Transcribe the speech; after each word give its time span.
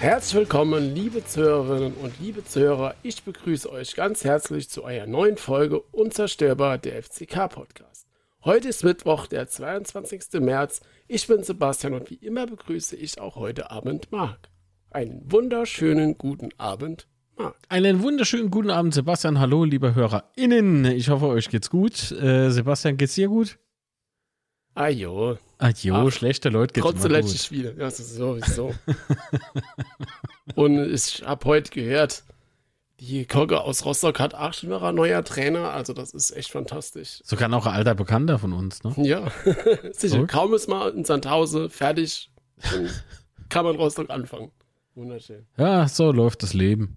Herzlich 0.00 0.34
willkommen, 0.34 0.94
liebe 0.94 1.26
Zuhörerinnen 1.26 1.92
und 1.92 2.18
liebe 2.20 2.42
Zuhörer. 2.42 2.94
Ich 3.02 3.22
begrüße 3.22 3.70
euch 3.70 3.94
ganz 3.94 4.24
herzlich 4.24 4.70
zu 4.70 4.82
eurer 4.82 5.06
neuen 5.06 5.36
Folge 5.36 5.82
Unzerstörbar 5.92 6.78
der 6.78 7.02
FCK 7.02 7.50
Podcast. 7.50 8.06
Heute 8.42 8.68
ist 8.70 8.82
Mittwoch, 8.82 9.26
der 9.26 9.46
22. 9.46 10.40
März. 10.40 10.80
Ich 11.06 11.26
bin 11.26 11.42
Sebastian 11.42 11.92
und 11.92 12.08
wie 12.08 12.14
immer 12.14 12.46
begrüße 12.46 12.96
ich 12.96 13.20
auch 13.20 13.36
heute 13.36 13.70
Abend 13.70 14.10
Marc. 14.10 14.48
Einen 14.90 15.30
wunderschönen 15.30 16.16
guten 16.16 16.48
Abend, 16.56 17.06
Marc. 17.36 17.56
Einen 17.68 18.02
wunderschönen 18.02 18.50
guten 18.50 18.70
Abend, 18.70 18.94
Sebastian. 18.94 19.38
Hallo, 19.38 19.64
liebe 19.64 19.94
HörerInnen. 19.94 20.86
Ich 20.86 21.10
hoffe, 21.10 21.26
euch 21.26 21.50
geht's 21.50 21.68
gut. 21.68 22.10
Äh, 22.12 22.48
Sebastian, 22.48 22.96
geht's 22.96 23.16
dir 23.16 23.28
gut? 23.28 23.58
Ajo. 24.80 25.36
Ajo, 25.58 25.94
Ach, 25.94 26.10
schlechte 26.10 26.48
Leute 26.48 26.72
geht's 26.72 26.86
Trotz 26.86 27.02
der 27.02 27.10
letzten 27.10 27.38
Spiele. 27.38 27.74
Ja, 27.78 27.90
sowieso. 27.90 28.74
und 30.54 30.90
ich 30.90 31.22
habe 31.26 31.44
heute 31.44 31.70
gehört, 31.70 32.22
die 32.98 33.26
Kogge 33.26 33.60
aus 33.60 33.84
Rostock 33.84 34.18
hat 34.20 34.32
Jahre 34.62 34.92
neuer 34.94 35.22
Trainer, 35.22 35.72
also 35.72 35.92
das 35.92 36.14
ist 36.14 36.34
echt 36.34 36.50
fantastisch. 36.50 37.20
Sogar 37.24 37.48
noch 37.48 37.66
ein 37.66 37.74
alter 37.74 37.94
Bekannter 37.94 38.38
von 38.38 38.54
uns, 38.54 38.82
ne? 38.82 38.94
Ja, 38.96 39.30
sicher. 39.92 40.20
Okay. 40.20 40.26
Kaum 40.26 40.54
ist 40.54 40.68
mal 40.68 40.90
in 40.90 41.04
Sandhause 41.04 41.68
fertig, 41.68 42.30
kann 43.50 43.64
man 43.64 43.76
Rostock 43.76 44.08
anfangen. 44.08 44.50
Wunderschön. 44.94 45.46
Ja, 45.58 45.88
so 45.88 46.10
läuft 46.10 46.42
das 46.42 46.54
Leben. 46.54 46.96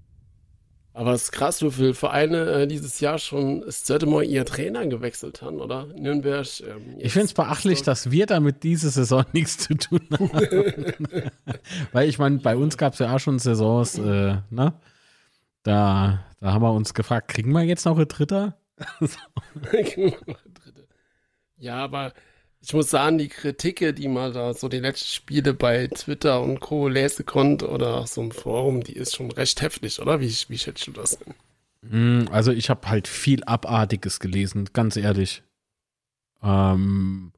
Aber 0.96 1.14
es 1.14 1.24
ist 1.24 1.32
krass, 1.32 1.64
wie 1.64 1.72
viele 1.72 1.94
Vereine 1.96 2.52
äh, 2.52 2.68
dieses 2.68 3.00
Jahr 3.00 3.18
schon 3.18 3.62
das 3.62 3.84
zweite 3.84 4.06
Mal 4.06 4.24
ihr 4.24 4.46
Trainer 4.46 4.86
gewechselt 4.86 5.42
haben, 5.42 5.60
oder? 5.60 5.88
Nürnberg. 5.88 6.48
Ähm, 6.62 6.98
ich 7.00 7.14
finde 7.14 7.26
es 7.26 7.34
beachtlich, 7.34 7.82
dass 7.82 8.12
wir 8.12 8.28
damit 8.28 8.62
diese 8.62 8.92
Saison 8.92 9.26
nichts 9.34 9.58
zu 9.58 9.74
tun 9.74 10.02
haben. 10.12 10.30
Weil 11.92 12.08
ich 12.08 12.20
meine, 12.20 12.38
bei 12.38 12.56
uns 12.56 12.78
gab 12.78 12.94
es 12.94 13.00
ja 13.00 13.16
auch 13.16 13.20
schon 13.20 13.40
Saisons, 13.40 13.98
äh, 13.98 14.38
ne? 14.52 14.74
Da, 15.64 16.26
da 16.40 16.54
haben 16.54 16.62
wir 16.62 16.74
uns 16.74 16.94
gefragt, 16.94 17.30
kriegen 17.30 17.52
wir 17.54 17.64
jetzt 17.64 17.86
noch 17.86 17.98
ein 17.98 18.08
Dritter? 18.08 18.58
ja, 21.58 21.76
aber 21.78 22.14
ich 22.66 22.74
muss 22.74 22.90
sagen, 22.90 23.18
die 23.18 23.28
Kritike, 23.28 23.94
die 23.94 24.08
mal 24.08 24.32
da 24.32 24.54
so 24.54 24.70
die 24.70 24.80
letzten 24.80 25.08
Spiele 25.08 25.54
bei 25.54 25.88
Twitter 25.88 26.42
und 26.42 26.62
Co. 26.62 26.88
lesen 26.88 27.26
konnte 27.26 27.70
oder 27.70 28.08
so 28.08 28.22
im 28.22 28.32
Forum, 28.32 28.84
die 28.84 28.94
ist 28.94 29.16
schon 29.16 29.32
recht 29.32 29.62
heftig, 29.62 30.00
oder? 30.00 30.22
Wie, 30.22 30.34
wie 30.48 30.58
schätzt 30.58 30.88
du 30.88 30.92
das 30.92 31.20
denn? 31.20 31.34
Hm, 31.90 32.30
also 32.32 32.54
ich 32.54 32.70
habe 32.70 32.88
halt 32.88 33.10
viel 33.10 33.44
Abartiges 33.44 34.22
gelesen, 34.22 34.70
ganz 34.72 34.96
ehrlich. 34.96 35.44
Ähm, 36.42 37.34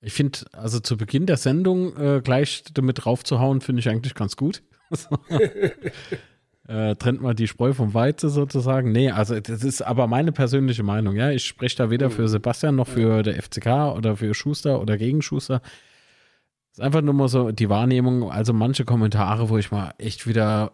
ich 0.00 0.14
finde, 0.14 0.38
also 0.52 0.80
zu 0.80 0.96
Beginn 0.96 1.26
der 1.26 1.36
Sendung 1.36 1.94
äh, 1.98 2.22
gleich 2.22 2.64
damit 2.72 3.04
draufzuhauen, 3.04 3.60
finde 3.60 3.80
ich 3.80 3.90
eigentlich 3.90 4.14
ganz 4.14 4.36
gut. 4.36 4.62
äh, 6.68 6.94
trennt 6.96 7.20
mal 7.20 7.34
die 7.34 7.48
Spreu 7.48 7.72
vom 7.72 7.94
Weizen 7.94 8.30
sozusagen. 8.30 8.92
Nee, 8.92 9.10
also 9.10 9.38
das 9.40 9.64
ist 9.64 9.82
aber 9.82 10.06
meine 10.06 10.32
persönliche 10.32 10.82
Meinung, 10.82 11.16
ja. 11.16 11.30
Ich 11.30 11.44
spreche 11.44 11.76
da 11.76 11.90
weder 11.90 12.10
für 12.10 12.28
Sebastian 12.28 12.76
noch 12.76 12.88
für 12.88 13.22
der 13.22 13.42
FCK 13.42 13.96
oder 13.96 14.16
für 14.16 14.34
Schuster 14.34 14.80
oder 14.80 14.96
gegen 14.96 15.22
Schuster. 15.22 15.60
Das 15.60 16.78
ist 16.78 16.80
einfach 16.80 17.02
nur 17.02 17.14
mal 17.14 17.28
so 17.28 17.50
die 17.50 17.68
Wahrnehmung, 17.68 18.30
also 18.30 18.52
manche 18.52 18.84
Kommentare, 18.84 19.48
wo 19.48 19.58
ich 19.58 19.70
mal 19.70 19.92
echt 19.98 20.26
wieder 20.26 20.72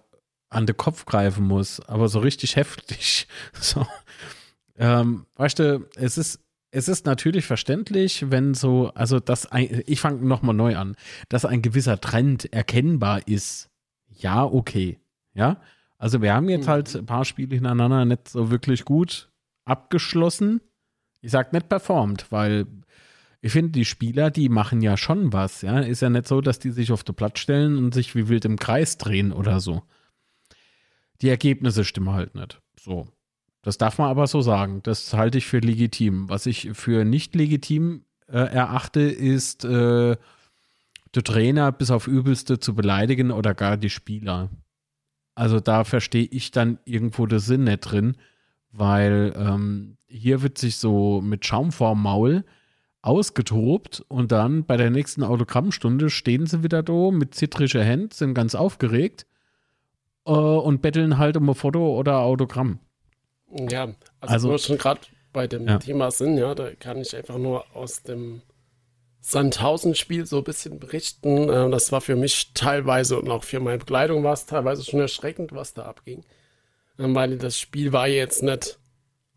an 0.50 0.66
den 0.66 0.76
Kopf 0.76 1.04
greifen 1.06 1.46
muss, 1.46 1.80
aber 1.80 2.08
so 2.08 2.20
richtig 2.20 2.56
heftig. 2.56 3.26
So. 3.60 3.86
Ähm, 4.76 5.26
weißt 5.34 5.58
du, 5.58 5.88
es 5.96 6.18
ist, 6.18 6.40
es 6.70 6.86
ist 6.86 7.04
natürlich 7.04 7.46
verständlich, 7.46 8.30
wenn 8.30 8.54
so, 8.54 8.92
also 8.94 9.18
das, 9.18 9.50
ein, 9.50 9.82
ich 9.86 10.00
fange 10.00 10.24
nochmal 10.24 10.54
neu 10.54 10.76
an, 10.76 10.94
dass 11.28 11.44
ein 11.44 11.62
gewisser 11.62 12.00
Trend 12.00 12.52
erkennbar 12.52 13.26
ist. 13.26 13.70
Ja, 14.08 14.44
okay. 14.44 15.00
Ja, 15.34 15.60
also 15.98 16.22
wir 16.22 16.32
haben 16.32 16.48
jetzt 16.48 16.66
mhm. 16.66 16.70
halt 16.70 16.94
ein 16.94 17.06
paar 17.06 17.24
Spiele 17.24 17.54
hintereinander 17.54 18.04
nicht 18.04 18.28
so 18.28 18.50
wirklich 18.50 18.84
gut 18.84 19.30
abgeschlossen. 19.64 20.60
Ich 21.20 21.32
sag 21.32 21.52
nicht 21.52 21.68
performt, 21.68 22.30
weil 22.30 22.66
ich 23.40 23.52
finde, 23.52 23.72
die 23.72 23.84
Spieler, 23.84 24.30
die 24.30 24.48
machen 24.48 24.80
ja 24.80 24.96
schon 24.96 25.32
was, 25.32 25.62
ja. 25.62 25.80
Ist 25.80 26.00
ja 26.00 26.10
nicht 26.10 26.26
so, 26.26 26.40
dass 26.40 26.58
die 26.58 26.70
sich 26.70 26.90
auf 26.90 27.04
den 27.04 27.14
Platz 27.14 27.38
stellen 27.40 27.76
und 27.76 27.94
sich 27.94 28.14
wie 28.14 28.28
wild 28.28 28.44
im 28.44 28.58
Kreis 28.58 28.98
drehen 28.98 29.32
oder 29.32 29.60
so. 29.60 29.82
Die 31.20 31.28
Ergebnisse 31.28 31.84
stimmen 31.84 32.12
halt 32.12 32.34
nicht. 32.34 32.60
So. 32.80 33.08
Das 33.62 33.76
darf 33.76 33.98
man 33.98 34.08
aber 34.08 34.26
so 34.26 34.40
sagen. 34.40 34.80
Das 34.84 35.12
halte 35.12 35.38
ich 35.38 35.46
für 35.46 35.58
legitim. 35.58 36.28
Was 36.28 36.46
ich 36.46 36.70
für 36.72 37.04
nicht 37.04 37.34
legitim 37.34 38.04
äh, 38.28 38.38
erachte, 38.38 39.00
ist, 39.00 39.64
äh, 39.64 40.16
der 41.14 41.24
Trainer 41.24 41.72
bis 41.72 41.90
auf 41.90 42.06
Übelste 42.06 42.60
zu 42.60 42.74
beleidigen 42.74 43.30
oder 43.30 43.54
gar 43.54 43.76
die 43.76 43.90
Spieler. 43.90 44.50
Also 45.38 45.60
da 45.60 45.84
verstehe 45.84 46.26
ich 46.32 46.50
dann 46.50 46.80
irgendwo 46.84 47.24
den 47.24 47.38
Sinn 47.38 47.62
nicht 47.62 47.78
drin, 47.78 48.16
weil 48.72 49.32
ähm, 49.36 49.96
hier 50.08 50.42
wird 50.42 50.58
sich 50.58 50.78
so 50.78 51.20
mit 51.20 51.46
Schaum 51.46 51.70
vorm 51.70 52.02
Maul 52.02 52.44
ausgetobt 53.02 54.04
und 54.08 54.32
dann 54.32 54.64
bei 54.64 54.76
der 54.76 54.90
nächsten 54.90 55.22
Autogrammstunde 55.22 56.10
stehen 56.10 56.46
sie 56.46 56.64
wieder 56.64 56.82
da 56.82 57.12
mit 57.12 57.36
zittriger 57.36 57.86
Hand, 57.86 58.14
sind 58.14 58.34
ganz 58.34 58.56
aufgeregt 58.56 59.26
äh, 60.26 60.32
und 60.32 60.82
betteln 60.82 61.18
halt 61.18 61.36
um 61.36 61.48
ein 61.48 61.54
Foto 61.54 61.96
oder 61.96 62.18
Autogramm. 62.18 62.80
Ja, 63.70 63.94
also, 64.20 64.50
also 64.50 64.58
schon 64.58 64.78
gerade 64.78 65.02
bei 65.32 65.46
dem 65.46 65.68
ja. 65.68 65.78
Thema 65.78 66.10
sind, 66.10 66.36
ja, 66.36 66.52
da 66.56 66.72
kann 66.74 66.98
ich 66.98 67.14
einfach 67.14 67.38
nur 67.38 67.76
aus 67.76 68.02
dem 68.02 68.42
Sandhausen-Spiel 69.20 70.26
so 70.26 70.38
ein 70.38 70.44
bisschen 70.44 70.78
berichten. 70.78 71.48
Äh, 71.48 71.70
das 71.70 71.92
war 71.92 72.00
für 72.00 72.16
mich 72.16 72.52
teilweise 72.54 73.18
und 73.18 73.30
auch 73.30 73.44
für 73.44 73.60
meine 73.60 73.78
Begleitung 73.78 74.24
war 74.24 74.32
es 74.32 74.46
teilweise 74.46 74.84
schon 74.84 75.00
erschreckend, 75.00 75.52
was 75.52 75.74
da 75.74 75.84
abging. 75.84 76.24
Ähm, 76.98 77.14
weil 77.14 77.36
das 77.38 77.58
Spiel 77.58 77.92
war 77.92 78.08
jetzt 78.08 78.42
nicht 78.42 78.78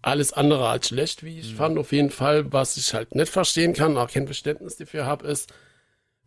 alles 0.01 0.33
andere 0.33 0.67
als 0.67 0.87
schlecht, 0.87 1.23
wie 1.23 1.39
ich 1.39 1.53
mhm. 1.53 1.57
fand. 1.57 1.77
Auf 1.77 1.91
jeden 1.91 2.09
Fall, 2.09 2.51
was 2.51 2.77
ich 2.77 2.93
halt 2.93 3.15
nicht 3.15 3.31
verstehen 3.31 3.73
kann, 3.73 3.97
auch 3.97 4.09
kein 4.09 4.25
Verständnis 4.25 4.77
dafür 4.77 5.05
habe, 5.05 5.27
ist, 5.27 5.51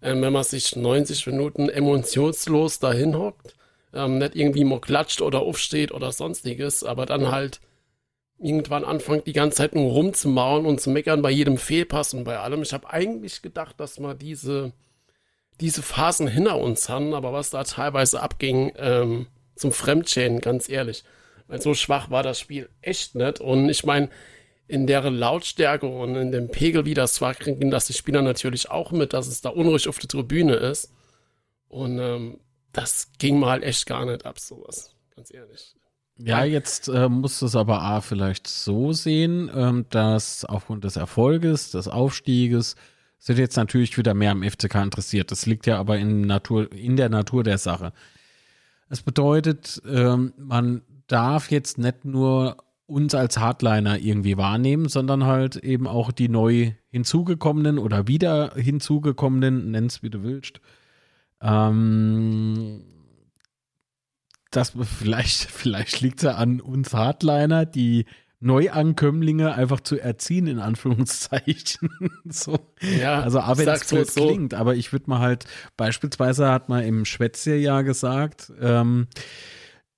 ähm, 0.02 0.22
wenn 0.22 0.32
man 0.32 0.44
sich 0.44 0.76
90 0.76 1.26
Minuten 1.26 1.68
emotionslos 1.68 2.78
dahin 2.78 3.16
hockt, 3.16 3.54
ähm, 3.92 4.18
nicht 4.18 4.36
irgendwie 4.36 4.64
mal 4.64 4.80
klatscht 4.80 5.20
oder 5.20 5.40
aufsteht 5.40 5.92
oder 5.92 6.12
sonstiges, 6.12 6.84
aber 6.84 7.06
dann 7.06 7.30
halt 7.30 7.60
irgendwann 8.38 8.84
anfangen, 8.84 9.22
die 9.24 9.32
ganze 9.32 9.58
Zeit 9.58 9.74
nur 9.74 9.92
rumzumauen 9.92 10.66
und 10.66 10.80
zu 10.80 10.90
meckern 10.90 11.22
bei 11.22 11.30
jedem 11.30 11.56
Fehlpass 11.56 12.14
und 12.14 12.24
bei 12.24 12.38
allem. 12.38 12.62
Ich 12.62 12.72
habe 12.72 12.90
eigentlich 12.90 13.42
gedacht, 13.42 13.78
dass 13.78 13.98
wir 13.98 14.14
diese, 14.14 14.72
diese 15.60 15.82
Phasen 15.82 16.26
hinter 16.26 16.58
uns 16.58 16.88
haben, 16.88 17.14
aber 17.14 17.32
was 17.32 17.50
da 17.50 17.64
teilweise 17.64 18.20
abging, 18.20 18.72
ähm, 18.76 19.26
zum 19.56 19.72
Fremdschäden, 19.72 20.40
ganz 20.40 20.68
ehrlich. 20.68 21.04
Weil 21.46 21.60
so 21.60 21.74
schwach 21.74 22.10
war 22.10 22.22
das 22.22 22.40
Spiel 22.40 22.68
echt 22.80 23.14
nicht. 23.14 23.40
Und 23.40 23.68
ich 23.68 23.84
meine, 23.84 24.08
in 24.66 24.86
der 24.86 25.08
Lautstärke 25.10 25.86
und 25.86 26.16
in 26.16 26.32
dem 26.32 26.48
Pegel, 26.50 26.86
wie 26.86 26.94
das 26.94 27.20
war, 27.20 27.34
kriegen 27.34 27.70
das 27.70 27.86
die 27.86 27.92
Spieler 27.92 28.22
natürlich 28.22 28.70
auch 28.70 28.92
mit, 28.92 29.12
dass 29.12 29.26
es 29.26 29.42
da 29.42 29.50
unruhig 29.50 29.88
auf 29.88 29.98
der 29.98 30.08
Tribüne 30.08 30.54
ist. 30.54 30.92
Und 31.68 31.98
ähm, 31.98 32.40
das 32.72 33.12
ging 33.18 33.38
mal 33.38 33.62
echt 33.62 33.86
gar 33.86 34.06
nicht 34.06 34.24
ab, 34.24 34.38
sowas. 34.38 34.94
Ganz 35.14 35.32
ehrlich. 35.32 35.74
Ja, 36.18 36.44
jetzt 36.44 36.88
äh, 36.88 37.08
musst 37.08 37.42
du 37.42 37.46
es 37.46 37.56
aber 37.56 37.82
A 37.82 38.00
vielleicht 38.00 38.46
so 38.46 38.92
sehen, 38.92 39.50
ähm, 39.54 39.86
dass 39.90 40.44
aufgrund 40.44 40.84
des 40.84 40.96
Erfolges, 40.96 41.72
des 41.72 41.88
Aufstieges, 41.88 42.76
sind 43.18 43.38
jetzt 43.38 43.56
natürlich 43.56 43.96
wieder 43.96 44.14
mehr 44.14 44.30
am 44.30 44.42
FCK 44.42 44.76
interessiert. 44.76 45.30
Das 45.30 45.46
liegt 45.46 45.66
ja 45.66 45.78
aber 45.78 45.98
in, 45.98 46.20
Natur, 46.20 46.70
in 46.72 46.96
der 46.96 47.08
Natur 47.08 47.42
der 47.42 47.58
Sache. 47.58 47.92
Es 48.88 49.02
bedeutet, 49.02 49.82
ähm, 49.88 50.34
man 50.36 50.82
darf 51.06 51.50
jetzt 51.50 51.78
nicht 51.78 52.04
nur 52.04 52.58
uns 52.86 53.14
als 53.14 53.38
Hardliner 53.38 53.98
irgendwie 53.98 54.36
wahrnehmen, 54.36 54.88
sondern 54.88 55.24
halt 55.24 55.56
eben 55.56 55.86
auch 55.86 56.12
die 56.12 56.28
neu 56.28 56.72
hinzugekommenen 56.90 57.78
oder 57.78 58.06
wieder 58.06 58.52
hinzugekommenen, 58.54 59.70
nenn's 59.70 60.02
wie 60.02 60.10
du 60.10 60.22
willst, 60.22 60.60
ähm, 61.40 62.84
das 64.56 64.72
vielleicht, 64.98 65.42
vielleicht 65.50 66.00
liegt 66.00 66.18
es 66.18 66.24
ja 66.24 66.32
an 66.32 66.60
uns 66.60 66.92
Hardliner, 66.92 67.66
die 67.66 68.06
Neuankömmlinge 68.40 69.54
einfach 69.54 69.80
zu 69.80 69.98
erziehen, 69.98 70.46
in 70.46 70.58
Anführungszeichen. 70.58 71.88
so. 72.28 72.58
Ja, 72.80 73.20
also, 73.22 73.40
aber 73.40 73.58
wenn 73.58 73.68
es 73.68 73.88
so 73.88 74.26
klingt, 74.26 74.52
aber 74.52 74.74
ich 74.74 74.92
würde 74.92 75.08
mal 75.08 75.20
halt, 75.20 75.46
beispielsweise 75.76 76.50
hat 76.50 76.68
man 76.68 76.84
im 76.84 77.04
Schwätze 77.06 77.54
ja 77.54 77.82
gesagt, 77.82 78.52
ähm, 78.60 79.06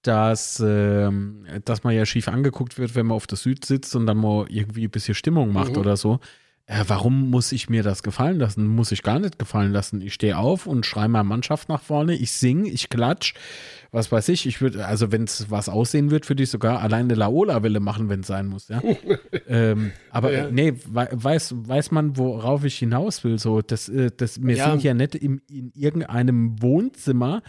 dass, 0.02 0.62
ähm, 0.64 1.44
dass 1.64 1.82
man 1.82 1.94
ja 1.94 2.06
schief 2.06 2.28
angeguckt 2.28 2.78
wird, 2.78 2.94
wenn 2.94 3.06
man 3.06 3.16
auf 3.16 3.26
der 3.26 3.38
Süd 3.38 3.64
sitzt 3.64 3.96
und 3.96 4.06
dann 4.06 4.18
mal 4.18 4.46
irgendwie 4.48 4.84
ein 4.84 4.90
bisschen 4.90 5.14
Stimmung 5.14 5.52
macht 5.52 5.72
mhm. 5.72 5.78
oder 5.78 5.96
so 5.96 6.20
äh, 6.68 6.82
warum 6.88 7.30
muss 7.30 7.52
ich 7.52 7.68
mir 7.68 7.84
das 7.84 8.02
gefallen 8.02 8.38
lassen? 8.38 8.66
Muss 8.66 8.90
ich 8.90 9.04
gar 9.04 9.20
nicht 9.20 9.38
gefallen 9.38 9.72
lassen. 9.72 10.00
Ich 10.00 10.14
stehe 10.14 10.36
auf 10.36 10.66
und 10.66 10.84
schreie 10.84 11.08
meine 11.08 11.22
Mannschaft 11.22 11.68
nach 11.68 11.80
vorne, 11.80 12.14
ich 12.14 12.32
singe, 12.32 12.68
ich 12.68 12.88
klatsch, 12.88 13.34
was 13.92 14.10
weiß 14.10 14.28
ich. 14.30 14.46
Ich 14.46 14.60
würde, 14.60 14.84
also 14.84 15.12
wenn 15.12 15.24
es 15.24 15.48
was 15.48 15.68
aussehen 15.68 16.10
wird, 16.10 16.28
würde 16.28 16.42
ich 16.42 16.50
sogar 16.50 16.80
alleine 16.80 17.04
eine 17.04 17.14
Laola-Welle 17.14 17.78
machen, 17.78 18.08
wenn 18.08 18.20
es 18.20 18.26
sein 18.26 18.48
muss, 18.48 18.66
ja. 18.66 18.82
ähm, 19.48 19.92
aber 20.10 20.32
ja. 20.32 20.50
nee, 20.50 20.74
weiß, 20.84 21.54
weiß 21.56 21.92
man, 21.92 22.16
worauf 22.16 22.64
ich 22.64 22.76
hinaus 22.78 23.22
will. 23.22 23.38
So, 23.38 23.62
das, 23.62 23.88
äh, 23.88 24.10
das, 24.16 24.42
wir 24.42 24.56
ja. 24.56 24.70
sind 24.70 24.82
ja 24.82 24.92
nicht 24.92 25.14
im, 25.14 25.40
in 25.48 25.70
irgendeinem 25.72 26.60
Wohnzimmer 26.60 27.42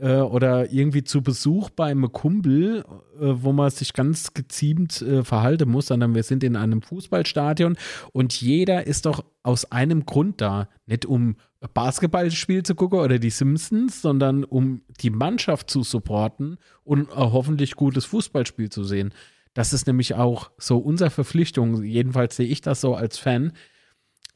äh, 0.00 0.16
oder 0.16 0.72
irgendwie 0.72 1.04
zu 1.04 1.22
Besuch 1.22 1.70
bei 1.70 1.86
einem 1.86 2.10
Kumpel, 2.12 2.78
äh, 2.78 2.84
wo 3.18 3.52
man 3.52 3.70
sich 3.70 3.92
ganz 3.92 4.34
geziemt 4.34 5.02
äh, 5.02 5.24
verhalten 5.24 5.68
muss, 5.68 5.86
sondern 5.86 6.14
wir 6.14 6.22
sind 6.22 6.44
in 6.44 6.56
einem 6.56 6.82
Fußballstadion 6.82 7.76
und 8.12 8.40
jeder 8.40 8.86
ist 8.86 9.06
doch 9.06 9.24
aus 9.42 9.70
einem 9.72 10.06
Grund 10.06 10.40
da. 10.40 10.68
Nicht 10.86 11.06
um 11.06 11.36
Basketballspiel 11.74 12.62
zu 12.62 12.74
gucken 12.74 13.00
oder 13.00 13.18
die 13.18 13.30
Simpsons, 13.30 14.02
sondern 14.02 14.44
um 14.44 14.82
die 15.00 15.10
Mannschaft 15.10 15.70
zu 15.70 15.82
supporten 15.82 16.58
und 16.84 17.08
hoffentlich 17.14 17.74
gutes 17.74 18.04
Fußballspiel 18.04 18.70
zu 18.70 18.84
sehen. 18.84 19.12
Das 19.54 19.72
ist 19.72 19.86
nämlich 19.86 20.14
auch 20.14 20.50
so 20.58 20.78
unsere 20.78 21.10
Verpflichtung. 21.10 21.82
Jedenfalls 21.82 22.36
sehe 22.36 22.46
ich 22.46 22.60
das 22.60 22.80
so 22.80 22.94
als 22.94 23.18
Fan, 23.18 23.52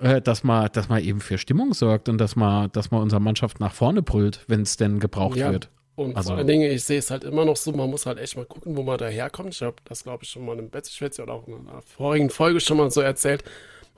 dass 0.03 0.43
man, 0.43 0.69
dass 0.73 0.89
man 0.89 1.03
eben 1.03 1.21
für 1.21 1.39
Stimmung 1.39 1.75
sorgt 1.75 2.09
und 2.09 2.19
dass 2.19 2.37
man, 2.37 2.71
dass 2.73 2.91
man 2.91 3.03
unsere 3.03 3.21
Mannschaft 3.21 3.61
nach 3.61 3.73
vorne 3.73 4.03
brüllt, 4.03 4.45
wenn 4.49 4.63
es 4.63 4.77
denn 4.77 4.99
gebraucht 4.99 5.37
ja. 5.37 5.53
wird. 5.53 5.71
Und 5.95 6.17
also, 6.17 6.31
vor 6.31 6.39
allen 6.39 6.47
Dingen, 6.47 6.71
ich 6.71 6.85
sehe 6.85 6.99
es 6.99 7.11
halt 7.11 7.23
immer 7.23 7.45
noch 7.45 7.57
so, 7.57 7.71
man 7.73 7.91
muss 7.91 8.07
halt 8.07 8.19
echt 8.19 8.37
mal 8.37 8.47
gucken, 8.47 8.77
wo 8.77 8.83
man 8.83 8.99
daherkommt. 8.99 9.55
Ich 9.55 9.63
habe 9.63 9.77
das, 9.85 10.05
glaube 10.05 10.25
ich, 10.25 10.31
schon 10.31 10.45
mal 10.45 10.59
im 10.59 10.71
Betzeschwätze 10.71 11.23
oder 11.23 11.35
auch 11.35 11.47
in 11.47 11.55
einer 11.55 11.83
vorigen 11.83 12.31
Folge 12.31 12.61
schon 12.61 12.79
mal 12.79 12.91
so 12.91 13.01
erzählt. 13.01 13.45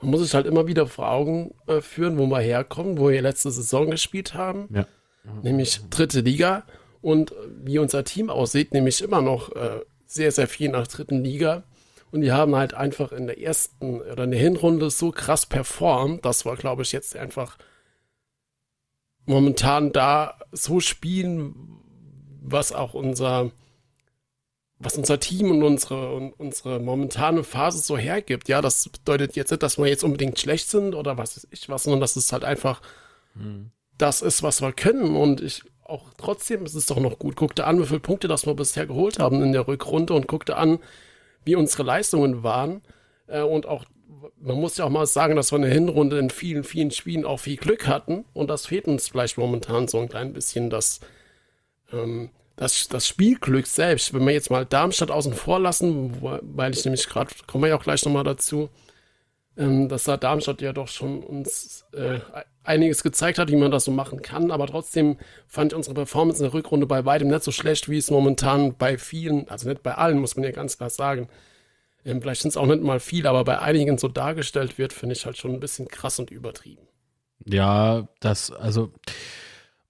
Man 0.01 0.11
muss 0.11 0.21
sich 0.21 0.33
halt 0.33 0.45
immer 0.45 0.67
wieder 0.67 0.87
vor 0.87 1.09
Augen 1.09 1.53
äh, 1.67 1.81
führen, 1.81 2.17
wo 2.17 2.27
wir 2.27 2.39
herkommen, 2.39 2.97
wo 2.97 3.09
wir 3.09 3.21
letzte 3.21 3.49
Saison 3.49 3.89
gespielt 3.89 4.33
haben. 4.33 4.67
Ja. 4.73 4.85
Nämlich 5.41 5.81
dritte 5.89 6.19
Liga. 6.19 6.63
Und 7.01 7.33
wie 7.63 7.79
unser 7.79 8.03
Team 8.03 8.29
aussieht, 8.29 8.73
nämlich 8.73 9.01
immer 9.01 9.21
noch 9.21 9.55
äh, 9.55 9.79
sehr, 10.05 10.31
sehr 10.31 10.47
viel 10.47 10.69
nach 10.69 10.87
dritten 10.87 11.23
Liga. 11.23 11.63
Und 12.11 12.21
die 12.21 12.31
haben 12.31 12.55
halt 12.55 12.73
einfach 12.73 13.11
in 13.11 13.27
der 13.27 13.41
ersten 13.41 14.01
oder 14.01 14.23
in 14.23 14.31
der 14.31 14.39
Hinrunde 14.39 14.89
so 14.89 15.11
krass 15.11 15.45
performt. 15.45 16.25
Das 16.25 16.45
war, 16.45 16.55
glaube 16.55 16.83
ich, 16.83 16.91
jetzt 16.91 17.15
einfach 17.15 17.57
momentan 19.25 19.91
da 19.91 20.39
so 20.51 20.79
spielen, 20.79 21.55
was 22.41 22.71
auch 22.71 22.93
unser, 22.93 23.51
was 24.79 24.97
unser 24.97 25.19
Team 25.19 25.51
und 25.51 25.63
unsere, 25.63 26.13
und 26.13 26.33
unsere 26.33 26.79
momentane 26.79 27.43
Phase 27.43 27.79
so 27.79 27.97
hergibt. 27.97 28.47
Ja, 28.47 28.61
das 28.61 28.87
bedeutet 28.89 29.35
jetzt 29.35 29.51
nicht, 29.51 29.63
dass 29.63 29.77
wir 29.77 29.87
jetzt 29.87 30.03
unbedingt 30.03 30.39
schlecht 30.39 30.69
sind 30.69 30.95
oder 30.95 31.17
was 31.17 31.35
weiß 31.35 31.47
ich 31.51 31.69
was, 31.69 31.83
sondern 31.83 32.01
dass 32.01 32.15
es 32.15 32.31
halt 32.31 32.43
einfach 32.43 32.81
hm. 33.33 33.71
das 33.97 34.21
ist, 34.21 34.43
was 34.43 34.61
wir 34.61 34.73
können. 34.73 35.15
Und 35.15 35.41
ich 35.41 35.63
auch 35.83 36.13
trotzdem 36.17 36.65
ist 36.65 36.73
es 36.73 36.87
doch 36.87 36.99
noch 36.99 37.19
gut. 37.19 37.35
Guckte 37.35 37.65
an, 37.65 37.79
wie 37.79 37.85
viele 37.85 37.99
Punkte 37.99 38.27
das 38.27 38.45
wir 38.45 38.55
bisher 38.55 38.87
geholt 38.87 39.19
haben 39.19 39.43
in 39.43 39.53
der 39.53 39.67
Rückrunde 39.67 40.13
und 40.13 40.27
guckte 40.27 40.57
an, 40.57 40.79
wie 41.45 41.55
unsere 41.55 41.83
Leistungen 41.83 42.43
waren. 42.43 42.81
Äh, 43.27 43.41
und 43.41 43.65
auch, 43.65 43.85
man 44.39 44.57
muss 44.57 44.77
ja 44.77 44.85
auch 44.85 44.89
mal 44.89 45.05
sagen, 45.05 45.35
dass 45.35 45.51
wir 45.51 45.57
in 45.57 45.63
der 45.63 45.71
Hinrunde 45.71 46.19
in 46.19 46.29
vielen, 46.29 46.63
vielen 46.63 46.91
Spielen 46.91 47.25
auch 47.25 47.39
viel 47.39 47.57
Glück 47.57 47.87
hatten. 47.87 48.25
Und 48.33 48.49
das 48.49 48.65
fehlt 48.65 48.87
uns 48.87 49.09
vielleicht 49.09 49.37
momentan 49.37 49.87
so 49.87 49.99
ein 49.99 50.09
klein 50.09 50.33
bisschen, 50.33 50.69
das, 50.69 50.99
ähm, 51.93 52.29
das, 52.55 52.87
das 52.87 53.07
Spielglück 53.07 53.67
selbst. 53.67 54.13
Wenn 54.13 54.25
wir 54.25 54.33
jetzt 54.33 54.51
mal 54.51 54.65
Darmstadt 54.65 55.11
außen 55.11 55.33
vor 55.33 55.59
lassen, 55.59 56.21
weil 56.21 56.73
ich 56.73 56.83
nämlich 56.85 57.07
gerade, 57.07 57.31
kommen 57.47 57.63
wir 57.63 57.69
ja 57.69 57.77
auch 57.77 57.83
gleich 57.83 58.03
nochmal 58.05 58.23
dazu, 58.23 58.69
ähm, 59.57 59.87
dass 59.89 60.03
da 60.03 60.17
Darmstadt 60.17 60.61
ja 60.61 60.73
doch 60.73 60.87
schon 60.87 61.23
uns 61.23 61.85
äh, 61.93 62.19
einiges 62.63 63.03
gezeigt 63.03 63.39
hat, 63.39 63.49
wie 63.49 63.55
man 63.55 63.71
das 63.71 63.85
so 63.85 63.91
machen 63.91 64.21
kann. 64.21 64.51
Aber 64.51 64.67
trotzdem 64.67 65.17
fand 65.47 65.71
ich 65.71 65.75
unsere 65.77 65.95
Performance 65.95 66.43
in 66.43 66.49
der 66.49 66.53
Rückrunde 66.53 66.85
bei 66.87 67.05
weitem 67.05 67.29
nicht 67.29 67.43
so 67.43 67.51
schlecht, 67.51 67.89
wie 67.89 67.97
es 67.97 68.11
momentan 68.11 68.75
bei 68.77 68.97
vielen, 68.97 69.47
also 69.49 69.69
nicht 69.69 69.83
bei 69.83 69.95
allen, 69.95 70.19
muss 70.19 70.35
man 70.35 70.43
ja 70.43 70.51
ganz 70.51 70.77
klar 70.77 70.89
sagen. 70.89 71.29
Ähm, 72.03 72.21
vielleicht 72.21 72.41
sind 72.41 72.49
es 72.49 72.57
auch 72.57 72.65
nicht 72.65 72.83
mal 72.83 72.99
viele, 72.99 73.29
aber 73.29 73.43
bei 73.43 73.59
einigen 73.59 73.97
so 73.97 74.07
dargestellt 74.07 74.77
wird, 74.77 74.93
finde 74.93 75.13
ich 75.13 75.25
halt 75.25 75.37
schon 75.37 75.53
ein 75.53 75.59
bisschen 75.59 75.87
krass 75.87 76.19
und 76.19 76.31
übertrieben. 76.31 76.87
Ja, 77.45 78.07
das, 78.19 78.51
also 78.51 78.91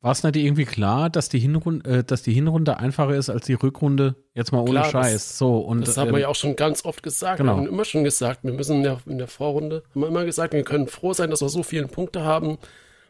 war 0.05 0.11
es 0.11 0.21
nicht 0.21 0.35
irgendwie 0.35 0.65
klar, 0.65 1.09
dass 1.09 1.29
die, 1.29 1.39
Hinrunde, 1.39 1.89
äh, 1.89 2.03
dass 2.03 2.21
die 2.21 2.31
Hinrunde 2.31 2.77
einfacher 2.77 3.15
ist 3.15 3.31
als 3.31 3.47
die 3.47 3.55
Rückrunde? 3.55 4.13
Jetzt 4.35 4.51
mal 4.51 4.59
ohne 4.59 4.69
klar, 4.69 4.91
Scheiß. 4.91 5.13
Das, 5.13 5.37
so, 5.39 5.57
und, 5.57 5.87
das 5.87 5.97
haben 5.97 6.09
ähm, 6.09 6.13
wir 6.13 6.21
ja 6.21 6.27
auch 6.27 6.35
schon 6.35 6.55
ganz 6.55 6.85
oft 6.85 7.01
gesagt. 7.01 7.37
Genau. 7.37 7.53
Wir 7.53 7.57
haben 7.61 7.67
immer 7.67 7.85
schon 7.85 8.03
gesagt, 8.03 8.43
wir 8.43 8.53
müssen 8.53 8.77
in 8.77 8.83
der, 8.83 8.99
in 9.07 9.17
der 9.17 9.27
Vorrunde, 9.27 9.81
haben 9.89 10.01
wir 10.01 10.07
immer 10.07 10.23
gesagt, 10.23 10.53
wir 10.53 10.61
können 10.61 10.85
froh 10.85 11.13
sein, 11.13 11.31
dass 11.31 11.41
wir 11.41 11.49
so 11.49 11.63
viele 11.63 11.87
Punkte 11.87 12.23
haben, 12.23 12.59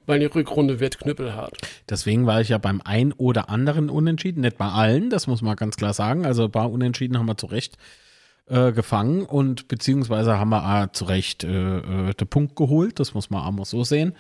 weil 0.05 0.21
die 0.21 0.25
Rückrunde 0.27 0.79
wird 0.79 0.97
knüppelhart. 0.97 1.57
Deswegen 1.89 2.27
war 2.27 2.39
ich 2.39 2.47
ja 2.47 2.59
beim 2.59 2.79
ein 2.85 3.11
oder 3.11 3.49
anderen 3.49 3.89
Unentschieden, 3.89 4.39
nicht 4.39 4.57
bei 4.57 4.69
allen, 4.69 5.09
das 5.09 5.27
muss 5.27 5.41
man 5.41 5.57
ganz 5.57 5.75
klar 5.75 5.93
sagen. 5.93 6.25
Also 6.25 6.45
ein 6.45 6.51
paar 6.51 6.71
Unentschieden 6.71 7.19
haben 7.19 7.25
wir 7.25 7.35
zu 7.35 7.47
Recht 7.47 7.75
äh, 8.45 8.71
gefangen 8.71 9.25
und 9.25 9.67
beziehungsweise 9.67 10.39
haben 10.39 10.49
wir 10.49 10.83
äh, 10.83 10.91
zu 10.93 11.03
Recht 11.03 11.43
äh, 11.43 11.79
äh, 12.09 12.13
den 12.13 12.27
Punkt 12.29 12.55
geholt, 12.55 13.01
das 13.01 13.13
muss 13.13 13.29
man 13.29 13.43
auch 13.43 13.51
mal 13.51 13.65
so 13.65 13.83
sehen. 13.83 14.15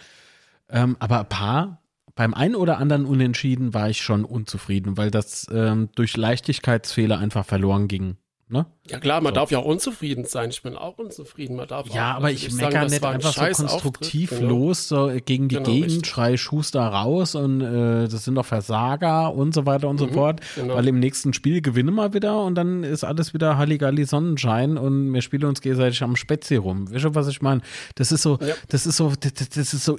Ähm, 0.69 0.97
aber 0.99 1.19
ein 1.21 1.29
paar 1.29 1.81
beim 2.15 2.33
einen 2.33 2.55
oder 2.55 2.77
anderen 2.77 3.05
Unentschieden 3.05 3.73
war 3.73 3.89
ich 3.89 4.01
schon 4.01 4.25
unzufrieden, 4.25 4.97
weil 4.97 5.11
das 5.11 5.47
ähm, 5.51 5.89
durch 5.95 6.15
Leichtigkeitsfehler 6.17 7.19
einfach 7.19 7.45
verloren 7.45 7.87
ging. 7.87 8.17
Ne? 8.47 8.67
Ja 8.87 8.99
klar, 8.99 9.21
man 9.21 9.33
so. 9.33 9.39
darf 9.39 9.49
ja 9.49 9.57
auch 9.57 9.65
unzufrieden 9.65 10.25
sein. 10.25 10.51
Ich 10.51 10.61
bin 10.61 10.75
auch 10.75 10.99
unzufrieden. 10.99 11.55
Man 11.55 11.67
darf 11.67 11.87
ja, 11.89 12.13
aber 12.13 12.29
ich 12.29 12.51
meckere 12.53 12.85
nicht 12.85 13.03
einfach 13.03 13.35
ein 13.39 13.53
so 13.55 13.65
konstruktiv 13.65 14.31
Auftritt, 14.31 14.47
genau. 14.47 14.59
los 14.59 14.87
so 14.87 15.11
gegen 15.25 15.47
die 15.47 15.55
genau, 15.55 15.67
Gegend, 15.67 15.91
richtig. 15.91 16.07
schrei 16.07 16.37
Schuster 16.37 16.81
raus 16.81 17.33
und 17.33 17.61
äh, 17.61 18.07
das 18.07 18.23
sind 18.23 18.35
doch 18.35 18.45
Versager 18.45 19.33
und 19.33 19.55
so 19.55 19.65
weiter 19.65 19.89
und 19.89 19.97
so 19.97 20.05
mhm, 20.05 20.13
fort. 20.13 20.41
Genau. 20.55 20.75
Weil 20.75 20.87
im 20.87 20.99
nächsten 20.99 21.33
Spiel 21.33 21.63
gewinnen 21.63 21.95
wir 21.95 22.13
wieder 22.13 22.43
und 22.43 22.53
dann 22.53 22.83
ist 22.83 23.03
alles 23.03 23.33
wieder 23.33 23.57
Halligalli 23.57 24.05
Sonnenschein 24.05 24.77
und 24.77 25.11
wir 25.11 25.23
spielen 25.23 25.45
uns 25.45 25.61
gegenseitig 25.61 26.03
am 26.03 26.15
Spätzle 26.15 26.59
rum. 26.59 26.93
Weißt 26.93 27.03
du, 27.03 27.15
was 27.15 27.27
ich 27.27 27.41
meine? 27.41 27.61
Das 27.95 28.11
ist 28.11 28.21
so, 28.21 28.37
ja. 28.41 28.53
das 28.69 28.85
ist 28.85 28.97
so, 28.97 29.11
das, 29.19 29.33
das 29.33 29.73
ist 29.73 29.83
so 29.83 29.97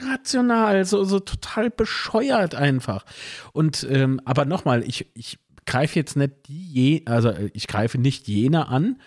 irrational, 0.00 0.84
so, 0.84 1.04
so 1.04 1.20
total 1.20 1.70
bescheuert 1.70 2.54
einfach. 2.54 3.04
Und 3.52 3.86
ähm, 3.90 4.20
aber 4.24 4.44
nochmal, 4.44 4.82
ich, 4.82 5.10
ich 5.14 5.38
greife 5.66 5.98
jetzt 5.98 6.16
nicht 6.16 6.48
die, 6.48 7.04
also 7.06 7.30
äh, 7.30 7.50
ich 7.52 7.66
greife 7.66 7.98
nicht 7.98 8.28
jene 8.28 8.68
an, 8.68 9.00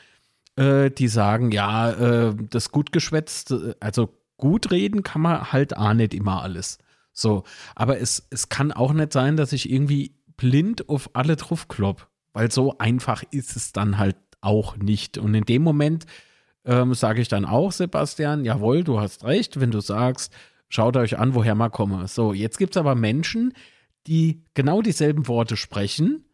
äh, 0.56 0.91
die 0.91 1.07
sagen, 1.07 1.51
ja, 1.51 1.91
äh, 1.91 2.36
das 2.50 2.71
gut 2.71 2.91
geschwätzt, 2.91 3.51
äh, 3.51 3.75
also 3.80 4.09
gut 4.38 4.71
reden 4.71 5.03
kann 5.03 5.21
man 5.21 5.51
halt 5.51 5.75
auch 5.75 5.94
nicht 5.94 6.13
immer 6.13 6.41
alles. 6.44 6.77
So, 7.13 7.44
aber 7.75 8.00
es, 8.00 8.27
es 8.29 8.50
kann 8.50 8.72
auch 8.72 8.93
nicht 8.93 9.13
sein, 9.13 9.36
dass 9.36 9.51
ich 9.51 9.69
irgendwie 9.69 10.15
blind 10.38 10.88
auf 10.88 11.10
alle 11.13 11.36
drauf 11.36 11.67
klopp, 11.67 12.08
weil 12.34 12.51
so 12.51 12.77
einfach 12.77 13.24
ist 13.31 13.55
es 13.55 13.74
dann 13.74 13.98
halt 13.98 14.15
auch 14.41 14.77
nicht. 14.77 15.17
Und 15.17 15.34
in 15.34 15.43
dem 15.43 15.62
Moment 15.62 16.05
ähm, 16.65 16.93
sage 16.93 17.22
ich 17.22 17.27
dann 17.27 17.46
auch, 17.46 17.72
Sebastian, 17.72 18.46
jawohl, 18.46 18.84
du 18.84 19.00
hast 19.00 19.25
recht, 19.25 19.60
wenn 19.60 19.72
du 19.72 19.81
sagst, 19.81 20.34
Schaut 20.70 20.96
euch 20.98 21.18
an, 21.18 21.34
woher 21.34 21.56
man 21.56 21.72
komme. 21.72 22.08
So, 22.08 22.34
jetzt 22.34 22.58
gibt 22.58 22.76
es 22.76 22.80
aber 22.80 22.96
Menschen, 22.96 23.54
die 24.08 24.44
genau 24.54 24.82
dieselben 24.82 25.28
Worte 25.28 25.58
sprechen, 25.58 26.26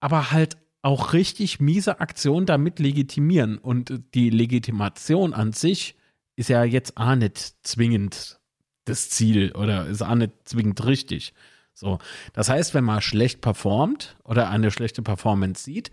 aber 0.00 0.30
halt 0.30 0.56
auch 0.82 1.12
richtig 1.12 1.60
miese 1.60 2.00
Aktionen 2.00 2.46
damit 2.46 2.78
legitimieren. 2.78 3.58
Und 3.58 4.00
die 4.14 4.30
Legitimation 4.30 5.32
an 5.32 5.52
sich 5.52 5.96
ist 6.36 6.48
ja 6.48 6.64
jetzt 6.64 6.96
auch 6.96 7.14
nicht 7.14 7.54
zwingend 7.62 8.40
das 8.84 9.10
Ziel 9.10 9.52
oder 9.52 9.86
ist 9.86 10.02
auch 10.02 10.14
nicht 10.14 10.32
zwingend 10.44 10.84
richtig. 10.84 11.34
So, 11.74 11.98
das 12.32 12.48
heißt, 12.48 12.74
wenn 12.74 12.84
man 12.84 13.00
schlecht 13.00 13.40
performt 13.40 14.16
oder 14.24 14.50
eine 14.50 14.70
schlechte 14.70 15.02
Performance 15.02 15.62
sieht, 15.62 15.90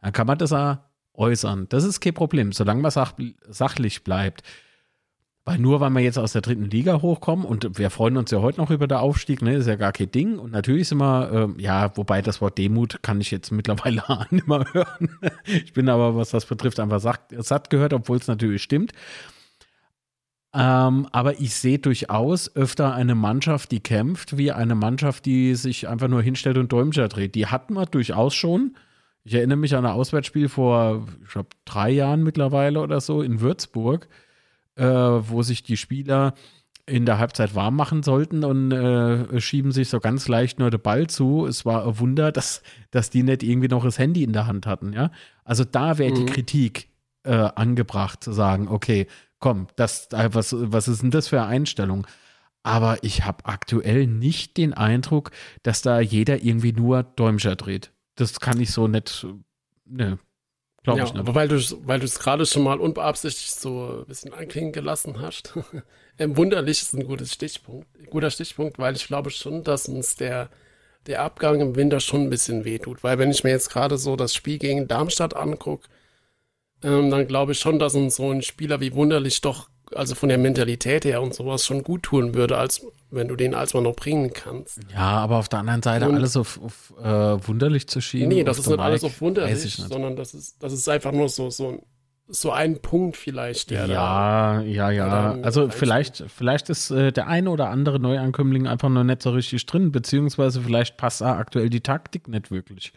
dann 0.00 0.12
kann 0.12 0.26
man 0.26 0.38
das 0.38 0.52
auch 0.52 0.78
äußern. 1.14 1.68
Das 1.68 1.84
ist 1.84 2.00
kein 2.00 2.14
Problem, 2.14 2.52
solange 2.52 2.82
man 2.82 2.90
sach 2.90 3.14
sachlich 3.48 4.04
bleibt. 4.04 4.42
Weil 5.44 5.58
nur 5.58 5.80
weil 5.80 5.90
wir 5.90 6.00
jetzt 6.00 6.18
aus 6.18 6.32
der 6.32 6.42
dritten 6.42 6.70
Liga 6.70 7.02
hochkommen 7.02 7.44
und 7.44 7.76
wir 7.76 7.90
freuen 7.90 8.16
uns 8.16 8.30
ja 8.30 8.40
heute 8.40 8.60
noch 8.60 8.70
über 8.70 8.86
den 8.86 8.98
Aufstieg, 8.98 9.42
ne, 9.42 9.56
ist 9.56 9.66
ja 9.66 9.74
gar 9.74 9.90
kein 9.90 10.10
Ding. 10.10 10.38
Und 10.38 10.52
natürlich 10.52 10.86
sind 10.86 10.98
wir, 10.98 11.56
äh, 11.58 11.60
ja, 11.60 11.96
wobei 11.96 12.22
das 12.22 12.40
Wort 12.40 12.58
Demut 12.58 13.02
kann 13.02 13.20
ich 13.20 13.32
jetzt 13.32 13.50
mittlerweile 13.50 14.04
nicht 14.30 14.46
mehr 14.46 14.64
hören. 14.72 15.18
ich 15.44 15.72
bin 15.72 15.88
aber, 15.88 16.14
was 16.14 16.30
das 16.30 16.46
betrifft, 16.46 16.78
einfach 16.78 17.00
satt, 17.00 17.22
satt 17.38 17.70
gehört, 17.70 17.92
obwohl 17.92 18.18
es 18.18 18.28
natürlich 18.28 18.62
stimmt. 18.62 18.92
Ähm, 20.54 21.08
aber 21.10 21.40
ich 21.40 21.54
sehe 21.54 21.78
durchaus 21.78 22.54
öfter 22.54 22.94
eine 22.94 23.16
Mannschaft, 23.16 23.72
die 23.72 23.80
kämpft, 23.80 24.36
wie 24.36 24.52
eine 24.52 24.76
Mannschaft, 24.76 25.26
die 25.26 25.56
sich 25.56 25.88
einfach 25.88 26.08
nur 26.08 26.22
hinstellt 26.22 26.58
und 26.58 26.70
Däumchen 26.70 27.08
dreht. 27.08 27.34
Die 27.34 27.46
hatten 27.46 27.74
wir 27.74 27.86
durchaus 27.86 28.34
schon. 28.34 28.76
Ich 29.24 29.34
erinnere 29.34 29.56
mich 29.56 29.74
an 29.74 29.86
ein 29.86 29.92
Auswärtsspiel 29.92 30.48
vor, 30.48 31.08
ich 31.24 31.30
glaube, 31.30 31.48
drei 31.64 31.90
Jahren 31.90 32.22
mittlerweile 32.22 32.80
oder 32.80 33.00
so 33.00 33.22
in 33.22 33.40
Würzburg 33.40 34.08
äh, 34.76 34.84
wo 34.84 35.42
sich 35.42 35.62
die 35.62 35.76
Spieler 35.76 36.34
in 36.86 37.06
der 37.06 37.18
Halbzeit 37.18 37.54
warm 37.54 37.76
machen 37.76 38.02
sollten 38.02 38.44
und 38.44 38.72
äh, 38.72 39.40
schieben 39.40 39.70
sich 39.70 39.88
so 39.88 40.00
ganz 40.00 40.26
leicht 40.26 40.58
nur 40.58 40.70
den 40.70 40.80
Ball 40.80 41.06
zu. 41.06 41.46
Es 41.46 41.64
war 41.64 41.86
ein 41.86 41.98
Wunder, 42.00 42.32
dass, 42.32 42.62
dass 42.90 43.08
die 43.08 43.22
nicht 43.22 43.42
irgendwie 43.42 43.68
noch 43.68 43.84
das 43.84 43.98
Handy 43.98 44.24
in 44.24 44.32
der 44.32 44.46
Hand 44.46 44.66
hatten, 44.66 44.92
ja. 44.92 45.10
Also 45.44 45.64
da 45.64 45.98
wäre 45.98 46.10
mhm. 46.10 46.26
die 46.26 46.26
Kritik 46.26 46.88
äh, 47.22 47.32
angebracht, 47.32 48.24
zu 48.24 48.32
sagen, 48.32 48.68
okay, 48.68 49.06
komm, 49.38 49.68
das, 49.76 50.08
äh, 50.12 50.30
was, 50.32 50.54
was 50.58 50.88
ist 50.88 51.02
denn 51.02 51.10
das 51.10 51.28
für 51.28 51.40
eine 51.40 51.48
Einstellung? 51.48 52.06
Aber 52.64 52.98
ich 53.02 53.24
habe 53.24 53.44
aktuell 53.44 54.06
nicht 54.06 54.56
den 54.56 54.72
Eindruck, 54.72 55.30
dass 55.62 55.82
da 55.82 56.00
jeder 56.00 56.42
irgendwie 56.42 56.72
nur 56.72 57.02
Däumscher 57.02 57.56
dreht. 57.56 57.92
Das 58.14 58.40
kann 58.40 58.60
ich 58.60 58.70
so 58.70 58.88
nicht, 58.88 59.26
ne, 59.84 60.18
Glaube 60.82 60.98
ja, 60.98 61.04
ich 61.04 61.12
nicht. 61.12 61.20
Aber 61.20 61.34
weil 61.34 61.48
du 61.48 61.60
weil 61.84 62.00
du 62.00 62.06
es 62.06 62.18
gerade 62.18 62.44
schon 62.44 62.64
mal 62.64 62.80
unbeabsichtigt 62.80 63.52
so 63.52 64.00
ein 64.00 64.06
bisschen 64.06 64.32
anklingen 64.34 64.72
gelassen 64.72 65.20
hast. 65.20 65.54
Wunderlich 66.18 66.82
ist 66.82 66.94
ein 66.94 67.06
gutes 67.06 67.32
Stichpunkt, 67.32 67.86
guter 68.10 68.30
Stichpunkt, 68.30 68.78
weil 68.78 68.96
ich 68.96 69.06
glaube 69.06 69.30
schon, 69.30 69.62
dass 69.64 69.88
uns 69.88 70.16
der 70.16 70.50
der 71.06 71.22
Abgang 71.22 71.60
im 71.60 71.76
Winter 71.76 72.00
schon 72.00 72.22
ein 72.22 72.30
bisschen 72.30 72.64
wehtut. 72.64 73.02
Weil 73.02 73.18
wenn 73.18 73.30
ich 73.30 73.44
mir 73.44 73.50
jetzt 73.50 73.70
gerade 73.70 73.98
so 73.98 74.16
das 74.16 74.34
Spiel 74.34 74.58
gegen 74.58 74.88
Darmstadt 74.88 75.34
angucke, 75.34 75.88
ähm, 76.82 77.10
dann 77.10 77.26
glaube 77.26 77.52
ich 77.52 77.58
schon, 77.58 77.78
dass 77.78 77.94
uns 77.94 78.16
so 78.16 78.30
ein 78.30 78.42
Spieler 78.42 78.80
wie 78.80 78.94
Wunderlich 78.94 79.40
doch, 79.40 79.68
also 79.94 80.14
von 80.14 80.28
der 80.28 80.38
Mentalität 80.38 81.04
her 81.04 81.22
und 81.22 81.34
sowas 81.34 81.64
schon 81.64 81.82
gut 81.82 82.04
tun 82.04 82.34
würde, 82.34 82.56
als 82.56 82.84
wenn 83.10 83.28
du 83.28 83.36
den 83.36 83.54
als 83.54 83.74
mal 83.74 83.82
noch 83.82 83.94
bringen 83.94 84.32
kannst. 84.32 84.80
Ja, 84.92 85.18
aber 85.18 85.36
auf 85.36 85.48
der 85.48 85.60
anderen 85.60 85.82
Seite 85.82 86.08
und, 86.08 86.14
alles 86.14 86.36
auf, 86.36 86.60
auf 86.62 86.94
äh, 87.02 87.46
Wunderlich 87.46 87.86
zu 87.88 88.00
schieben. 88.00 88.28
Nee, 88.28 88.44
das 88.44 88.58
ist 88.58 88.68
nicht 88.68 88.78
alles 88.78 89.04
auf 89.04 89.20
Wunderlich, 89.20 89.74
sondern 89.76 90.16
das 90.16 90.34
ist, 90.34 90.62
das 90.62 90.72
ist 90.72 90.88
einfach 90.88 91.12
nur 91.12 91.28
so, 91.28 91.50
so 91.50 91.68
ein 91.68 91.82
so 92.28 92.50
ein 92.50 92.80
Punkt 92.80 93.16
vielleicht. 93.16 93.70
Der 93.70 93.86
ja, 93.86 94.56
da, 94.56 94.62
ja, 94.62 94.90
ja. 94.90 95.38
Also 95.42 95.68
vielleicht, 95.68 96.24
vielleicht 96.34 96.70
ist 96.70 96.90
äh, 96.90 97.12
der 97.12 97.26
eine 97.26 97.50
oder 97.50 97.68
andere 97.68 98.00
Neuankömmling 98.00 98.66
einfach 98.66 98.88
noch 98.88 99.04
nicht 99.04 99.22
so 99.22 99.30
richtig 99.30 99.66
drin, 99.66 99.92
beziehungsweise 99.92 100.62
vielleicht 100.62 100.96
passt 100.96 101.20
da 101.20 101.36
aktuell 101.36 101.68
die 101.68 101.82
Taktik 101.82 102.28
nicht 102.28 102.50
wirklich. 102.50 102.92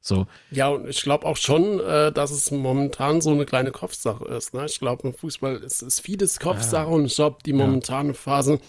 So. 0.00 0.26
Ja, 0.50 0.68
und 0.68 0.88
ich 0.88 1.02
glaube 1.02 1.26
auch 1.26 1.36
schon, 1.36 1.78
äh, 1.80 2.10
dass 2.10 2.30
es 2.30 2.50
momentan 2.50 3.20
so 3.20 3.30
eine 3.30 3.44
kleine 3.44 3.70
Kopfsache 3.70 4.24
ist. 4.24 4.54
Ne? 4.54 4.64
Ich 4.66 4.78
glaube, 4.78 5.08
im 5.08 5.14
Fußball 5.14 5.56
ist, 5.56 5.82
ist 5.82 6.00
vieles 6.00 6.40
Kopfsache 6.40 6.88
ja. 6.88 6.94
und 6.94 7.04
ich 7.04 7.14
glaube, 7.16 7.38
die 7.44 7.52
momentane 7.52 8.14
Phase 8.14 8.60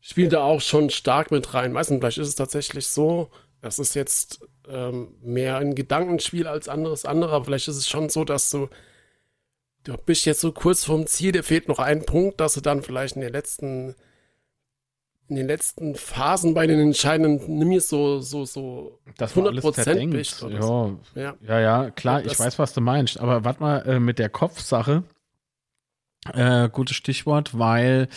spielt 0.00 0.32
da 0.32 0.42
auch 0.42 0.60
schon 0.60 0.90
stark 0.90 1.32
mit 1.32 1.54
rein. 1.54 1.74
Weißt 1.74 1.90
du, 1.90 1.98
vielleicht 1.98 2.18
ist 2.18 2.28
es 2.28 2.34
tatsächlich 2.36 2.86
so, 2.86 3.30
das 3.60 3.80
ist 3.80 3.94
jetzt 3.94 4.40
ähm, 4.68 5.14
mehr 5.22 5.58
ein 5.58 5.74
Gedankenspiel 5.74 6.46
als 6.46 6.68
anderes 6.68 7.04
andere, 7.04 7.32
aber 7.32 7.46
vielleicht 7.46 7.66
ist 7.66 7.76
es 7.76 7.88
schon 7.88 8.08
so, 8.08 8.24
dass 8.24 8.50
du 8.50 8.68
du 9.88 9.96
bist 9.96 10.26
jetzt 10.26 10.40
so 10.40 10.52
kurz 10.52 10.84
vorm 10.84 11.06
Ziel, 11.06 11.32
dir 11.32 11.42
fehlt 11.42 11.68
noch 11.68 11.78
ein 11.78 12.04
Punkt, 12.04 12.40
dass 12.40 12.54
du 12.54 12.60
dann 12.60 12.82
vielleicht 12.82 13.16
in 13.16 13.22
den 13.22 13.32
letzten, 13.32 13.94
in 15.28 15.36
den 15.36 15.46
letzten 15.46 15.94
Phasen 15.94 16.54
bei 16.54 16.66
den 16.66 16.80
entscheidenden 16.80 17.58
nimm 17.58 17.78
so, 17.80 18.20
so, 18.20 18.44
so 18.44 18.98
das 19.16 19.36
100 19.36 19.60
Prozent 19.60 20.10
bist. 20.10 20.42
Ja. 20.42 20.62
So. 20.62 21.00
ja. 21.14 21.34
ja, 21.46 21.60
ja, 21.60 21.90
klar, 21.90 22.24
ich 22.24 22.38
weiß, 22.38 22.58
was 22.58 22.72
du 22.72 22.80
meinst. 22.80 23.20
Aber 23.20 23.44
warte 23.44 23.60
mal, 23.60 23.78
äh, 23.86 24.00
mit 24.00 24.18
der 24.18 24.30
Kopfsache, 24.30 25.02
äh, 26.32 26.68
gutes 26.70 26.96
Stichwort, 26.96 27.58
weil 27.58 28.08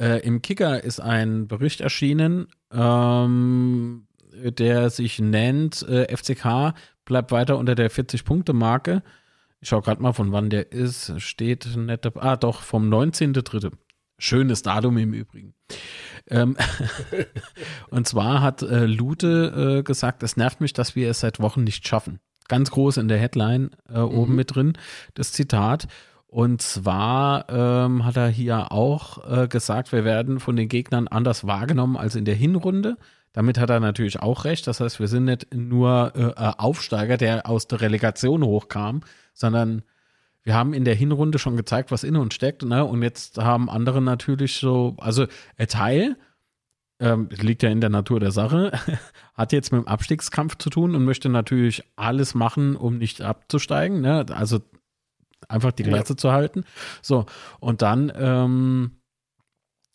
äh, 0.00 0.20
im 0.20 0.42
Kicker 0.42 0.82
ist 0.82 1.00
ein 1.00 1.48
Bericht 1.48 1.80
erschienen, 1.80 2.48
ähm, 2.72 4.06
der 4.32 4.90
sich 4.90 5.18
nennt, 5.18 5.82
äh, 5.88 6.14
FCK 6.14 6.74
bleibt 7.04 7.30
weiter 7.30 7.58
unter 7.58 7.74
der 7.74 7.90
40-Punkte-Marke. 7.90 9.02
Ich 9.60 9.68
schaue 9.68 9.82
gerade 9.82 10.02
mal, 10.02 10.12
von 10.12 10.32
wann 10.32 10.50
der 10.50 10.72
ist. 10.72 11.20
Steht 11.20 11.76
nette. 11.76 12.12
Ah, 12.16 12.36
doch, 12.36 12.62
vom 12.62 12.92
19.3. 12.92 13.72
Schönes 14.18 14.62
Datum 14.62 14.96
im 14.98 15.12
Übrigen. 15.12 15.54
Ähm, 16.28 16.56
und 17.90 18.06
zwar 18.06 18.40
hat 18.40 18.62
äh, 18.62 18.86
Lute 18.86 19.78
äh, 19.78 19.82
gesagt, 19.82 20.22
es 20.22 20.36
nervt 20.36 20.60
mich, 20.60 20.72
dass 20.72 20.96
wir 20.96 21.10
es 21.10 21.20
seit 21.20 21.40
Wochen 21.40 21.64
nicht 21.64 21.86
schaffen. 21.86 22.20
Ganz 22.48 22.70
groß 22.70 22.98
in 22.98 23.08
der 23.08 23.18
Headline 23.18 23.70
äh, 23.88 23.98
mhm. 23.98 24.04
oben 24.04 24.34
mit 24.36 24.54
drin, 24.54 24.74
das 25.14 25.32
Zitat. 25.32 25.88
Und 26.26 26.62
zwar 26.62 27.48
ähm, 27.48 28.04
hat 28.04 28.16
er 28.16 28.28
hier 28.28 28.72
auch 28.72 29.30
äh, 29.30 29.48
gesagt, 29.48 29.92
wir 29.92 30.04
werden 30.04 30.40
von 30.40 30.56
den 30.56 30.68
Gegnern 30.68 31.06
anders 31.06 31.46
wahrgenommen 31.46 31.96
als 31.96 32.16
in 32.16 32.24
der 32.24 32.34
Hinrunde. 32.34 32.96
Damit 33.32 33.58
hat 33.58 33.70
er 33.70 33.80
natürlich 33.80 34.20
auch 34.20 34.44
recht. 34.44 34.66
Das 34.66 34.80
heißt, 34.80 35.00
wir 35.00 35.08
sind 35.08 35.24
nicht 35.24 35.54
nur 35.54 36.12
äh, 36.14 36.22
äh 36.22 36.52
Aufsteiger, 36.58 37.16
der 37.16 37.48
aus 37.48 37.66
der 37.66 37.80
Relegation 37.80 38.44
hochkam, 38.44 39.02
sondern 39.32 39.82
wir 40.44 40.54
haben 40.54 40.74
in 40.74 40.84
der 40.84 40.94
Hinrunde 40.94 41.38
schon 41.38 41.56
gezeigt, 41.56 41.90
was 41.90 42.04
in 42.04 42.16
uns 42.16 42.34
steckt, 42.34 42.62
ne? 42.62 42.84
Und 42.84 43.02
jetzt 43.02 43.38
haben 43.38 43.70
andere 43.70 44.02
natürlich 44.02 44.56
so, 44.56 44.94
also 44.98 45.26
ein 45.56 45.68
Teil, 45.68 46.16
ähm, 47.00 47.28
liegt 47.30 47.62
ja 47.62 47.70
in 47.70 47.80
der 47.80 47.90
Natur 47.90 48.20
der 48.20 48.30
Sache, 48.30 48.72
hat 49.34 49.52
jetzt 49.52 49.72
mit 49.72 49.82
dem 49.82 49.88
Abstiegskampf 49.88 50.56
zu 50.58 50.70
tun 50.70 50.94
und 50.94 51.04
möchte 51.04 51.28
natürlich 51.28 51.82
alles 51.96 52.34
machen, 52.34 52.76
um 52.76 52.98
nicht 52.98 53.22
abzusteigen, 53.22 54.00
ne? 54.02 54.26
Also 54.30 54.60
einfach 55.48 55.72
die 55.72 55.82
Klasse 55.82 56.12
ja. 56.12 56.16
zu 56.16 56.32
halten. 56.32 56.64
So, 57.02 57.26
und 57.58 57.82
dann 57.82 58.12
ähm, 58.14 58.92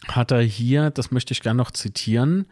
hat 0.08 0.32
er 0.32 0.41
hier, 0.41 0.89
das 0.89 1.12
möchte 1.12 1.32
ich 1.34 1.41
gerne 1.41 1.58
noch 1.58 1.72
zitieren, 1.72 2.48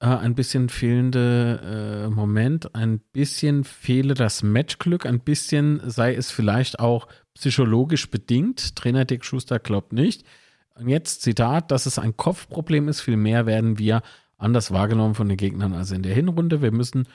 äh, 0.00 0.06
ein 0.06 0.34
bisschen 0.34 0.68
fehlende 0.68 2.06
äh, 2.06 2.10
Moment, 2.10 2.74
ein 2.74 3.00
bisschen 3.12 3.64
fehle 3.64 4.14
das 4.14 4.42
Matchglück, 4.42 5.06
ein 5.06 5.20
bisschen 5.20 5.80
sei 5.88 6.14
es 6.14 6.30
vielleicht 6.30 6.78
auch 6.78 7.08
psychologisch 7.34 8.10
bedingt. 8.10 8.76
Trainer 8.76 9.04
Dick 9.04 9.24
Schuster 9.24 9.58
glaubt 9.58 9.92
nicht. 9.92 10.24
Und 10.74 10.88
jetzt 10.88 11.22
Zitat, 11.22 11.70
dass 11.70 11.86
es 11.86 11.98
ein 11.98 12.16
Kopfproblem 12.16 12.88
ist, 12.88 13.00
vielmehr 13.00 13.46
werden 13.46 13.78
wir 13.78 14.02
anders 14.36 14.70
wahrgenommen 14.70 15.14
von 15.14 15.28
den 15.28 15.36
Gegnern 15.36 15.74
als 15.74 15.90
in 15.90 16.02
der 16.02 16.14
Hinrunde. 16.14 16.62
Wir 16.62 16.70
müssen 16.72 17.08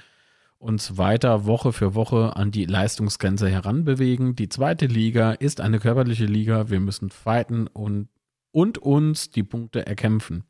uns 0.57 0.97
weiter 0.97 1.45
Woche 1.45 1.73
für 1.73 1.95
Woche 1.95 2.35
an 2.35 2.51
die 2.51 2.65
Leistungsgrenze 2.65 3.49
heranbewegen. 3.49 4.35
Die 4.35 4.49
zweite 4.49 4.85
Liga 4.85 5.31
ist 5.31 5.61
eine 5.61 5.79
körperliche 5.79 6.25
Liga. 6.25 6.69
Wir 6.69 6.79
müssen 6.79 7.09
fighten 7.09 7.67
und, 7.67 8.09
und 8.51 8.77
uns 8.77 9.29
die 9.29 9.43
Punkte 9.43 9.85
erkämpfen. 9.85 10.43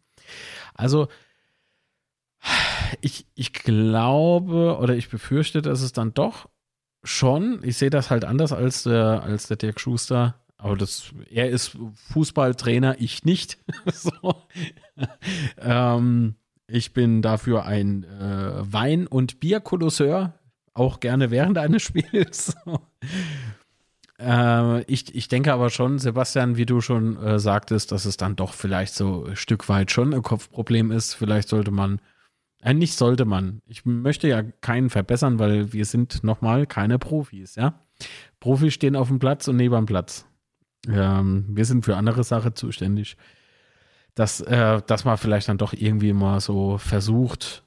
Also 0.73 1.07
ich, 3.01 3.25
ich 3.35 3.53
glaube 3.53 4.77
oder 4.79 4.95
ich 4.95 5.09
befürchte, 5.09 5.62
dass 5.62 5.81
es 5.81 5.93
dann 5.93 6.13
doch 6.13 6.50
schon, 7.03 7.59
ich 7.63 7.77
sehe 7.77 7.89
das 7.89 8.09
halt 8.09 8.25
anders 8.25 8.51
als 8.51 8.83
der, 8.83 9.23
als 9.23 9.47
der 9.47 9.57
Dirk 9.57 9.79
Schuster, 9.79 10.43
aber 10.57 10.77
das, 10.77 11.12
er 11.29 11.50
ist 11.50 11.77
Fußballtrainer, 12.12 12.95
ich 13.00 13.25
nicht. 13.25 13.57
ähm, 15.57 16.35
ich 16.67 16.93
bin 16.93 17.21
dafür 17.21 17.65
ein 17.65 18.05
äh, 18.05 18.73
Wein- 18.73 19.07
und 19.07 19.41
Bierkolosseur, 19.41 20.33
auch 20.73 21.01
gerne 21.01 21.31
während 21.31 21.57
eines 21.57 21.81
Spiels. 21.83 22.55
äh, 24.19 24.83
ich, 24.83 25.13
ich 25.13 25.27
denke 25.27 25.51
aber 25.51 25.69
schon, 25.69 26.00
Sebastian, 26.00 26.55
wie 26.55 26.65
du 26.65 26.79
schon 26.79 27.17
äh, 27.17 27.39
sagtest, 27.39 27.91
dass 27.91 28.05
es 28.05 28.15
dann 28.15 28.38
doch 28.38 28.53
vielleicht 28.53 28.93
so 28.93 29.25
ein 29.25 29.35
Stück 29.35 29.67
weit 29.67 29.91
schon 29.91 30.13
ein 30.13 30.23
Kopfproblem 30.23 30.91
ist. 30.91 31.13
Vielleicht 31.13 31.50
sollte 31.50 31.71
man 31.71 32.00
eigentlich 32.63 32.96
sollte 32.96 33.25
man. 33.25 33.62
Ich 33.67 33.86
möchte 33.86 34.27
ja 34.27 34.41
keinen 34.41 34.89
verbessern, 34.89 35.38
weil 35.38 35.74
wir 35.74 35.86
sind 35.86 36.24
nochmal 36.24 36.65
keine 36.65 36.98
Profis, 36.98 37.55
ja. 37.55 37.86
Profis 38.39 38.74
stehen 38.74 38.96
auf 38.96 39.10
dem 39.10 39.20
Platz 39.20 39.48
und 39.48 39.58
neben 39.58 39.75
dem 39.75 39.86
Platz. 39.86 40.25
Ähm, 40.88 41.46
wir 41.50 41.65
sind 41.65 41.86
für 41.86 41.98
andere 41.98 42.24
Sachen 42.24 42.55
zuständig. 42.55 43.17
Dass, 44.15 44.41
äh, 44.41 44.82
dass 44.86 45.05
man 45.05 45.17
vielleicht 45.17 45.50
dann 45.50 45.58
doch 45.58 45.74
irgendwie 45.74 46.13
mal 46.13 46.39
so 46.39 46.77
versucht, 46.77 47.63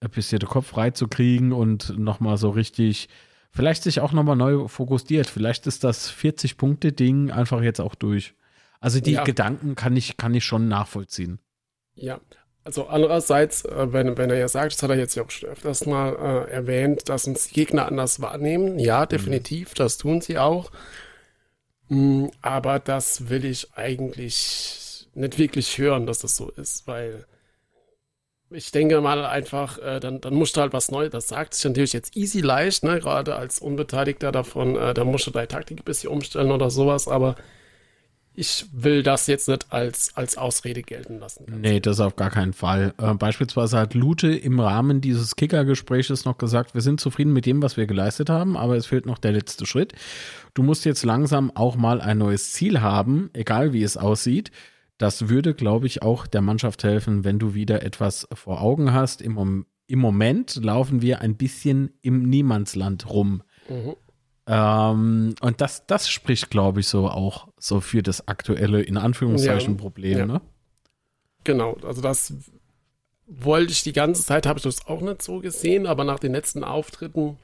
ein 0.00 0.10
bisschen 0.10 0.38
den 0.38 0.48
Kopf 0.48 0.68
frei 0.68 0.90
zu 0.90 1.08
kriegen 1.08 1.52
und 1.52 1.98
nochmal 1.98 2.36
so 2.36 2.50
richtig, 2.50 3.08
vielleicht 3.50 3.82
sich 3.82 4.00
auch 4.00 4.12
nochmal 4.12 4.36
neu 4.36 4.68
fokussiert. 4.68 5.26
Vielleicht 5.26 5.66
ist 5.66 5.84
das 5.84 6.12
40-Punkte-Ding 6.12 7.30
einfach 7.30 7.60
jetzt 7.62 7.80
auch 7.80 7.94
durch. 7.94 8.34
Also 8.80 9.00
die 9.00 9.12
ja. 9.12 9.24
Gedanken 9.24 9.74
kann 9.74 9.96
ich, 9.96 10.16
kann 10.16 10.34
ich 10.34 10.44
schon 10.44 10.68
nachvollziehen. 10.68 11.40
Ja, 11.94 12.20
also 12.64 12.86
andererseits, 12.86 13.64
äh, 13.64 13.92
wenn, 13.92 14.16
wenn 14.18 14.30
er 14.30 14.38
ja 14.38 14.48
sagt, 14.48 14.74
das 14.74 14.82
hat 14.82 14.90
er 14.90 14.98
jetzt 14.98 15.14
ja 15.14 15.24
auch 15.24 15.30
schon 15.30 15.48
öfters 15.48 15.86
mal 15.86 16.14
äh, 16.14 16.50
erwähnt, 16.50 17.08
dass 17.08 17.26
uns 17.26 17.48
die 17.48 17.54
Gegner 17.54 17.86
anders 17.86 18.20
wahrnehmen. 18.20 18.78
Ja, 18.78 19.02
mhm. 19.02 19.08
definitiv, 19.08 19.70
mhm. 19.70 19.74
das 19.76 19.98
tun 19.98 20.20
sie 20.20 20.38
auch. 20.38 20.70
Mhm, 21.88 22.30
aber 22.42 22.78
das 22.78 23.28
will 23.28 23.44
ich 23.44 23.72
eigentlich 23.74 25.08
nicht 25.14 25.38
wirklich 25.38 25.78
hören, 25.78 26.06
dass 26.06 26.20
das 26.20 26.36
so 26.36 26.50
ist, 26.50 26.86
weil 26.86 27.26
ich 28.50 28.72
denke 28.72 29.00
mal 29.00 29.24
einfach, 29.24 29.78
äh, 29.78 30.00
dann, 30.00 30.20
dann 30.20 30.34
musst 30.34 30.56
du 30.56 30.60
halt 30.60 30.72
was 30.72 30.90
Neues, 30.90 31.10
das 31.10 31.28
sagt 31.28 31.54
sich 31.54 31.64
natürlich 31.64 31.92
jetzt 31.92 32.16
easy 32.16 32.40
leicht, 32.40 32.82
ne, 32.82 32.98
gerade 32.98 33.36
als 33.36 33.60
Unbeteiligter 33.60 34.32
davon, 34.32 34.76
äh, 34.76 34.92
da 34.92 35.04
musst 35.04 35.26
du 35.26 35.30
deine 35.30 35.48
Taktik 35.48 35.80
ein 35.80 35.84
bisschen 35.84 36.10
umstellen 36.10 36.50
oder 36.50 36.70
sowas, 36.70 37.06
aber 37.08 37.36
ich 38.34 38.66
will 38.72 39.02
das 39.02 39.26
jetzt 39.26 39.48
nicht 39.48 39.66
als, 39.70 40.16
als 40.16 40.38
Ausrede 40.38 40.82
gelten 40.82 41.18
lassen. 41.18 41.44
Nee, 41.60 41.80
das 41.80 42.00
auf 42.00 42.16
gar 42.16 42.30
keinen 42.30 42.52
Fall. 42.52 42.94
Äh, 42.98 43.14
beispielsweise 43.14 43.78
hat 43.78 43.94
Lute 43.94 44.34
im 44.34 44.60
Rahmen 44.60 45.00
dieses 45.00 45.36
Kicker-Gespräches 45.36 46.24
noch 46.24 46.38
gesagt, 46.38 46.74
wir 46.74 46.80
sind 46.80 47.00
zufrieden 47.00 47.32
mit 47.32 47.44
dem, 47.44 47.60
was 47.62 47.76
wir 47.76 47.86
geleistet 47.86 48.30
haben, 48.30 48.56
aber 48.56 48.76
es 48.76 48.86
fehlt 48.86 49.06
noch 49.06 49.18
der 49.18 49.32
letzte 49.32 49.66
Schritt. 49.66 49.94
Du 50.54 50.62
musst 50.62 50.84
jetzt 50.84 51.04
langsam 51.04 51.50
auch 51.54 51.76
mal 51.76 52.00
ein 52.00 52.18
neues 52.18 52.52
Ziel 52.52 52.80
haben, 52.80 53.30
egal 53.32 53.72
wie 53.72 53.82
es 53.82 53.96
aussieht. 53.96 54.50
Das 54.96 55.28
würde, 55.28 55.54
glaube 55.54 55.86
ich, 55.86 56.02
auch 56.02 56.26
der 56.26 56.42
Mannschaft 56.42 56.84
helfen, 56.84 57.24
wenn 57.24 57.38
du 57.38 57.54
wieder 57.54 57.82
etwas 57.82 58.28
vor 58.32 58.60
Augen 58.60 58.92
hast. 58.92 59.22
Im, 59.22 59.66
im 59.86 59.98
Moment 59.98 60.56
laufen 60.56 61.02
wir 61.02 61.20
ein 61.20 61.36
bisschen 61.36 61.94
im 62.00 62.22
Niemandsland 62.28 63.08
rum. 63.08 63.42
Mhm. 63.68 63.96
Ähm, 64.46 65.34
und 65.40 65.60
das, 65.60 65.86
das 65.86 66.08
spricht, 66.08 66.50
glaube 66.50 66.80
ich, 66.80 66.88
so 66.88 67.08
auch 67.08 67.48
so 67.60 67.80
für 67.80 68.02
das 68.02 68.26
aktuelle, 68.26 68.82
in 68.82 68.96
Anführungszeichen, 68.96 69.74
ja, 69.74 69.80
Problem, 69.80 70.18
ja. 70.18 70.26
ne? 70.26 70.40
Genau, 71.44 71.76
also 71.84 72.02
das 72.02 72.32
wollte 73.26 73.72
ich 73.72 73.82
die 73.82 73.92
ganze 73.92 74.24
Zeit, 74.24 74.46
habe 74.46 74.58
ich 74.58 74.64
das 74.64 74.86
auch 74.86 75.02
nicht 75.02 75.22
so 75.22 75.38
gesehen, 75.38 75.86
aber 75.86 76.04
nach 76.04 76.18
den 76.18 76.32
letzten 76.32 76.64
Auftritten 76.64 77.38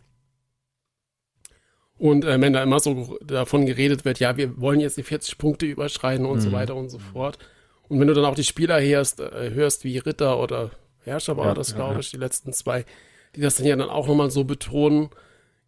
Und 1.98 2.24
äh, 2.24 2.40
wenn 2.40 2.52
da 2.52 2.62
immer 2.62 2.80
so 2.80 3.18
davon 3.24 3.66
geredet 3.66 4.04
wird, 4.04 4.18
ja, 4.18 4.36
wir 4.36 4.60
wollen 4.60 4.80
jetzt 4.80 4.96
die 4.96 5.02
40 5.02 5.38
Punkte 5.38 5.66
überschreiten 5.66 6.26
und 6.26 6.38
mhm. 6.38 6.42
so 6.42 6.52
weiter 6.52 6.74
und 6.74 6.88
so 6.88 6.98
fort. 6.98 7.38
Und 7.88 8.00
wenn 8.00 8.08
du 8.08 8.14
dann 8.14 8.24
auch 8.24 8.34
die 8.34 8.44
Spieler 8.44 8.80
hörst, 8.80 9.20
äh, 9.20 9.50
hörst 9.52 9.84
wie 9.84 9.98
Ritter 9.98 10.40
oder 10.40 10.70
Herrscher 11.04 11.36
war 11.36 11.46
ja, 11.46 11.54
das, 11.54 11.74
glaube 11.74 12.00
ich, 12.00 12.10
die 12.10 12.16
letzten 12.16 12.52
zwei, 12.52 12.84
die 13.34 13.40
das 13.40 13.56
dann 13.56 13.66
ja 13.66 13.76
dann 13.76 13.88
auch 13.88 14.08
nochmal 14.08 14.30
so 14.30 14.44
betonen, 14.44 15.10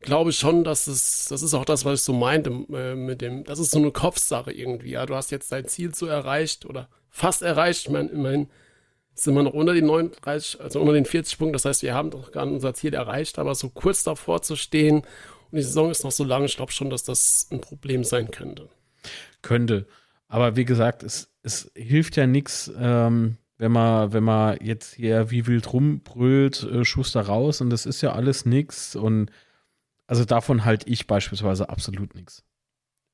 glaube 0.00 0.32
schon, 0.32 0.64
dass 0.64 0.86
es, 0.86 1.26
das 1.26 1.42
ist 1.42 1.54
auch 1.54 1.64
das, 1.64 1.84
was 1.84 2.00
ich 2.00 2.04
so 2.04 2.12
meinte 2.12 2.50
äh, 2.72 2.94
mit 2.94 3.20
dem, 3.20 3.44
das 3.44 3.58
ist 3.58 3.70
so 3.70 3.78
eine 3.78 3.90
Kopfsache 3.90 4.52
irgendwie. 4.52 4.90
Ja, 4.90 5.06
du 5.06 5.14
hast 5.14 5.30
jetzt 5.30 5.50
dein 5.52 5.66
Ziel 5.66 5.94
so 5.94 6.06
erreicht 6.06 6.64
oder 6.64 6.88
fast 7.10 7.42
erreicht. 7.42 7.86
Ich 7.86 7.90
meine, 7.90 8.08
immerhin 8.08 8.48
sind 9.14 9.34
wir 9.34 9.42
noch 9.42 9.54
unter 9.54 9.74
den 9.74 9.86
39, 9.86 10.60
also 10.60 10.80
unter 10.80 10.92
den 10.92 11.04
40 11.04 11.38
Punkten. 11.38 11.52
Das 11.54 11.64
heißt, 11.64 11.82
wir 11.82 11.94
haben 11.94 12.10
doch 12.10 12.30
gar 12.30 12.46
nicht 12.46 12.54
unser 12.54 12.74
Ziel 12.74 12.94
erreicht, 12.94 13.38
aber 13.38 13.54
so 13.54 13.68
kurz 13.70 14.04
davor 14.04 14.42
zu 14.42 14.54
stehen 14.54 15.02
und 15.50 15.56
die 15.56 15.62
Saison 15.62 15.90
ist 15.90 16.04
noch 16.04 16.12
so 16.12 16.24
lang, 16.24 16.44
ich 16.44 16.56
glaube 16.56 16.72
schon, 16.72 16.90
dass 16.90 17.04
das 17.04 17.48
ein 17.50 17.60
Problem 17.60 18.04
sein 18.04 18.30
könnte. 18.30 18.68
Könnte. 19.42 19.86
Aber 20.28 20.56
wie 20.56 20.64
gesagt, 20.64 21.02
es, 21.02 21.32
es 21.42 21.70
hilft 21.74 22.16
ja 22.16 22.26
nichts, 22.26 22.70
ähm, 22.78 23.38
wenn 23.56 23.72
man, 23.72 24.12
wenn 24.12 24.24
man 24.24 24.58
jetzt 24.62 24.94
hier 24.94 25.30
wie 25.30 25.46
wild 25.46 25.72
rumbrüllt, 25.72 26.64
äh, 26.64 26.84
Schuster 26.84 27.22
raus 27.22 27.60
und 27.60 27.70
das 27.70 27.86
ist 27.86 28.02
ja 28.02 28.12
alles 28.12 28.44
nichts 28.44 28.94
und 28.94 29.30
also 30.08 30.24
davon 30.24 30.64
halte 30.64 30.88
ich 30.88 31.06
beispielsweise 31.06 31.68
absolut 31.68 32.14
nichts. 32.16 32.42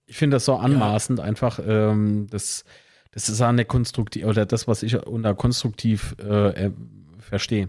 Ich 0.06 0.16
finde 0.16 0.36
das 0.36 0.44
so 0.44 0.54
anmaßend 0.54 1.18
ja. 1.18 1.24
einfach, 1.24 1.58
ähm, 1.58 2.28
das, 2.30 2.64
das 3.10 3.28
ist 3.28 3.40
eine 3.42 3.64
konstruktiv, 3.64 4.24
oder 4.24 4.46
das, 4.46 4.68
was 4.68 4.82
ich 4.82 4.96
unter 5.06 5.34
konstruktiv 5.34 6.14
äh, 6.18 6.70
verstehe. 7.18 7.68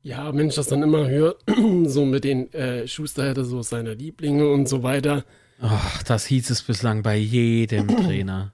Ja, 0.00 0.34
wenn 0.34 0.48
ich 0.48 0.54
das 0.54 0.68
dann 0.68 0.82
immer 0.82 1.08
höre, 1.08 1.36
so 1.84 2.04
mit 2.06 2.24
den 2.24 2.52
äh, 2.54 2.86
Schuster 2.88 3.28
hätte 3.28 3.44
so 3.44 3.62
seine 3.62 3.94
Lieblinge 3.94 4.48
und 4.48 4.68
so 4.68 4.82
weiter. 4.82 5.24
Ach, 5.60 6.02
das 6.04 6.26
hieß 6.26 6.48
es 6.50 6.62
bislang 6.62 7.02
bei 7.02 7.16
jedem 7.16 7.88
Trainer. 8.04 8.52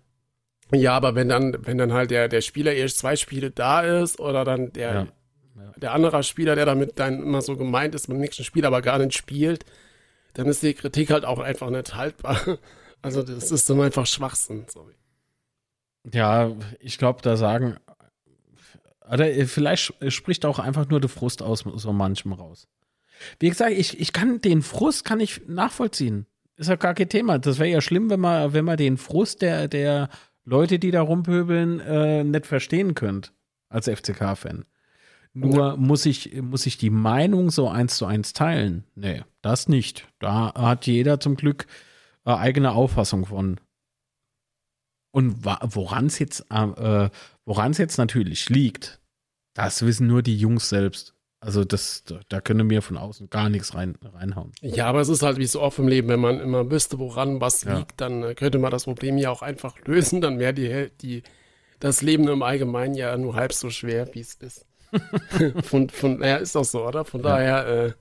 Ja, 0.73 0.95
aber 0.97 1.15
wenn 1.15 1.29
dann, 1.29 1.57
wenn 1.61 1.79
dann 1.79 1.93
halt 1.93 2.11
der, 2.11 2.29
der 2.29 2.41
Spieler 2.41 2.73
erst 2.73 2.99
zwei 2.99 3.17
Spiele 3.17 3.51
da 3.51 3.83
ist 3.83 4.19
oder 4.19 4.45
dann 4.45 4.73
der, 4.73 4.95
ja. 4.95 5.07
Der 5.77 5.93
andere 5.93 6.23
Spieler, 6.23 6.55
der 6.55 6.67
damit 6.67 6.99
dann 6.99 7.23
immer 7.23 7.43
so 7.43 7.57
gemeint 7.57 7.95
ist, 7.95 8.09
beim 8.09 8.19
nächsten 8.19 8.45
Spiel 8.45 8.65
aber 8.65 8.83
gar 8.83 8.99
nicht 8.99 9.17
spielt, 9.17 9.65
dann 10.35 10.47
ist 10.47 10.63
die 10.63 10.75
Kritik 10.75 11.11
halt 11.11 11.25
auch 11.25 11.39
einfach 11.39 11.71
nicht 11.71 11.95
haltbar. 11.95 12.59
Also 13.05 13.25
das 13.25 13.51
ist 13.51 13.69
dann 13.69 13.81
einfach 13.81 14.07
Schwachsinn, 14.07 14.65
sorry. 14.69 14.95
Ja, 16.13 16.53
ich 16.79 16.99
glaube, 16.99 17.21
da 17.21 17.37
sagen, 17.37 17.77
oder 19.11 19.27
vielleicht 19.47 19.93
spricht 20.13 20.47
auch 20.47 20.61
einfach 20.61 20.89
nur 20.89 21.01
der 21.01 21.11
Frust 21.11 21.43
aus 21.43 21.65
so 21.75 21.93
manchem 21.93 22.33
raus. 22.33 22.69
Wie 23.41 23.49
gesagt, 23.49 23.73
ich, 23.73 24.01
ich 24.01 24.13
kann 24.13 24.41
den 24.41 24.63
Frust 24.63 25.05
kann 25.05 25.19
ich 25.19 25.47
nachvollziehen. 25.49 26.27
Ist 26.57 26.69
ja 26.69 26.77
gar 26.77 26.95
kein 26.95 27.09
Thema. 27.09 27.39
Das 27.39 27.59
wäre 27.59 27.69
ja 27.69 27.81
schlimm, 27.81 28.11
wenn 28.11 28.21
man, 28.21 28.53
wenn 28.53 28.65
man 28.65 28.77
den 28.77 28.99
Frust 28.99 29.43
der, 29.43 29.69
der 29.69 30.09
Leute, 30.45 30.79
die 30.79 30.91
da 30.91 31.03
rumpöbeln, 31.03 31.81
äh, 31.81 32.25
nicht 32.25 32.47
verstehen 32.47 32.95
könnt 32.95 33.33
als 33.69 33.89
FCK-Fan. 33.89 34.65
Nur 35.35 35.57
ja. 35.57 35.77
muss 35.77 36.05
ich, 36.05 36.41
muss 36.43 36.67
ich 36.67 36.77
die 36.77 36.91
Meinung 36.91 37.51
so 37.51 37.69
eins 37.69 37.97
zu 37.97 38.05
eins 38.05 38.33
teilen? 38.33 38.85
Nee, 38.95 39.23
das 39.41 39.69
nicht. 39.69 40.07
Da 40.19 40.53
hat 40.55 40.87
jeder 40.87 41.21
zum 41.21 41.37
Glück 41.37 41.67
äh, 42.27 42.33
eigene 42.33 42.73
Auffassung 42.73 43.27
von. 43.27 43.59
Und 45.11 45.45
woran 45.45 46.07
es 46.07 46.19
jetzt, 46.19 46.47
äh, 46.51 47.11
woran 47.45 47.71
es 47.73 47.79
jetzt 47.79 47.99
natürlich 47.99 48.49
liegt, 48.49 49.01
das 49.55 49.85
wissen 49.85 50.07
nur 50.07 50.23
die 50.23 50.37
Jungs 50.37 50.69
selbst. 50.69 51.15
Also 51.41 51.65
das, 51.65 52.05
da 52.29 52.41
können 52.41 52.71
wir 52.71 52.83
von 52.83 52.97
außen 52.97 53.29
gar 53.29 53.49
nichts 53.49 53.75
rein, 53.75 53.97
reinhauen. 54.01 54.53
Ja, 54.61 54.87
aber 54.87 55.01
es 55.01 55.09
ist 55.09 55.23
halt 55.23 55.39
wie 55.39 55.47
so 55.47 55.61
oft 55.61 55.79
im 55.81 55.89
Leben, 55.89 56.09
wenn 56.09 56.21
man 56.21 56.39
immer 56.39 56.71
wüsste, 56.71 57.01
woran 57.01 57.41
was 57.41 57.65
ja. 57.65 57.79
liegt, 57.79 58.01
dann 58.01 58.23
äh, 58.23 58.35
könnte 58.35 58.59
man 58.59 58.71
das 58.71 58.85
Problem 58.85 59.19
ja 59.19 59.31
auch 59.31 59.43
einfach 59.43 59.77
lösen. 59.85 60.21
Dann 60.21 60.39
wäre 60.39 60.55
die, 60.55 60.91
die, 61.01 61.23
das 61.81 62.01
Leben 62.01 62.29
im 62.29 62.43
Allgemeinen 62.43 62.95
ja 62.95 63.17
nur 63.17 63.35
halb 63.35 63.53
so 63.53 63.71
schwer, 63.71 64.09
wie 64.15 64.21
es 64.21 64.35
ist. 64.35 64.67
von, 65.63 65.89
von, 65.89 66.19
naja, 66.19 66.37
ist 66.37 66.55
doch 66.55 66.65
so, 66.65 66.87
oder? 66.87 67.05
Von 67.05 67.23
ja. 67.23 67.29
daher 67.29 67.67
äh, 67.67 67.93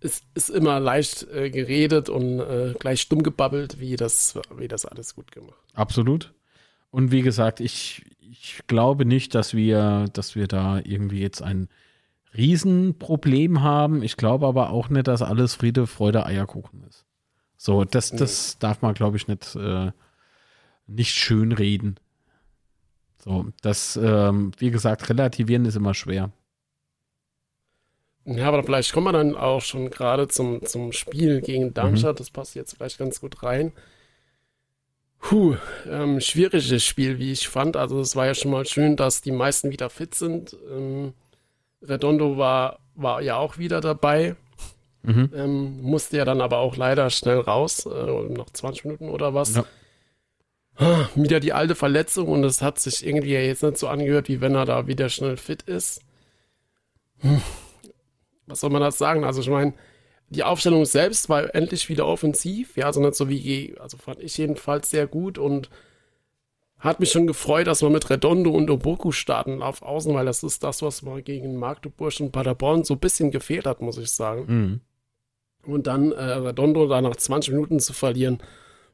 ist, 0.00 0.24
ist 0.34 0.50
immer 0.50 0.80
leicht 0.80 1.24
äh, 1.32 1.50
geredet 1.50 2.08
und 2.08 2.40
äh, 2.40 2.74
gleich 2.78 3.00
stumm 3.00 3.22
gebabbelt, 3.22 3.80
wie 3.80 3.96
das, 3.96 4.38
wie 4.56 4.68
das 4.68 4.86
alles 4.86 5.14
gut 5.14 5.32
gemacht. 5.32 5.58
Absolut. 5.74 6.32
Und 6.90 7.10
wie 7.10 7.22
gesagt, 7.22 7.60
ich, 7.60 8.04
ich 8.20 8.60
glaube 8.66 9.04
nicht, 9.04 9.34
dass 9.34 9.54
wir, 9.54 10.06
dass 10.12 10.34
wir 10.34 10.46
da 10.46 10.80
irgendwie 10.82 11.20
jetzt 11.20 11.42
ein 11.42 11.68
Riesenproblem 12.36 13.62
haben. 13.62 14.02
Ich 14.02 14.16
glaube 14.16 14.46
aber 14.46 14.70
auch 14.70 14.88
nicht, 14.88 15.08
dass 15.08 15.22
alles 15.22 15.54
Friede, 15.54 15.86
Freude, 15.86 16.24
Eierkuchen 16.24 16.84
ist. 16.84 17.04
So, 17.56 17.84
das, 17.84 18.10
das 18.12 18.54
nee. 18.54 18.58
darf 18.60 18.82
man, 18.82 18.94
glaube 18.94 19.16
ich, 19.16 19.26
nicht, 19.26 19.56
äh, 19.56 19.90
nicht 20.86 21.14
schön 21.14 21.52
reden. 21.52 21.96
So, 23.18 23.46
das, 23.62 23.98
ähm, 24.00 24.52
wie 24.58 24.70
gesagt, 24.70 25.08
relativieren 25.08 25.64
ist 25.64 25.76
immer 25.76 25.94
schwer. 25.94 26.30
Ja, 28.24 28.48
aber 28.48 28.62
vielleicht 28.62 28.92
kommen 28.92 29.06
wir 29.06 29.12
dann 29.12 29.34
auch 29.34 29.62
schon 29.62 29.90
gerade 29.90 30.28
zum, 30.28 30.64
zum 30.64 30.92
Spiel 30.92 31.40
gegen 31.40 31.72
Darmstadt. 31.72 32.16
Mhm. 32.16 32.18
Das 32.18 32.30
passt 32.30 32.54
jetzt 32.54 32.76
vielleicht 32.76 32.98
ganz 32.98 33.20
gut 33.20 33.42
rein. 33.42 33.72
Puh, 35.20 35.56
ähm, 35.88 36.20
schwieriges 36.20 36.84
Spiel, 36.84 37.18
wie 37.18 37.32
ich 37.32 37.48
fand. 37.48 37.76
Also 37.76 38.00
es 38.00 38.14
war 38.16 38.26
ja 38.26 38.34
schon 38.34 38.50
mal 38.50 38.66
schön, 38.66 38.96
dass 38.96 39.22
die 39.22 39.32
meisten 39.32 39.70
wieder 39.70 39.90
fit 39.90 40.14
sind. 40.14 40.56
Ähm, 40.70 41.14
Redondo 41.82 42.36
war, 42.36 42.80
war 42.94 43.20
ja 43.22 43.36
auch 43.36 43.58
wieder 43.58 43.80
dabei. 43.80 44.36
Mhm. 45.02 45.30
Ähm, 45.34 45.82
musste 45.82 46.18
ja 46.18 46.24
dann 46.24 46.40
aber 46.40 46.58
auch 46.58 46.76
leider 46.76 47.08
schnell 47.10 47.40
raus, 47.40 47.86
äh, 47.86 48.28
noch 48.28 48.50
20 48.50 48.84
Minuten 48.84 49.08
oder 49.08 49.32
was. 49.32 49.56
Ja. 49.56 49.64
Ah, 50.78 51.08
wieder 51.16 51.40
die 51.40 51.52
alte 51.52 51.74
Verletzung 51.74 52.28
und 52.28 52.44
es 52.44 52.62
hat 52.62 52.78
sich 52.78 53.04
irgendwie 53.04 53.32
jetzt 53.32 53.64
nicht 53.64 53.78
so 53.78 53.88
angehört, 53.88 54.28
wie 54.28 54.40
wenn 54.40 54.54
er 54.54 54.64
da 54.64 54.86
wieder 54.86 55.08
schnell 55.08 55.36
fit 55.36 55.62
ist. 55.62 56.02
Hm. 57.18 57.42
Was 58.46 58.60
soll 58.60 58.70
man 58.70 58.80
das 58.80 58.96
sagen? 58.96 59.24
Also 59.24 59.40
ich 59.40 59.50
meine, 59.50 59.74
die 60.30 60.44
Aufstellung 60.44 60.84
selbst 60.84 61.28
war 61.28 61.52
endlich 61.54 61.88
wieder 61.88 62.06
offensiv, 62.06 62.76
ja, 62.76 62.86
also 62.86 63.00
nicht 63.00 63.16
so 63.16 63.28
wie, 63.28 63.74
also 63.80 63.96
fand 63.96 64.20
ich 64.20 64.38
jedenfalls 64.38 64.90
sehr 64.90 65.06
gut 65.08 65.36
und 65.36 65.68
hat 66.78 67.00
mich 67.00 67.10
schon 67.10 67.26
gefreut, 67.26 67.66
dass 67.66 67.82
wir 67.82 67.90
mit 67.90 68.08
Redondo 68.08 68.50
und 68.50 68.70
Oboku 68.70 69.10
starten 69.10 69.62
auf 69.62 69.82
Außen, 69.82 70.14
weil 70.14 70.26
das 70.26 70.44
ist 70.44 70.62
das, 70.62 70.80
was 70.80 71.02
mir 71.02 71.22
gegen 71.22 71.56
Magdeburg 71.56 72.20
und 72.20 72.30
Paderborn 72.30 72.84
so 72.84 72.94
ein 72.94 73.00
bisschen 73.00 73.32
gefehlt 73.32 73.66
hat, 73.66 73.80
muss 73.80 73.98
ich 73.98 74.10
sagen. 74.10 74.44
Mhm. 74.46 74.80
Und 75.72 75.88
dann 75.88 76.12
äh, 76.12 76.22
Redondo 76.22 76.86
da 76.86 77.00
nach 77.00 77.16
20 77.16 77.52
Minuten 77.52 77.80
zu 77.80 77.92
verlieren, 77.92 78.38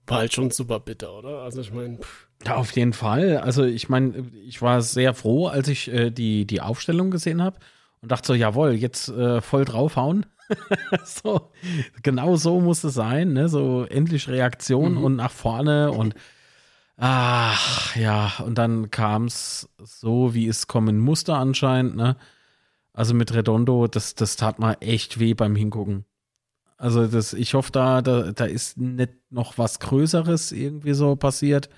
war 0.07 0.19
halt 0.19 0.33
schon 0.33 0.51
super 0.51 0.81
bitter, 0.81 1.15
oder? 1.15 1.43
Also 1.43 1.61
ich 1.61 1.73
meine. 1.73 1.99
Ja, 2.45 2.57
auf 2.57 2.73
jeden 2.73 2.93
Fall. 2.93 3.39
Also 3.39 3.65
ich 3.65 3.89
meine, 3.89 4.31
ich 4.47 4.61
war 4.61 4.83
sehr 4.83 5.15
froh, 5.15 5.47
als 5.47 5.69
ich 5.69 5.91
äh, 5.91 6.11
die, 6.11 6.47
die 6.47 6.61
Aufstellung 6.61 7.11
gesehen 7.11 7.43
habe 7.43 7.59
und 8.03 8.13
dachte 8.13 8.29
so, 8.29 8.35
jawohl, 8.35 8.73
jetzt 8.73 9.09
äh, 9.09 9.41
voll 9.41 9.65
draufhauen. 9.65 10.27
so, 11.05 11.53
genau 12.03 12.37
so 12.37 12.61
muss 12.61 12.85
es 12.85 12.95
sein, 12.95 13.33
ne? 13.33 13.49
So 13.49 13.85
endlich 13.85 14.29
Reaktion 14.29 14.97
mhm. 14.97 15.05
und 15.05 15.17
nach 15.17 15.31
vorne 15.31 15.91
und 15.91 16.15
ach 16.99 17.97
ja, 17.97 18.33
und 18.45 18.59
dann 18.59 18.91
kam 18.91 19.25
es 19.25 19.71
so, 19.79 20.35
wie 20.35 20.47
es 20.47 20.67
kommen 20.67 20.99
musste 20.99 21.35
anscheinend, 21.35 21.97
ne? 21.97 22.17
Also 22.93 23.15
mit 23.15 23.35
Redondo, 23.35 23.89
das, 23.89 24.15
das 24.15 24.37
tat 24.37 24.59
mal 24.59 24.77
echt 24.81 25.19
weh 25.19 25.35
beim 25.35 25.57
Hingucken. 25.57 26.05
Also 26.85 27.07
das, 27.07 27.33
ich 27.33 27.55
hoffe, 27.55 27.73
da, 27.73 28.03
da, 28.03 28.33
da 28.33 28.45
ist 28.45 28.77
nicht 28.77 29.15
noch 29.31 29.57
was 29.57 29.81
Größeres 29.81 30.53
irgendwie 30.53 30.93
so 30.93 31.17
passiert. 31.17 31.71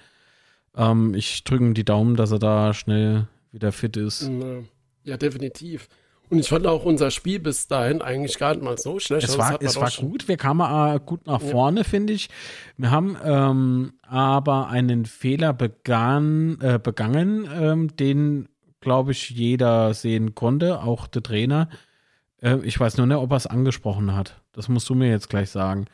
Ähm, 0.77 1.14
ich 1.14 1.45
drücke 1.45 1.75
die 1.75 1.85
Daumen, 1.85 2.16
dass 2.16 2.33
er 2.33 2.40
da 2.40 2.75
schnell 2.75 3.29
wieder 3.53 3.71
fit 3.71 3.97
ist. 3.97 4.29
Ja, 5.05 5.16
definitiv. 5.16 5.88
Und 6.29 6.40
ich 6.40 6.49
fand 6.49 6.66
auch 6.66 6.85
unser 6.85 7.12
Spiel 7.12 7.38
bis 7.38 7.69
dahin 7.69 8.03
eigentlich 8.03 8.37
gar 8.37 8.55
nicht 8.55 8.64
mal 8.64 8.79
so 8.79 8.99
schlecht. 8.99 9.29
Es 9.29 9.38
war, 9.38 9.62
es 9.62 9.77
war 9.77 9.92
gut, 9.92 10.27
wir 10.27 10.37
kamen 10.37 10.97
äh, 10.97 10.99
gut 10.99 11.25
nach 11.29 11.40
vorne, 11.40 11.83
ja. 11.83 11.85
finde 11.85 12.12
ich. 12.12 12.29
Wir 12.77 12.90
haben 12.90 13.16
ähm, 13.23 13.92
aber 14.03 14.66
einen 14.71 15.05
Fehler 15.05 15.53
begann, 15.53 16.59
äh, 16.61 16.81
begangen, 16.83 17.49
ähm, 17.55 17.95
den, 17.95 18.49
glaube 18.81 19.12
ich, 19.12 19.31
jeder 19.31 19.95
sehen 19.95 20.35
konnte, 20.35 20.83
auch 20.83 21.07
der 21.07 21.23
Trainer. 21.23 21.69
Äh, 22.46 22.61
ich 22.62 22.78
weiß 22.78 22.96
nur 22.96 23.06
nicht, 23.06 23.16
ob 23.16 23.32
er 23.32 23.37
es 23.37 23.46
angesprochen 23.46 24.14
hat. 24.14 24.40
Das 24.52 24.68
musst 24.68 24.88
du 24.88 24.94
mir 24.94 25.11
jetzt 25.11 25.28
gleich 25.28 25.50
sagen. 25.50 25.87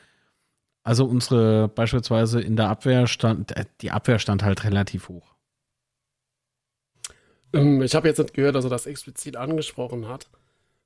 Also 0.84 1.06
unsere, 1.06 1.68
beispielsweise 1.68 2.40
in 2.40 2.56
der 2.56 2.68
Abwehr 2.68 3.06
stand, 3.06 3.56
äh, 3.56 3.64
die 3.80 3.90
Abwehr 3.90 4.18
stand 4.18 4.42
halt 4.42 4.64
relativ 4.64 5.08
hoch. 5.08 5.34
Ähm, 7.54 7.82
ich 7.82 7.94
habe 7.94 8.08
jetzt 8.08 8.18
nicht 8.18 8.34
gehört, 8.34 8.54
dass 8.54 8.64
er 8.64 8.70
das 8.70 8.86
explizit 8.86 9.36
angesprochen 9.36 10.08
hat. 10.08 10.28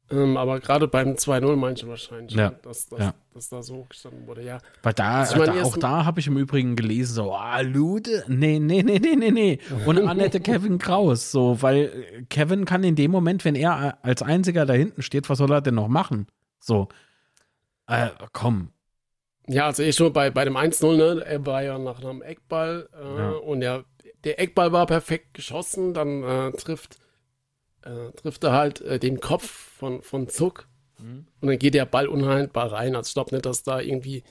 Ähm, 0.08 0.36
aber 0.36 0.60
gerade 0.60 0.86
beim 0.86 1.14
2-0 1.14 1.56
meinte 1.56 1.88
wahrscheinlich, 1.88 2.36
ja. 2.36 2.50
dass, 2.62 2.88
dass, 2.88 3.00
ja. 3.00 3.14
dass, 3.34 3.48
da 3.48 3.62
so 3.62 3.86
gestanden 3.88 4.26
wurde, 4.28 4.42
ja. 4.42 4.58
Weil 4.82 4.92
da, 4.92 5.20
also 5.20 5.44
da 5.44 5.62
auch 5.62 5.76
da 5.76 6.04
habe 6.04 6.20
ich 6.20 6.28
im 6.28 6.36
Übrigen 6.36 6.76
gelesen, 6.76 7.14
so, 7.14 7.34
ah, 7.34 7.60
Lude, 7.60 8.24
nee, 8.28 8.60
nee, 8.60 8.84
nee, 8.84 9.00
nee, 9.00 9.16
nee, 9.16 9.30
nee. 9.32 9.58
Und 9.84 9.98
Annette 10.06 10.38
Kevin 10.38 10.78
Kraus, 10.78 11.32
so, 11.32 11.60
weil 11.60 12.24
Kevin 12.30 12.64
kann 12.64 12.84
in 12.84 12.94
dem 12.94 13.10
Moment, 13.10 13.44
wenn 13.44 13.56
er 13.56 13.98
als 14.02 14.22
einziger 14.22 14.64
da 14.64 14.74
hinten 14.74 15.02
steht, 15.02 15.28
was 15.28 15.38
soll 15.38 15.50
er 15.50 15.60
denn 15.60 15.74
noch 15.74 15.88
machen? 15.88 16.28
So. 16.60 16.88
Äh, 17.88 18.10
komm. 18.32 18.70
Ja, 19.48 19.66
also 19.66 19.82
ich 19.82 19.96
schon 19.96 20.12
bei, 20.12 20.30
bei 20.30 20.44
dem 20.44 20.56
1-0, 20.56 20.96
ne, 20.96 21.24
er 21.24 21.46
war 21.46 21.62
ja 21.62 21.78
nach 21.78 22.00
einem 22.00 22.22
Eckball 22.22 22.88
äh, 22.92 23.18
ja. 23.18 23.30
und 23.30 23.62
ja, 23.62 23.84
der 24.24 24.40
Eckball 24.40 24.72
war 24.72 24.86
perfekt 24.86 25.34
geschossen, 25.34 25.94
dann 25.94 26.22
äh, 26.22 26.52
trifft, 26.52 26.98
äh, 27.86 28.12
trifft 28.12 28.44
er 28.44 28.52
halt 28.52 28.80
äh, 28.82 28.98
den 28.98 29.20
Kopf 29.20 29.48
von, 29.48 30.02
von 30.02 30.28
Zuck 30.28 30.68
mhm. 30.98 31.26
und 31.40 31.48
dann 31.48 31.58
geht 31.58 31.74
der 31.74 31.86
Ball 31.86 32.08
unhaltbar 32.08 32.72
rein. 32.72 32.96
Also 32.96 33.08
ich 33.08 33.14
glaube 33.14 33.34
nicht, 33.34 33.46
dass 33.46 33.62
da 33.62 33.80
irgendwie 33.80 34.24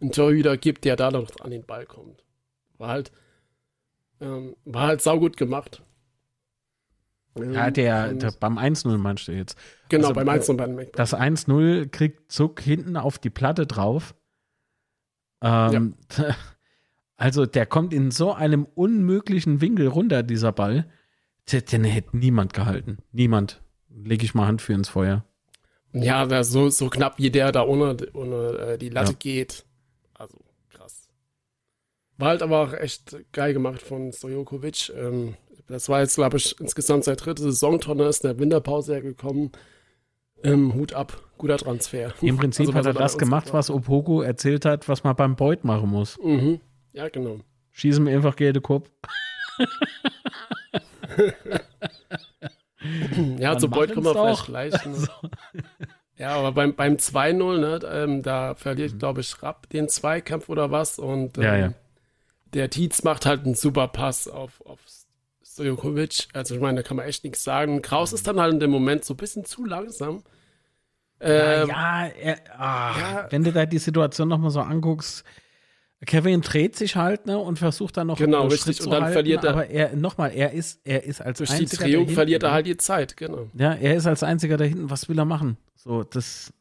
ein 0.00 0.12
Torhüter 0.12 0.56
gibt, 0.56 0.84
der 0.84 0.96
da 0.96 1.10
noch 1.10 1.28
an 1.40 1.50
den 1.50 1.64
Ball 1.64 1.86
kommt. 1.86 2.24
War 2.78 2.88
halt, 2.88 3.12
ähm, 4.20 4.56
war 4.64 4.88
halt 4.88 5.02
saugut 5.02 5.36
gemacht. 5.36 5.82
Ja, 7.38 7.70
der, 7.70 8.14
der 8.14 8.32
beim 8.40 8.58
1-0 8.58 8.96
meinst 8.96 9.28
du 9.28 9.32
jetzt. 9.32 9.58
Genau, 9.90 10.08
also, 10.08 10.14
beim 10.14 10.28
1-0 10.28 10.56
beim 10.56 10.78
Eckball. 10.78 10.96
Das 10.96 11.14
1-0 11.14 11.88
kriegt 11.90 12.32
Zuck 12.32 12.60
hinten 12.60 12.96
auf 12.96 13.18
die 13.18 13.30
Platte 13.30 13.66
drauf. 13.66 14.14
Ähm, 15.42 15.94
ja. 16.16 16.34
Also 17.18 17.46
der 17.46 17.64
kommt 17.64 17.94
in 17.94 18.10
so 18.10 18.34
einem 18.34 18.66
unmöglichen 18.74 19.62
Winkel 19.62 19.86
runter, 19.86 20.22
dieser 20.22 20.52
Ball. 20.52 20.86
Den, 21.50 21.84
hätte 21.84 22.16
niemand 22.16 22.54
gehalten. 22.54 22.98
Niemand. 23.12 23.62
Lege 23.88 24.24
ich 24.24 24.34
mal 24.34 24.46
Hand 24.46 24.62
für 24.62 24.72
ins 24.72 24.88
Feuer. 24.88 25.24
Ja, 25.92 26.44
so, 26.44 26.68
so 26.68 26.90
knapp 26.90 27.18
wie 27.18 27.30
der 27.30 27.52
da 27.52 27.64
ohne, 27.64 27.96
ohne 28.12 28.58
äh, 28.58 28.78
die 28.78 28.90
Latte 28.90 29.12
ja. 29.12 29.18
geht. 29.18 29.64
Also 30.14 30.38
krass. 30.68 31.08
War 32.18 32.28
halt 32.28 32.42
aber 32.42 32.60
auch 32.60 32.72
echt 32.74 33.16
geil 33.32 33.52
gemacht 33.54 33.80
von 33.80 34.12
Stojokovic. 34.12 34.92
Ähm, 34.94 35.36
das 35.68 35.88
war 35.88 36.00
jetzt, 36.00 36.16
glaube 36.16 36.36
ich, 36.36 36.58
insgesamt 36.60 37.04
seit 37.04 37.24
dritte 37.24 37.42
Saisontonne 37.42 38.04
ist 38.04 38.24
in 38.24 38.30
der 38.30 38.38
Winterpause 38.38 38.94
hergekommen. 38.94 39.52
Ähm, 40.44 40.74
Hut 40.74 40.92
ab, 40.92 41.20
guter 41.38 41.56
Transfer. 41.56 42.12
Im 42.20 42.36
Prinzip 42.36 42.66
also, 42.66 42.78
hat 42.78 42.86
er 42.86 42.92
das 42.92 43.16
gemacht, 43.16 43.52
was 43.52 43.70
Opogo 43.70 44.20
erzählt 44.20 44.64
hat, 44.64 44.88
was 44.88 45.02
man 45.02 45.16
beim 45.16 45.34
Beut 45.34 45.64
machen 45.64 45.88
muss. 45.88 46.18
Mhm. 46.22 46.60
Ja, 46.92 47.08
genau. 47.08 47.40
Schießen 47.72 48.04
mir 48.04 48.14
einfach 48.14 48.36
Geld 48.36 48.62
Kopf. 48.62 48.90
ja, 53.38 53.58
zu 53.58 53.68
Beut 53.68 53.92
kommen 53.92 54.06
wir 54.06 54.14
vielleicht 54.14 54.46
gleich. 54.46 54.72
Ne? 54.72 54.80
Also. 54.86 55.08
Ja, 56.18 56.30
aber 56.30 56.52
beim, 56.52 56.74
beim 56.74 56.94
2-0, 56.94 57.58
ne, 57.58 57.80
ähm, 57.90 58.22
da 58.22 58.54
verliert, 58.54 58.94
mhm. 58.94 58.98
glaube 58.98 59.20
ich, 59.20 59.42
Rapp 59.42 59.68
den 59.68 59.88
Zweikampf 59.88 60.48
oder 60.48 60.70
was. 60.70 60.98
Und 60.98 61.36
ähm, 61.36 61.44
ja, 61.44 61.56
ja. 61.56 61.72
der 62.54 62.70
Tietz 62.70 63.02
macht 63.02 63.26
halt 63.26 63.44
einen 63.44 63.54
super 63.54 63.88
Pass 63.88 64.26
auf, 64.26 64.62
auf 64.64 64.80
Stojokovic. 65.44 66.28
Also 66.32 66.54
ich 66.54 66.60
meine, 66.60 66.82
da 66.82 66.88
kann 66.88 66.96
man 66.96 67.06
echt 67.06 67.24
nichts 67.24 67.44
sagen. 67.44 67.82
Kraus 67.82 68.14
ist 68.14 68.26
dann 68.26 68.40
halt 68.40 68.54
in 68.54 68.60
dem 68.60 68.70
Moment 68.70 69.04
so 69.04 69.12
ein 69.12 69.18
bisschen 69.18 69.44
zu 69.44 69.66
langsam. 69.66 70.22
Ähm, 71.20 71.68
ja, 71.68 72.06
er, 72.06 72.38
ach, 72.58 72.98
ja, 72.98 73.26
wenn 73.30 73.42
du 73.42 73.52
da 73.52 73.64
die 73.64 73.78
Situation 73.78 74.28
nochmal 74.28 74.50
so 74.50 74.60
anguckst, 74.60 75.24
Kevin 76.04 76.42
dreht 76.42 76.76
sich 76.76 76.96
halt 76.96 77.26
ne, 77.26 77.38
und 77.38 77.58
versucht 77.58 77.96
dann 77.96 78.08
noch 78.08 78.18
genau 78.18 78.46
richtig 78.46 78.82
und 78.82 78.90
dann 78.90 79.04
halten, 79.04 79.14
verliert 79.14 79.44
er 79.44 79.50
aber 79.50 79.70
er 79.70 79.96
nochmal 79.96 80.30
er 80.34 80.52
ist 80.52 80.80
er 80.84 81.04
ist 81.04 81.22
als 81.22 81.38
durch 81.38 81.50
einziger 81.50 81.86
die 81.86 81.92
Drehung 81.92 82.08
verliert 82.08 82.42
er 82.42 82.52
halt 82.52 82.66
die 82.66 82.76
Zeit 82.76 83.16
genau 83.16 83.48
ja 83.54 83.72
er 83.72 83.96
ist 83.96 84.06
als 84.06 84.22
einziger 84.22 84.58
da 84.58 84.64
hinten 84.64 84.90
was 84.90 85.08
will 85.08 85.18
er 85.18 85.24
machen 85.24 85.56
so 85.74 86.04
das 86.04 86.52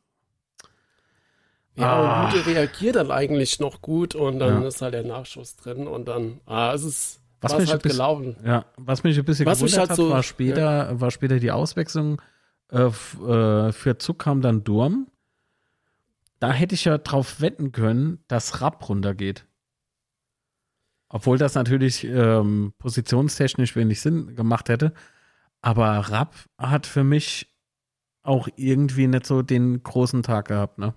ja 1.76 1.93
ah. 1.93 2.26
und 2.26 2.32
Gute 2.32 2.45
reagiert 2.45 2.95
dann 2.95 3.12
eigentlich 3.12 3.60
noch 3.60 3.82
gut 3.82 4.15
und 4.15 4.39
dann 4.39 4.62
ja. 4.62 4.67
ist 4.67 4.82
halt 4.82 4.93
der 4.93 5.04
Nachschuss 5.04 5.58
drin 5.58 5.86
und 5.86 6.08
dann 6.08 6.39
ah 6.45 6.74
es 6.74 6.84
ist 6.84 7.19
was 7.45 7.58
mich 7.58 7.71
halt 7.71 7.84
bisschen, 7.84 7.98
gelaufen. 7.98 8.36
Ja, 8.45 8.65
was 8.78 9.04
mich 9.04 9.17
ein 9.17 9.26
bisschen 9.26 9.45
was 9.45 9.60
gewundert 9.60 9.80
halt 9.80 9.89
hat, 9.91 9.98
so, 9.98 10.10
war 10.10 10.24
später, 10.24 10.89
ja. 10.91 11.02
war 11.02 11.12
später 11.12 11.39
die 11.39 11.52
Auswechslung. 11.52 12.21
Äh, 12.71 12.86
äh, 12.86 13.71
für 13.71 13.98
Zug 14.00 14.19
kam 14.19 14.41
dann 14.41 14.63
Durm. 14.63 15.08
Da 16.39 16.52
hätte 16.52 16.76
ich 16.76 16.86
ja 16.86 16.98
drauf 16.98 17.41
wetten 17.41 17.71
können, 17.71 18.24
dass 18.28 18.62
Rapp 18.62 18.88
runtergeht. 18.89 19.48
Obwohl 21.10 21.38
das 21.38 21.56
natürlich 21.56 22.04
ähm, 22.04 22.74
positionstechnisch 22.78 23.76
wenig 23.76 24.02
Sinn 24.02 24.36
gemacht 24.36 24.69
hätte. 24.69 24.93
Aber 25.62 25.98
Rapp 26.10 26.36
hat 26.58 26.86
für 26.86 27.04
mich 27.04 27.56
auch 28.24 28.48
irgendwie 28.56 29.08
nicht 29.08 29.26
so 29.26 29.41
den 29.41 29.82
großen 29.84 30.24
Tag 30.24 30.48
gehabt, 30.48 30.78
ne? 30.78 30.93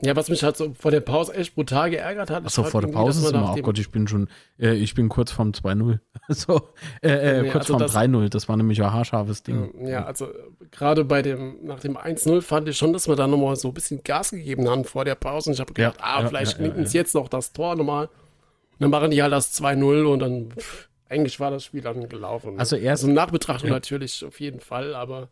Ja, 0.00 0.16
was 0.16 0.30
mich 0.30 0.42
halt 0.42 0.56
so 0.56 0.72
vor 0.74 0.90
der 0.90 1.00
Pause 1.00 1.34
echt 1.34 1.54
brutal 1.54 1.90
geärgert 1.90 2.30
hat. 2.30 2.44
Achso, 2.44 2.64
vor 2.64 2.80
der 2.80 2.88
Pause 2.88 3.20
ist 3.20 3.30
immer, 3.30 3.54
oh 3.56 3.60
Gott, 3.60 3.78
ich 3.78 3.90
bin 3.90 4.08
schon, 4.08 4.28
äh, 4.58 4.72
ich 4.72 4.94
bin 4.94 5.08
kurz 5.08 5.30
vom 5.30 5.50
2-0. 5.52 6.00
so, 6.28 6.70
äh, 7.02 7.40
äh, 7.40 7.50
kurz 7.50 7.70
also 7.70 7.78
vom 7.78 7.82
3-0, 7.86 8.28
das 8.30 8.48
war 8.48 8.56
nämlich 8.56 8.82
ein 8.82 8.92
haarscharfes 8.92 9.42
Ding. 9.42 9.86
Ja, 9.86 10.04
also 10.04 10.28
gerade 10.70 11.04
bei 11.04 11.20
dem, 11.22 11.64
nach 11.64 11.78
dem 11.78 11.96
1-0 11.96 12.40
fand 12.40 12.68
ich 12.68 12.78
schon, 12.78 12.92
dass 12.92 13.06
wir 13.06 13.16
da 13.16 13.26
nochmal 13.26 13.54
so 13.56 13.68
ein 13.68 13.74
bisschen 13.74 14.02
Gas 14.02 14.30
gegeben 14.30 14.68
haben 14.68 14.84
vor 14.84 15.04
der 15.04 15.14
Pause. 15.14 15.50
Und 15.50 15.54
ich 15.54 15.60
habe 15.60 15.72
gedacht, 15.72 15.98
ja, 15.98 16.04
ah, 16.04 16.22
ja, 16.22 16.28
vielleicht 16.28 16.58
ja, 16.58 16.66
ja, 16.66 16.82
jetzt 16.82 17.14
noch 17.14 17.28
das 17.28 17.52
Tor 17.52 17.76
nochmal. 17.76 18.06
Und 18.06 18.80
dann 18.80 18.90
machen 18.90 19.10
die 19.10 19.22
halt 19.22 19.32
das 19.32 19.52
2-0 19.60 20.04
und 20.06 20.18
dann, 20.18 20.50
pff, 20.50 20.88
eigentlich 21.08 21.38
war 21.38 21.50
das 21.50 21.64
Spiel 21.64 21.82
dann 21.82 22.08
gelaufen. 22.08 22.58
Also 22.58 22.76
erst. 22.76 23.04
Also 23.04 23.14
Nachbetrachtung 23.14 23.70
natürlich 23.70 24.24
auf 24.24 24.40
jeden 24.40 24.60
Fall, 24.60 24.94
aber 24.94 25.28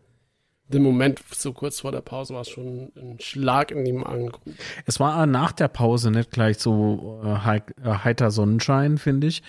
dem 0.72 0.82
Moment, 0.82 1.20
so 1.32 1.52
kurz 1.52 1.80
vor 1.80 1.92
der 1.92 2.00
Pause, 2.00 2.34
war 2.34 2.42
es 2.42 2.48
schon 2.48 2.92
ein 2.96 3.18
Schlag 3.20 3.70
in 3.70 3.84
die 3.84 3.92
Magengrube. 3.92 4.52
Es 4.86 5.00
war 5.00 5.26
nach 5.26 5.52
der 5.52 5.68
Pause 5.68 6.10
nicht 6.10 6.30
gleich 6.30 6.58
so 6.58 7.20
äh, 7.24 7.56
äh 7.56 7.60
heiter 8.04 8.30
Sonnenschein, 8.30 8.98
finde 8.98 9.26
ich. 9.26 9.42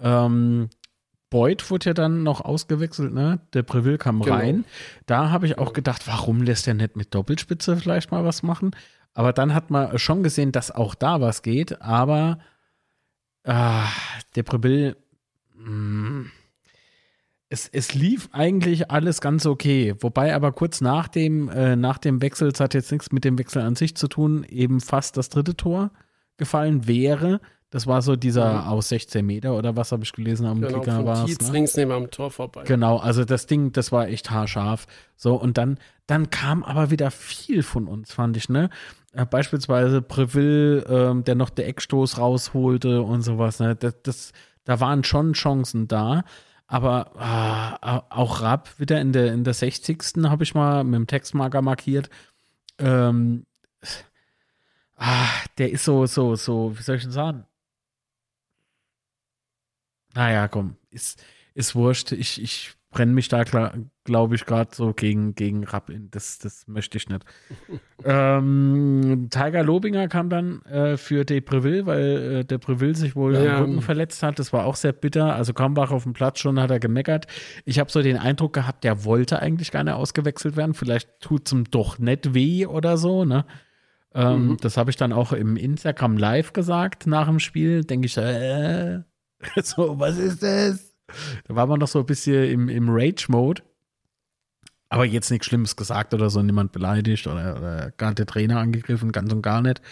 Ähm, 0.00 0.68
Boyd 1.30 1.70
wurde 1.70 1.90
ja 1.90 1.94
dann 1.94 2.22
noch 2.22 2.40
ausgewechselt, 2.40 3.12
ne? 3.12 3.40
Der 3.52 3.62
Breville 3.62 3.98
kam 3.98 4.20
genau. 4.20 4.36
rein. 4.36 4.64
Da 5.06 5.30
habe 5.30 5.46
ich 5.46 5.58
auch 5.58 5.72
gedacht, 5.72 6.06
warum 6.06 6.42
lässt 6.42 6.66
er 6.66 6.74
nicht 6.74 6.96
mit 6.96 7.14
Doppelspitze 7.14 7.76
vielleicht 7.76 8.10
mal 8.10 8.24
was 8.24 8.42
machen? 8.42 8.70
Aber 9.14 9.32
dann 9.32 9.54
hat 9.54 9.70
man 9.70 9.98
schon 9.98 10.22
gesehen, 10.22 10.52
dass 10.52 10.70
auch 10.70 10.94
da 10.94 11.20
was 11.20 11.42
geht. 11.42 11.82
Aber 11.82 12.38
äh, 13.42 13.82
der 14.36 14.42
Breville, 14.42 14.96
mh, 15.54 15.70
mm, 15.70 16.30
es, 17.50 17.68
es 17.72 17.94
lief 17.94 18.28
eigentlich 18.32 18.90
alles 18.90 19.20
ganz 19.20 19.46
okay. 19.46 19.94
Wobei 20.00 20.34
aber 20.34 20.52
kurz 20.52 20.80
nach 20.80 21.08
dem, 21.08 21.48
äh, 21.48 21.76
nach 21.76 21.98
dem 21.98 22.20
Wechsel, 22.20 22.48
es 22.48 22.60
hat 22.60 22.74
jetzt 22.74 22.92
nichts 22.92 23.10
mit 23.10 23.24
dem 23.24 23.38
Wechsel 23.38 23.62
an 23.62 23.74
sich 23.74 23.94
zu 23.96 24.08
tun, 24.08 24.44
eben 24.44 24.80
fast 24.80 25.16
das 25.16 25.30
dritte 25.30 25.56
Tor 25.56 25.90
gefallen 26.36 26.86
wäre. 26.86 27.40
Das 27.70 27.86
war 27.86 28.00
so 28.00 28.16
dieser 28.16 28.62
mhm. 28.62 28.68
aus 28.68 28.88
16 28.90 29.24
Meter 29.24 29.54
oder 29.54 29.76
was 29.76 29.92
habe 29.92 30.02
ich 30.02 30.12
gelesen 30.12 30.46
am 30.46 30.60
genau, 30.60 30.80
Kicker 30.80 31.04
war 31.04 31.24
es. 31.24 31.38
Ne? 31.40 31.52
links 31.52 31.76
neben 31.76 31.92
am 31.92 32.10
Tor 32.10 32.30
vorbei. 32.30 32.64
Genau, 32.64 32.96
also 32.98 33.24
das 33.24 33.46
Ding, 33.46 33.72
das 33.72 33.92
war 33.92 34.08
echt 34.08 34.30
haarscharf. 34.30 34.86
So 35.16 35.34
und 35.34 35.58
dann, 35.58 35.78
dann 36.06 36.30
kam 36.30 36.62
aber 36.64 36.90
wieder 36.90 37.10
viel 37.10 37.62
von 37.62 37.86
uns, 37.86 38.12
fand 38.12 38.36
ich, 38.36 38.48
ne? 38.48 38.70
Äh, 39.12 39.26
beispielsweise 39.26 40.00
Preville, 40.00 40.82
ähm, 40.84 41.24
der 41.24 41.34
noch 41.34 41.50
der 41.50 41.68
Eckstoß 41.68 42.18
rausholte 42.18 43.02
und 43.02 43.22
sowas, 43.22 43.58
ne? 43.58 43.74
Das, 43.76 43.94
das, 44.02 44.32
da 44.64 44.80
waren 44.80 45.04
schon 45.04 45.34
Chancen 45.34 45.88
da. 45.88 46.24
Aber 46.68 47.78
äh, 47.82 48.14
auch 48.14 48.42
Rapp 48.42 48.78
wieder 48.78 49.00
in 49.00 49.12
der, 49.12 49.32
in 49.32 49.42
der 49.42 49.54
60. 49.54 49.98
habe 50.24 50.44
ich 50.44 50.54
mal 50.54 50.84
mit 50.84 50.94
dem 50.94 51.06
Textmarker 51.06 51.62
markiert. 51.62 52.10
Ähm, 52.78 53.46
ah, 54.96 55.28
der 55.56 55.72
ist 55.72 55.84
so, 55.84 56.04
so, 56.04 56.36
so, 56.36 56.78
wie 56.78 56.82
soll 56.82 56.96
ich 56.96 57.02
denn 57.02 57.10
sagen? 57.10 57.46
Naja, 60.14 60.46
komm, 60.46 60.76
ist, 60.90 61.24
ist 61.54 61.74
wurscht. 61.74 62.12
Ich, 62.12 62.40
ich 62.42 62.77
brenne 62.90 63.12
mich 63.12 63.28
da, 63.28 63.44
glaube 64.04 64.34
ich, 64.34 64.46
gerade 64.46 64.74
so 64.74 64.94
gegen, 64.94 65.34
gegen 65.34 65.64
Rapp 65.64 65.90
in. 65.90 66.10
Das, 66.10 66.38
das 66.38 66.66
möchte 66.66 66.96
ich 66.96 67.08
nicht. 67.08 67.22
ähm, 68.04 69.28
Tiger 69.30 69.62
Lobinger 69.62 70.08
kam 70.08 70.30
dann 70.30 70.62
äh, 70.62 70.96
für 70.96 71.24
De 71.24 71.40
Preville, 71.40 71.84
weil 71.84 72.38
äh, 72.40 72.44
De 72.44 72.56
Preville 72.56 72.94
sich 72.94 73.14
wohl 73.14 73.34
ja. 73.34 73.58
am 73.58 73.64
Rücken 73.64 73.82
verletzt 73.82 74.22
hat. 74.22 74.38
Das 74.38 74.52
war 74.52 74.64
auch 74.64 74.76
sehr 74.76 74.92
bitter. 74.92 75.34
Also 75.34 75.52
Kambach 75.52 75.90
auf 75.90 76.04
dem 76.04 76.14
Platz 76.14 76.38
schon 76.38 76.58
hat 76.58 76.70
er 76.70 76.80
gemeckert. 76.80 77.26
Ich 77.66 77.78
habe 77.78 77.90
so 77.90 78.00
den 78.00 78.16
Eindruck 78.16 78.54
gehabt, 78.54 78.84
der 78.84 79.04
wollte 79.04 79.40
eigentlich 79.40 79.70
gar 79.70 79.84
nicht 79.84 79.94
ausgewechselt 79.94 80.56
werden. 80.56 80.72
Vielleicht 80.72 81.20
tut 81.20 81.46
es 81.46 81.52
ihm 81.52 81.64
doch 81.64 81.98
nicht 81.98 82.32
weh 82.32 82.64
oder 82.64 82.96
so, 82.96 83.24
ne? 83.26 83.44
Ähm, 84.14 84.48
mhm. 84.48 84.56
Das 84.62 84.78
habe 84.78 84.88
ich 84.88 84.96
dann 84.96 85.12
auch 85.12 85.32
im 85.32 85.56
Instagram 85.56 86.16
Live 86.16 86.54
gesagt 86.54 87.06
nach 87.06 87.26
dem 87.26 87.38
Spiel. 87.38 87.84
Denke 87.84 88.06
ich, 88.06 88.16
äh, 88.16 89.00
so, 89.62 89.98
was 89.98 90.16
ist 90.16 90.42
das? 90.42 90.87
Da 91.46 91.54
war 91.54 91.66
man 91.66 91.80
noch 91.80 91.88
so 91.88 92.00
ein 92.00 92.06
bisschen 92.06 92.44
im, 92.44 92.68
im 92.68 92.88
Rage-Mode. 92.88 93.62
Aber 94.90 95.04
jetzt 95.04 95.30
nichts 95.30 95.46
Schlimmes 95.46 95.76
gesagt 95.76 96.14
oder 96.14 96.30
so, 96.30 96.42
niemand 96.42 96.72
beleidigt 96.72 97.26
oder, 97.26 97.56
oder 97.56 97.90
gar 97.92 98.14
der 98.14 98.26
Trainer 98.26 98.58
angegriffen, 98.58 99.12
ganz 99.12 99.32
und 99.32 99.42
gar 99.42 99.60
nicht. 99.60 99.82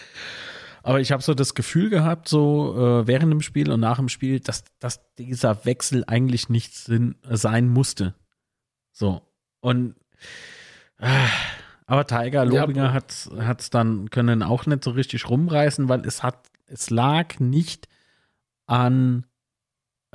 Aber 0.81 1.01
ich 1.01 1.11
habe 1.11 1.21
so 1.21 1.33
das 1.33 1.53
Gefühl 1.53 1.89
gehabt, 1.89 2.27
so 2.27 2.73
äh, 2.75 3.07
während 3.07 3.31
dem 3.31 3.41
Spiel 3.41 3.71
und 3.71 3.81
nach 3.81 3.97
dem 3.97 4.09
Spiel, 4.09 4.39
dass, 4.39 4.63
dass 4.79 5.01
dieser 5.15 5.65
Wechsel 5.65 6.03
eigentlich 6.07 6.49
nicht 6.49 6.73
Sinn, 6.75 7.15
äh, 7.29 7.35
sein 7.35 7.67
musste. 7.67 8.15
So. 8.91 9.21
Und 9.59 9.95
äh, 10.99 11.27
aber 11.85 12.07
Tiger 12.07 12.45
Lobinger 12.45 12.85
ja. 12.85 12.93
hat 12.93 13.61
es 13.61 13.69
dann 13.69 14.09
können 14.09 14.43
auch 14.43 14.65
nicht 14.65 14.83
so 14.83 14.91
richtig 14.91 15.29
rumreißen, 15.29 15.87
weil 15.87 16.05
es 16.05 16.21
hat, 16.21 16.47
es 16.65 16.89
lag 16.89 17.39
nicht 17.39 17.87
an 18.65 19.25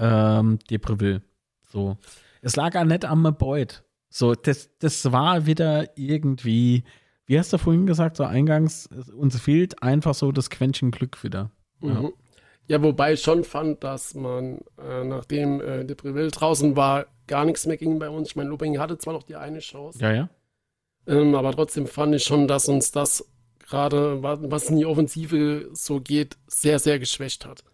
ähm, 0.03 0.59
Depreville. 0.71 1.23
So. 1.71 1.97
Es 2.43 2.57
lag 2.57 2.77
auch 2.77 2.85
nicht 2.85 3.05
am 3.05 3.23
Boyd. 3.39 3.85
So, 4.11 4.35
das, 4.35 4.71
das 4.79 5.11
war 5.11 5.47
wieder 5.47 5.97
irgendwie, 5.97 6.85
wie 7.25 7.39
hast 7.39 7.53
du 7.53 7.59
vorhin 7.59 7.87
gesagt, 7.87 8.17
so 8.17 8.25
eingangs, 8.25 8.89
uns 9.17 9.41
fehlt 9.41 9.83
einfach 9.83 10.15
so 10.15 10.33
das 10.33 10.51
Quäntchen 10.51 10.91
Glück 10.91 11.23
wieder. 11.25 11.51
Ja. 11.81 11.95
Mhm. 11.95 12.13
ja, 12.67 12.83
wobei 12.83 13.15
ich 13.15 13.23
schon 13.23 13.45
fand, 13.45 13.83
dass 13.83 14.15
man, 14.15 14.59
äh, 14.79 15.05
nachdem 15.05 15.61
äh, 15.61 15.85
de 15.85 15.97
Breville 15.97 16.31
draußen 16.31 16.77
war, 16.77 17.07
gar 17.27 17.45
nichts 17.45 17.65
mehr 17.65 17.77
ging 17.77 17.99
bei 17.99 18.11
uns. 18.11 18.29
Ich 18.29 18.37
meine, 18.37 18.51
Lubing 18.51 18.79
hatte 18.79 18.99
zwar 18.99 19.15
noch 19.15 19.23
die 19.23 19.37
eine 19.37 19.61
Chance. 19.61 19.99
Ja, 20.01 20.13
ja. 20.13 20.29
Ähm, 21.07 21.35
aber 21.35 21.53
trotzdem 21.53 21.87
fand 21.87 22.15
ich 22.15 22.25
schon, 22.25 22.47
dass 22.47 22.69
uns 22.69 22.93
das 22.93 23.27
gerade, 23.61 24.23
was 24.23 24.69
in 24.69 24.77
die 24.77 24.87
Offensive 24.87 25.71
so 25.73 26.01
geht, 26.01 26.37
sehr, 26.47 26.79
sehr 26.79 26.99
geschwächt 26.99 27.47
hat. 27.47 27.65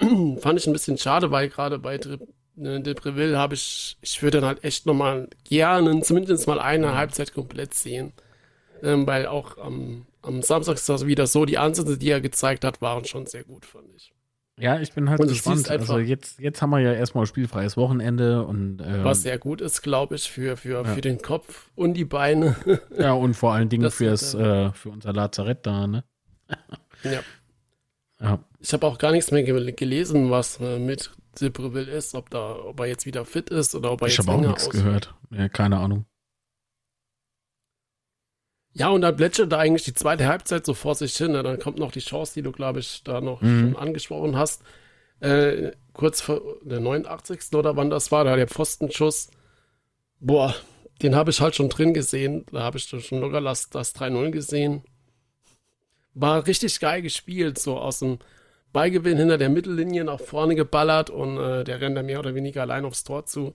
fand 0.40 0.58
ich 0.58 0.66
ein 0.66 0.72
bisschen 0.72 0.98
schade, 0.98 1.30
weil 1.30 1.48
gerade 1.48 1.78
bei 1.78 1.98
De, 1.98 2.18
äh, 2.58 2.80
De 2.80 2.94
Breville 2.94 3.38
habe 3.38 3.54
ich, 3.54 3.96
ich 4.00 4.22
würde 4.22 4.40
dann 4.40 4.48
halt 4.48 4.64
echt 4.64 4.86
nochmal 4.86 5.28
gerne, 5.44 6.00
zumindest 6.02 6.46
mal 6.46 6.60
eine 6.60 6.94
Halbzeit 6.94 7.34
komplett 7.34 7.74
sehen. 7.74 8.12
Ähm, 8.82 9.06
weil 9.06 9.26
auch 9.26 9.58
am, 9.58 10.06
am 10.22 10.42
Samstag 10.42 10.74
ist 10.74 10.88
das 10.88 11.06
wieder 11.06 11.26
so, 11.26 11.44
die 11.44 11.58
Ansätze, 11.58 11.96
die 11.98 12.10
er 12.10 12.20
gezeigt 12.20 12.64
hat, 12.64 12.82
waren 12.82 13.04
schon 13.04 13.26
sehr 13.26 13.44
gut, 13.44 13.64
fand 13.64 13.86
ich. 13.94 14.12
Ja, 14.58 14.78
ich 14.80 14.92
bin 14.92 15.08
halt 15.08 15.20
und 15.20 15.28
gespannt. 15.28 15.70
Also 15.70 15.98
jetzt, 15.98 16.38
jetzt 16.38 16.60
haben 16.60 16.70
wir 16.70 16.78
ja 16.80 16.92
erstmal 16.92 17.26
spielfreies 17.26 17.76
Wochenende 17.76 18.44
und 18.44 18.80
ähm, 18.84 19.02
was 19.02 19.22
sehr 19.22 19.38
gut 19.38 19.60
ist, 19.60 19.82
glaube 19.82 20.14
ich, 20.16 20.30
für, 20.30 20.56
für, 20.56 20.84
ja. 20.84 20.84
für 20.84 21.00
den 21.00 21.22
Kopf 21.22 21.70
und 21.74 21.94
die 21.94 22.04
Beine. 22.04 22.56
ja, 22.96 23.12
und 23.12 23.34
vor 23.34 23.54
allen 23.54 23.68
Dingen 23.70 23.90
fürs, 23.90 24.34
äh, 24.34 24.70
für 24.72 24.90
unser 24.90 25.12
Lazarett 25.12 25.66
da, 25.66 25.86
ne? 25.86 26.04
ja. 27.02 27.20
Ja. 28.22 28.38
Ich 28.60 28.72
habe 28.72 28.86
auch 28.86 28.98
gar 28.98 29.12
nichts 29.12 29.30
mehr 29.30 29.42
gelesen, 29.42 30.30
was 30.30 30.60
äh, 30.60 30.78
mit 30.78 31.10
Silbreville 31.34 31.90
ist, 31.90 32.14
ob 32.14 32.30
da, 32.30 32.54
ob 32.56 32.78
er 32.80 32.86
jetzt 32.86 33.06
wieder 33.06 33.24
fit 33.24 33.50
ist 33.50 33.74
oder 33.74 33.92
ob 33.92 34.02
er 34.02 34.08
ich 34.08 34.16
jetzt 34.16 34.24
Ich 34.24 34.32
habe 34.32 34.38
auch 34.38 34.46
nichts 34.46 34.70
gehört. 34.70 35.14
Ja, 35.30 35.48
keine 35.48 35.78
Ahnung. 35.78 36.06
Ja, 38.74 38.88
und 38.88 39.02
dann 39.02 39.16
plätschert 39.16 39.52
da 39.52 39.58
eigentlich 39.58 39.84
die 39.84 39.94
zweite 39.94 40.26
Halbzeit 40.26 40.64
so 40.64 40.74
vor 40.74 40.94
sich 40.94 41.14
hin. 41.16 41.34
Dann 41.34 41.58
kommt 41.58 41.78
noch 41.78 41.92
die 41.92 42.00
Chance, 42.00 42.34
die 42.34 42.42
du, 42.42 42.52
glaube 42.52 42.80
ich, 42.80 43.02
da 43.04 43.20
noch 43.20 43.42
mhm. 43.42 43.60
schon 43.60 43.76
angesprochen 43.76 44.36
hast. 44.36 44.62
Äh, 45.20 45.72
kurz 45.92 46.20
vor 46.20 46.40
der 46.62 46.80
89. 46.80 47.54
oder 47.54 47.76
wann 47.76 47.90
das 47.90 48.10
war, 48.10 48.24
da 48.24 48.34
der 48.36 48.48
Pfostenschuss. 48.48 49.30
Boah, 50.20 50.54
den 51.02 51.14
habe 51.14 51.30
ich 51.30 51.40
halt 51.40 51.54
schon 51.54 51.68
drin 51.68 51.92
gesehen. 51.92 52.46
Da 52.50 52.62
habe 52.62 52.78
ich 52.78 52.84
schon 52.84 53.20
locker 53.20 53.40
das, 53.40 53.68
das 53.68 53.94
3-0 53.94 54.30
gesehen. 54.30 54.82
War 56.14 56.46
richtig 56.46 56.78
geil 56.80 57.02
gespielt, 57.02 57.58
so 57.58 57.78
aus 57.78 58.00
dem 58.00 58.18
Beigewinn 58.72 59.18
hinter 59.18 59.38
der 59.38 59.48
Mittellinie 59.48 60.04
nach 60.04 60.20
vorne 60.20 60.54
geballert 60.54 61.10
und 61.10 61.38
äh, 61.38 61.64
der 61.64 61.80
rennt 61.80 61.96
da 61.96 62.02
mehr 62.02 62.18
oder 62.18 62.34
weniger 62.34 62.62
allein 62.62 62.84
aufs 62.84 63.04
Tor 63.04 63.26
zu 63.26 63.54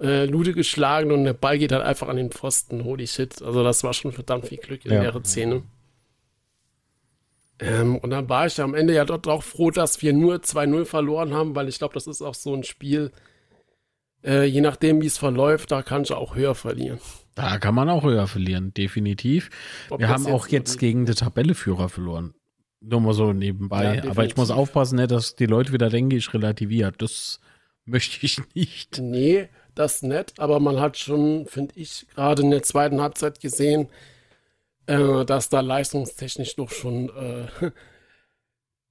äh, 0.00 0.26
Lude 0.26 0.52
geschlagen 0.52 1.12
und 1.12 1.24
der 1.24 1.32
Ball 1.32 1.58
geht 1.58 1.72
halt 1.72 1.84
einfach 1.84 2.08
an 2.08 2.16
den 2.16 2.30
Pfosten. 2.30 2.84
Holy 2.84 3.06
shit. 3.06 3.40
Also 3.42 3.62
das 3.62 3.84
war 3.84 3.94
schon 3.94 4.12
verdammt 4.12 4.46
viel 4.46 4.58
Glück 4.58 4.84
in 4.84 4.92
ja. 4.92 5.10
der 5.10 5.24
Szene. 5.24 5.62
Ähm, 7.60 7.96
und 7.98 8.10
dann 8.10 8.28
war 8.28 8.46
ich 8.46 8.60
am 8.60 8.74
Ende 8.74 8.94
ja 8.94 9.04
dort 9.04 9.28
auch 9.28 9.42
froh, 9.42 9.70
dass 9.70 10.02
wir 10.02 10.12
nur 10.12 10.36
2-0 10.36 10.84
verloren 10.84 11.32
haben, 11.32 11.54
weil 11.54 11.68
ich 11.68 11.78
glaube, 11.78 11.94
das 11.94 12.08
ist 12.08 12.20
auch 12.20 12.34
so 12.34 12.54
ein 12.54 12.64
Spiel, 12.64 13.12
äh, 14.24 14.44
je 14.44 14.60
nachdem, 14.60 15.02
wie 15.02 15.06
es 15.06 15.18
verläuft, 15.18 15.70
da 15.70 15.82
kann 15.82 16.02
ich 16.02 16.12
auch 16.12 16.34
höher 16.34 16.54
verlieren. 16.54 16.98
Da 17.34 17.58
kann 17.58 17.74
man 17.74 17.88
auch 17.88 18.04
höher 18.04 18.26
verlieren, 18.26 18.74
definitiv. 18.74 19.50
Ob 19.90 20.00
wir 20.00 20.08
haben 20.08 20.26
auch 20.26 20.48
jetzt 20.48 20.78
gegen 20.78 21.06
den 21.06 21.14
Tabelleführer 21.14 21.88
verloren. 21.88 22.34
Nur 22.80 23.00
mal 23.00 23.14
so 23.14 23.32
nebenbei. 23.32 23.96
Ja, 23.96 24.10
Aber 24.10 24.24
ich 24.24 24.36
muss 24.36 24.50
aufpassen, 24.50 24.96
ne, 24.96 25.06
dass 25.06 25.36
die 25.36 25.46
Leute 25.46 25.72
wieder 25.72 25.88
denken, 25.88 26.16
ich 26.16 26.34
relativiere. 26.34 26.92
Das 26.92 27.40
möchte 27.84 28.24
ich 28.24 28.40
nicht. 28.54 28.98
Nee, 28.98 29.48
das 29.74 30.02
nett, 30.02 30.34
aber 30.38 30.60
man 30.60 30.80
hat 30.80 30.98
schon, 30.98 31.46
finde 31.46 31.74
ich, 31.76 32.06
gerade 32.14 32.42
in 32.42 32.50
der 32.50 32.62
zweiten 32.62 33.00
Halbzeit 33.00 33.40
gesehen, 33.40 33.88
äh, 34.86 35.24
dass 35.24 35.48
da 35.48 35.60
leistungstechnisch 35.60 36.56
doch 36.56 36.70
schon 36.70 37.08
äh, 37.08 37.70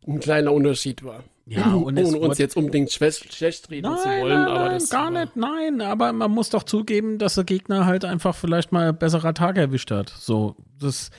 ein 0.07 0.19
kleiner 0.19 0.53
Unterschied 0.53 1.03
war. 1.03 1.23
Ja, 1.51 1.73
und 1.73 1.99
ohne 1.99 2.17
uns 2.19 2.37
jetzt 2.37 2.55
unbedingt 2.55 2.91
schlecht, 2.91 3.69
reden 3.69 3.89
nein, 3.89 3.97
zu 3.97 4.05
wollen. 4.05 4.41
Nein, 4.41 4.47
aber 4.47 4.69
nein, 4.69 4.81
gar 4.89 5.11
nicht, 5.11 5.35
nein. 5.35 5.81
Aber 5.81 6.13
man 6.13 6.31
muss 6.31 6.49
doch 6.49 6.63
zugeben, 6.63 7.17
dass 7.17 7.35
der 7.35 7.43
Gegner 7.43 7.85
halt 7.85 8.05
einfach 8.05 8.35
vielleicht 8.35 8.71
mal 8.71 8.93
besserer 8.93 9.33
Tag 9.33 9.57
erwischt 9.57 9.91
hat. 9.91 10.09
So, 10.09 10.55
das. 10.79 11.11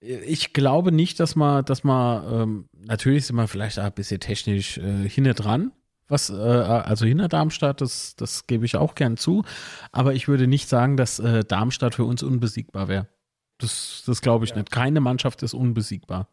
Ich 0.00 0.52
glaube 0.52 0.92
nicht, 0.92 1.18
dass 1.18 1.34
man, 1.34 1.64
dass 1.64 1.82
man, 1.82 2.32
ähm, 2.32 2.68
natürlich 2.86 3.26
sind 3.26 3.36
wir 3.36 3.48
vielleicht 3.48 3.78
ein 3.78 3.92
bisschen 3.92 4.20
technisch 4.20 4.76
äh, 4.76 5.08
hinter 5.08 5.32
dran, 5.32 5.72
was, 6.08 6.28
äh, 6.28 6.34
also 6.34 7.06
hinter 7.06 7.28
Darmstadt, 7.28 7.80
das, 7.80 8.14
das 8.14 8.46
gebe 8.46 8.66
ich 8.66 8.76
auch 8.76 8.94
gern 8.94 9.16
zu. 9.16 9.44
Aber 9.92 10.12
ich 10.12 10.28
würde 10.28 10.46
nicht 10.46 10.68
sagen, 10.68 10.98
dass 10.98 11.18
äh, 11.18 11.42
Darmstadt 11.42 11.94
für 11.94 12.04
uns 12.04 12.22
unbesiegbar 12.22 12.88
wäre. 12.88 13.08
Das, 13.56 14.02
das 14.06 14.20
glaube 14.20 14.44
ich 14.44 14.50
ja. 14.50 14.56
nicht. 14.58 14.70
Keine 14.70 15.00
Mannschaft 15.00 15.42
ist 15.42 15.54
unbesiegbar. 15.54 16.28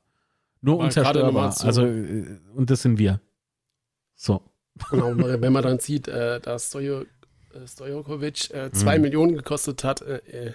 Nur 0.61 0.77
unzerstörbar. 0.77 1.55
Also, 1.63 1.85
äh, 1.85 2.39
und 2.53 2.69
das 2.69 2.81
sind 2.81 2.99
wir. 2.99 3.21
So. 4.21 4.43
Genau, 4.91 5.17
wenn 5.17 5.51
man 5.51 5.63
dann 5.63 5.79
sieht, 5.79 6.07
äh, 6.07 6.39
dass 6.39 6.67
Stojo, 6.67 7.01
äh, 7.01 7.67
Stojokovic 7.67 8.51
äh, 8.51 8.71
zwei 8.71 8.97
mhm. 8.97 9.01
Millionen 9.01 9.35
gekostet 9.35 9.83
hat 9.83 10.01
äh, 10.01 10.53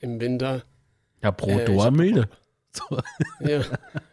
im 0.00 0.20
Winter. 0.20 0.64
Ja, 1.22 1.30
pro 1.30 1.56
Tor 1.60 1.92
milde. 1.92 2.28
So. 2.72 2.98
Ja, 3.40 3.64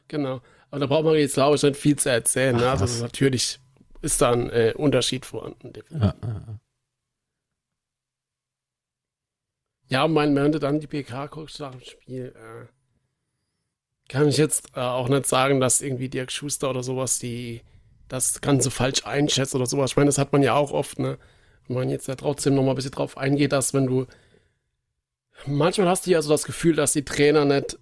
genau. 0.07 0.41
Aber 0.69 0.79
da 0.79 0.85
braucht 0.85 1.05
man 1.05 1.15
jetzt, 1.15 1.35
glaube 1.35 1.55
ich, 1.55 1.63
nicht 1.63 1.77
viel 1.77 1.95
zu 1.95 2.11
erzählen. 2.11 2.55
Ach, 2.55 2.61
ne? 2.61 2.69
Also, 2.71 2.85
ist 2.85 3.01
natürlich 3.01 3.59
ist 4.01 4.21
da 4.21 4.31
ein 4.31 4.49
äh, 4.51 4.73
Unterschied 4.75 5.25
vorhanden. 5.25 5.73
Ja, 5.89 6.15
ja, 6.23 6.59
ja. 9.89 10.03
und 10.05 10.13
mein, 10.13 10.35
wenn 10.35 10.51
du 10.51 10.59
dann 10.59 10.79
die 10.79 10.87
PK 10.87 11.27
guckst 11.27 11.59
nach 11.59 11.71
dem 11.71 11.81
Spiel, 11.81 12.33
äh, 12.35 12.67
kann 14.07 14.27
ich 14.27 14.37
jetzt 14.37 14.75
äh, 14.75 14.81
auch 14.81 15.09
nicht 15.09 15.25
sagen, 15.25 15.59
dass 15.59 15.81
irgendwie 15.81 16.09
Dirk 16.09 16.31
Schuster 16.31 16.69
oder 16.69 16.83
sowas 16.83 17.17
die 17.17 17.61
das 18.07 18.41
Ganze 18.41 18.71
falsch 18.71 19.05
einschätzt 19.05 19.55
oder 19.55 19.65
sowas. 19.65 19.91
Ich 19.91 19.97
meine, 19.97 20.07
das 20.07 20.17
hat 20.17 20.31
man 20.31 20.43
ja 20.43 20.55
auch 20.55 20.71
oft, 20.71 20.99
ne? 20.99 21.17
Wenn 21.67 21.77
man 21.77 21.89
jetzt 21.89 22.07
ja 22.07 22.15
trotzdem 22.15 22.55
noch 22.55 22.63
mal 22.63 22.71
ein 22.71 22.75
bisschen 22.75 22.91
drauf 22.91 23.17
eingeht, 23.17 23.51
dass 23.51 23.73
wenn 23.73 23.87
du 23.87 24.05
manchmal 25.45 25.87
hast 25.87 26.07
du 26.07 26.11
ja 26.11 26.21
so 26.21 26.29
das 26.29 26.45
Gefühl, 26.45 26.75
dass 26.75 26.93
die 26.93 27.05
Trainer 27.05 27.45
nicht 27.45 27.77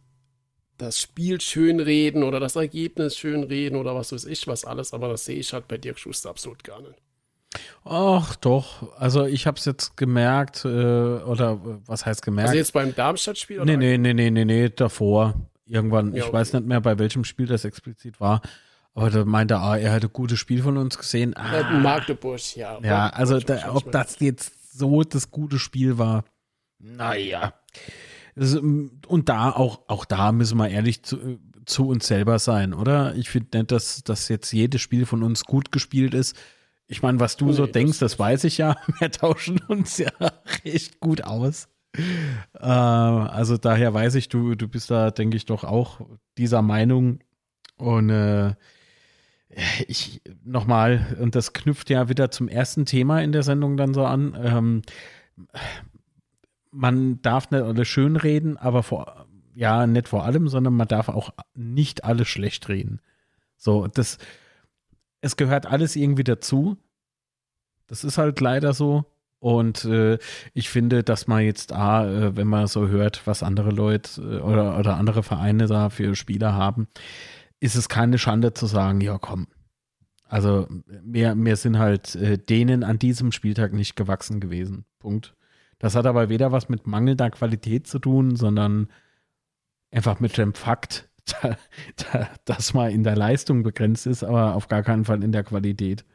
das 0.78 1.00
Spiel 1.00 1.40
schönreden 1.40 2.24
oder 2.24 2.40
das 2.40 2.56
Ergebnis 2.56 3.18
schönreden 3.18 3.78
oder 3.78 3.96
was 3.96 4.12
weiß 4.12 4.26
ich 4.26 4.48
was 4.48 4.66
alles, 4.66 4.94
aber 4.94 5.08
das 5.08 5.26
sehe 5.26 5.38
ich 5.38 5.54
halt 5.54 5.68
bei 5.68 5.78
Dirk 5.78 6.00
Schuster 6.00 6.30
absolut 6.30 6.64
gar 6.64 6.82
nicht. 6.82 6.96
Ach 7.86 8.36
doch, 8.36 8.98
also 9.00 9.26
ich 9.26 9.48
habe 9.48 9.58
es 9.58 9.64
jetzt 9.64 9.96
gemerkt, 9.96 10.66
äh, 10.66 10.68
oder 10.68 11.62
was 11.86 12.06
heißt 12.06 12.22
gemerkt? 12.22 12.50
Also 12.50 12.58
jetzt 12.58 12.74
beim 12.74 12.94
Darmstadt-Spiel? 12.94 13.64
Nee, 13.64 13.78
nee, 13.78 13.98
nee, 13.98 14.14
nee, 14.14 14.30
nee, 14.30 14.44
nee, 14.44 14.70
davor. 14.70 15.36
Irgendwann, 15.66 16.14
ja, 16.14 16.26
ich 16.26 16.34
weiß 16.34 16.54
nicht 16.54 16.66
mehr, 16.66 16.82
bei 16.82 17.00
welchem 17.00 17.24
Spiel 17.24 17.46
das 17.48 17.64
explizit 17.64 18.20
war. 18.20 18.42
Aber 18.96 19.10
da 19.10 19.26
meinte 19.26 19.56
er, 19.56 19.62
ah, 19.62 19.78
er 19.78 19.94
hätte 19.94 20.08
ein 20.08 20.14
gutes 20.14 20.40
Spiel 20.40 20.64
von 20.64 20.78
uns 20.78 20.98
gesehen. 20.98 21.36
Ah, 21.36 21.80
Magdeburg, 21.80 22.56
ja. 22.56 22.80
Ja, 22.82 23.10
also 23.10 23.40
da, 23.40 23.74
ob 23.74 23.92
das 23.92 24.20
jetzt 24.20 24.74
so 24.74 25.04
das 25.04 25.32
gute 25.32 25.60
Spiel 25.60 25.98
war, 25.98 26.24
naja. 26.80 27.54
Ähm, 28.38 29.02
und 29.08 29.30
da 29.30 29.52
auch, 29.52 29.82
auch 29.88 30.06
da 30.06 30.32
müssen 30.32 30.58
wir 30.58 30.70
ehrlich 30.70 31.04
zu, 31.04 31.40
zu 31.66 31.88
uns 31.88 32.08
selber 32.08 32.40
sein, 32.40 32.74
oder? 32.74 33.16
Ich 33.16 33.30
finde 33.30 33.58
nicht, 33.58 33.72
dass, 33.72 34.04
dass 34.04 34.30
jetzt 34.30 34.52
jedes 34.54 34.82
Spiel 34.82 35.06
von 35.06 35.24
uns 35.24 35.46
gut 35.46 35.72
gespielt 35.72 36.14
ist. 36.14 36.36
Ich 36.88 37.02
meine, 37.02 37.20
was 37.20 37.36
du 37.36 37.48
nee, 37.48 37.54
so 37.54 37.66
denkst, 37.66 38.00
das 38.00 38.20
weiß 38.20 38.44
ich 38.44 38.58
ja. 38.58 38.76
Wir 39.00 39.12
tauschen 39.12 39.60
uns 39.68 39.98
ja 39.98 40.12
recht 40.66 41.00
gut 41.00 41.24
aus. 41.24 41.68
Äh, 42.54 42.60
also 42.60 43.58
daher 43.58 43.94
weiß 43.94 44.16
ich, 44.16 44.30
du, 44.30 44.56
du 44.56 44.68
bist 44.68 44.92
da, 44.92 45.12
denke 45.12 45.38
ich, 45.38 45.46
doch 45.46 45.64
auch 45.64 46.02
dieser 46.38 46.62
Meinung. 46.62 47.20
Und 47.78 48.10
äh, 48.10 48.54
ich 49.88 50.22
nochmal, 50.44 51.16
und 51.20 51.36
das 51.36 51.54
knüpft 51.54 51.90
ja 51.90 52.10
wieder 52.10 52.32
zum 52.32 52.48
ersten 52.48 52.86
Thema 52.86 53.22
in 53.22 53.32
der 53.32 53.44
Sendung 53.44 53.78
dann 53.78 53.94
so 53.94 54.06
an. 54.06 54.38
Ähm, 54.42 54.82
man 56.72 57.22
darf 57.22 57.52
nicht 57.52 57.64
alles 57.64 57.88
schön 57.88 58.16
reden, 58.16 58.58
aber 58.58 58.84
vor, 58.84 59.28
ja, 59.54 59.88
nicht 59.88 60.08
vor 60.08 60.26
allem, 60.26 60.48
sondern 60.48 60.74
man 60.74 60.88
darf 60.88 61.10
auch 61.10 61.32
nicht 61.54 62.04
alles 62.04 62.28
schlecht 62.28 62.68
reden. 62.70 63.00
So, 63.58 63.88
das, 63.88 64.18
es 65.22 65.38
gehört 65.38 65.66
alles 65.66 65.96
irgendwie 65.96 66.24
dazu. 66.24 66.78
Das 67.88 68.04
ist 68.04 68.18
halt 68.18 68.40
leider 68.42 68.74
so. 68.74 69.06
Und 69.40 69.86
äh, 69.86 70.18
ich 70.54 70.70
finde, 70.70 71.04
dass 71.04 71.28
man 71.28 71.44
jetzt, 71.44 71.72
ah, 71.72 72.08
äh, 72.10 72.36
wenn 72.36 72.48
man 72.48 72.68
so 72.68 72.88
hört, 72.88 73.28
was 73.28 73.44
andere 73.44 73.70
Leute 73.70 74.22
äh, 74.22 74.40
oder, 74.40 74.78
oder 74.80 74.98
andere 74.98 75.24
Vereine 75.24 75.68
da 75.68 75.90
für 75.90 76.16
Spieler 76.16 76.54
haben, 76.54 76.88
ist 77.60 77.76
es 77.76 77.90
keine 77.90 78.18
Schande 78.18 78.54
zu 78.54 78.66
sagen, 78.66 79.02
ja 79.02 79.18
komm. 79.18 79.48
Also 80.28 80.68
wir, 81.04 81.36
wir 81.36 81.56
sind 81.56 81.78
halt 81.78 82.16
äh, 82.16 82.38
denen 82.38 82.84
an 82.84 83.00
diesem 83.00 83.32
Spieltag 83.32 83.74
nicht 83.74 83.96
gewachsen 83.96 84.40
gewesen. 84.40 84.86
Punkt. 85.00 85.36
Das 85.80 85.96
hat 85.96 86.06
aber 86.06 86.30
weder 86.30 86.52
was 86.52 86.70
mit 86.70 86.88
mangelnder 86.88 87.30
Qualität 87.30 87.88
zu 87.88 88.00
tun, 88.00 88.36
sondern 88.36 88.88
einfach 89.92 90.20
mit 90.20 90.38
dem 90.38 90.54
Fakt, 90.54 91.10
da, 91.26 91.58
da, 91.96 92.30
dass 92.46 92.74
man 92.74 92.92
in 92.92 93.04
der 93.04 93.16
Leistung 93.16 93.64
begrenzt 93.64 94.08
ist, 94.08 94.24
aber 94.24 94.56
auf 94.56 94.68
gar 94.68 94.84
keinen 94.84 95.06
Fall 95.06 95.24
in 95.24 95.32
der 95.32 95.44
Qualität. 95.44 96.06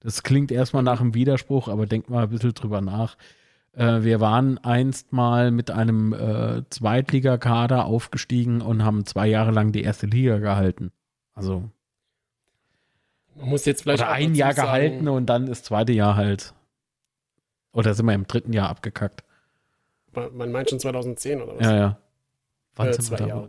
Das 0.00 0.22
klingt 0.22 0.52
erstmal 0.52 0.82
nach 0.82 1.00
einem 1.00 1.14
Widerspruch, 1.14 1.68
aber 1.68 1.86
denkt 1.86 2.10
mal 2.10 2.24
ein 2.24 2.30
bisschen 2.30 2.54
drüber 2.54 2.80
nach. 2.80 3.16
Äh, 3.76 4.02
wir 4.02 4.20
waren 4.20 4.58
einst 4.58 5.12
mal 5.12 5.50
mit 5.50 5.70
einem 5.70 6.12
äh, 6.14 6.62
Zweitligakader 6.70 7.84
aufgestiegen 7.84 8.62
und 8.62 8.84
haben 8.84 9.04
zwei 9.04 9.26
Jahre 9.26 9.50
lang 9.50 9.72
die 9.72 9.82
erste 9.82 10.06
Liga 10.06 10.38
gehalten. 10.38 10.92
Also. 11.34 11.70
Man 13.34 13.50
muss 13.50 13.66
jetzt 13.66 13.82
vielleicht 13.82 14.02
oder 14.02 14.12
ein 14.12 14.34
Jahr 14.34 14.54
sagen, 14.54 14.66
gehalten 14.66 15.08
und 15.08 15.26
dann 15.26 15.46
das 15.46 15.62
zweite 15.62 15.92
Jahr 15.92 16.16
halt. 16.16 16.54
Oder 17.72 17.92
sind 17.92 18.06
wir 18.06 18.14
im 18.14 18.26
dritten 18.26 18.54
Jahr 18.54 18.70
abgekackt? 18.70 19.22
Man 20.32 20.50
meint 20.50 20.70
schon 20.70 20.80
2010 20.80 21.42
oder 21.42 21.56
was? 21.56 21.66
Ja, 21.66 21.76
ja. 21.76 21.98
Wann 22.76 22.88
äh, 22.88 22.92
sind 22.94 23.10
wir 23.10 23.18
da? 23.18 23.26
Jahre, 23.26 23.48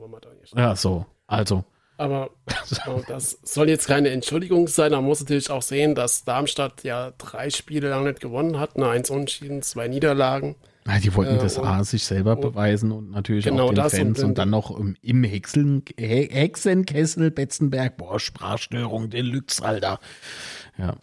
da 0.53 0.61
ja, 0.61 0.75
so. 0.75 1.05
Also. 1.25 1.63
Aber 1.97 2.29
das 3.07 3.39
soll 3.43 3.69
jetzt 3.69 3.87
keine 3.87 4.09
Entschuldigung 4.09 4.67
sein. 4.67 4.91
Man 4.91 5.03
muss 5.03 5.19
natürlich 5.19 5.49
auch 5.49 5.63
sehen, 5.63 5.95
dass 5.95 6.23
Darmstadt 6.23 6.83
ja 6.83 7.11
drei 7.17 7.49
Spiele 7.49 7.89
lang 7.89 8.05
nicht 8.05 8.21
gewonnen 8.21 8.59
hat. 8.59 8.75
Eine 8.75 8.89
Eins 8.89 9.09
Unentschieden, 9.09 9.63
zwei 9.63 9.87
Niederlagen. 9.87 10.55
Ja, 10.87 10.99
die 10.99 11.13
wollten 11.15 11.35
äh, 11.35 11.39
das 11.39 11.59
A 11.59 11.83
sich 11.83 12.05
selber 12.05 12.33
und, 12.33 12.41
beweisen 12.41 12.91
und 12.91 13.11
natürlich 13.11 13.45
genau 13.45 13.69
auch 13.69 13.73
den 13.73 13.89
Fans 13.89 14.19
und, 14.19 14.29
und, 14.29 14.37
dann 14.37 14.51
noch 14.51 14.77
im, 14.77 14.95
im 15.01 15.23
Hexen, 15.23 15.83
Hexenkessel 15.97 17.31
Betzenberg. 17.31 17.97
Boah, 17.97 18.19
Sprachstörung 18.19 19.09
Deluxe, 19.09 19.63
Alter. 19.65 19.99
Ja. 20.77 20.95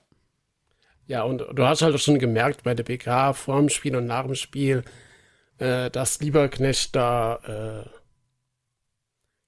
Ja, 1.07 1.25
und 1.25 1.45
du 1.53 1.67
hast 1.67 1.83
halt 1.83 1.95
auch 1.95 1.99
schon 1.99 2.19
gemerkt 2.19 2.63
bei 2.63 2.73
der 2.73 2.85
PK 2.85 3.35
vor 3.35 3.59
dem 3.59 3.69
Spiel 3.69 3.95
und 3.95 4.07
nach 4.07 4.25
dem 4.25 4.37
Spiel, 4.37 4.85
äh, 5.59 5.91
dass 5.91 6.21
Lieberknecht 6.21 6.97
da 6.97 7.85
äh, 7.85 7.89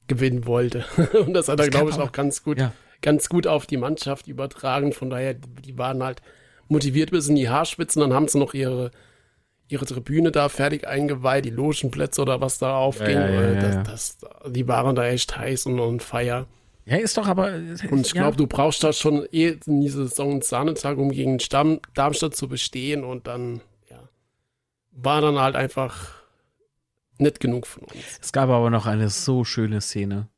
gewinnen 0.06 0.46
wollte. 0.46 0.84
und 1.26 1.34
das 1.34 1.48
hat 1.48 1.60
er, 1.60 1.68
glaube 1.68 1.90
ich, 1.90 1.98
auch 1.98 2.12
ganz 2.12 2.42
gut, 2.42 2.58
ja. 2.58 2.72
ganz 3.02 3.28
gut 3.28 3.46
auf 3.46 3.66
die 3.66 3.76
Mannschaft 3.76 4.28
übertragen. 4.28 4.92
Von 4.92 5.10
daher, 5.10 5.34
die 5.34 5.76
waren 5.78 6.02
halt 6.02 6.22
motiviert 6.68 7.10
bis 7.10 7.28
in 7.28 7.36
die 7.36 7.48
Haarspitzen. 7.48 8.00
Dann 8.00 8.12
haben 8.12 8.28
sie 8.28 8.38
noch 8.38 8.54
ihre, 8.54 8.90
ihre 9.68 9.86
Tribüne 9.86 10.32
da 10.32 10.48
fertig 10.48 10.86
eingeweiht, 10.86 11.44
die 11.44 11.50
Logenplätze 11.50 12.22
oder 12.22 12.40
was 12.40 12.58
da 12.58 12.76
aufging. 12.76 13.16
Ja, 13.16 13.30
ja, 13.30 13.52
ja, 13.52 13.60
das, 13.60 14.18
das, 14.18 14.30
die 14.50 14.68
waren 14.68 14.96
da 14.96 15.06
echt 15.06 15.36
heiß 15.36 15.66
und 15.66 15.80
on 15.80 16.00
fire. 16.00 16.46
Ja, 16.84 16.98
ist 16.98 17.16
doch 17.16 17.26
aber. 17.26 17.52
Und 17.90 18.06
ich 18.06 18.12
glaube, 18.12 18.36
du 18.36 18.46
brauchst 18.46 18.84
da 18.84 18.92
schon 18.92 19.26
eh 19.32 19.56
in 19.66 19.80
dieser 19.80 20.06
Saison 20.06 20.30
einen 20.30 20.42
Sahnetag, 20.42 20.98
um 20.98 21.10
gegen 21.10 21.40
Stamm, 21.40 21.80
Darmstadt 21.94 22.36
zu 22.36 22.46
bestehen. 22.46 23.02
Und 23.02 23.26
dann, 23.26 23.60
ja, 23.90 23.98
war 24.92 25.20
dann 25.20 25.40
halt 25.40 25.56
einfach 25.56 26.15
nicht 27.20 27.40
genug 27.40 27.66
von 27.66 27.84
uns. 27.84 28.18
Es 28.20 28.32
gab 28.32 28.48
aber 28.48 28.70
noch 28.70 28.86
eine 28.86 29.10
so 29.10 29.44
schöne 29.44 29.80
Szene. 29.80 30.28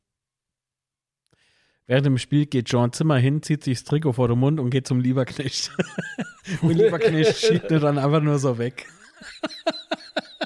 Während 1.89 2.05
dem 2.05 2.17
Spiel 2.19 2.45
geht 2.45 2.69
John 2.69 2.93
Zimmer 2.93 3.17
hin, 3.17 3.41
zieht 3.41 3.63
sich 3.63 3.79
das 3.79 3.83
Trikot 3.83 4.13
vor 4.13 4.27
den 4.27 4.37
Mund 4.37 4.59
und 4.59 4.69
geht 4.69 4.85
zum 4.85 4.99
Lieberknecht. 4.99 5.71
und 6.61 6.69
Lieberknecht 6.69 7.35
schiebt 7.39 7.71
er 7.71 7.79
dann 7.79 7.97
einfach 7.97 8.21
nur 8.21 8.37
so 8.37 8.59
weg. 8.59 8.85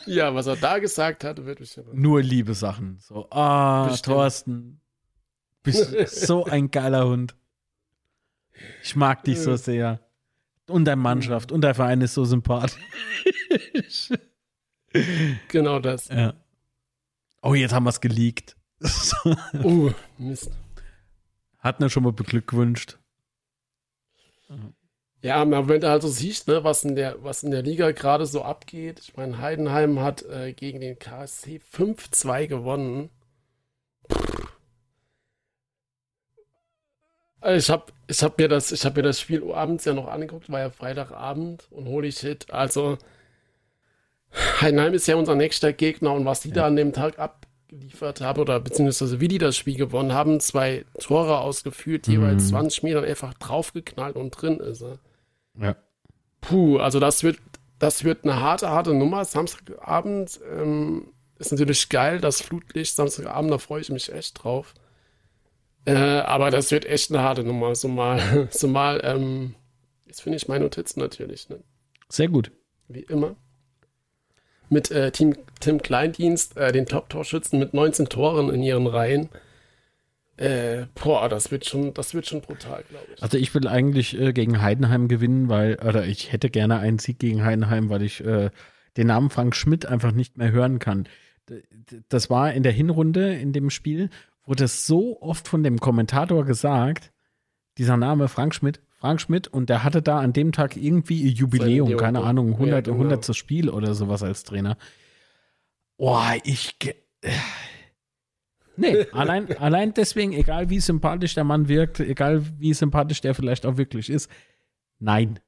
ja, 0.05 0.33
was 0.33 0.47
er 0.47 0.55
da 0.55 0.79
gesagt 0.79 1.25
hat, 1.25 1.43
wird 1.43 1.59
mich 1.59 1.77
Nur 1.91 2.21
liebe 2.21 2.53
Sachen. 2.53 2.97
So, 3.01 3.27
ah, 3.29 3.91
oh, 3.91 3.95
Thorsten, 3.97 4.79
bist 5.63 6.07
so 6.07 6.45
ein 6.45 6.71
geiler 6.71 7.07
Hund. 7.07 7.35
Ich 8.81 8.95
mag 8.95 9.23
dich 9.25 9.39
so 9.39 9.57
sehr. 9.57 9.99
Und 10.67 10.85
deine 10.85 11.01
Mannschaft 11.01 11.51
und 11.51 11.59
dein 11.59 11.75
Verein 11.75 11.99
ist 11.99 12.13
so 12.13 12.23
sympathisch. 12.23 12.79
genau 15.47 15.79
das. 15.79 16.07
Ja. 16.09 16.33
Oh, 17.41 17.53
jetzt 17.53 17.73
haben 17.73 17.83
wir 17.83 17.89
es 17.89 18.01
geleakt. 18.01 18.55
uh, 19.63 19.91
Mist. 20.17 20.51
Hat 21.59 21.79
mir 21.79 21.89
schon 21.89 22.03
mal 22.03 22.11
beglückwünscht. 22.11 22.97
Ja, 25.21 25.41
aber 25.41 25.69
wenn 25.69 25.79
du 25.79 25.89
halt 25.89 26.01
so 26.01 26.09
siehst, 26.09 26.49
ne, 26.49 26.65
was, 26.65 26.83
in 26.83 26.95
der, 26.95 27.23
was 27.23 27.43
in 27.43 27.51
der 27.51 27.61
Liga 27.61 27.91
gerade 27.91 28.25
so 28.25 28.41
abgeht. 28.41 28.99
Ich 28.99 29.15
meine, 29.15 29.37
Heidenheim 29.39 30.01
hat 30.01 30.23
äh, 30.23 30.51
gegen 30.51 30.81
den 30.81 30.99
KSC 30.99 31.61
5-2 31.73 32.47
gewonnen. 32.47 33.09
Also 37.39 37.57
ich 37.57 37.69
habe 37.69 37.91
ich 38.07 38.23
hab 38.23 38.37
mir, 38.37 38.47
das, 38.47 38.71
hab 38.85 38.95
mir 38.95 39.01
das 39.01 39.19
Spiel 39.19 39.51
abends 39.51 39.85
ja 39.85 39.93
noch 39.93 40.07
angeguckt, 40.07 40.49
war 40.49 40.59
ja 40.59 40.69
Freitagabend 40.69 41.67
und 41.71 41.87
holy 41.87 42.11
shit. 42.11 42.49
Also, 42.51 42.97
Heidenheim 44.61 44.93
ist 44.93 45.07
ja 45.07 45.15
unser 45.15 45.35
nächster 45.35 45.73
Gegner 45.73 46.13
und 46.13 46.25
was 46.25 46.41
die 46.41 46.49
ja. 46.49 46.55
da 46.55 46.65
an 46.67 46.75
dem 46.75 46.93
Tag 46.93 47.19
abgeliefert 47.19 48.21
haben 48.21 48.41
oder 48.41 48.59
beziehungsweise 48.59 49.19
wie 49.19 49.27
die 49.27 49.37
das 49.37 49.55
Spiel 49.55 49.75
gewonnen 49.75 50.13
haben, 50.13 50.39
zwei 50.39 50.85
Tore 50.99 51.39
ausgeführt, 51.39 52.07
mhm. 52.07 52.13
jeweils 52.13 52.47
20 52.49 52.83
Meter 52.83 53.03
einfach 53.03 53.33
draufgeknallt 53.35 54.15
und 54.15 54.31
drin 54.31 54.59
ist 54.59 54.81
er. 54.81 54.99
Ja. 55.59 55.75
Puh, 56.41 56.79
also 56.79 56.99
das 56.99 57.23
wird, 57.23 57.37
das 57.79 58.03
wird 58.03 58.23
eine 58.23 58.39
harte, 58.39 58.69
harte 58.69 58.93
Nummer. 58.93 59.23
Samstagabend 59.23 60.39
ähm, 60.51 61.09
ist 61.37 61.51
natürlich 61.51 61.89
geil, 61.89 62.19
das 62.19 62.41
Flutlicht 62.41 62.95
Samstagabend, 62.95 63.51
da 63.51 63.57
freue 63.59 63.81
ich 63.81 63.89
mich 63.89 64.11
echt 64.11 64.43
drauf. 64.43 64.73
Äh, 65.85 65.93
aber 65.93 66.49
das 66.49 66.71
wird 66.71 66.85
echt 66.85 67.11
eine 67.11 67.21
harte 67.21 67.43
Nummer. 67.43 67.75
So 67.75 67.87
mal, 67.87 68.47
so 68.51 68.67
mal, 68.69 69.01
ähm, 69.03 69.55
jetzt 70.07 70.21
finde 70.21 70.37
ich 70.37 70.47
meine 70.47 70.63
Notizen 70.63 71.01
natürlich. 71.01 71.49
Ne? 71.49 71.59
Sehr 72.09 72.29
gut. 72.29 72.51
Wie 72.87 73.01
immer 73.01 73.35
mit 74.73 74.91
äh, 74.91 75.11
Team, 75.11 75.35
Tim 75.59 75.81
Kleindienst, 75.81 76.57
äh, 76.57 76.71
den 76.71 76.85
Top-Torschützen 76.85 77.59
mit 77.59 77.73
19 77.73 78.09
Toren 78.09 78.49
in 78.49 78.61
ihren 78.61 78.87
Reihen. 78.87 79.29
Äh, 80.35 80.87
boah, 81.01 81.29
das 81.29 81.51
wird 81.51 81.65
schon, 81.65 81.93
das 81.93 82.13
wird 82.13 82.25
schon 82.25 82.41
brutal, 82.41 82.83
glaube 82.89 83.05
ich. 83.15 83.21
Also 83.21 83.37
ich 83.37 83.53
will 83.53 83.67
eigentlich 83.67 84.19
äh, 84.19 84.33
gegen 84.33 84.61
Heidenheim 84.61 85.07
gewinnen, 85.07 85.47
weil, 85.47 85.75
oder 85.75 86.05
ich 86.05 86.31
hätte 86.31 86.49
gerne 86.49 86.79
einen 86.79 86.99
Sieg 86.99 87.19
gegen 87.19 87.45
Heidenheim, 87.45 87.89
weil 87.89 88.01
ich 88.01 88.25
äh, 88.25 88.49
den 88.97 89.07
Namen 89.07 89.29
Frank 89.29 89.55
Schmidt 89.55 89.85
einfach 89.85 90.11
nicht 90.11 90.37
mehr 90.37 90.51
hören 90.51 90.79
kann. 90.79 91.07
Das 92.09 92.29
war 92.29 92.53
in 92.53 92.63
der 92.63 92.71
Hinrunde 92.71 93.35
in 93.35 93.53
dem 93.53 93.69
Spiel, 93.69 94.09
wurde 94.45 94.67
so 94.67 95.21
oft 95.21 95.47
von 95.47 95.61
dem 95.61 95.79
Kommentator 95.79 96.45
gesagt, 96.45 97.11
dieser 97.77 97.97
Name 97.97 98.27
Frank 98.27 98.55
Schmidt, 98.55 98.81
Frank 99.03 99.19
Schmidt, 99.19 99.49
und 99.49 99.67
der 99.67 99.83
hatte 99.83 100.01
da 100.01 100.19
an 100.19 100.31
dem 100.31 100.53
Tag 100.53 100.77
irgendwie 100.77 101.23
ihr 101.23 101.31
Jubiläum, 101.31 101.97
keine 101.97 102.23
Ahnung, 102.23 102.53
100, 102.53 102.87
ja, 102.87 102.93
genau. 102.93 103.03
100. 103.03 103.35
Spiel 103.35 103.69
oder 103.69 103.95
sowas 103.95 104.23
als 104.23 104.45
Trainer. 104.45 104.77
Boah, 105.97 106.35
ich. 106.45 106.77
Nee, 108.77 109.05
allein, 109.11 109.57
allein 109.57 109.93
deswegen, 109.93 110.31
egal 110.31 110.69
wie 110.69 110.79
sympathisch 110.79 111.35
der 111.35 111.43
Mann 111.43 111.67
wirkt, 111.67 111.99
egal 111.99 112.45
wie 112.59 112.73
sympathisch 112.73 113.19
der 113.19 113.35
vielleicht 113.35 113.65
auch 113.65 113.75
wirklich 113.75 114.09
ist, 114.09 114.31
nein. 114.99 115.41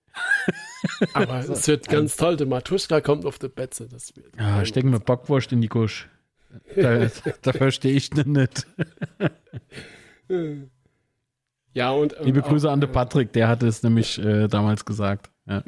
Aber 1.13 1.39
es 1.39 1.65
wird 1.69 1.87
ganz 1.87 2.17
toll, 2.17 2.35
der 2.35 2.47
Matuschka 2.47 2.99
kommt 2.99 3.25
auf 3.25 3.39
die 3.39 3.47
Betze. 3.47 3.87
Das 3.87 4.13
wird 4.17 4.35
ja, 4.37 4.65
stecken 4.65 4.91
wir 4.91 4.99
Bockwurst 4.99 5.53
in 5.53 5.61
die 5.61 5.69
Gusch. 5.69 6.09
Da, 6.75 7.07
da 7.41 7.53
verstehe 7.53 7.93
ich 7.93 8.13
nicht. 8.13 8.67
Ja, 11.75 11.91
und. 11.91 12.17
Ähm, 12.17 12.25
Liebe 12.25 12.41
Grüße 12.41 12.67
auch, 12.67 12.73
an 12.73 12.81
den 12.81 12.91
Patrick, 12.91 13.31
der 13.33 13.47
hat 13.47 13.61
es 13.61 13.83
nämlich 13.83 14.17
äh, 14.17 14.47
damals 14.47 14.85
gesagt. 14.85 15.29
Ja. 15.45 15.63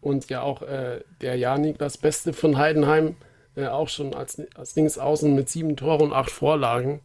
Und 0.00 0.28
ja, 0.30 0.40
auch 0.40 0.62
äh, 0.62 1.02
der 1.20 1.36
Janik, 1.36 1.78
das 1.78 1.98
Beste 1.98 2.32
von 2.32 2.56
Heidenheim, 2.56 3.14
äh, 3.54 3.66
auch 3.66 3.88
schon 3.88 4.14
als, 4.14 4.42
als 4.54 4.74
Dings 4.74 4.98
außen 4.98 5.32
mit 5.34 5.48
sieben 5.48 5.76
Toren 5.76 6.00
und 6.00 6.12
acht 6.12 6.30
Vorlagen. 6.30 7.00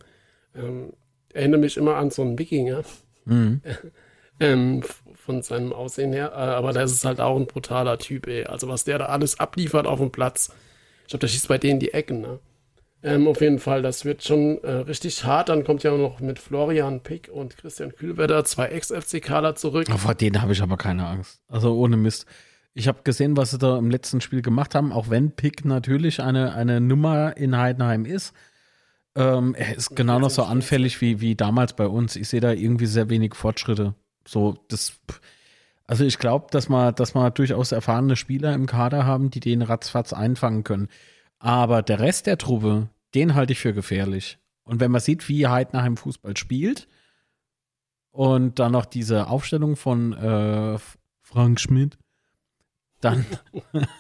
Ähm, 0.56 0.94
erinnere 1.34 1.60
mich 1.60 1.76
immer 1.76 1.98
an 1.98 2.10
so 2.10 2.22
einen 2.22 2.40
Wikinger. 2.40 2.84
Mhm. 3.26 3.62
ähm, 4.40 4.82
von 5.14 5.42
seinem 5.42 5.74
Aussehen 5.74 6.14
her. 6.14 6.32
Äh, 6.32 6.38
aber 6.38 6.72
das 6.72 6.94
ist 6.94 7.04
halt 7.04 7.20
auch 7.20 7.36
ein 7.36 7.48
brutaler 7.48 7.98
Typ, 7.98 8.28
ey. 8.28 8.46
Also, 8.46 8.70
was 8.70 8.86
der 8.86 9.00
da 9.00 9.06
alles 9.08 9.40
abliefert 9.40 9.88
auf 9.88 10.00
dem 10.00 10.12
Platz. 10.12 10.54
Ich 11.02 11.10
glaube, 11.10 11.22
der 11.22 11.28
schießt 11.28 11.50
bei 11.50 11.58
denen 11.58 11.80
die 11.80 11.94
Ecken, 11.94 12.22
ne? 12.22 12.40
Ähm, 13.06 13.28
auf 13.28 13.40
jeden 13.40 13.60
Fall, 13.60 13.84
das 13.84 14.04
wird 14.04 14.24
schon 14.24 14.64
äh, 14.64 14.72
richtig 14.72 15.24
hart. 15.26 15.50
Dann 15.50 15.64
kommt 15.64 15.84
ja 15.84 15.96
noch 15.96 16.20
mit 16.22 16.40
Florian 16.40 17.02
Pick 17.02 17.30
und 17.32 17.56
Christian 17.56 17.94
Kühlwetter 17.96 18.44
zwei 18.46 18.66
Ex-FCKler 18.70 19.54
zurück. 19.54 19.88
Oh, 19.94 19.98
vor 19.98 20.16
denen 20.16 20.42
habe 20.42 20.54
ich 20.54 20.64
aber 20.64 20.76
keine 20.76 21.06
Angst. 21.06 21.40
Also 21.48 21.78
ohne 21.78 21.98
Mist. 21.98 22.26
Ich 22.74 22.88
habe 22.88 23.04
gesehen, 23.04 23.38
was 23.38 23.52
sie 23.52 23.60
da 23.60 23.78
im 23.78 23.92
letzten 23.92 24.22
Spiel 24.22 24.42
gemacht 24.42 24.74
haben, 24.74 24.92
auch 24.92 25.12
wenn 25.12 25.30
Pick 25.32 25.66
natürlich 25.66 26.20
eine, 26.20 26.56
eine 26.56 26.82
Nummer 26.82 27.38
in 27.38 27.56
Heidenheim 27.56 28.06
ist. 28.06 28.34
Ähm, 29.14 29.54
er 29.54 29.76
ist 29.76 29.96
genau 29.96 30.18
noch 30.18 30.32
so 30.32 30.42
anfällig 30.42 31.00
wie, 31.00 31.22
wie 31.22 31.36
damals 31.36 31.74
bei 31.74 31.88
uns. 31.88 32.16
Ich 32.16 32.28
sehe 32.28 32.42
da 32.42 32.54
irgendwie 32.54 32.88
sehr 32.88 33.08
wenig 33.12 33.36
Fortschritte. 33.36 33.94
So, 34.28 34.58
das. 34.68 35.00
Also 35.86 36.06
ich 36.06 36.18
glaube, 36.18 36.48
dass 36.50 36.70
wir, 36.70 36.92
dass 36.92 37.14
wir 37.14 37.30
durchaus 37.30 37.72
erfahrene 37.72 38.16
Spieler 38.16 38.56
im 38.56 38.66
Kader 38.66 39.06
haben, 39.06 39.30
die 39.30 39.42
den 39.42 39.62
ratzfatz 39.62 40.12
einfangen 40.12 40.64
können. 40.64 40.88
Aber 41.38 41.84
der 41.84 42.00
Rest 42.00 42.26
der 42.26 42.40
Truppe, 42.40 42.90
den 43.16 43.34
halte 43.34 43.54
ich 43.54 43.60
für 43.60 43.74
gefährlich. 43.74 44.38
Und 44.64 44.80
wenn 44.80 44.92
man 44.92 45.02
sieht, 45.02 45.28
wie 45.30 45.48
Heidenheim 45.48 45.98
Fußball 45.98 46.36
spielt 46.38 46.88
und 48.12 48.60
dann 48.60 48.72
noch 48.72 48.86
diese 48.86 49.28
Aufstellung 49.28 49.76
von 49.76 50.14
äh, 50.14 50.78
Frank 51.22 51.60
Schmidt, 51.60 51.98
dann, 53.02 53.26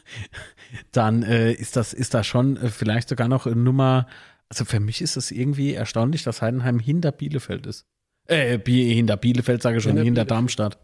dann 0.92 1.24
äh, 1.24 1.52
ist, 1.54 1.76
das, 1.76 1.94
ist 1.94 2.14
das 2.14 2.26
schon 2.26 2.58
äh, 2.58 2.70
vielleicht 2.70 3.10
sogar 3.10 3.28
noch 3.28 3.46
eine 3.46 3.56
Nummer. 3.56 4.08
Also 4.50 4.66
für 4.66 4.80
mich 4.80 5.02
ist 5.02 5.18
es 5.18 5.32
irgendwie 5.32 5.74
erstaunlich, 5.74 6.24
dass 6.24 6.42
Heidenheim 6.42 6.80
hinter 6.80 7.12
Bielefeld 7.12 7.66
ist. 7.68 7.86
Äh, 8.28 8.60
hinter 8.60 9.18
Bielefeld 9.18 9.62
sage 9.62 9.78
ich 9.78 9.84
schon, 9.84 9.92
hinter, 9.92 10.06
hinter 10.06 10.26
Darmstadt. 10.26 10.80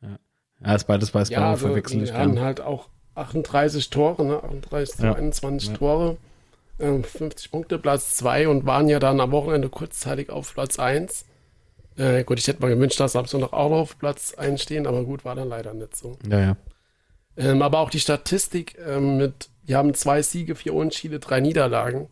Ja. 0.00 0.18
ja, 0.64 0.74
ist 0.74 0.84
beides 0.84 1.10
bei 1.10 1.22
ja, 1.24 1.50
also, 1.50 1.66
verwechseln. 1.66 2.04
Wir 2.04 2.14
haben 2.14 2.40
halt 2.40 2.60
auch 2.60 2.88
38 3.14 3.90
Tore, 3.90 4.24
ne? 4.24 4.42
38 4.42 5.00
ja. 5.00 5.14
21 5.14 5.68
ja. 5.68 5.76
Tore, 5.76 6.16
äh, 6.78 7.02
50 7.02 7.50
Punkte, 7.50 7.78
Platz 7.78 8.16
2 8.16 8.48
und 8.48 8.66
waren 8.66 8.88
ja 8.88 8.98
dann 8.98 9.20
am 9.20 9.32
Wochenende 9.32 9.68
kurzzeitig 9.68 10.30
auf 10.30 10.54
Platz 10.54 10.78
1. 10.78 11.24
Äh, 11.96 12.24
gut, 12.24 12.38
ich 12.38 12.46
hätte 12.46 12.60
mal 12.60 12.68
gewünscht, 12.68 13.00
dass 13.00 13.12
Samsung 13.12 13.40
noch 13.40 13.52
auch 13.52 13.72
auf 13.72 13.98
Platz 13.98 14.34
1 14.34 14.62
stehen, 14.62 14.86
aber 14.86 15.04
gut, 15.04 15.24
war 15.24 15.34
dann 15.34 15.48
leider 15.48 15.74
nicht 15.74 15.96
so. 15.96 16.16
Ja, 16.28 16.40
ja. 16.40 16.56
Ähm, 17.36 17.62
aber 17.62 17.78
auch 17.78 17.90
die 17.90 18.00
Statistik 18.00 18.76
ähm, 18.84 19.16
mit, 19.16 19.48
wir 19.64 19.76
haben 19.76 19.94
zwei 19.94 20.22
Siege, 20.22 20.54
vier 20.54 20.74
Unentschiede, 20.74 21.20
drei 21.20 21.40
Niederlagen. 21.40 22.08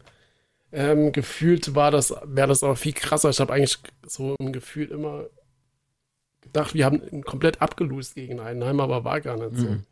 Ähm, 0.73 1.13
gefühlt 1.13 1.75
war 1.75 1.91
das, 1.91 2.15
wäre 2.25 2.49
das 2.49 2.63
aber 2.63 2.77
viel 2.77 2.93
krasser. 2.93 3.31
Ich 3.31 3.41
habe 3.41 3.53
eigentlich 3.53 3.79
so 4.07 4.37
ein 4.41 4.53
Gefühl 4.53 4.91
immer 4.91 5.27
gedacht, 6.43 6.75
wir 6.75 6.85
haben 6.85 7.23
komplett 7.23 7.61
abgelost 7.61 8.15
gegen 8.15 8.43
Heidenheim, 8.43 8.81
aber 8.81 9.05
war 9.05 9.21
gar 9.21 9.37
nicht 9.37 9.57
so. 9.57 9.67
Mhm. 9.67 9.85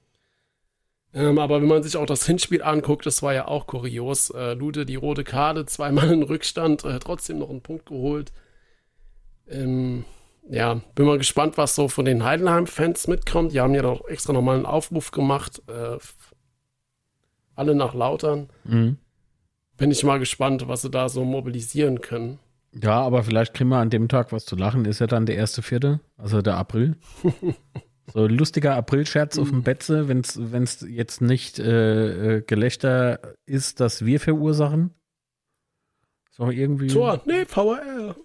Ähm, 1.14 1.38
aber 1.38 1.62
wenn 1.62 1.68
man 1.68 1.82
sich 1.82 1.96
auch 1.96 2.06
das 2.06 2.26
Hinspiel 2.26 2.62
anguckt, 2.62 3.06
das 3.06 3.22
war 3.22 3.32
ja 3.32 3.46
auch 3.46 3.68
kurios. 3.68 4.30
Äh, 4.30 4.54
Lute 4.54 4.84
die 4.84 4.96
rote 4.96 5.22
Karte, 5.22 5.64
zweimal 5.64 6.10
in 6.10 6.24
Rückstand, 6.24 6.84
äh, 6.84 6.98
trotzdem 6.98 7.38
noch 7.38 7.50
einen 7.50 7.62
Punkt 7.62 7.86
geholt. 7.86 8.32
Ähm, 9.48 10.04
ja, 10.50 10.80
bin 10.94 11.06
mal 11.06 11.18
gespannt, 11.18 11.56
was 11.56 11.76
so 11.76 11.88
von 11.88 12.04
den 12.04 12.24
Heidenheim-Fans 12.24 13.06
mitkommt. 13.06 13.52
Die 13.52 13.60
haben 13.60 13.74
ja 13.74 13.82
doch 13.82 14.06
extra 14.08 14.32
nochmal 14.32 14.56
einen 14.56 14.66
Aufruf 14.66 15.12
gemacht. 15.12 15.62
Äh, 15.68 15.98
alle 17.54 17.76
nach 17.76 17.94
Lautern. 17.94 18.48
Mhm. 18.64 18.98
Bin 19.76 19.90
ich 19.92 20.02
mal 20.02 20.18
gespannt, 20.18 20.66
was 20.66 20.82
sie 20.82 20.90
da 20.90 21.08
so 21.08 21.24
mobilisieren 21.24 22.00
können. 22.00 22.40
Ja, 22.72 23.00
aber 23.00 23.22
vielleicht 23.22 23.54
kriegen 23.54 23.70
wir 23.70 23.78
an 23.78 23.90
dem 23.90 24.08
Tag 24.08 24.32
was 24.32 24.44
zu 24.44 24.56
lachen. 24.56 24.84
Ist 24.84 24.98
ja 24.98 25.06
dann 25.06 25.26
der 25.26 25.36
erste 25.36 25.62
Vierte, 25.62 26.00
also 26.16 26.42
der 26.42 26.56
April. 26.56 26.96
so 28.12 28.26
lustiger 28.26 28.74
April-Scherz 28.76 29.38
auf 29.38 29.48
dem 29.48 29.58
mhm. 29.58 29.62
Betze, 29.62 30.08
wenn 30.08 30.20
es 30.62 30.86
jetzt 30.88 31.20
nicht 31.20 31.58
äh, 31.58 32.36
äh, 32.36 32.42
Gelächter 32.42 33.20
ist, 33.46 33.80
das 33.80 34.04
wir 34.04 34.20
verursachen. 34.20 34.90
So 36.30 36.50
irgendwie. 36.50 36.88
Tor, 36.88 37.22
nee, 37.26 37.44
VR. 37.44 38.16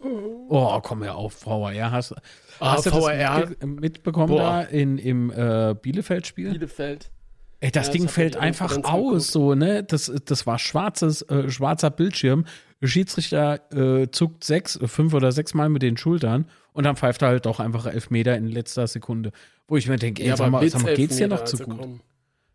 Oh, 0.49 0.79
komm 0.81 1.03
her 1.03 1.15
auf, 1.15 1.33
VR. 1.33 1.91
Hast, 1.91 2.13
ah, 2.59 2.73
hast 2.73 2.87
du 2.87 2.89
VR? 2.89 3.45
das 3.45 3.69
mitbekommen 3.69 4.29
Boah. 4.29 4.37
da 4.39 4.61
in, 4.63 4.97
im 4.97 5.29
äh, 5.29 5.75
Bielefeld-Spiel? 5.79 6.51
Bielefeld. 6.51 7.11
Ey, 7.59 7.71
das 7.71 7.87
ja, 7.87 7.93
Ding 7.93 8.03
das 8.03 8.13
fällt 8.13 8.37
einfach 8.37 8.77
aus, 8.83 9.03
geguckt. 9.03 9.21
so, 9.21 9.53
ne? 9.53 9.83
Das, 9.83 10.11
das 10.25 10.47
war 10.47 10.57
schwarzes, 10.57 11.21
äh, 11.23 11.49
schwarzer 11.49 11.91
Bildschirm. 11.91 12.45
Schiedsrichter 12.81 13.59
äh, 13.73 14.09
zuckt 14.09 14.43
sechs, 14.43 14.79
fünf 14.85 15.13
oder 15.13 15.31
sechs 15.31 15.53
Mal 15.53 15.69
mit 15.69 15.83
den 15.83 15.97
Schultern 15.97 16.45
und 16.79 16.85
dann 16.85 16.95
pfeift 16.95 17.21
er 17.23 17.27
halt 17.27 17.45
doch 17.45 17.59
einfach 17.59 17.85
elf 17.87 18.09
Meter 18.09 18.37
in 18.37 18.47
letzter 18.47 18.87
Sekunde. 18.87 19.33
Wo 19.67 19.75
ich 19.75 19.89
mir 19.89 19.97
denke, 19.97 20.21
ey, 20.21 20.29
ja, 20.29 20.37
sag 20.37 20.49
mal, 20.49 20.65
sag 20.69 20.81
mal 20.81 20.95
geht's 20.95 21.17
hier 21.17 21.27
noch 21.27 21.43
zu 21.43 21.57
also 21.57 21.65
gut? 21.65 21.99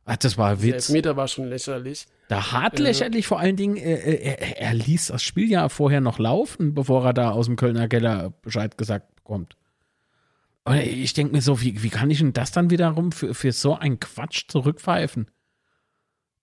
Ach, 0.07 0.17
das 0.17 0.39
war 0.39 0.63
Witz. 0.63 0.87
Der 0.87 0.97
Meter 0.97 1.15
war 1.19 1.29
schon 1.29 1.51
lächerlich. 1.51 2.07
Da 2.29 2.51
hart 2.51 2.81
äh, 2.81 2.85
lächerlich, 2.85 3.27
vor 3.27 3.39
allen 3.39 3.57
Dingen, 3.57 3.77
er, 3.77 4.03
er, 4.03 4.63
er, 4.63 4.73
ließ 4.73 5.09
das 5.09 5.23
Spiel 5.23 5.51
ja 5.51 5.69
vorher 5.69 6.01
noch 6.01 6.19
laufen, 6.19 6.73
bevor 6.73 7.05
er 7.05 7.13
da 7.13 7.33
aus 7.33 7.45
dem 7.45 7.57
Kölner 7.57 7.87
Keller 7.87 8.33
Bescheid 8.41 8.79
gesagt 8.79 9.15
bekommt. 9.15 9.59
Und 10.65 10.77
ich 10.77 11.13
denke 11.13 11.35
mir 11.35 11.43
so, 11.43 11.61
wie, 11.61 11.83
wie 11.83 11.91
kann 11.91 12.09
ich 12.09 12.21
denn 12.21 12.33
das 12.33 12.51
dann 12.51 12.71
wiederum 12.71 13.13
für, 13.13 13.35
für 13.35 13.53
so 13.53 13.75
einen 13.75 14.01
Quatsch 14.01 14.49
zurückpfeifen? 14.49 15.27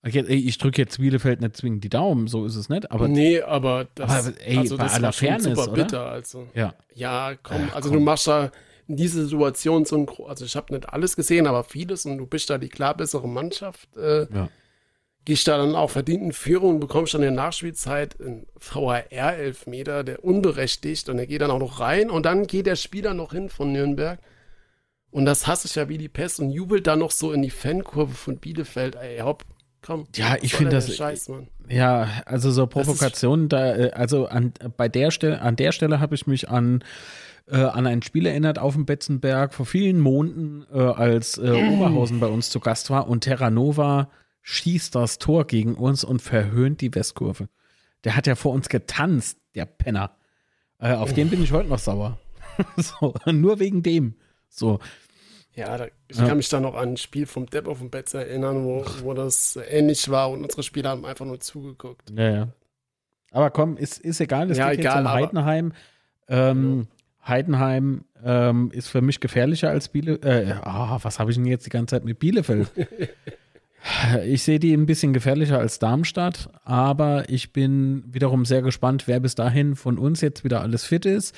Ich 0.03 0.57
drücke 0.57 0.81
jetzt 0.81 0.97
Bielefeld 0.97 1.41
nicht 1.41 1.57
zwingend 1.57 1.83
die 1.83 1.89
Daumen, 1.89 2.27
so 2.27 2.45
ist 2.45 2.55
es 2.55 2.69
nicht. 2.69 2.91
Aber, 2.91 3.07
nee, 3.07 3.39
aber 3.41 3.87
das, 3.93 4.27
aber, 4.27 4.41
ey, 4.43 4.57
also 4.57 4.77
bei 4.77 4.85
das 4.85 4.95
aller 4.95 5.13
Fairness, 5.13 5.43
super 5.43 5.71
bitter. 5.71 6.05
Also. 6.07 6.47
Ja. 6.55 6.73
ja, 6.95 7.35
komm, 7.43 7.69
also 7.71 7.89
komm. 7.89 7.99
du 7.99 8.03
machst 8.03 8.25
da 8.25 8.51
in 8.87 8.95
dieser 8.95 9.23
Situation 9.23 9.85
so 9.85 9.97
ein, 9.97 10.07
also 10.27 10.43
ich 10.43 10.55
habe 10.55 10.73
nicht 10.73 10.89
alles 10.89 11.15
gesehen, 11.15 11.45
aber 11.45 11.63
vieles 11.63 12.05
und 12.07 12.17
du 12.17 12.25
bist 12.25 12.49
da 12.49 12.57
die 12.57 12.69
klar 12.69 12.97
bessere 12.97 13.27
Mannschaft. 13.27 13.95
Äh, 13.95 14.21
ja. 14.33 14.49
Gehst 15.23 15.47
da 15.47 15.57
dann 15.57 15.75
auch 15.75 15.91
verdient 15.91 16.23
in 16.23 16.31
Führung 16.31 16.75
und 16.75 16.79
bekommst 16.79 17.13
dann 17.13 17.21
in 17.21 17.35
der 17.35 17.43
Nachspielzeit 17.43 18.19
einen 18.19 18.47
VHR-Elfmeter, 18.57 20.03
der 20.03 20.23
unberechtigt 20.25 21.09
und 21.09 21.17
der 21.17 21.27
geht 21.27 21.41
dann 21.41 21.51
auch 21.51 21.59
noch 21.59 21.79
rein 21.79 22.09
und 22.09 22.25
dann 22.25 22.47
geht 22.47 22.65
der 22.65 22.75
Spieler 22.75 23.13
noch 23.13 23.33
hin 23.33 23.49
von 23.49 23.71
Nürnberg 23.71 24.19
und 25.11 25.25
das 25.25 25.45
hasse 25.45 25.67
ich 25.67 25.75
ja 25.75 25.89
wie 25.89 25.97
die 25.97 26.09
Pest 26.09 26.39
und 26.39 26.49
jubelt 26.49 26.87
dann 26.87 26.99
noch 26.99 27.11
so 27.11 27.33
in 27.33 27.41
die 27.41 27.49
Fankurve 27.49 28.13
von 28.13 28.37
Bielefeld. 28.37 28.95
Ey, 28.95 29.19
hopp, 29.19 29.43
komm. 29.81 30.05
Ja, 30.15 30.37
ich 30.41 30.55
finde 30.55 30.71
das. 30.71 30.95
Scheiß, 30.95 31.29
Mann. 31.29 31.47
Ja, 31.69 32.07
also 32.25 32.51
so 32.51 32.67
Provokationen, 32.67 33.49
da, 33.49 33.75
äh, 33.75 33.91
also 33.91 34.27
an, 34.27 34.53
bei 34.77 34.89
der 34.89 35.11
Stelle, 35.11 35.41
an 35.41 35.55
der 35.55 35.71
Stelle 35.71 35.99
habe 35.99 36.15
ich 36.15 36.27
mich 36.27 36.49
an 36.49 36.83
äh, 37.47 37.57
an 37.57 37.87
ein 37.87 38.01
Spiel 38.01 38.25
erinnert 38.25 38.59
auf 38.59 38.73
dem 38.73 38.85
Betzenberg 38.85 39.53
vor 39.53 39.65
vielen 39.65 39.99
Monaten, 39.99 40.65
äh, 40.73 40.79
als 40.79 41.37
äh, 41.37 41.51
Oberhausen 41.51 42.19
bei 42.19 42.27
uns 42.27 42.49
zu 42.49 42.59
Gast 42.59 42.89
war 42.89 43.07
und 43.07 43.21
Terranova 43.21 44.09
schießt 44.41 44.95
das 44.95 45.19
Tor 45.19 45.45
gegen 45.45 45.75
uns 45.75 46.03
und 46.03 46.21
verhöhnt 46.21 46.81
die 46.81 46.93
Westkurve. 46.93 47.49
Der 48.03 48.15
hat 48.15 48.25
ja 48.25 48.35
vor 48.35 48.53
uns 48.53 48.69
getanzt, 48.69 49.37
der 49.53 49.65
Penner. 49.65 50.11
Äh, 50.79 50.93
auf 50.93 51.13
den 51.13 51.29
bin 51.29 51.43
ich 51.43 51.51
heute 51.51 51.69
noch 51.69 51.79
sauer. 51.79 52.17
so, 52.77 53.13
nur 53.25 53.59
wegen 53.59 53.83
dem. 53.83 54.15
So. 54.49 54.79
Ja, 55.55 55.77
da, 55.77 55.87
ich 56.07 56.17
kann 56.17 56.37
mich 56.37 56.47
da 56.49 56.59
noch 56.59 56.75
an 56.75 56.89
ein 56.89 56.97
Spiel 56.97 57.25
vom 57.25 57.45
Depp 57.45 57.67
auf 57.67 57.79
dem 57.79 57.89
Betz 57.89 58.13
erinnern, 58.13 58.63
wo, 58.63 58.85
wo 59.03 59.13
das 59.13 59.59
ähnlich 59.69 60.09
war 60.09 60.29
und 60.31 60.43
unsere 60.43 60.63
Spieler 60.63 60.91
haben 60.91 61.05
einfach 61.05 61.25
nur 61.25 61.39
zugeguckt. 61.39 62.09
Ja, 62.15 62.29
ja. 62.29 62.47
Aber 63.31 63.49
komm, 63.49 63.77
ist, 63.77 63.99
ist 63.99 64.21
egal, 64.21 64.49
es 64.51 64.57
ja, 64.57 64.69
geht 64.69 64.79
egal, 64.79 64.97
jetzt 64.97 65.05
um 65.05 65.11
Heidenheim. 65.11 65.73
Ähm, 66.27 66.87
ja. 67.21 67.27
Heidenheim 67.27 68.05
ähm, 68.23 68.71
ist 68.73 68.87
für 68.87 69.01
mich 69.01 69.19
gefährlicher 69.19 69.69
als 69.69 69.89
Bielefeld. 69.89 70.25
Äh, 70.25 70.55
oh, 70.65 70.97
was 71.01 71.19
habe 71.19 71.31
ich 71.31 71.37
denn 71.37 71.45
jetzt 71.45 71.65
die 71.65 71.69
ganze 71.69 71.95
Zeit 71.95 72.05
mit 72.05 72.19
Bielefeld? 72.19 72.71
Ich 74.23 74.43
sehe 74.43 74.59
die 74.59 74.73
ein 74.73 74.85
bisschen 74.85 75.11
gefährlicher 75.11 75.57
als 75.57 75.79
Darmstadt, 75.79 76.49
aber 76.63 77.29
ich 77.29 77.51
bin 77.51 78.03
wiederum 78.05 78.45
sehr 78.45 78.61
gespannt, 78.61 79.07
wer 79.07 79.19
bis 79.19 79.33
dahin 79.33 79.75
von 79.75 79.97
uns 79.97 80.21
jetzt 80.21 80.43
wieder 80.43 80.61
alles 80.61 80.85
fit 80.85 81.05
ist. 81.07 81.35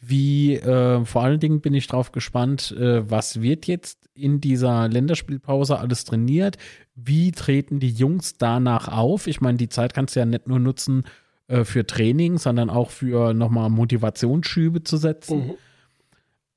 Wie, 0.00 0.54
äh, 0.54 1.04
vor 1.04 1.22
allen 1.22 1.40
Dingen 1.40 1.60
bin 1.60 1.74
ich 1.74 1.86
drauf 1.86 2.10
gespannt, 2.10 2.72
äh, 2.72 3.08
was 3.08 3.42
wird 3.42 3.66
jetzt 3.66 4.08
in 4.14 4.40
dieser 4.40 4.88
Länderspielpause 4.88 5.78
alles 5.78 6.04
trainiert? 6.04 6.56
Wie 6.94 7.32
treten 7.32 7.80
die 7.80 7.90
Jungs 7.90 8.38
danach 8.38 8.88
auf? 8.88 9.26
Ich 9.26 9.42
meine, 9.42 9.58
die 9.58 9.68
Zeit 9.68 9.92
kannst 9.92 10.16
du 10.16 10.20
ja 10.20 10.26
nicht 10.26 10.48
nur 10.48 10.58
nutzen 10.58 11.04
äh, 11.48 11.64
für 11.64 11.86
Training, 11.86 12.38
sondern 12.38 12.70
auch 12.70 12.90
für 12.90 13.34
nochmal 13.34 13.68
Motivationsschübe 13.68 14.84
zu 14.84 14.96
setzen. 14.96 15.48
Mhm. 15.48 15.54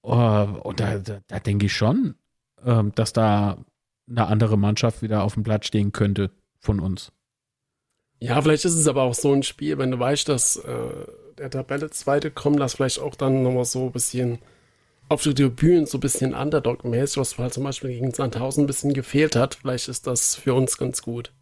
Uh, 0.05 0.59
und 0.63 0.81
da, 0.81 0.97
da, 0.99 1.19
da 1.27 1.39
denke 1.39 1.67
ich 1.67 1.73
schon, 1.73 2.15
ähm, 2.65 2.91
dass 2.93 3.13
da 3.13 3.57
eine 4.09 4.27
andere 4.27 4.57
Mannschaft 4.57 5.01
wieder 5.01 5.23
auf 5.23 5.35
dem 5.35 5.43
Platz 5.43 5.67
stehen 5.67 5.93
könnte 5.93 6.31
von 6.59 6.81
uns. 6.81 7.13
Ja, 8.23 8.41
vielleicht 8.41 8.63
ist 8.63 8.75
es 8.75 8.87
aber 8.87 9.01
auch 9.01 9.13
so 9.13 9.33
ein 9.33 9.43
Spiel, 9.43 9.77
wenn 9.77 9.91
du 9.91 9.99
weißt, 9.99 10.29
dass 10.29 10.55
äh, 10.55 11.05
der 11.37 11.49
Tabelle 11.49 11.89
Zweite 11.89 12.31
kommt, 12.31 12.57
dass 12.57 12.75
vielleicht 12.75 12.99
auch 12.99 13.15
dann 13.15 13.43
nochmal 13.43 13.65
so 13.65 13.87
ein 13.87 13.91
bisschen 13.91 14.39
auf 15.09 15.23
die 15.23 15.33
Tribünen 15.33 15.85
so 15.85 15.97
ein 15.97 15.99
bisschen 16.01 16.33
Underdog-mäßig, 16.33 17.17
was 17.17 17.37
halt 17.37 17.53
zum 17.53 17.65
Beispiel 17.65 17.89
gegen 17.89 18.13
Sandhausen 18.13 18.63
ein 18.63 18.67
bisschen 18.67 18.93
gefehlt 18.93 19.35
hat. 19.35 19.55
Vielleicht 19.55 19.89
ist 19.89 20.07
das 20.07 20.35
für 20.35 20.53
uns 20.53 20.77
ganz 20.77 21.01
gut. 21.01 21.33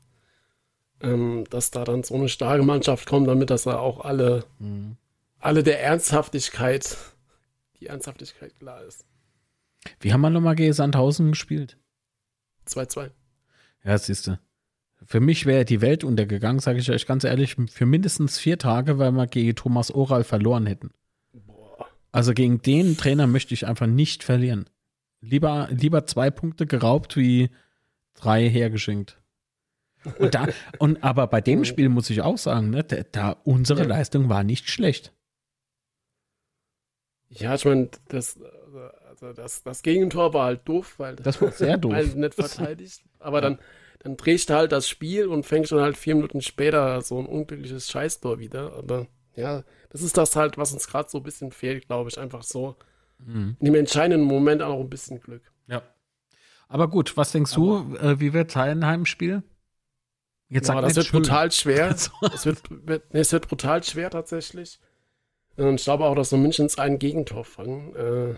Ähm, 1.02 1.44
dass 1.52 1.70
da 1.70 1.84
dann 1.84 2.02
so 2.02 2.16
eine 2.16 2.30
starke 2.30 2.64
Mannschaft 2.64 3.08
kommt, 3.08 3.28
damit 3.28 3.52
dass 3.52 3.64
da 3.64 3.78
auch 3.78 4.04
alle, 4.04 4.46
mhm. 4.58 4.98
alle 5.38 5.62
der 5.62 5.84
Ernsthaftigkeit, 5.84 6.98
die 7.80 7.86
Ernsthaftigkeit 7.86 8.58
klar 8.58 8.84
ist. 8.86 9.06
Wie 10.00 10.14
haben 10.14 10.22
wir 10.22 10.32
nochmal 10.32 10.56
gegen 10.56 10.74
Sandhausen 10.74 11.30
gespielt? 11.30 11.78
2-2. 12.66 13.12
Ja, 13.84 14.00
siehst 14.00 14.26
du. 14.26 14.40
Für 15.06 15.20
mich 15.20 15.46
wäre 15.46 15.66
die 15.66 15.82
Welt 15.82 16.04
untergegangen, 16.04 16.60
sage 16.60 16.80
ich 16.80 16.92
euch 16.92 17.06
ganz 17.06 17.24
ehrlich, 17.24 17.56
für 17.70 17.86
mindestens 17.86 18.38
vier 18.38 18.58
Tage, 18.58 19.00
weil 19.00 19.12
wir 19.12 19.28
gegen 19.28 19.56
Thomas 19.56 19.92
Oral 19.92 20.24
verloren 20.24 20.68
hätten. 20.68 20.92
Boah. 21.34 21.88
Also 22.12 22.34
gegen 22.34 22.62
den 22.62 22.98
Trainer 22.98 23.28
möchte 23.28 23.54
ich 23.54 23.66
einfach 23.66 23.88
nicht 23.88 24.24
verlieren. 24.24 24.70
Lieber, 25.22 25.68
lieber 25.72 26.06
zwei 26.06 26.30
Punkte 26.30 26.66
geraubt 26.66 27.18
wie 27.18 27.50
drei 28.14 28.48
hergeschenkt. 28.48 29.22
Und 30.18 30.36
da, 30.36 30.48
und 30.80 31.04
aber 31.04 31.28
bei 31.28 31.42
dem 31.42 31.66
Spiel 31.66 31.90
muss 31.90 32.10
ich 32.10 32.22
auch 32.22 32.38
sagen, 32.38 32.70
ne, 32.70 32.84
da, 32.84 33.04
da 33.12 33.32
unsere 33.44 33.82
ja. 33.82 33.88
Leistung 33.88 34.30
war 34.30 34.44
nicht 34.44 34.70
schlecht. 34.70 35.14
Ja, 37.30 37.56
ich 37.56 37.66
meine, 37.66 37.90
das, 38.10 38.38
also 39.10 39.34
das, 39.34 39.64
das 39.64 39.84
Gegentor 39.84 40.34
war 40.34 40.46
halt 40.46 40.68
doof, 40.68 40.96
weil 40.98 41.16
das 41.16 41.42
war 41.42 41.52
sehr 41.52 41.78
doof. 41.78 41.94
Weil 41.94 42.08
nicht 42.08 42.36
verteidigt. 42.36 43.04
Aber 43.20 43.42
dann, 43.42 43.60
dann 44.04 44.18
drehst 44.18 44.50
du 44.50 44.56
halt 44.56 44.72
das 44.72 44.90
Spiel 44.90 45.28
und 45.28 45.46
fängst 45.46 45.72
dann 45.72 45.82
halt 45.82 45.96
vier 45.96 46.16
Minuten 46.16 46.42
später 46.42 47.02
so 47.02 47.20
ein 47.20 47.28
unglückliches 47.28 47.90
Scheißtor 47.90 48.40
wieder. 48.40 48.74
Aber 48.74 49.08
ja, 49.36 49.64
das 49.90 50.02
ist 50.02 50.18
das 50.18 50.36
halt, 50.36 50.58
was 50.58 50.74
uns 50.74 50.88
gerade 50.88 51.10
so 51.10 51.20
ein 51.20 51.24
bisschen 51.24 51.52
fehlt, 51.52 51.88
glaube 51.88 52.10
ich. 52.10 52.18
Einfach 52.18 52.44
so 52.44 52.76
mhm. 53.20 53.58
in 53.60 53.66
dem 53.66 53.76
entscheidenden 53.76 54.26
Moment 54.26 54.64
auch 54.64 54.80
ein 54.80 54.90
bisschen 54.90 55.20
Glück. 55.20 55.44
Ja. 55.68 55.84
Aber 56.68 56.88
gut, 56.90 57.16
was 57.16 57.32
denkst 57.32 57.54
Aber, 57.54 57.86
du, 57.90 57.98
äh, 57.98 58.20
wie 58.20 58.34
wird 58.34 58.56
Heidenheim-Spiel? 58.56 59.44
Jetzt 60.50 60.68
ja, 60.68 60.82
das 60.82 60.96
wird 60.96 61.06
schön. 61.06 61.22
brutal 61.22 61.52
schwer. 61.52 61.90
es, 62.34 62.46
wird, 62.46 62.62
wird, 62.70 63.14
nee, 63.14 63.20
es 63.20 63.32
wird 63.32 63.48
brutal 63.48 63.84
schwer 63.84 64.10
tatsächlich. 64.10 64.80
Und 65.58 65.76
ich 65.76 65.84
glaube 65.84 66.06
auch, 66.06 66.16
dass 66.16 66.32
wir 66.32 66.40
Münchens 66.40 66.80
ein 66.80 66.98
Gegentor 66.98 67.46
fangen. 67.46 67.96
Äh, 67.96 68.36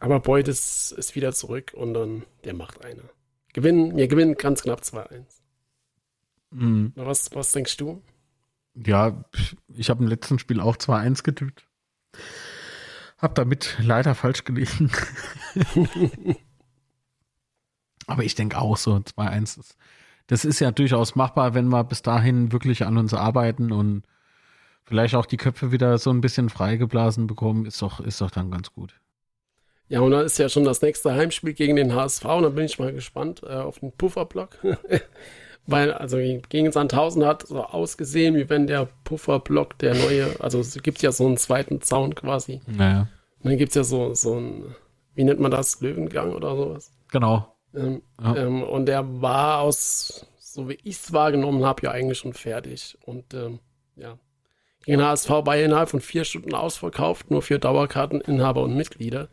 aber 0.00 0.18
Boyd 0.18 0.48
ist, 0.48 0.90
ist 0.92 1.14
wieder 1.14 1.32
zurück 1.32 1.72
und 1.74 1.94
dann, 1.94 2.24
der 2.44 2.54
macht 2.54 2.84
eine. 2.84 3.04
Gewinnen, 3.52 3.96
wir 3.96 4.08
gewinnen 4.08 4.34
ganz 4.34 4.62
knapp 4.62 4.80
2-1. 4.80 5.24
Mhm. 6.50 6.92
Was, 6.94 7.34
was 7.34 7.52
denkst 7.52 7.76
du? 7.76 8.02
Ja, 8.74 9.24
ich 9.74 9.90
habe 9.90 10.02
im 10.02 10.08
letzten 10.08 10.38
Spiel 10.38 10.60
auch 10.60 10.76
2-1 10.76 11.22
getippt. 11.22 11.66
Hab 13.18 13.34
damit 13.34 13.76
leider 13.80 14.14
falsch 14.14 14.44
gelegen. 14.44 14.90
Aber 18.06 18.24
ich 18.24 18.34
denke 18.34 18.58
auch 18.58 18.76
so 18.76 18.94
2-1 18.96 19.60
ist. 19.60 19.76
Das 20.26 20.44
ist 20.44 20.60
ja 20.60 20.70
durchaus 20.70 21.14
machbar, 21.14 21.54
wenn 21.54 21.68
wir 21.68 21.84
bis 21.84 22.02
dahin 22.02 22.52
wirklich 22.52 22.84
an 22.84 22.96
uns 22.96 23.14
arbeiten 23.14 23.72
und 23.72 24.04
vielleicht 24.84 25.14
auch 25.14 25.26
die 25.26 25.36
Köpfe 25.36 25.72
wieder 25.72 25.98
so 25.98 26.10
ein 26.10 26.20
bisschen 26.20 26.48
freigeblasen 26.48 27.26
bekommen, 27.26 27.66
ist 27.66 27.80
doch, 27.82 28.00
ist 28.00 28.20
doch 28.20 28.30
dann 28.30 28.50
ganz 28.50 28.72
gut. 28.72 28.94
Ja, 29.92 30.00
und 30.00 30.10
dann 30.10 30.24
ist 30.24 30.38
ja 30.38 30.48
schon 30.48 30.64
das 30.64 30.80
nächste 30.80 31.12
Heimspiel 31.12 31.52
gegen 31.52 31.76
den 31.76 31.94
HSV 31.94 32.24
und 32.24 32.44
da 32.44 32.48
bin 32.48 32.64
ich 32.64 32.78
mal 32.78 32.94
gespannt 32.94 33.42
äh, 33.46 33.56
auf 33.56 33.80
den 33.80 33.92
Pufferblock. 33.92 34.56
Weil, 35.66 35.92
also 35.92 36.16
gegen 36.16 36.72
Sandhausen 36.72 37.26
hat 37.26 37.46
so 37.46 37.62
ausgesehen, 37.62 38.34
wie 38.34 38.48
wenn 38.48 38.66
der 38.66 38.88
Pufferblock 39.04 39.76
der 39.80 39.94
neue, 39.94 40.40
also 40.40 40.60
es 40.60 40.82
gibt 40.82 41.02
ja 41.02 41.12
so 41.12 41.26
einen 41.26 41.36
zweiten 41.36 41.82
Zaun 41.82 42.14
quasi. 42.14 42.62
Naja. 42.66 43.08
Und 43.40 43.50
dann 43.50 43.58
gibt 43.58 43.72
es 43.72 43.74
ja 43.74 43.84
so, 43.84 44.14
so 44.14 44.40
ein, 44.40 44.74
wie 45.14 45.24
nennt 45.24 45.40
man 45.40 45.50
das, 45.50 45.82
Löwengang 45.82 46.32
oder 46.32 46.56
sowas. 46.56 46.90
Genau. 47.10 47.54
Ähm, 47.74 48.00
ja. 48.18 48.36
ähm, 48.36 48.62
und 48.62 48.86
der 48.86 49.20
war 49.20 49.60
aus, 49.60 50.26
so 50.38 50.70
wie 50.70 50.78
ich 50.84 50.96
es 50.96 51.12
wahrgenommen 51.12 51.66
habe, 51.66 51.82
ja 51.82 51.90
eigentlich 51.90 52.16
schon 52.16 52.32
fertig. 52.32 52.96
Und 53.04 53.34
ähm, 53.34 53.58
ja, 53.96 54.16
gegen 54.86 55.02
HSV 55.02 55.28
war 55.28 55.54
innerhalb 55.58 55.90
von 55.90 56.00
vier 56.00 56.24
Stunden 56.24 56.54
ausverkauft, 56.54 57.30
nur 57.30 57.42
für 57.42 57.58
Dauerkarteninhaber 57.58 58.62
und 58.62 58.74
Mitglieder. 58.74 59.28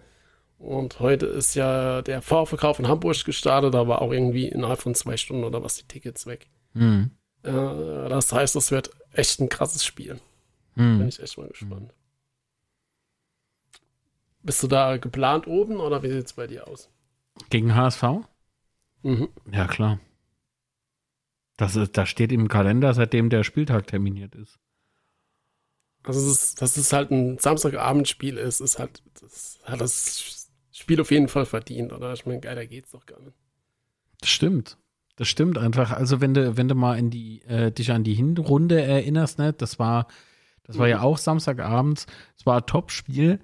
Und 0.59 0.99
heute 0.99 1.25
ist 1.25 1.55
ja 1.55 2.01
der 2.01 2.21
Vorverkauf 2.21 2.79
in 2.79 2.87
Hamburg 2.89 3.23
gestartet, 3.23 3.73
da 3.73 3.87
war 3.87 4.01
auch 4.01 4.11
irgendwie 4.11 4.49
innerhalb 4.49 4.81
von 4.81 4.93
zwei 4.93 5.15
Stunden 5.15 5.45
oder 5.45 5.63
was 5.63 5.77
die 5.77 5.87
Tickets 5.87 6.27
weg. 6.27 6.47
Mhm. 6.73 7.11
Äh, 7.43 7.51
das 8.09 8.33
heißt, 8.33 8.57
es 8.57 8.69
wird 8.69 8.91
echt 9.13 9.39
ein 9.39 9.47
krasses 9.47 9.85
Spiel. 9.85 10.19
Mhm. 10.75 10.99
Bin 10.99 11.07
ich 11.07 11.21
echt 11.21 11.37
mal 11.37 11.47
gespannt. 11.47 11.93
Bist 14.43 14.61
du 14.61 14.67
da 14.67 14.97
geplant 14.97 15.47
oben 15.47 15.77
oder 15.77 16.03
wie 16.03 16.11
sieht 16.11 16.25
es 16.25 16.33
bei 16.33 16.45
dir 16.45 16.67
aus? 16.67 16.89
Gegen 17.49 17.73
HSV? 17.73 18.03
Mhm. 19.03 19.29
Ja, 19.51 19.65
klar. 19.65 19.99
Das, 21.55 21.77
ist, 21.77 21.97
das 21.97 22.09
steht 22.09 22.33
im 22.33 22.49
Kalender, 22.49 22.93
seitdem 22.93 23.29
der 23.29 23.43
Spieltag 23.43 23.87
terminiert 23.87 24.35
ist. 24.35 24.59
Also, 26.03 26.19
das 26.19 26.31
ist, 26.31 26.61
dass 26.61 26.77
es 26.77 26.93
halt 26.93 27.11
ein 27.11 27.37
Samstagabendspiel 27.37 28.37
ist, 28.37 28.61
ist 28.61 28.79
halt, 28.79 29.03
das 29.19 29.59
hat 29.63 29.81
das 29.81 30.38
Spiel 30.79 31.01
auf 31.01 31.11
jeden 31.11 31.27
Fall 31.27 31.45
verdient, 31.45 31.93
oder? 31.93 32.13
Ich 32.13 32.25
meine, 32.25 32.39
geiler 32.39 32.65
geht's 32.65 32.91
doch 32.91 33.05
gar 33.05 33.19
nicht. 33.19 33.35
Das 34.21 34.29
stimmt. 34.29 34.77
Das 35.15 35.27
stimmt 35.27 35.57
einfach. 35.57 35.91
Also, 35.91 36.21
wenn 36.21 36.33
du, 36.33 36.55
wenn 36.55 36.67
du 36.67 36.75
mal 36.75 36.97
in 36.97 37.09
die, 37.09 37.41
äh, 37.43 37.71
dich 37.71 37.91
an 37.91 38.03
die 38.03 38.13
Hinrunde 38.13 38.81
erinnerst, 38.81 39.37
ne, 39.39 39.51
das 39.53 39.79
war, 39.79 40.07
das 40.63 40.77
war 40.77 40.85
mhm. 40.85 40.91
ja 40.91 41.01
auch 41.01 41.17
Samstagabends, 41.17 42.05
es 42.37 42.45
war 42.45 42.57
ein 42.57 42.65
Top-Spiel. 42.65 43.39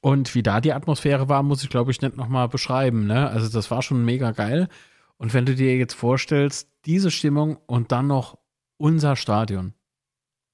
Und 0.00 0.34
wie 0.34 0.42
da 0.42 0.60
die 0.60 0.72
Atmosphäre 0.72 1.28
war, 1.28 1.44
muss 1.44 1.62
ich, 1.62 1.70
glaube 1.70 1.92
ich, 1.92 2.02
nicht 2.02 2.16
nochmal 2.16 2.48
beschreiben. 2.48 3.06
Ne? 3.06 3.30
Also 3.30 3.48
das 3.48 3.70
war 3.70 3.82
schon 3.82 4.04
mega 4.04 4.32
geil. 4.32 4.68
Und 5.16 5.32
wenn 5.32 5.46
du 5.46 5.54
dir 5.54 5.76
jetzt 5.76 5.94
vorstellst, 5.94 6.68
diese 6.84 7.12
Stimmung 7.12 7.56
und 7.66 7.92
dann 7.92 8.08
noch 8.08 8.36
unser 8.76 9.14
Stadion. 9.14 9.74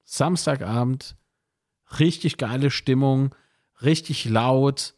Samstagabend, 0.05 1.16
richtig 1.99 2.36
geile 2.36 2.70
Stimmung, 2.70 3.34
richtig 3.80 4.26
laut. 4.26 4.94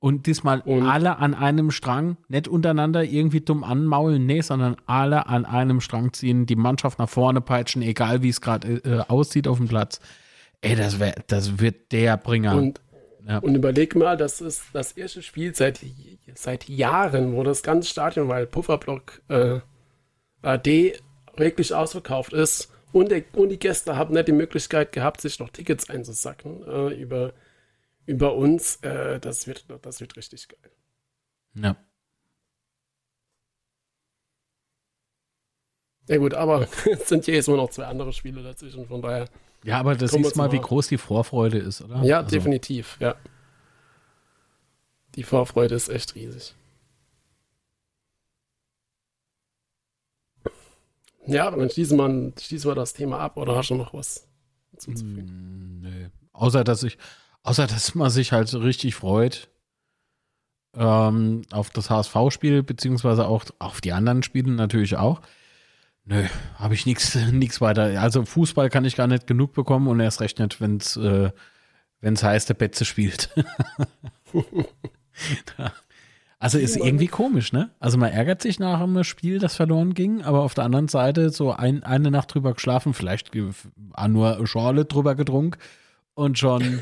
Und 0.00 0.26
diesmal 0.26 0.60
und 0.60 0.86
alle 0.86 1.18
an 1.18 1.34
einem 1.34 1.70
Strang, 1.70 2.16
nicht 2.28 2.48
untereinander 2.48 3.04
irgendwie 3.04 3.40
dumm 3.40 3.62
anmaulen, 3.62 4.26
nee, 4.26 4.40
sondern 4.40 4.76
alle 4.86 5.26
an 5.26 5.44
einem 5.44 5.80
Strang 5.80 6.12
ziehen, 6.12 6.46
die 6.46 6.56
Mannschaft 6.56 6.98
nach 6.98 7.08
vorne 7.08 7.40
peitschen, 7.40 7.82
egal 7.82 8.22
wie 8.22 8.28
es 8.28 8.40
gerade 8.40 8.78
äh, 8.84 9.04
aussieht 9.08 9.46
auf 9.46 9.58
dem 9.58 9.68
Platz. 9.68 10.00
Ey, 10.60 10.74
das, 10.74 10.98
wär, 10.98 11.14
das 11.28 11.60
wird 11.60 11.92
der 11.92 12.16
Bringer. 12.16 12.56
Und 12.56 12.80
ja. 13.28 13.38
Und 13.38 13.54
überleg 13.54 13.94
mal, 13.94 14.16
das 14.16 14.40
ist 14.40 14.62
das 14.72 14.92
erste 14.92 15.22
Spiel 15.22 15.54
seit, 15.54 15.80
seit 16.34 16.66
Jahren, 16.66 17.34
wo 17.34 17.42
das 17.42 17.62
ganze 17.62 17.88
Stadion, 17.88 18.28
weil 18.28 18.46
Pufferblock 18.46 19.20
äh, 19.28 19.60
AD 20.40 20.94
wirklich 21.36 21.74
ausverkauft 21.74 22.32
ist 22.32 22.72
und, 22.92 23.10
der, 23.10 23.24
und, 23.34 23.50
die 23.50 23.58
Gäste 23.58 23.96
haben 23.96 24.14
nicht 24.14 24.28
die 24.28 24.32
Möglichkeit 24.32 24.92
gehabt, 24.92 25.20
sich 25.20 25.38
noch 25.40 25.50
Tickets 25.50 25.90
einzusacken 25.90 26.62
äh, 26.66 26.94
über, 26.94 27.34
über 28.08 28.34
uns. 28.34 28.76
Äh, 28.76 29.20
das, 29.20 29.46
wird, 29.46 29.66
das 29.82 30.00
wird 30.00 30.16
richtig 30.16 30.48
geil. 30.48 30.72
Ja. 31.54 31.76
Ja 36.08 36.16
gut, 36.16 36.34
aber 36.34 36.66
es 36.90 37.08
sind 37.08 37.26
ja 37.26 37.34
jetzt 37.34 37.48
nur 37.48 37.58
noch 37.58 37.70
zwei 37.70 37.84
andere 37.84 38.12
Spiele 38.12 38.42
dazwischen, 38.42 38.86
von 38.86 39.02
daher 39.02 39.28
ja, 39.64 39.80
aber 39.80 39.96
das 39.96 40.12
siehst 40.12 40.36
mal, 40.36 40.52
wie 40.52 40.60
groß 40.60 40.86
die 40.88 40.98
Vorfreude 40.98 41.58
ist, 41.58 41.82
oder? 41.82 42.02
Ja, 42.04 42.18
also. 42.18 42.30
definitiv, 42.30 42.96
ja. 43.00 43.16
Die 45.16 45.24
Vorfreude 45.24 45.74
ist 45.74 45.88
echt 45.88 46.14
riesig. 46.14 46.54
Ja, 51.26 51.50
dann 51.50 51.68
schließen 51.68 51.98
wir, 51.98 52.32
schließen 52.40 52.70
wir 52.70 52.74
das 52.74 52.94
Thema 52.94 53.18
ab 53.18 53.36
oder 53.36 53.56
hast 53.56 53.70
du 53.70 53.74
noch 53.74 53.92
was 53.92 54.26
hinzuzufügen? 54.70 55.26
Mm, 55.26 55.80
nee. 55.82 56.10
Außer 56.32 56.62
dass 56.64 56.84
ich, 56.84 56.96
außer 57.42 57.66
dass 57.66 57.94
man 57.94 58.10
sich 58.10 58.32
halt 58.32 58.52
richtig 58.54 58.94
freut 58.94 59.48
ähm, 60.76 61.42
auf 61.50 61.70
das 61.70 61.90
HSV-Spiel, 61.90 62.62
beziehungsweise 62.62 63.26
auch 63.26 63.44
auf 63.58 63.80
die 63.80 63.92
anderen 63.92 64.22
Spiele 64.22 64.52
natürlich 64.52 64.96
auch. 64.96 65.20
Nö, 66.04 66.24
habe 66.56 66.74
ich 66.74 66.86
nichts 66.86 67.14
nichts 67.32 67.60
weiter. 67.60 68.00
Also 68.00 68.24
Fußball 68.24 68.70
kann 68.70 68.84
ich 68.84 68.96
gar 68.96 69.06
nicht 69.06 69.26
genug 69.26 69.52
bekommen 69.52 69.88
und 69.88 70.00
erst 70.00 70.20
recht 70.20 70.38
nicht, 70.38 70.60
wenn 70.60 70.76
es 70.76 70.96
äh, 70.96 71.30
wenn's 72.00 72.22
heißt, 72.22 72.48
der 72.48 72.54
Betze 72.54 72.84
spielt. 72.84 73.30
also 76.38 76.58
ist 76.58 76.76
irgendwie 76.76 77.08
komisch, 77.08 77.52
ne? 77.52 77.70
Also 77.80 77.98
man 77.98 78.12
ärgert 78.12 78.40
sich 78.40 78.60
nach 78.60 78.80
einem 78.80 79.02
Spiel, 79.04 79.38
das 79.38 79.56
verloren 79.56 79.94
ging, 79.94 80.22
aber 80.22 80.42
auf 80.42 80.54
der 80.54 80.64
anderen 80.64 80.88
Seite 80.88 81.30
so 81.30 81.52
ein, 81.52 81.82
eine 81.82 82.10
Nacht 82.10 82.32
drüber 82.32 82.54
geschlafen, 82.54 82.94
vielleicht 82.94 83.32
nur 83.34 84.46
Schorle 84.46 84.84
drüber 84.84 85.14
getrunken 85.14 85.58
und 86.18 86.36
schon 86.36 86.62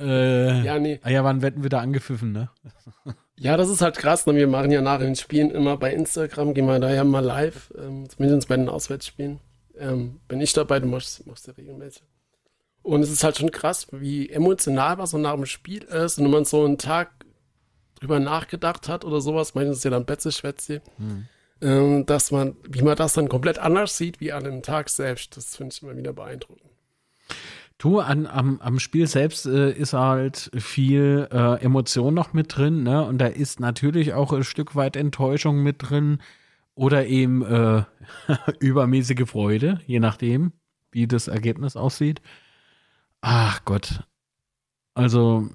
äh, 0.00 0.62
ja, 0.62 0.78
nee. 0.78 1.00
Ah 1.02 1.10
ja, 1.10 1.24
wann 1.24 1.42
werden 1.42 1.64
wir 1.64 1.70
da 1.70 1.80
angepfiffen, 1.80 2.32
ne? 2.32 2.48
Ja, 3.38 3.58
das 3.58 3.68
ist 3.68 3.82
halt 3.82 3.98
krass. 3.98 4.24
Ne? 4.24 4.34
Wir 4.34 4.46
machen 4.46 4.70
ja 4.70 4.80
nach 4.80 4.98
den 4.98 5.14
Spielen 5.14 5.50
immer 5.50 5.76
bei 5.76 5.92
Instagram, 5.92 6.54
gehen 6.54 6.64
wir 6.64 6.78
da 6.78 6.90
ja 6.90 7.04
mal 7.04 7.22
live, 7.22 7.70
ähm, 7.76 8.08
zumindest 8.08 8.48
bei 8.48 8.56
den 8.56 8.70
Auswärtsspielen. 8.70 9.40
Ähm, 9.76 10.20
bin 10.26 10.40
ich 10.40 10.54
dabei, 10.54 10.80
du 10.80 10.86
machst, 10.86 11.26
machst 11.26 11.46
ja 11.46 11.52
regelmäßig. 11.52 12.02
Und 12.82 13.02
es 13.02 13.10
ist 13.10 13.24
halt 13.24 13.36
schon 13.36 13.50
krass, 13.50 13.88
wie 13.92 14.30
emotional 14.30 14.96
was 14.96 15.10
so 15.10 15.18
nach 15.18 15.34
dem 15.34 15.44
Spiel 15.44 15.82
ist. 15.82 16.16
Und 16.16 16.24
wenn 16.24 16.30
man 16.30 16.44
so 16.46 16.64
einen 16.64 16.78
Tag 16.78 17.10
drüber 18.00 18.20
nachgedacht 18.20 18.88
hat 18.88 19.04
oder 19.04 19.20
sowas, 19.20 19.54
meistens 19.54 19.78
ist 19.78 19.84
ja 19.84 19.90
dann 19.90 20.06
Betze-Schwätze, 20.06 20.80
hm. 20.96 21.26
ähm, 21.60 22.06
dass 22.06 22.30
man, 22.30 22.56
wie 22.66 22.80
man 22.80 22.96
das 22.96 23.12
dann 23.12 23.28
komplett 23.28 23.58
anders 23.58 23.98
sieht 23.98 24.18
wie 24.20 24.32
an 24.32 24.44
dem 24.44 24.62
Tag 24.62 24.88
selbst. 24.88 25.36
Das 25.36 25.56
finde 25.56 25.74
ich 25.74 25.82
immer 25.82 25.94
wieder 25.94 26.14
beeindruckend. 26.14 26.70
Du, 27.78 28.00
an, 28.00 28.26
am, 28.26 28.58
am 28.60 28.78
Spiel 28.78 29.06
selbst 29.06 29.44
äh, 29.44 29.70
ist 29.70 29.92
halt 29.92 30.50
viel 30.56 31.28
äh, 31.30 31.62
Emotion 31.62 32.14
noch 32.14 32.32
mit 32.32 32.56
drin, 32.56 32.82
ne? 32.82 33.04
Und 33.04 33.18
da 33.18 33.26
ist 33.26 33.60
natürlich 33.60 34.14
auch 34.14 34.32
ein 34.32 34.44
Stück 34.44 34.74
weit 34.76 34.96
Enttäuschung 34.96 35.62
mit 35.62 35.76
drin 35.90 36.22
oder 36.74 37.06
eben 37.06 37.44
äh, 37.44 37.84
übermäßige 38.60 39.28
Freude, 39.28 39.80
je 39.86 40.00
nachdem, 40.00 40.52
wie 40.90 41.06
das 41.06 41.28
Ergebnis 41.28 41.76
aussieht. 41.76 42.22
Ach 43.20 43.62
Gott. 43.66 44.04
Also, 44.94 45.50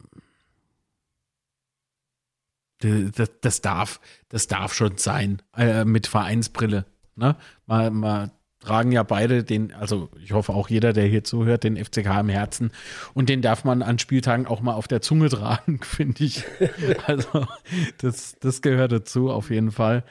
das, 2.80 3.32
das 3.42 3.62
darf, 3.62 4.00
das 4.30 4.48
darf 4.48 4.74
schon 4.74 4.98
sein, 4.98 5.42
äh, 5.56 5.86
mit 5.86 6.06
Vereinsbrille. 6.06 6.86
Ne? 7.16 7.36
Mal, 7.66 7.90
mal 7.92 8.32
tragen 8.62 8.92
ja 8.92 9.04
beide 9.04 9.44
den, 9.44 9.74
also 9.74 10.10
ich 10.24 10.32
hoffe 10.32 10.54
auch 10.54 10.70
jeder, 10.70 10.94
der 10.94 11.06
hier 11.06 11.24
zuhört, 11.24 11.64
den 11.64 11.84
FCK 11.84 12.20
im 12.20 12.30
Herzen. 12.30 12.72
Und 13.14 13.28
den 13.28 13.42
darf 13.42 13.64
man 13.64 13.82
an 13.82 14.00
Spieltagen 14.00 14.46
auch 14.46 14.62
mal 14.62 14.74
auf 14.74 14.88
der 14.88 15.02
Zunge 15.02 15.30
tragen, 15.30 15.80
finde 15.84 16.24
ich. 16.24 16.46
Also 17.08 17.48
das, 17.98 18.36
das 18.40 18.62
gehört 18.62 18.92
dazu 18.92 19.32
auf 19.32 19.50
jeden 19.50 19.72
Fall. 19.72 20.04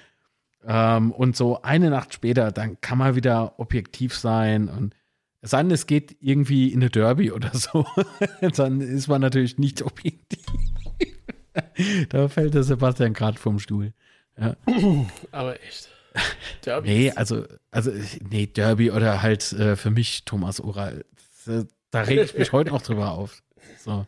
Ähm, 0.66 1.12
und 1.12 1.36
so 1.36 1.62
eine 1.62 1.88
Nacht 1.88 2.12
später, 2.12 2.50
dann 2.50 2.80
kann 2.80 2.98
man 2.98 3.14
wieder 3.14 3.58
objektiv 3.58 4.16
sein 4.16 4.68
und 4.68 4.94
es 5.42 5.50
sei 5.50 5.62
denn, 5.62 5.70
es 5.70 5.86
geht 5.86 6.16
irgendwie 6.20 6.68
in 6.68 6.80
eine 6.80 6.90
Derby 6.90 7.32
oder 7.32 7.50
so. 7.54 7.86
dann 8.56 8.80
ist 8.80 9.08
man 9.08 9.20
natürlich 9.20 9.56
nicht 9.56 9.82
objektiv. 9.82 10.44
da 12.10 12.28
fällt 12.28 12.54
der 12.54 12.62
Sebastian 12.62 13.14
gerade 13.14 13.38
vom 13.38 13.58
Stuhl. 13.58 13.94
Ja. 14.38 14.56
Aber 15.30 15.54
echt. 15.62 15.89
Derby. 16.64 16.88
Nee, 16.88 17.10
also, 17.12 17.44
also, 17.70 17.90
nee, 18.28 18.46
Derby 18.46 18.90
oder 18.90 19.22
halt 19.22 19.52
äh, 19.52 19.76
für 19.76 19.90
mich 19.90 20.24
Thomas 20.24 20.60
Oral. 20.60 21.04
Da 21.90 22.02
rege 22.02 22.22
ich 22.22 22.36
mich 22.36 22.52
heute 22.52 22.72
auch 22.72 22.82
drüber 22.82 23.12
auf. 23.12 23.42
So. 23.78 24.06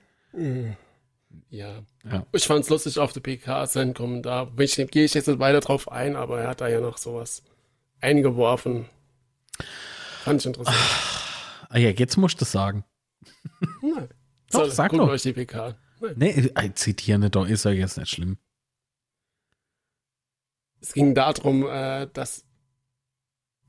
Ja. 1.51 1.83
ja. 2.05 2.27
Ich 2.33 2.47
fand 2.47 2.65
es 2.65 2.71
lustig 2.71 2.99
auf 2.99 3.13
der 3.13 3.21
PK, 3.21 3.67
sein 3.67 3.95
Kommentar. 3.95 4.51
Gehe 4.57 5.05
ich 5.05 5.15
jetzt 5.15 5.29
nicht 5.29 5.39
weiter 5.39 5.61
drauf 5.61 5.91
ein, 5.91 6.17
aber 6.17 6.41
er 6.41 6.49
hat 6.49 6.61
da 6.61 6.69
ja 6.69 6.81
noch 6.81 6.99
sowas 6.99 7.43
eingeworfen. 8.01 8.87
Fand 10.25 10.41
ich 10.41 10.47
interessant. 10.47 10.77
Ah, 11.69 11.79
ja, 11.79 11.91
jetzt 11.91 12.17
musst 12.17 12.41
du 12.41 12.45
es 12.45 12.53
sagen. 12.53 12.85
Nein. 13.81 14.09
Doch, 14.51 14.65
so, 14.67 14.71
sag 14.71 14.93
doch. 14.93 15.09
euch 15.09 15.23
die 15.23 15.33
PK. 15.33 15.75
Nein. 16.01 16.15
Nee, 16.17 16.51
ein 16.55 16.77
zitieren 16.77 17.31
doch 17.31 17.47
ist 17.47 17.65
ja 17.65 17.71
jetzt 17.71 17.97
nicht 17.97 18.11
schlimm. 18.11 18.39
Es 20.83 20.93
ging 20.93 21.15
darum, 21.15 21.67
äh, 21.67 22.09
dass 22.13 22.45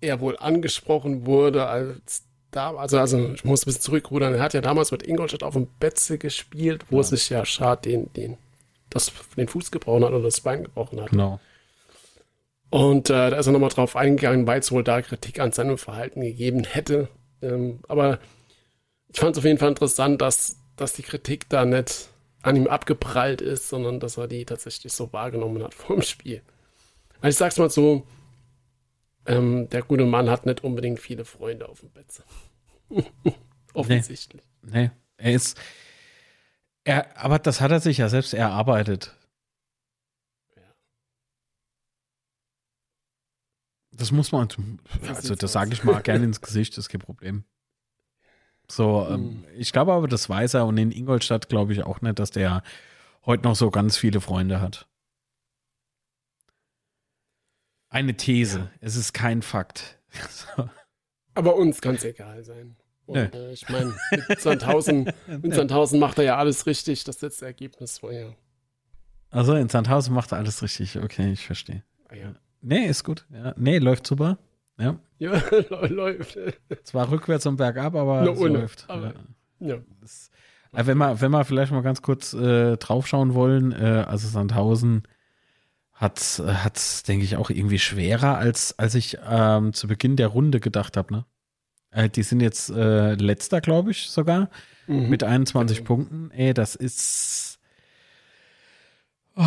er 0.01 0.19
wohl 0.19 0.37
angesprochen 0.37 1.25
wurde 1.25 1.67
als 1.67 2.23
da, 2.51 2.75
also, 2.75 2.99
also 2.99 3.33
ich 3.33 3.43
muss 3.45 3.63
ein 3.63 3.65
bisschen 3.65 3.81
zurückrudern. 3.81 4.33
Er 4.33 4.41
hat 4.41 4.53
ja 4.53 4.61
damals 4.61 4.91
mit 4.91 5.03
Ingolstadt 5.03 5.43
auf 5.43 5.53
dem 5.53 5.67
Betze 5.79 6.17
gespielt, 6.17 6.85
wo 6.89 6.97
ja. 6.97 7.03
sich 7.03 7.29
ja 7.29 7.45
Schad 7.45 7.85
den, 7.85 8.11
den, 8.13 8.37
das, 8.89 9.11
den 9.37 9.47
Fuß 9.47 9.71
gebrochen 9.71 10.03
hat 10.03 10.11
oder 10.11 10.23
das 10.23 10.41
Bein 10.41 10.63
gebrochen 10.63 11.01
hat. 11.01 11.11
Genau. 11.11 11.39
Und 12.69 13.09
äh, 13.09 13.29
da 13.29 13.37
ist 13.37 13.47
er 13.47 13.53
nochmal 13.53 13.69
drauf 13.69 13.95
eingegangen, 13.95 14.47
weil 14.47 14.59
es 14.59 14.71
wohl 14.71 14.83
da 14.83 15.01
Kritik 15.01 15.39
an 15.39 15.51
seinem 15.51 15.77
Verhalten 15.77 16.21
gegeben 16.21 16.63
hätte. 16.63 17.07
Ähm, 17.41 17.79
aber 17.87 18.19
ich 19.09 19.19
fand 19.19 19.35
es 19.35 19.39
auf 19.39 19.45
jeden 19.45 19.59
Fall 19.59 19.69
interessant, 19.69 20.21
dass, 20.21 20.57
dass 20.75 20.93
die 20.93 21.03
Kritik 21.03 21.49
da 21.49 21.65
nicht 21.65 22.09
an 22.41 22.55
ihm 22.55 22.67
abgeprallt 22.67 23.41
ist, 23.41 23.69
sondern 23.69 23.99
dass 23.99 24.17
er 24.17 24.27
die 24.27 24.45
tatsächlich 24.45 24.91
so 24.93 25.13
wahrgenommen 25.13 25.63
hat 25.63 25.73
vor 25.75 25.95
dem 25.95 26.03
Spiel. 26.03 26.41
Also 27.23 27.35
ich 27.35 27.37
sag's 27.37 27.57
mal 27.57 27.69
so, 27.69 28.05
ähm, 29.25 29.69
der 29.69 29.81
gute 29.81 30.05
Mann 30.05 30.29
hat 30.29 30.45
nicht 30.45 30.61
unbedingt 30.61 30.99
viele 30.99 31.23
Freunde 31.23 31.69
auf 31.69 31.79
dem 31.79 31.89
Bett. 31.89 32.21
Offensichtlich. 33.73 34.43
Nee, 34.61 34.87
nee, 34.87 34.91
er 35.15 35.31
ist. 35.31 35.57
Er, 36.83 37.17
aber 37.17 37.39
das 37.39 37.61
hat 37.61 37.71
er 37.71 37.79
sich 37.79 37.97
ja 37.97 38.09
selbst 38.09 38.33
erarbeitet. 38.33 39.15
Das 43.93 44.11
muss 44.11 44.33
man, 44.33 44.49
also 45.07 45.35
das 45.35 45.53
sage 45.53 45.71
ich 45.71 45.85
mal 45.85 46.01
gerne 46.03 46.25
ins 46.25 46.41
Gesicht, 46.41 46.73
das 46.73 46.85
ist 46.85 46.89
kein 46.89 46.99
Problem. 46.99 47.45
So, 48.69 49.07
ähm, 49.09 49.13
hm. 49.13 49.45
ich 49.55 49.71
glaube 49.71 49.93
aber, 49.93 50.09
das 50.09 50.27
weiß 50.27 50.55
er 50.55 50.65
und 50.65 50.77
in 50.77 50.91
Ingolstadt 50.91 51.47
glaube 51.47 51.71
ich 51.71 51.83
auch 51.83 52.01
nicht, 52.01 52.19
dass 52.19 52.31
der 52.31 52.63
heute 53.25 53.43
noch 53.43 53.55
so 53.55 53.71
ganz 53.71 53.95
viele 53.95 54.19
Freunde 54.19 54.59
hat. 54.59 54.89
Eine 57.93 58.17
These, 58.17 58.57
ja. 58.57 58.69
es 58.81 58.95
ist 58.95 59.13
kein 59.13 59.43
Fakt. 59.43 59.99
aber 61.35 61.55
uns 61.55 61.79
kann 61.79 61.93
es 61.93 62.03
egal 62.03 62.43
sein. 62.43 62.75
Und, 63.05 63.17
äh, 63.17 63.51
ich 63.51 63.69
meine, 63.69 63.93
mit 64.27 64.41
Sandhausen, 64.41 65.11
mit 65.41 65.53
Sandhausen 65.53 65.99
macht 65.99 66.17
er 66.17 66.23
ja 66.23 66.37
alles 66.37 66.65
richtig, 66.65 67.03
das 67.03 67.21
letzte 67.21 67.45
Ergebnis 67.45 67.99
vorher. 67.99 68.35
Also 69.29 69.53
in 69.53 69.69
Sandhausen 69.69 70.13
macht 70.15 70.31
er 70.31 70.39
alles 70.39 70.63
richtig, 70.63 70.97
okay, 70.97 71.33
ich 71.33 71.45
verstehe. 71.45 71.83
Ah, 72.09 72.15
ja. 72.15 72.33
Nee, 72.61 72.87
ist 72.87 73.03
gut. 73.03 73.27
Ja. 73.31 73.53
Nee, 73.57 73.77
läuft 73.77 74.07
super. 74.07 74.39
Ja. 74.79 74.97
Ja, 75.19 75.33
läuft. 75.87 76.39
Zwar 76.85 77.11
rückwärts 77.11 77.45
und 77.45 77.57
bergab, 77.57 77.93
aber 77.93 78.23
es 78.23 78.39
läuft. 78.39 78.85
Aber, 78.87 79.13
ja. 79.59 79.75
ja. 79.75 79.77
Das, 80.01 80.31
äh, 80.71 80.87
wenn, 80.87 80.97
wir, 80.97 81.21
wenn 81.21 81.29
wir 81.29 81.45
vielleicht 81.45 81.71
mal 81.71 81.83
ganz 81.83 82.01
kurz 82.01 82.33
äh, 82.33 82.75
draufschauen 82.77 83.35
wollen, 83.35 83.71
äh, 83.71 84.03
also 84.07 84.27
Sandhausen 84.27 85.03
hat 85.93 86.19
es, 86.19 87.03
denke 87.03 87.23
ich, 87.23 87.37
auch 87.37 87.49
irgendwie 87.49 87.79
schwerer, 87.79 88.37
als, 88.37 88.77
als 88.77 88.95
ich 88.95 89.17
ähm, 89.25 89.73
zu 89.73 89.87
Beginn 89.87 90.15
der 90.15 90.27
Runde 90.27 90.59
gedacht 90.59 90.97
habe. 90.97 91.13
Ne? 91.13 91.25
Äh, 91.91 92.09
die 92.09 92.23
sind 92.23 92.41
jetzt 92.41 92.69
äh, 92.69 93.13
letzter, 93.13 93.61
glaube 93.61 93.91
ich, 93.91 94.09
sogar, 94.09 94.49
mhm. 94.87 95.09
mit 95.09 95.23
21 95.23 95.77
genau. 95.77 95.87
Punkten. 95.87 96.31
Ey, 96.31 96.53
das 96.53 96.75
ist. 96.75 97.59
Oh, 99.35 99.43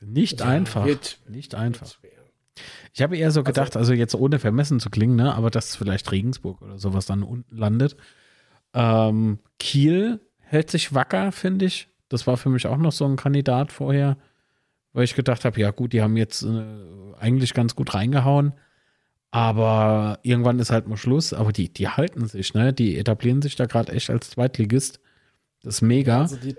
nicht 0.00 0.40
ja, 0.40 0.46
einfach. 0.46 0.84
Wird, 0.84 1.18
nicht 1.28 1.54
einfach. 1.54 1.96
Ich 2.92 3.02
habe 3.02 3.16
eher 3.16 3.30
so 3.30 3.40
also 3.40 3.44
gedacht, 3.44 3.76
also, 3.76 3.90
also, 3.90 3.92
jetzt 3.94 4.14
ohne 4.14 4.38
vermessen 4.38 4.78
zu 4.78 4.90
klingen, 4.90 5.16
ne, 5.16 5.34
aber 5.34 5.50
dass 5.50 5.74
vielleicht 5.74 6.12
Regensburg 6.12 6.62
oder 6.62 6.78
sowas 6.78 7.06
dann 7.06 7.22
unten 7.22 7.56
landet. 7.56 7.96
Ähm, 8.72 9.40
Kiel 9.58 10.20
hält 10.38 10.70
sich 10.70 10.94
wacker, 10.94 11.32
finde 11.32 11.64
ich. 11.64 11.88
Das 12.08 12.26
war 12.26 12.36
für 12.36 12.50
mich 12.50 12.66
auch 12.66 12.76
noch 12.76 12.92
so 12.92 13.04
ein 13.04 13.16
Kandidat 13.16 13.72
vorher, 13.72 14.16
weil 14.92 15.04
ich 15.04 15.14
gedacht 15.14 15.44
habe, 15.44 15.60
ja 15.60 15.70
gut, 15.70 15.92
die 15.92 16.02
haben 16.02 16.16
jetzt 16.16 16.42
äh, 16.42 16.64
eigentlich 17.18 17.54
ganz 17.54 17.74
gut 17.74 17.94
reingehauen, 17.94 18.52
aber 19.30 20.20
irgendwann 20.22 20.60
ist 20.60 20.70
halt 20.70 20.86
mal 20.86 20.96
Schluss. 20.96 21.32
Aber 21.32 21.52
die, 21.52 21.68
die 21.68 21.88
halten 21.88 22.26
sich, 22.28 22.54
ne? 22.54 22.72
Die 22.72 22.96
etablieren 22.96 23.42
sich 23.42 23.56
da 23.56 23.66
gerade 23.66 23.92
echt 23.92 24.08
als 24.08 24.30
Zweitligist. 24.30 25.00
Das 25.62 25.76
ist 25.76 25.82
mega. 25.82 26.20
Also 26.20 26.36
die, 26.36 26.54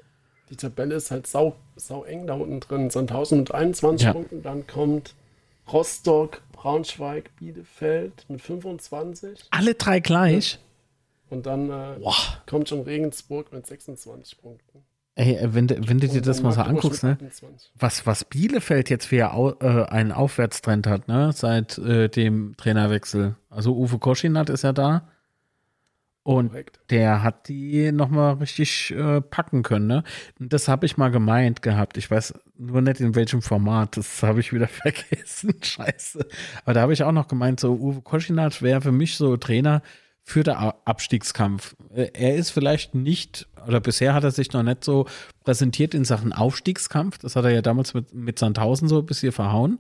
die 0.50 0.56
Tabelle 0.58 0.96
ist 0.96 1.10
halt 1.10 1.26
sau, 1.26 1.56
sau 1.78 2.04
eng 2.04 2.28
da 2.28 2.34
unten 2.34 2.60
drin. 2.60 2.90
Sandhausen 2.90 3.40
mit 3.40 3.54
21 3.54 4.06
ja. 4.06 4.12
Punkten, 4.12 4.44
dann 4.44 4.68
kommt 4.68 5.16
Rostock, 5.72 6.42
Braunschweig, 6.52 7.36
Bielefeld 7.38 8.26
mit 8.28 8.42
25. 8.42 9.48
Alle 9.52 9.76
drei 9.76 10.00
gleich? 10.00 10.60
Und 11.30 11.46
dann 11.46 11.70
äh, 11.70 11.98
kommt 12.46 12.70
schon 12.70 12.82
Regensburg 12.82 13.52
mit 13.52 13.66
26 13.66 14.38
Punkten. 14.38 14.84
Ey, 15.16 15.36
äh, 15.36 15.54
wenn, 15.54 15.70
wenn 15.70 16.00
du 16.00 16.08
dir 16.08 16.22
das 16.22 16.44
mal 16.44 16.52
so 16.52 16.62
anguckst, 16.62 17.04
ne? 17.04 17.18
Was, 17.80 18.06
was 18.06 18.26
Bielefeld 18.26 18.90
jetzt 18.90 19.06
für 19.06 19.16
äh, 19.62 19.84
einen 19.86 20.12
Aufwärtstrend 20.12 20.88
hat, 20.88 21.08
ne? 21.08 21.32
Seit 21.34 21.78
äh, 21.78 22.10
dem 22.10 22.56
Trainerwechsel. 22.58 23.36
Also 23.50 23.76
Uwe 23.76 23.98
Koschinat 23.98 24.50
ist 24.50 24.64
ja 24.64 24.74
da. 24.74 25.08
Und 26.24 26.50
Korrekt. 26.50 26.80
der 26.90 27.22
hat 27.22 27.48
die 27.48 27.92
nochmal 27.92 28.34
richtig 28.34 28.92
äh, 28.92 29.22
packen 29.22 29.64
können, 29.64 29.88
ne? 29.88 30.04
Das 30.40 30.68
habe 30.68 30.86
ich 30.86 30.98
mal 30.98 31.12
gemeint 31.12 31.62
gehabt. 31.62 31.98
Ich 31.98 32.12
weiß 32.12 32.34
nur 32.58 32.82
nicht 32.82 33.00
in 33.00 33.16
welchem 33.16 33.42
Format. 33.42 33.96
Das 33.96 34.22
habe 34.22 34.42
ich 34.42 34.52
wieder 34.52 34.68
vergessen. 34.68 35.54
Scheiße. 35.62 36.28
Aber 36.66 36.74
da 36.74 36.82
habe 36.82 36.94
ich 36.94 37.04
auch 37.04 37.12
noch 37.14 37.30
gemeint, 37.30 37.62
so 37.62 37.74
Uwe 37.76 38.02
Koschinat 38.02 38.62
wäre 38.62 38.82
für 38.82 38.92
mich 38.92 39.16
so 39.16 39.38
Trainer 39.38 39.82
für 40.26 40.44
den 40.44 40.56
Abstiegskampf. 40.56 41.76
Äh, 41.94 42.10
er 42.14 42.36
ist 42.36 42.50
vielleicht 42.50 42.96
nicht, 42.96 43.48
oder 43.66 43.80
bisher 43.80 44.14
hat 44.14 44.26
er 44.26 44.32
sich 44.32 44.52
noch 44.52 44.64
nicht 44.64 44.84
so 44.84 45.06
präsentiert 45.44 45.94
in 45.94 46.04
Sachen 46.04 46.34
Aufstiegskampf. 46.34 47.20
Das 47.20 47.36
hat 47.38 47.46
er 47.46 47.52
ja 47.52 47.62
damals 47.62 47.94
mit, 47.94 48.14
mit 48.14 48.40
Sandhausen 48.40 48.90
so 48.90 49.00
ein 49.00 49.06
bisschen 49.06 49.32
verhauen. 49.32 49.80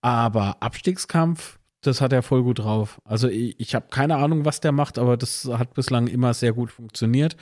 Aber 0.00 0.62
Abstiegskampf 0.62 1.60
das 1.82 2.00
hat 2.00 2.12
er 2.12 2.22
voll 2.22 2.42
gut 2.42 2.58
drauf. 2.58 3.00
Also 3.04 3.28
ich, 3.28 3.58
ich 3.58 3.74
habe 3.74 3.86
keine 3.90 4.16
Ahnung, 4.16 4.44
was 4.44 4.60
der 4.60 4.72
macht, 4.72 4.98
aber 4.98 5.16
das 5.16 5.48
hat 5.50 5.74
bislang 5.74 6.06
immer 6.06 6.34
sehr 6.34 6.52
gut 6.52 6.70
funktioniert. 6.70 7.36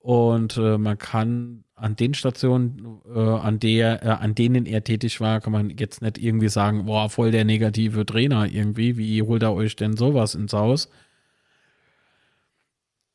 Und 0.00 0.56
äh, 0.56 0.78
man 0.78 0.96
kann 0.98 1.64
an 1.74 1.96
den 1.96 2.14
Stationen, 2.14 3.00
äh, 3.14 3.18
an 3.18 3.60
der, 3.60 4.02
äh, 4.02 4.08
an 4.08 4.34
denen 4.34 4.66
er 4.66 4.82
tätig 4.82 5.20
war, 5.20 5.40
kann 5.40 5.52
man 5.52 5.70
jetzt 5.70 6.02
nicht 6.02 6.18
irgendwie 6.18 6.48
sagen, 6.48 6.86
boah, 6.86 7.08
voll 7.10 7.30
der 7.30 7.44
negative 7.44 8.06
Trainer 8.06 8.46
irgendwie. 8.46 8.96
Wie 8.96 9.22
holt 9.22 9.42
er 9.42 9.54
euch 9.54 9.76
denn 9.76 9.96
sowas 9.96 10.34
ins 10.34 10.52
Haus? 10.52 10.88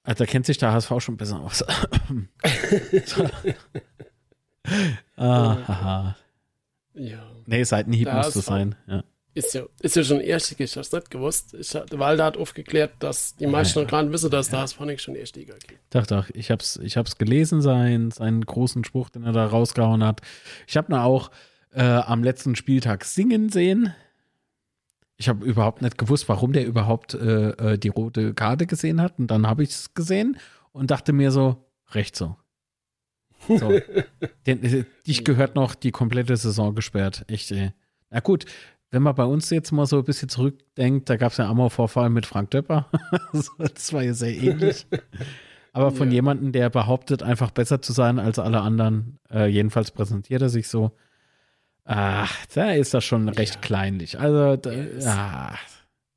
Also, 0.03 0.23
da 0.23 0.29
kennt 0.29 0.45
sich 0.45 0.57
der 0.57 0.71
HSV 0.73 0.91
schon 0.99 1.17
besser 1.17 1.39
aus. 1.39 1.63
ah, 5.17 6.15
ja. 6.93 7.31
Nee, 7.45 7.63
Seitenhieb 7.63 8.11
muss 8.11 8.33
das 8.33 8.45
sein. 8.45 8.75
Ja 8.87 9.03
ist 9.33 9.53
ja, 9.53 9.63
ist 9.79 9.95
ja 9.95 10.03
schon 10.03 10.19
erstig, 10.19 10.59
ich 10.59 10.77
hab's 10.77 10.91
nicht 10.91 11.09
gewusst. 11.09 11.53
Ich, 11.55 11.71
der 11.71 11.99
Walder 11.99 12.25
hat 12.25 12.37
aufgeklärt, 12.37 12.91
dass 12.99 13.35
die 13.35 13.47
meisten 13.47 13.79
ja, 13.79 13.83
noch 13.83 13.91
gar 13.91 14.03
nicht 14.03 14.13
wissen, 14.13 14.29
dass 14.29 14.51
ja. 14.51 14.61
das 14.61 14.73
Phonic 14.73 14.99
schon 14.99 15.15
Erstliga 15.15 15.55
gibt. 15.67 15.81
Doch, 15.89 16.05
doch, 16.05 16.29
ich 16.33 16.51
hab's, 16.51 16.77
ich 16.77 16.97
hab's 16.97 17.17
gelesen, 17.17 17.61
sein, 17.61 18.11
seinen 18.11 18.45
großen 18.45 18.83
Spruch, 18.83 19.09
den 19.09 19.23
er 19.23 19.31
da 19.31 19.45
rausgehauen 19.45 20.03
hat. 20.03 20.21
Ich 20.67 20.77
habe 20.77 20.93
ihn 20.93 20.97
auch 20.97 21.31
äh, 21.71 21.81
am 21.81 22.23
letzten 22.23 22.55
Spieltag 22.55 23.05
singen 23.05 23.49
sehen. 23.49 23.93
Ich 25.18 25.30
habe 25.30 25.45
überhaupt 25.45 25.82
nicht 25.82 25.97
gewusst, 25.97 26.28
warum 26.28 26.53
der 26.53 26.66
überhaupt 26.66 27.14
äh, 27.14 27.49
äh 27.51 27.78
die 27.78 27.89
rote 27.89 28.34
Karte 28.34 28.66
gesehen 28.66 29.01
hat. 29.01 29.20
Und 29.20 29.28
dann 29.28 29.47
habe 29.47 29.64
ich 29.64 29.70
es 29.70 29.93
gesehen 29.93 30.38
und 30.72 30.91
dachte 30.91 31.14
mir 31.14 31.32
so, 31.32 31.66
recht 31.91 32.16
so. 32.16 32.36
So. 33.47 33.80
Den, 34.47 34.64
äh, 34.64 34.86
dich 35.05 35.24
gehört 35.24 35.55
noch 35.55 35.76
die 35.76 35.91
komplette 35.91 36.36
Saison 36.38 36.76
gesperrt. 36.76 37.26
Echt, 37.28 37.51
ey. 37.51 37.74
Na 38.09 38.20
gut, 38.20 38.45
wenn 38.91 39.01
man 39.01 39.16
bei 39.16 39.26
uns 39.26 39.49
jetzt 39.49 39.72
mal 39.72 39.86
so 39.86 39.97
ein 39.97 40.03
bisschen 40.03 40.30
zurückdenkt, 40.30 41.09
da 41.09 41.18
gab 41.18 41.32
es 41.32 41.38
ja 41.38 41.51
mal 41.53 41.70
Vorfall 41.70 42.09
mit 42.09 42.26
Frank 42.26 42.51
Döpper. 42.51 42.89
das 43.57 43.91
war 43.91 44.03
ja 44.03 44.14
sehr 44.14 44.36
ähnlich. 44.36 44.86
Aber 45.72 45.91
von 45.91 46.09
ja. 46.09 46.16
jemandem, 46.16 46.51
der 46.51 46.70
behauptet, 46.70 47.24
einfach 47.24 47.49
besser 47.49 47.82
zu 47.82 47.91
sein 47.91 48.20
als 48.20 48.38
alle 48.38 48.61
anderen, 48.61 49.20
äh, 49.32 49.47
jedenfalls 49.47 49.89
präsentiert 49.89 50.43
er 50.43 50.49
sich 50.49 50.68
so. 50.68 50.91
Ach, 51.86 52.45
da 52.47 52.71
ist 52.71 52.93
das 52.93 53.03
schon 53.03 53.27
recht 53.29 53.55
ja. 53.55 53.61
kleinlich. 53.61 54.19
Also, 54.19 54.55
da, 54.55 54.71
er, 54.71 54.89
ist, 54.89 55.07
ah. 55.07 55.57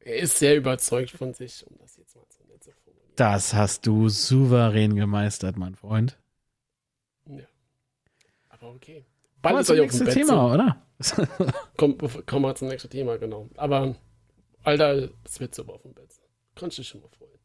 er 0.01 0.17
ist 0.17 0.39
sehr 0.39 0.57
überzeugt 0.57 1.11
von 1.11 1.35
sich, 1.35 1.67
um 1.67 1.77
das 1.79 1.97
jetzt 1.97 2.15
mal 2.15 2.25
zu 2.29 2.43
formulieren. 2.45 3.13
Das 3.17 3.53
hast 3.53 3.87
du 3.87 4.09
souverän 4.09 4.95
gemeistert, 4.95 5.57
mein 5.57 5.75
Freund. 5.75 6.19
Ja. 7.27 7.45
Aber 8.49 8.71
okay. 8.71 9.05
Bald 9.43 9.61
ist 9.61 9.71
er 9.71 9.77
ja 9.77 9.87
Thema, 9.87 10.55
oder? 10.55 10.83
Komm, 11.77 11.99
kommen 12.27 12.45
wir 12.45 12.55
zum 12.55 12.69
nächsten 12.69 12.91
Thema, 12.91 13.19
genau. 13.19 13.49
Aber, 13.57 13.97
Alter, 14.63 15.09
das 15.25 15.41
wird 15.41 15.55
super 15.55 15.75
auf 15.75 15.83
dem 15.83 15.95
Bett. 15.95 16.11
Kannst 16.55 16.79
du 16.79 16.83
dich 16.83 16.89
schon 16.89 17.03
mal 17.03 17.11
freuen. 17.11 17.37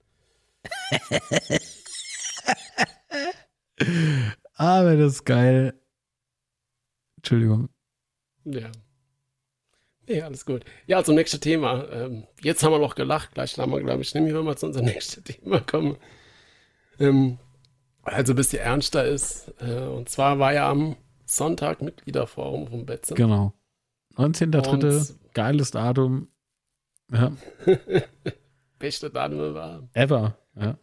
Aber 4.54 4.96
das 4.96 5.14
ist 5.14 5.26
geil. 5.26 5.74
Entschuldigung. 7.18 7.70
Ja. 8.46 8.72
Ja, 10.08 10.26
alles 10.26 10.46
gut. 10.46 10.66
Ja, 10.88 10.98
also 10.98 11.14
nächstes 11.14 11.40
Thema. 11.40 11.88
Ähm, 11.92 12.26
jetzt 12.42 12.64
haben 12.64 12.72
wir 12.72 12.80
noch 12.80 12.96
gelacht, 12.96 13.34
gleich 13.34 13.58
haben 13.58 13.72
wir, 13.72 13.82
glaube 13.82 14.02
ich, 14.02 14.14
nämlich, 14.14 14.34
wenn 14.34 14.46
wir 14.46 14.56
zu 14.56 14.66
unserem 14.68 14.86
nächsten 14.94 15.24
Thema 15.24 15.62
kommen. 15.62 15.98
Ähm, 17.00 17.38
also, 18.04 18.34
bis 18.34 18.50
die 18.50 18.58
ernster 18.58 19.06
ist. 19.06 19.54
Äh, 19.60 19.88
und 19.88 20.10
zwar 20.10 20.40
war 20.40 20.54
ja 20.54 20.70
am 20.70 20.98
Sonntag 21.26 21.82
Mitgliederforum 21.82 22.68
vom 22.68 22.86
Betze. 22.86 23.14
Genau. 23.14 23.54
19.3. 24.16 25.16
Geiles 25.34 25.72
Datum. 25.72 26.28
Ja. 27.12 27.32
Beste 28.80 29.10
Datum 29.10 29.54
war. 29.54 29.88
Ever, 29.94 30.38
ja. 30.56 30.78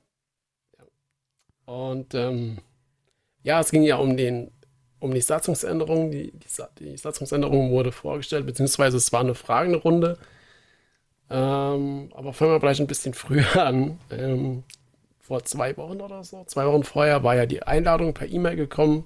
Und 1.65 2.15
ähm, 2.15 2.59
ja, 3.43 3.61
es 3.61 3.71
ging 3.71 3.83
ja 3.83 3.97
um 3.97 4.17
den 4.17 4.51
um 5.01 5.13
die 5.13 5.21
Satzungsänderung. 5.21 6.11
Die, 6.11 6.33
die, 6.33 6.49
die, 6.81 6.97
Satzungsänderung 6.97 7.71
wurde 7.71 7.93
vorgestellt, 7.93 8.47
beziehungsweise 8.47 8.97
es 8.97 9.13
war 9.13 9.21
eine 9.21 9.35
Fragenrunde. 9.35 10.19
Ähm, 11.31 12.11
aber 12.15 12.33
fangen 12.33 12.53
wir 12.53 12.61
vielleicht 12.61 12.81
ein 12.81 12.87
bisschen 12.87 13.15
früher 13.15 13.57
an. 13.67 13.99
Ähm, 14.11 14.65
vor 15.21 15.45
zwei 15.45 15.77
Wochen 15.77 16.01
oder 16.01 16.25
so, 16.25 16.45
zwei 16.47 16.67
Wochen 16.67 16.85
vorher 16.85 17.23
war 17.23 17.37
ja 17.37 17.45
die 17.45 17.63
Einladung 17.63 18.15
per 18.15 18.29
E-Mail 18.29 18.57
gekommen. 18.57 19.05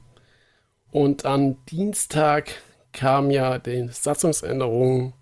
Und 0.93 1.25
am 1.25 1.65
Dienstag 1.67 2.51
kam 2.93 3.31
ja 3.31 3.59
die 3.59 3.89
Satzungsänderung 3.91 5.15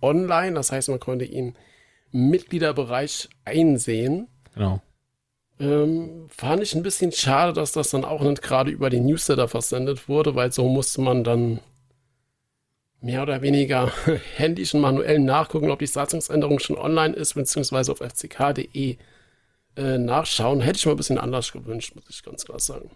online. 0.00 0.54
Das 0.54 0.70
heißt, 0.70 0.90
man 0.90 1.00
konnte 1.00 1.24
ihn 1.24 1.56
im 2.12 2.30
Mitgliederbereich 2.30 3.28
einsehen. 3.44 4.28
Genau. 4.54 4.80
Ähm, 5.60 6.26
fand 6.28 6.62
ich 6.62 6.74
ein 6.74 6.82
bisschen 6.82 7.12
schade, 7.12 7.52
dass 7.52 7.72
das 7.72 7.90
dann 7.90 8.04
auch 8.04 8.22
nicht 8.22 8.42
gerade 8.42 8.70
über 8.70 8.90
den 8.90 9.06
Newsletter 9.06 9.46
versendet 9.48 10.08
wurde, 10.08 10.34
weil 10.34 10.50
so 10.52 10.68
musste 10.68 11.00
man 11.00 11.22
dann 11.22 11.60
mehr 13.00 13.22
oder 13.22 13.42
weniger 13.42 13.92
händisch 14.36 14.74
und 14.74 14.80
manuell 14.80 15.20
nachgucken, 15.20 15.70
ob 15.70 15.78
die 15.78 15.86
Satzungsänderung 15.86 16.58
schon 16.58 16.76
online 16.76 17.14
ist, 17.14 17.34
beziehungsweise 17.34 17.92
auf 17.92 17.98
fck.de 17.98 18.96
äh, 19.76 19.98
nachschauen. 19.98 20.60
Hätte 20.60 20.78
ich 20.78 20.86
mir 20.86 20.92
ein 20.92 20.96
bisschen 20.96 21.18
anders 21.18 21.52
gewünscht, 21.52 21.94
muss 21.94 22.04
ich 22.08 22.22
ganz 22.22 22.44
klar 22.44 22.58
sagen. 22.58 22.90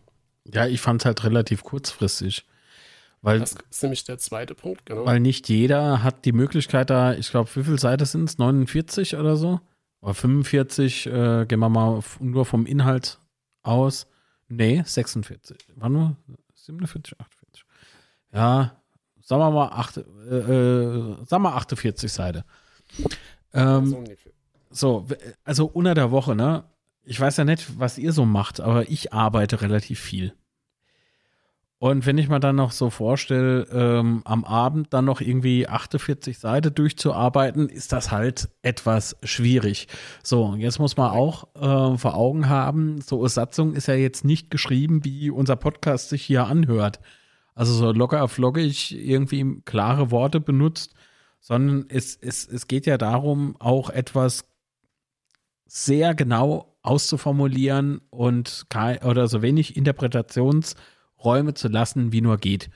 Ja, 0.44 0.66
ich 0.66 0.80
fand 0.80 1.02
es 1.02 1.06
halt 1.06 1.24
relativ 1.24 1.62
kurzfristig. 1.62 2.44
Weil, 3.20 3.40
das 3.40 3.56
ist 3.70 3.82
nämlich 3.82 4.04
der 4.04 4.18
zweite 4.18 4.54
Punkt, 4.54 4.86
genau. 4.86 5.04
Weil 5.04 5.20
nicht 5.20 5.48
jeder 5.48 6.02
hat 6.02 6.24
die 6.24 6.32
Möglichkeit 6.32 6.88
da, 6.90 7.14
ich 7.14 7.30
glaube, 7.30 7.50
wie 7.54 7.64
viele 7.64 7.78
Seiten 7.78 8.04
sind 8.04 8.28
es? 8.28 8.38
49 8.38 9.16
oder 9.16 9.36
so? 9.36 9.60
Oder 10.00 10.14
45, 10.14 11.06
äh, 11.06 11.46
gehen 11.46 11.58
wir 11.58 11.68
mal 11.68 12.00
nur 12.20 12.46
vom 12.46 12.66
Inhalt 12.66 13.18
aus. 13.62 14.06
Nee, 14.48 14.82
46. 14.84 15.58
War 15.76 15.88
nur 15.88 16.16
47, 16.54 17.18
48. 17.20 17.64
Ja, 18.32 18.80
sagen 19.20 19.40
wir 19.42 19.50
mal, 19.50 19.68
8, 19.68 19.96
äh, 19.96 20.00
äh, 20.00 21.24
sagen 21.26 21.42
wir 21.42 21.54
48 21.54 22.12
Seiten. 22.12 22.44
Ähm, 23.52 24.04
so, 24.70 25.06
also 25.44 25.66
unter 25.66 25.94
der 25.94 26.10
Woche, 26.10 26.34
ne? 26.34 26.64
Ich 27.02 27.18
weiß 27.18 27.38
ja 27.38 27.44
nicht, 27.44 27.78
was 27.78 27.96
ihr 27.96 28.12
so 28.12 28.26
macht, 28.26 28.60
aber 28.60 28.90
ich 28.90 29.12
arbeite 29.12 29.62
relativ 29.62 29.98
viel. 29.98 30.34
Und 31.80 32.06
wenn 32.06 32.18
ich 32.18 32.28
mir 32.28 32.40
dann 32.40 32.56
noch 32.56 32.72
so 32.72 32.90
vorstelle, 32.90 33.62
ähm, 33.72 34.22
am 34.24 34.44
Abend 34.44 34.92
dann 34.92 35.04
noch 35.04 35.20
irgendwie 35.20 35.68
48 35.68 36.36
Seiten 36.36 36.74
durchzuarbeiten, 36.74 37.68
ist 37.68 37.92
das 37.92 38.10
halt 38.10 38.48
etwas 38.62 39.16
schwierig. 39.22 39.86
So, 40.24 40.56
jetzt 40.56 40.80
muss 40.80 40.96
man 40.96 41.12
auch 41.12 41.44
äh, 41.54 41.96
vor 41.96 42.16
Augen 42.16 42.48
haben, 42.48 43.00
so 43.00 43.20
eine 43.20 43.28
Satzung 43.28 43.74
ist 43.74 43.86
ja 43.86 43.94
jetzt 43.94 44.24
nicht 44.24 44.50
geschrieben, 44.50 45.04
wie 45.04 45.30
unser 45.30 45.54
Podcast 45.54 46.08
sich 46.08 46.24
hier 46.24 46.46
anhört. 46.46 46.98
Also 47.54 47.72
so 47.74 47.92
locker 47.92 48.26
flockig 48.26 48.96
irgendwie 48.98 49.62
klare 49.64 50.10
Worte 50.10 50.40
benutzt, 50.40 50.94
sondern 51.38 51.86
es, 51.90 52.16
es, 52.16 52.46
es 52.48 52.66
geht 52.66 52.86
ja 52.86 52.98
darum, 52.98 53.54
auch 53.60 53.90
etwas 53.90 54.46
sehr 55.66 56.16
genau 56.16 56.76
auszuformulieren 56.82 58.00
und 58.10 58.66
kein, 58.68 58.98
oder 59.04 59.28
so 59.28 59.42
wenig 59.42 59.76
Interpretations- 59.76 60.74
Räume 61.22 61.54
zu 61.54 61.68
lassen, 61.68 62.12
wie 62.12 62.20
nur 62.20 62.38
geht. 62.38 62.70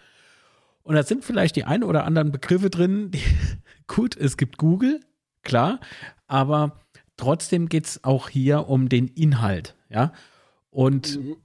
Und 0.83 0.95
da 0.95 1.03
sind 1.03 1.25
vielleicht 1.25 1.57
die 1.57 1.65
ein 1.65 1.85
oder 1.85 2.05
anderen 2.05 2.33
Begriffe 2.33 2.71
drin. 2.71 3.11
Die, 3.11 3.23
gut, 3.87 4.17
es 4.17 4.37
gibt 4.37 4.59
Google, 4.59 5.01
klar, 5.43 5.81
aber 6.27 6.81
trotzdem 7.17 7.69
geht 7.69 7.87
es 7.87 8.05
auch 8.05 8.29
hier 8.29 8.69
um 8.69 8.89
den 8.89 9.09
Inhalt, 9.09 9.77
ja. 9.89 10.13
Und 10.71 11.19
mhm. 11.19 11.37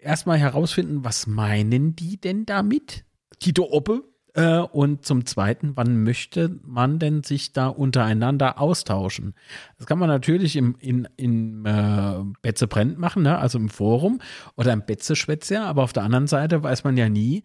erstmal 0.00 0.38
herausfinden, 0.38 1.04
was 1.04 1.26
meinen 1.26 1.96
die 1.96 2.20
denn 2.20 2.44
damit? 2.44 3.04
Tito 3.38 3.64
Oppe, 3.70 4.04
äh, 4.34 4.58
und 4.58 5.04
zum 5.04 5.26
Zweiten, 5.26 5.76
wann 5.76 6.02
möchte 6.02 6.58
man 6.64 6.98
denn 6.98 7.22
sich 7.22 7.52
da 7.52 7.68
untereinander 7.68 8.58
austauschen? 8.58 9.34
Das 9.76 9.86
kann 9.86 9.98
man 9.98 10.08
natürlich 10.08 10.56
im, 10.56 10.76
in, 10.78 11.06
in 11.16 11.66
äh, 11.66 12.24
Betze 12.40 12.66
brennt 12.66 12.98
machen, 12.98 13.22
ne? 13.22 13.38
also 13.38 13.58
im 13.58 13.68
Forum 13.68 14.20
oder 14.56 14.72
im 14.72 14.84
Betze 14.86 15.16
Schwätzer, 15.16 15.66
aber 15.66 15.82
auf 15.82 15.92
der 15.92 16.04
anderen 16.04 16.26
Seite 16.26 16.62
weiß 16.62 16.84
man 16.84 16.96
ja 16.96 17.08
nie, 17.08 17.42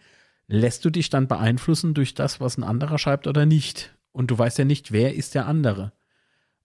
lässt 0.47 0.85
du 0.85 0.89
dich 0.89 1.09
dann 1.09 1.27
beeinflussen 1.27 1.93
durch 1.93 2.13
das, 2.13 2.39
was 2.39 2.57
ein 2.57 2.63
anderer 2.63 2.97
schreibt 2.97 3.27
oder 3.27 3.45
nicht? 3.45 3.93
Und 4.13 4.31
du 4.31 4.37
weißt 4.37 4.57
ja 4.57 4.65
nicht, 4.65 4.91
wer 4.93 5.13
ist 5.13 5.35
der 5.35 5.45
andere. 5.45 5.91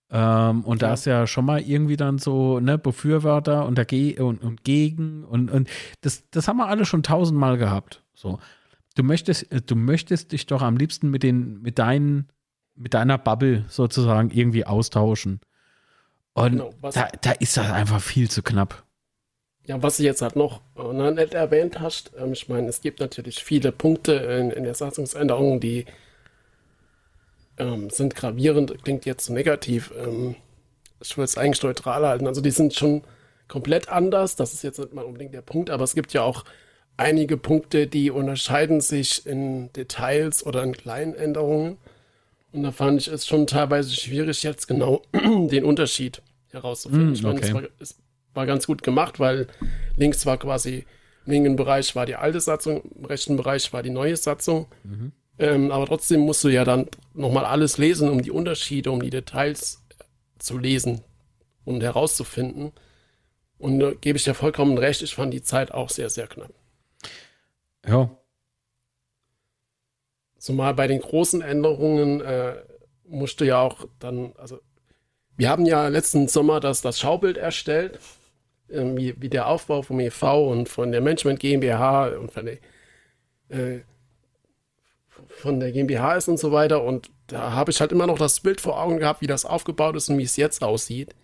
Ähm, 0.09 0.63
und 0.65 0.83
ja. 0.83 0.89
da 0.89 0.95
ist 0.95 1.05
ja 1.05 1.27
schon 1.27 1.47
mal 1.47 1.61
irgendwie 1.61 1.97
dann 1.97 2.19
so, 2.19 2.61
ne, 2.61 2.79
Befürworter 2.79 3.67
und, 3.67 3.77
dagegen 3.77 4.23
und, 4.23 4.43
und 4.43 4.63
gegen 4.63 5.25
und, 5.25 5.51
und 5.51 5.69
das, 6.03 6.29
das 6.31 6.47
haben 6.47 6.59
wir 6.59 6.69
alle 6.69 6.85
schon 6.85 7.03
tausendmal 7.03 7.59
gehabt. 7.59 8.05
So 8.15 8.39
du 8.95 9.03
möchtest, 9.03 9.51
äh, 9.53 9.61
du 9.61 9.77
möchtest 9.77 10.33
dich 10.33 10.47
doch 10.47 10.63
am 10.63 10.77
liebsten 10.77 11.11
mit 11.11 11.23
den, 11.23 11.61
mit 11.63 11.79
deinen, 11.79 12.29
mit 12.75 12.95
deiner 12.95 13.19
Bubble 13.19 13.65
sozusagen 13.69 14.31
irgendwie 14.31 14.65
austauschen. 14.65 15.41
Und 16.35 16.53
genau, 16.53 16.73
da, 16.81 17.09
da 17.21 17.33
ist 17.33 17.57
das 17.57 17.71
einfach 17.71 18.01
viel 18.01 18.31
zu 18.31 18.43
knapp. 18.43 18.85
Ja, 19.65 19.81
was 19.83 19.99
du 19.99 20.03
jetzt 20.03 20.23
halt 20.23 20.35
noch 20.35 20.63
äh, 20.77 21.11
nicht 21.13 21.35
erwähnt 21.35 21.81
hast, 21.81 22.13
ähm, 22.19 22.33
ich 22.33 22.49
meine, 22.49 22.69
es 22.69 22.81
gibt 22.81 23.01
natürlich 23.01 23.45
viele 23.45 23.71
Punkte 23.71 24.15
in, 24.15 24.51
in 24.51 24.65
der 24.65 24.75
Satzungsänderung, 24.75 25.61
die 25.61 25.85
ähm, 27.59 27.91
sind 27.91 28.15
gravierend, 28.17 28.83
klingt 28.83 29.05
jetzt 29.05 29.31
negativ. 29.31 29.93
Ähm, 29.97 30.35
ich 31.01 31.17
will 31.17 31.25
es 31.25 31.37
eigentlich 31.37 31.63
neutral 31.63 32.07
halten. 32.07 32.27
Also 32.27 32.41
die 32.41 32.51
sind 32.51 32.75
schon 32.75 33.03
komplett 33.49 33.89
anders, 33.89 34.37
das 34.37 34.53
ist 34.53 34.63
jetzt 34.63 34.79
nicht 34.79 34.95
mal 34.95 35.05
unbedingt 35.05 35.35
der 35.35 35.43
Punkt, 35.43 35.69
aber 35.71 35.85
es 35.85 35.95
gibt 35.95 36.13
ja 36.13 36.23
auch 36.23 36.45
einige 36.97 37.37
Punkte, 37.37 37.87
die 37.87 38.11
unterscheiden 38.11 38.81
sich 38.81 39.27
in 39.27 39.73
Details 39.73 40.45
oder 40.45 40.63
in 40.63 40.73
kleinen 40.73 41.15
Änderungen. 41.15 41.79
Und 42.53 42.63
da 42.63 42.73
fand 42.73 43.01
ich 43.01 43.09
es 43.09 43.27
schon 43.27 43.47
teilweise 43.47 43.95
schwierig, 43.95 44.43
jetzt 44.43 44.69
genau 44.69 45.03
den 45.13 45.65
Unterschied 45.65 46.23
herauszufinden. 46.51 47.11
Mm, 47.11 47.15
ich 47.15 47.23
fand, 47.23 47.41
es 47.41 47.55
war, 47.55 47.63
es 47.79 47.99
war 48.35 48.47
ganz 48.47 48.67
gut 48.67 48.83
gemacht, 48.83 49.19
weil 49.21 49.47
links 49.97 50.27
war 50.27 50.39
quasi, 50.39 50.85
im 51.25 51.33
linken 51.33 51.57
Bereich 51.57 51.95
war 51.97 52.05
die 52.05 52.17
alte 52.17 52.41
Satzung, 52.41 52.83
im 52.95 53.05
rechten 53.05 53.37
Bereich 53.37 53.73
war 53.73 53.83
die 53.83 53.91
neue 53.91 54.17
Satzung. 54.17 54.67
Mhm. 54.85 55.13
Ähm, 55.39 55.73
aber 55.73 55.87
trotzdem 55.87 56.21
musst 56.21 56.45
du 56.45 56.49
ja 56.49 56.65
dann 56.65 56.89
nochmal 57.15 57.47
alles 57.47 57.79
lesen, 57.79 58.11
um 58.11 58.23
die 58.23 58.31
Unterschiede, 58.31 58.91
um 58.91 59.01
die 59.01 59.11
Details 59.11 59.83
zu 60.39 60.59
lesen 60.59 61.01
und 61.65 61.83
herauszufinden. 61.83 62.73
Und 63.59 63.79
da 63.79 63.93
gebe 63.93 64.19
ich 64.19 64.25
dir 64.25 64.35
vollkommen 64.35 64.77
recht, 64.77 65.03
ich 65.03 65.15
fand 65.15 65.33
die 65.33 65.43
Zeit 65.43 65.73
auch 65.73 65.89
sehr, 65.89 66.11
sehr 66.11 66.27
knapp. 66.27 66.53
Ja. 67.87 68.11
Zumal 70.39 70.75
bei 70.75 70.87
den 70.87 71.01
großen 71.01 71.41
Änderungen 71.41 72.21
äh, 72.21 72.57
musste 73.05 73.45
ja 73.45 73.61
auch 73.61 73.87
dann, 73.99 74.33
also 74.37 74.61
wir 75.37 75.49
haben 75.49 75.67
ja 75.67 75.89
letzten 75.89 76.29
Sommer 76.29 76.61
das, 76.61 76.83
das 76.83 76.99
Schaubild 76.99 77.37
erstellt, 77.37 77.99
äh, 78.69 78.85
wie, 78.97 79.21
wie, 79.21 79.29
der 79.29 79.47
Aufbau 79.47 79.83
vom 79.83 80.01
EV 80.01 80.51
und 80.51 80.69
von 80.69 80.93
der 80.93 81.01
Management 81.01 81.41
GmbH 81.41 82.09
und 82.17 82.33
von 82.33 82.47
der, 82.47 82.59
äh, 83.49 83.81
von 85.29 85.61
der 85.61 85.73
GmbH 85.73 86.17
ist 86.17 86.29
und 86.29 86.39
so 86.39 86.53
weiter. 86.53 86.83
Und 86.83 87.11
da 87.27 87.53
habe 87.53 87.71
ich 87.71 87.81
halt 87.81 87.93
immer 87.93 88.07
noch 88.07 88.19
das 88.19 88.41
Bild 88.41 88.61
vor 88.61 88.81
Augen 88.81 88.99
gehabt, 88.99 89.21
wie 89.21 89.27
das 89.27 89.45
aufgebaut 89.45 89.97
ist 89.97 90.09
und 90.09 90.19
wie 90.19 90.25
es 90.25 90.37
jetzt 90.37 90.63
aussieht. 90.63 91.15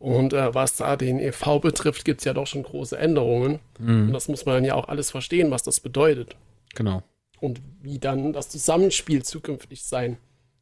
Und 0.00 0.32
äh, 0.32 0.54
was 0.54 0.76
da 0.76 0.96
den 0.96 1.20
EV 1.20 1.60
betrifft, 1.60 2.06
gibt 2.06 2.22
es 2.22 2.24
ja 2.24 2.32
doch 2.32 2.46
schon 2.46 2.62
große 2.62 2.96
Änderungen. 2.96 3.60
Mhm. 3.78 4.06
Und 4.06 4.12
das 4.14 4.28
muss 4.28 4.46
man 4.46 4.54
dann 4.56 4.64
ja 4.64 4.74
auch 4.74 4.88
alles 4.88 5.10
verstehen, 5.10 5.50
was 5.50 5.62
das 5.62 5.78
bedeutet. 5.78 6.36
Genau. 6.74 7.02
Und 7.38 7.60
wie 7.82 7.98
dann 7.98 8.32
das 8.32 8.48
Zusammenspiel 8.48 9.22
zukünftig 9.22 9.84
sein 9.84 10.16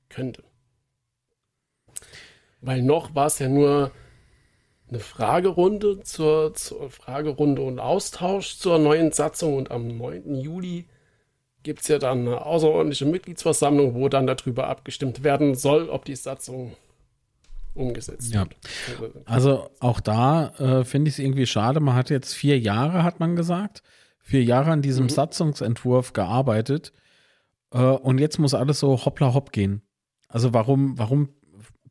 könnte. 0.08 0.42
Weil 2.60 2.82
noch 2.82 3.14
war 3.14 3.26
es 3.26 3.38
ja 3.38 3.48
nur 3.48 3.92
eine 4.88 4.98
Fragerunde 4.98 6.02
zur, 6.02 6.52
zur 6.54 6.90
Fragerunde 6.90 7.62
und 7.62 7.78
Austausch 7.78 8.56
zur 8.56 8.80
neuen 8.80 9.12
Satzung 9.12 9.56
und 9.56 9.70
am 9.70 9.86
9. 9.86 10.34
Juli 10.34 10.86
gibt 11.62 11.82
es 11.82 11.88
ja 11.88 11.98
dann 11.98 12.26
eine 12.26 12.44
außerordentliche 12.44 13.04
Mitgliedsversammlung, 13.04 13.94
wo 13.94 14.08
dann 14.08 14.26
darüber 14.26 14.66
abgestimmt 14.66 15.22
werden 15.22 15.54
soll, 15.54 15.90
ob 15.90 16.04
die 16.04 16.16
Satzung 16.16 16.74
umgesetzt 17.78 18.32
ja. 18.34 18.46
wird. 18.98 19.16
Also 19.24 19.70
auch 19.80 20.00
da 20.00 20.48
äh, 20.58 20.84
finde 20.84 21.08
ich 21.08 21.14
es 21.14 21.18
irgendwie 21.18 21.46
schade. 21.46 21.80
Man 21.80 21.94
hat 21.94 22.10
jetzt 22.10 22.34
vier 22.34 22.58
Jahre, 22.58 23.02
hat 23.02 23.20
man 23.20 23.36
gesagt, 23.36 23.82
vier 24.18 24.44
Jahre 24.44 24.70
an 24.70 24.82
diesem 24.82 25.04
mhm. 25.04 25.10
Satzungsentwurf 25.10 26.12
gearbeitet 26.12 26.92
äh, 27.72 27.78
und 27.78 28.18
jetzt 28.18 28.38
muss 28.38 28.54
alles 28.54 28.80
so 28.80 29.04
hoppla 29.04 29.34
hopp 29.34 29.52
gehen. 29.52 29.82
Also 30.28 30.52
warum, 30.52 30.98
warum 30.98 31.30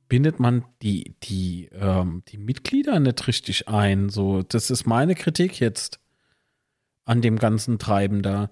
bindet 0.08 0.40
man 0.40 0.66
die, 0.82 1.16
die, 1.24 1.70
ähm, 1.74 2.24
die 2.28 2.38
Mitglieder 2.38 3.00
nicht 3.00 3.28
richtig 3.28 3.68
ein? 3.68 4.10
So, 4.10 4.44
das 4.44 4.70
ist 4.70 4.86
meine 4.86 5.16
Kritik 5.16 5.60
jetzt 5.60 6.00
an 7.06 7.22
dem 7.22 7.40
ganzen 7.40 7.80
Treiben 7.80 8.22
da. 8.22 8.50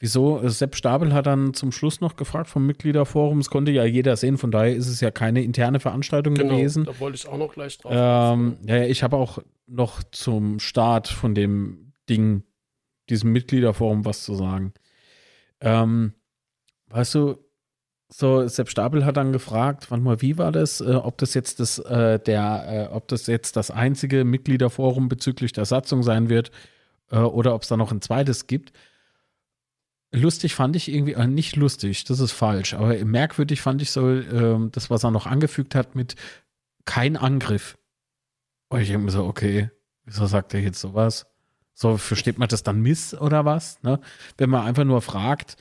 Wieso? 0.00 0.46
Sepp 0.48 0.76
Stabel 0.76 1.14
hat 1.14 1.26
dann 1.26 1.54
zum 1.54 1.72
Schluss 1.72 2.00
noch 2.00 2.16
gefragt 2.16 2.48
vom 2.50 2.66
Mitgliederforum. 2.66 3.38
Es 3.38 3.48
konnte 3.48 3.72
ja 3.72 3.84
jeder 3.84 4.16
sehen, 4.16 4.38
von 4.38 4.50
daher 4.50 4.74
ist 4.74 4.88
es 4.88 5.00
ja 5.00 5.10
keine 5.10 5.42
interne 5.42 5.80
Veranstaltung 5.80 6.34
genau, 6.34 6.56
gewesen. 6.56 6.84
Da 6.84 6.98
wollte 7.00 7.16
ich 7.16 7.28
auch 7.28 7.38
noch 7.38 7.52
gleich 7.52 7.78
drauf. 7.78 7.92
Ähm, 7.94 8.56
ja, 8.66 8.82
ich 8.84 9.02
habe 9.02 9.16
auch 9.16 9.38
noch 9.66 10.02
zum 10.10 10.58
Start 10.58 11.08
von 11.08 11.34
dem 11.34 11.92
Ding, 12.08 12.42
diesem 13.08 13.32
Mitgliederforum, 13.32 14.04
was 14.04 14.24
zu 14.24 14.34
sagen. 14.34 14.74
Ähm, 15.60 16.12
weißt 16.88 17.14
du, 17.14 17.38
so 18.08 18.46
Sepp 18.46 18.68
Stapel 18.68 19.04
hat 19.04 19.16
dann 19.16 19.32
gefragt, 19.32 19.86
wann 19.90 20.02
mal, 20.02 20.20
wie 20.20 20.38
war 20.38 20.52
das, 20.52 20.80
äh, 20.80 20.94
ob 20.94 21.18
das 21.18 21.34
jetzt 21.34 21.60
das 21.60 21.78
äh, 21.78 22.18
der, 22.20 22.88
äh, 22.90 22.94
ob 22.94 23.08
das 23.08 23.26
jetzt 23.26 23.56
das 23.56 23.70
einzige 23.70 24.24
Mitgliederforum 24.24 25.08
bezüglich 25.08 25.52
der 25.52 25.64
Satzung 25.64 26.02
sein 26.02 26.28
wird 26.28 26.50
äh, 27.10 27.18
oder 27.18 27.54
ob 27.54 27.62
es 27.62 27.68
da 27.68 27.76
noch 27.76 27.90
ein 27.90 28.02
zweites 28.02 28.46
gibt. 28.46 28.72
Lustig 30.14 30.54
fand 30.54 30.76
ich 30.76 30.92
irgendwie, 30.92 31.14
äh, 31.14 31.26
nicht 31.26 31.56
lustig, 31.56 32.04
das 32.04 32.20
ist 32.20 32.32
falsch, 32.32 32.74
aber 32.74 33.04
merkwürdig 33.04 33.60
fand 33.60 33.82
ich 33.82 33.90
so, 33.90 34.10
äh, 34.10 34.70
das, 34.70 34.88
was 34.88 35.02
er 35.02 35.10
noch 35.10 35.26
angefügt 35.26 35.74
hat 35.74 35.96
mit 35.96 36.14
kein 36.84 37.16
Angriff. 37.16 37.76
Und 38.68 38.80
ich 38.80 38.88
denke 38.88 39.06
mir 39.06 39.10
so, 39.10 39.24
okay, 39.24 39.70
wieso 40.04 40.26
sagt 40.26 40.54
er 40.54 40.60
jetzt 40.60 40.80
sowas? 40.80 41.26
So, 41.74 41.96
versteht 41.96 42.38
man 42.38 42.48
das 42.48 42.62
dann 42.62 42.80
miss 42.80 43.14
oder 43.14 43.44
was? 43.44 43.82
Ne? 43.82 43.98
Wenn 44.38 44.50
man 44.50 44.64
einfach 44.64 44.84
nur 44.84 45.02
fragt. 45.02 45.56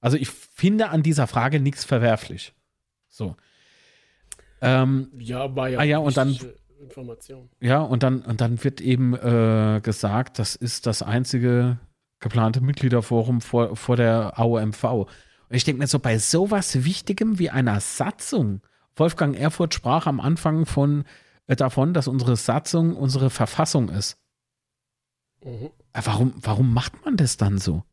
Also 0.00 0.16
ich 0.16 0.28
finde 0.30 0.90
an 0.90 1.02
dieser 1.02 1.26
Frage 1.26 1.58
nichts 1.58 1.84
verwerflich. 1.84 2.54
So. 3.08 3.34
Ähm, 4.60 5.10
ja, 5.18 5.54
war 5.56 5.68
ja, 5.68 5.80
ah, 5.80 5.82
ja 5.82 5.98
und 5.98 6.16
dann 6.16 6.38
Information. 6.80 7.48
Ja, 7.60 7.80
und 7.80 8.04
dann, 8.04 8.22
und 8.22 8.40
dann 8.40 8.62
wird 8.62 8.80
eben 8.80 9.14
äh, 9.14 9.80
gesagt, 9.82 10.38
das 10.38 10.54
ist 10.54 10.86
das 10.86 11.02
einzige 11.02 11.78
geplante 12.20 12.60
Mitgliederforum 12.60 13.40
vor, 13.40 13.76
vor 13.76 13.96
der 13.96 14.38
AOMV. 14.38 14.84
Und 14.84 15.08
ich 15.50 15.64
denke 15.64 15.80
mir 15.80 15.86
so, 15.86 15.98
bei 15.98 16.18
sowas 16.18 16.84
Wichtigem 16.84 17.38
wie 17.38 17.50
einer 17.50 17.80
Satzung, 17.80 18.60
Wolfgang 18.96 19.38
Erfurt 19.38 19.74
sprach 19.74 20.06
am 20.06 20.20
Anfang 20.20 20.66
von, 20.66 21.04
äh, 21.46 21.56
davon, 21.56 21.94
dass 21.94 22.08
unsere 22.08 22.36
Satzung 22.36 22.96
unsere 22.96 23.30
Verfassung 23.30 23.88
ist. 23.88 24.18
Mhm. 25.44 25.70
Äh, 25.92 26.02
warum, 26.04 26.34
warum 26.36 26.74
macht 26.74 27.04
man 27.04 27.16
das 27.16 27.36
dann 27.36 27.58
so? 27.58 27.84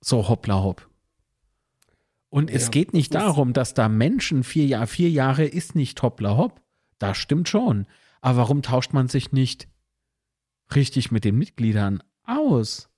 So 0.00 0.28
hoppla 0.28 0.62
hopp. 0.62 0.88
Und 2.28 2.50
es 2.50 2.64
ja, 2.64 2.70
geht 2.70 2.94
nicht 2.94 3.14
darum, 3.14 3.52
dass 3.52 3.74
da 3.74 3.88
Menschen 3.88 4.42
vier 4.42 4.66
Jahre, 4.66 4.86
vier 4.86 5.10
Jahre 5.10 5.44
ist 5.44 5.74
nicht 5.74 6.02
hoppla 6.02 6.36
hopp. 6.36 6.62
Das 6.98 7.18
stimmt 7.18 7.48
schon. 7.48 7.86
Aber 8.20 8.38
warum 8.38 8.62
tauscht 8.62 8.92
man 8.92 9.08
sich 9.08 9.32
nicht 9.32 9.68
richtig 10.74 11.10
mit 11.10 11.24
den 11.24 11.36
Mitgliedern 11.36 12.02
aus? 12.24 12.88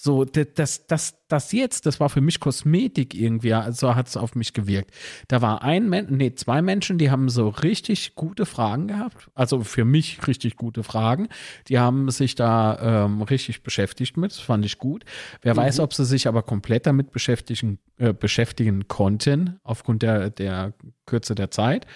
So, 0.00 0.24
das, 0.24 0.86
das, 0.86 1.16
das 1.26 1.50
jetzt, 1.50 1.84
das 1.84 1.98
war 1.98 2.08
für 2.08 2.20
mich 2.20 2.38
Kosmetik 2.38 3.16
irgendwie, 3.16 3.52
so 3.72 3.96
hat 3.96 4.06
es 4.06 4.16
auf 4.16 4.36
mich 4.36 4.52
gewirkt. 4.52 4.92
Da 5.26 5.42
war 5.42 5.64
ein 5.64 5.88
Mensch, 5.88 6.08
nee, 6.12 6.32
zwei 6.36 6.62
Menschen, 6.62 6.98
die 6.98 7.10
haben 7.10 7.28
so 7.28 7.48
richtig 7.48 8.14
gute 8.14 8.46
Fragen 8.46 8.86
gehabt. 8.86 9.28
Also 9.34 9.64
für 9.64 9.84
mich 9.84 10.24
richtig 10.28 10.54
gute 10.54 10.84
Fragen. 10.84 11.26
Die 11.66 11.80
haben 11.80 12.12
sich 12.12 12.36
da 12.36 13.06
ähm, 13.06 13.22
richtig 13.22 13.64
beschäftigt 13.64 14.16
mit, 14.16 14.30
das 14.30 14.38
fand 14.38 14.64
ich 14.64 14.78
gut. 14.78 15.04
Wer 15.42 15.54
mhm. 15.54 15.58
weiß, 15.58 15.80
ob 15.80 15.92
sie 15.92 16.04
sich 16.04 16.28
aber 16.28 16.44
komplett 16.44 16.86
damit 16.86 17.10
beschäftigen, 17.10 17.80
äh, 17.96 18.12
beschäftigen 18.12 18.86
konnten, 18.86 19.58
aufgrund 19.64 20.02
der, 20.02 20.30
der 20.30 20.74
Kürze 21.06 21.34
der 21.34 21.50
Zeit. 21.50 21.88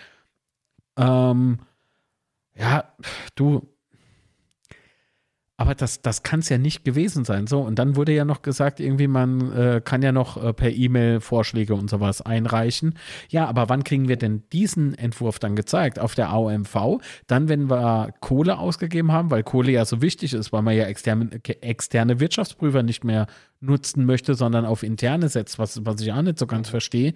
Ähm, 0.96 1.61
ja, 2.57 2.92
du, 3.36 3.72
aber 5.63 5.77
das, 5.77 6.03
das 6.03 6.25
kann 6.25 6.41
es 6.41 6.49
ja 6.49 6.59
nicht 6.59 6.85
gewesen 6.85 7.25
sein. 7.25 7.47
So, 7.47 7.61
und 7.61 7.79
dann 7.79 7.95
wurde 7.95 8.11
ja 8.11 8.25
noch 8.25 8.43
gesagt, 8.43 8.81
irgendwie, 8.81 9.07
man 9.07 9.53
äh, 9.53 9.81
kann 9.81 10.03
ja 10.03 10.11
noch 10.11 10.43
äh, 10.43 10.53
per 10.53 10.73
E-Mail 10.73 11.21
Vorschläge 11.21 11.77
und 11.77 11.89
sowas 11.89 12.21
einreichen. 12.21 12.99
Ja, 13.29 13.47
aber 13.47 13.69
wann 13.69 13.85
kriegen 13.85 14.09
wir 14.09 14.17
denn 14.17 14.43
diesen 14.53 14.99
Entwurf 14.99 15.39
dann 15.39 15.55
gezeigt? 15.55 16.01
Auf 16.01 16.17
der 16.17 16.31
AOMV? 16.31 16.99
Dann, 17.29 17.49
wenn 17.49 17.71
wir 17.71 18.13
Kohle 18.19 18.59
ausgegeben 18.59 19.13
haben, 19.13 19.31
weil 19.31 19.45
Kohle 19.45 19.71
ja 19.71 19.85
so 19.85 20.03
wichtig 20.03 20.35
ist, 20.35 20.53
weil 20.53 20.63
man 20.63 20.75
ja 20.75 20.87
externe, 20.87 21.31
externe 21.61 22.19
Wirtschaftsprüfer 22.19 22.83
nicht 22.83 23.05
mehr 23.05 23.29
nutzen 23.61 24.05
möchte, 24.05 24.35
sondern 24.35 24.65
auf 24.65 24.83
interne 24.83 25.29
setzt, 25.29 25.61
was, 25.61 25.87
was 25.87 26.01
ich 26.01 26.13
auch 26.13 26.23
nicht 26.23 26.41
so 26.41 26.49
ganz 26.49 26.71
verstehe. 26.71 27.15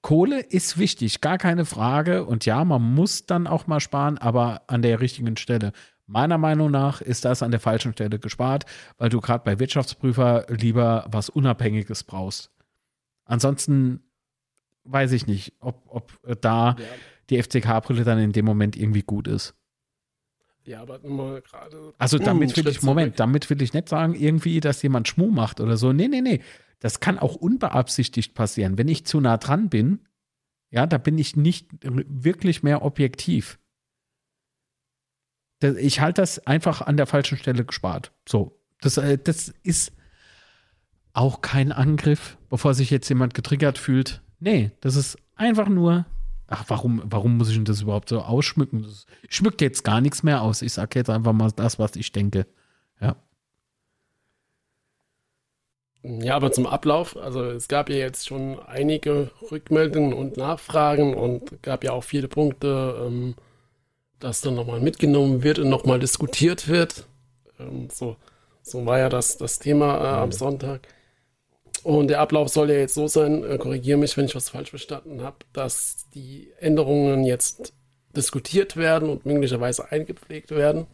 Kohle 0.00 0.40
ist 0.40 0.78
wichtig, 0.78 1.20
gar 1.20 1.36
keine 1.36 1.66
Frage. 1.66 2.24
Und 2.24 2.46
ja, 2.46 2.64
man 2.64 2.80
muss 2.80 3.26
dann 3.26 3.46
auch 3.46 3.66
mal 3.66 3.80
sparen, 3.80 4.16
aber 4.16 4.62
an 4.68 4.80
der 4.80 5.00
richtigen 5.00 5.36
Stelle. 5.36 5.72
Meiner 6.06 6.36
Meinung 6.36 6.70
nach 6.70 7.00
ist 7.00 7.24
das 7.24 7.42
an 7.42 7.50
der 7.50 7.60
falschen 7.60 7.92
Stelle 7.92 8.18
gespart, 8.18 8.66
weil 8.98 9.08
du 9.08 9.20
gerade 9.20 9.44
bei 9.44 9.58
Wirtschaftsprüfer 9.58 10.46
lieber 10.48 11.06
was 11.10 11.30
Unabhängiges 11.30 12.04
brauchst. 12.04 12.50
Ansonsten 13.24 14.00
weiß 14.84 15.12
ich 15.12 15.26
nicht, 15.26 15.54
ob, 15.60 15.82
ob 15.88 16.12
da 16.42 16.76
ja. 16.78 16.84
die 17.30 17.42
FCK-Brille 17.42 18.04
dann 18.04 18.18
in 18.18 18.32
dem 18.32 18.44
Moment 18.44 18.76
irgendwie 18.76 19.02
gut 19.02 19.26
ist. 19.28 19.54
Ja, 20.66 20.80
aber 20.82 20.98
nur 20.98 21.40
gerade. 21.40 21.92
Also 21.98 22.18
damit 22.18 22.56
will 22.56 22.68
ich, 22.68 22.82
Moment, 22.82 23.20
damit 23.20 23.48
will 23.50 23.60
ich 23.60 23.72
nicht 23.74 23.88
sagen, 23.88 24.14
irgendwie, 24.14 24.60
dass 24.60 24.82
jemand 24.82 25.08
Schmuh 25.08 25.30
macht 25.30 25.60
oder 25.60 25.76
so. 25.76 25.92
Nee, 25.92 26.08
nee, 26.08 26.22
nee. 26.22 26.40
Das 26.80 27.00
kann 27.00 27.18
auch 27.18 27.34
unbeabsichtigt 27.34 28.34
passieren. 28.34 28.76
Wenn 28.78 28.88
ich 28.88 29.06
zu 29.06 29.20
nah 29.20 29.36
dran 29.36 29.68
bin, 29.68 30.00
ja, 30.70 30.86
da 30.86 30.98
bin 30.98 31.18
ich 31.18 31.36
nicht 31.36 31.68
wirklich 31.82 32.62
mehr 32.62 32.82
objektiv 32.82 33.58
ich 35.72 36.00
halte 36.00 36.22
das 36.22 36.46
einfach 36.46 36.82
an 36.82 36.96
der 36.96 37.06
falschen 37.06 37.38
Stelle 37.38 37.64
gespart. 37.64 38.12
So, 38.28 38.58
das, 38.80 38.96
äh, 38.96 39.18
das 39.18 39.52
ist 39.62 39.92
auch 41.12 41.40
kein 41.40 41.72
Angriff, 41.72 42.36
bevor 42.50 42.74
sich 42.74 42.90
jetzt 42.90 43.08
jemand 43.08 43.34
getriggert 43.34 43.78
fühlt. 43.78 44.20
Nee, 44.40 44.72
das 44.80 44.96
ist 44.96 45.16
einfach 45.36 45.68
nur, 45.68 46.06
ach, 46.48 46.64
warum, 46.68 47.02
warum 47.04 47.36
muss 47.36 47.48
ich 47.48 47.54
denn 47.54 47.64
das 47.64 47.82
überhaupt 47.82 48.08
so 48.08 48.20
ausschmücken? 48.20 48.82
Das 48.82 49.06
schmückt 49.28 49.60
jetzt 49.60 49.84
gar 49.84 50.00
nichts 50.00 50.22
mehr 50.22 50.42
aus. 50.42 50.62
Ich 50.62 50.72
sage 50.72 50.98
jetzt 50.98 51.10
einfach 51.10 51.32
mal 51.32 51.50
das, 51.52 51.78
was 51.78 51.96
ich 51.96 52.12
denke. 52.12 52.46
Ja. 53.00 53.16
Ja, 56.02 56.36
aber 56.36 56.52
zum 56.52 56.66
Ablauf, 56.66 57.16
also 57.16 57.44
es 57.44 57.66
gab 57.66 57.88
ja 57.88 57.96
jetzt 57.96 58.26
schon 58.28 58.60
einige 58.60 59.30
Rückmeldungen 59.50 60.12
und 60.12 60.36
Nachfragen 60.36 61.14
und 61.14 61.62
gab 61.62 61.82
ja 61.82 61.92
auch 61.92 62.04
viele 62.04 62.28
Punkte, 62.28 63.02
ähm, 63.06 63.34
das 64.24 64.40
dann 64.40 64.54
nochmal 64.54 64.80
mitgenommen 64.80 65.42
wird 65.42 65.58
und 65.58 65.68
nochmal 65.68 65.98
diskutiert 65.98 66.66
wird. 66.66 67.06
Ähm, 67.60 67.88
so, 67.92 68.16
so 68.62 68.84
war 68.86 68.98
ja 68.98 69.08
das, 69.08 69.36
das 69.36 69.58
Thema 69.58 69.98
äh, 69.98 70.22
am 70.22 70.32
Sonntag. 70.32 70.88
Und 71.82 72.08
der 72.08 72.20
Ablauf 72.20 72.48
soll 72.48 72.70
ja 72.70 72.76
jetzt 72.76 72.94
so 72.94 73.06
sein, 73.06 73.44
äh, 73.44 73.58
korrigiere 73.58 73.98
mich, 73.98 74.16
wenn 74.16 74.24
ich 74.24 74.34
was 74.34 74.48
falsch 74.48 74.70
verstanden 74.70 75.22
habe, 75.22 75.36
dass 75.52 76.08
die 76.14 76.50
Änderungen 76.58 77.24
jetzt 77.24 77.74
diskutiert 78.16 78.78
werden 78.78 79.10
und 79.10 79.26
möglicherweise 79.26 79.92
eingepflegt 79.92 80.50
werden. 80.50 80.86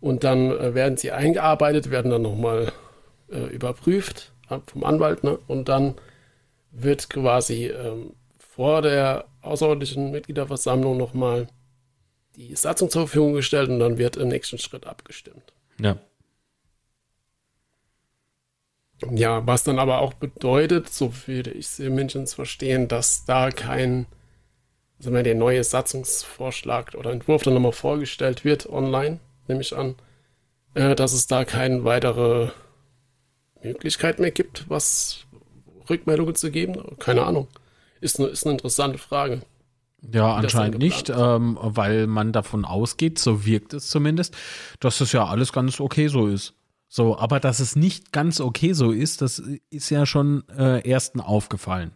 Und 0.00 0.24
dann 0.24 0.50
äh, 0.50 0.74
werden 0.74 0.96
sie 0.96 1.12
eingearbeitet, 1.12 1.90
werden 1.90 2.10
dann 2.10 2.22
nochmal 2.22 2.72
äh, 3.30 3.54
überprüft 3.54 4.32
vom 4.66 4.82
Anwalt. 4.82 5.22
Ne? 5.22 5.38
Und 5.46 5.68
dann 5.68 5.94
wird 6.72 7.08
quasi 7.08 7.66
ähm, 7.68 8.14
vor 8.36 8.82
der 8.82 9.26
außerordentlichen 9.42 10.10
Mitgliederversammlung 10.10 10.96
nochmal 10.96 11.46
die 12.36 12.54
Satzung 12.54 12.90
zur 12.90 13.06
Verfügung 13.06 13.34
gestellt 13.34 13.68
und 13.68 13.78
dann 13.78 13.98
wird 13.98 14.16
im 14.16 14.28
nächsten 14.28 14.58
Schritt 14.58 14.86
abgestimmt. 14.86 15.52
Ja. 15.80 15.98
Ja, 19.10 19.44
was 19.46 19.64
dann 19.64 19.78
aber 19.80 19.98
auch 19.98 20.14
bedeutet, 20.14 20.88
so 20.88 21.12
würde 21.26 21.50
ich 21.50 21.66
es 21.66 21.78
mindestens 21.80 22.34
verstehen, 22.34 22.86
dass 22.86 23.24
da 23.24 23.50
kein, 23.50 24.06
also 24.98 25.12
wenn 25.12 25.24
der 25.24 25.34
neue 25.34 25.64
Satzungsvorschlag 25.64 26.94
oder 26.94 27.10
Entwurf 27.10 27.42
dann 27.42 27.54
nochmal 27.54 27.72
vorgestellt 27.72 28.44
wird 28.44 28.68
online, 28.68 29.18
nehme 29.48 29.60
ich 29.60 29.74
an, 29.74 29.96
äh, 30.74 30.94
dass 30.94 31.12
es 31.12 31.26
da 31.26 31.44
keine 31.44 31.82
weitere 31.82 32.50
Möglichkeit 33.62 34.20
mehr 34.20 34.30
gibt, 34.30 34.70
was 34.70 35.26
Rückmeldungen 35.90 36.34
zu 36.34 36.50
geben. 36.50 36.96
Keine 36.98 37.24
Ahnung. 37.24 37.48
Ist 38.00 38.18
eine, 38.18 38.28
ist 38.28 38.44
eine 38.44 38.52
interessante 38.52 38.98
Frage. 38.98 39.42
Ja, 40.10 40.34
anscheinend 40.34 40.78
nicht, 40.78 41.10
ähm, 41.10 41.56
weil 41.60 42.08
man 42.08 42.32
davon 42.32 42.64
ausgeht, 42.64 43.18
so 43.18 43.46
wirkt 43.46 43.72
es 43.72 43.88
zumindest, 43.88 44.36
dass 44.80 44.98
das 44.98 45.12
ja 45.12 45.26
alles 45.26 45.52
ganz 45.52 45.80
okay 45.80 46.08
so 46.08 46.26
ist. 46.26 46.54
So, 46.88 47.16
aber 47.16 47.40
dass 47.40 47.60
es 47.60 47.76
nicht 47.76 48.12
ganz 48.12 48.40
okay 48.40 48.72
so 48.72 48.90
ist, 48.90 49.22
das 49.22 49.42
ist 49.70 49.90
ja 49.90 50.04
schon 50.04 50.44
äh, 50.48 50.86
ersten 50.86 51.20
aufgefallen. 51.20 51.92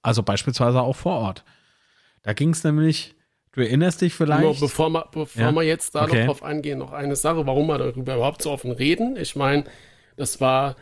Also 0.00 0.22
beispielsweise 0.22 0.80
auch 0.80 0.96
vor 0.96 1.18
Ort. 1.18 1.44
Da 2.22 2.32
ging 2.32 2.50
es 2.50 2.62
nämlich, 2.62 3.16
du 3.52 3.60
erinnerst 3.60 4.00
dich 4.00 4.14
vielleicht. 4.14 4.42
Nur 4.42 4.54
bevor, 4.58 4.88
wir, 4.90 5.08
bevor 5.10 5.42
ja? 5.42 5.52
wir 5.52 5.62
jetzt 5.62 5.94
da 5.94 6.04
okay. 6.04 6.20
noch 6.20 6.26
drauf 6.26 6.42
eingehen, 6.44 6.78
noch 6.78 6.92
eine 6.92 7.16
Sache, 7.16 7.46
warum 7.46 7.66
wir 7.66 7.78
darüber 7.78 8.14
überhaupt 8.14 8.42
so 8.42 8.52
offen 8.52 8.70
reden. 8.70 9.16
Ich 9.16 9.34
meine, 9.34 9.64
das 10.16 10.40
war 10.40 10.76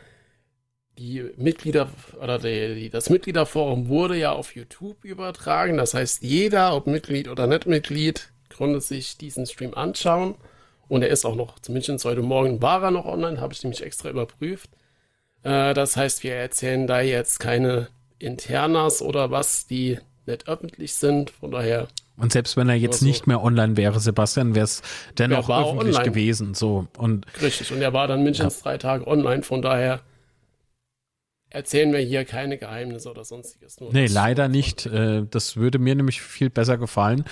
die 0.99 1.25
Mitglieder 1.37 1.89
oder 2.21 2.39
die, 2.39 2.75
die, 2.75 2.91
das 2.91 3.11
Mitgliederforum 3.11 3.89
wurde 3.89 4.17
ja 4.17 4.33
auf 4.33 4.55
YouTube 4.55 5.05
übertragen. 5.05 5.77
Das 5.77 5.95
heißt, 5.95 6.23
jeder, 6.23 6.75
ob 6.77 6.87
Mitglied 6.87 7.29
oder 7.29 7.47
nicht 7.47 7.67
Mitglied, 7.67 8.31
konnte 8.57 8.81
sich 8.81 9.17
diesen 9.17 9.47
Stream 9.47 9.75
anschauen. 9.75 10.37
Und 10.89 11.03
er 11.03 11.09
ist 11.09 11.25
auch 11.25 11.35
noch, 11.35 11.59
zumindest 11.61 12.05
heute 12.05 12.23
Morgen 12.23 12.63
war 12.63 12.83
er 12.83 12.91
noch 12.91 13.07
online, 13.07 13.41
habe 13.41 13.53
ich 13.53 13.63
nämlich 13.63 13.83
extra 13.83 14.11
überprüft. 14.11 14.71
Äh, 15.43 15.75
das 15.75 15.97
heißt, 15.97 16.23
wir 16.23 16.35
erzählen 16.35 16.87
da 16.87 17.01
jetzt 17.01 17.41
keine 17.41 17.89
Internas 18.19 19.03
oder 19.03 19.31
was, 19.31 19.67
die 19.67 19.99
nicht 20.27 20.49
öffentlich 20.49 20.95
sind. 20.95 21.31
Von 21.31 21.51
daher. 21.51 21.89
Und 22.17 22.33
selbst 22.33 22.57
wenn 22.57 22.69
er 22.69 22.77
jetzt 22.77 23.01
so. 23.01 23.07
nicht 23.07 23.27
mehr 23.27 23.43
online 23.43 23.77
wäre, 23.77 23.99
Sebastian, 23.99 24.55
wäre 24.55 24.65
es 24.65 24.83
dennoch 25.19 25.51
öffentlich 25.51 25.97
online. 25.97 26.11
gewesen. 26.11 26.55
So. 26.55 26.87
Und 26.97 27.27
Richtig, 27.43 27.73
und 27.73 27.83
er 27.83 27.93
war 27.93 28.07
dann 28.07 28.23
mindestens 28.23 28.59
ja. 28.59 28.63
drei 28.63 28.79
Tage 28.79 29.07
online, 29.07 29.43
von 29.43 29.63
daher 29.63 30.01
erzählen 31.55 31.93
wir 31.93 32.01
hier 32.01 32.25
keine 32.25 32.59
Geheimnisse 32.59 33.11
oder 33.11 33.25
sonstiges. 33.25 33.81
Nur 33.81 33.93
nee, 33.93 34.07
leider 34.07 34.49
nicht. 34.49 34.87
Äh, 34.87 35.25
das 35.31 35.57
würde 35.57 35.79
mir 35.79 35.95
nämlich 35.95 36.21
viel 36.21 36.51
besser 36.51 36.77
gefallen, 36.79 37.25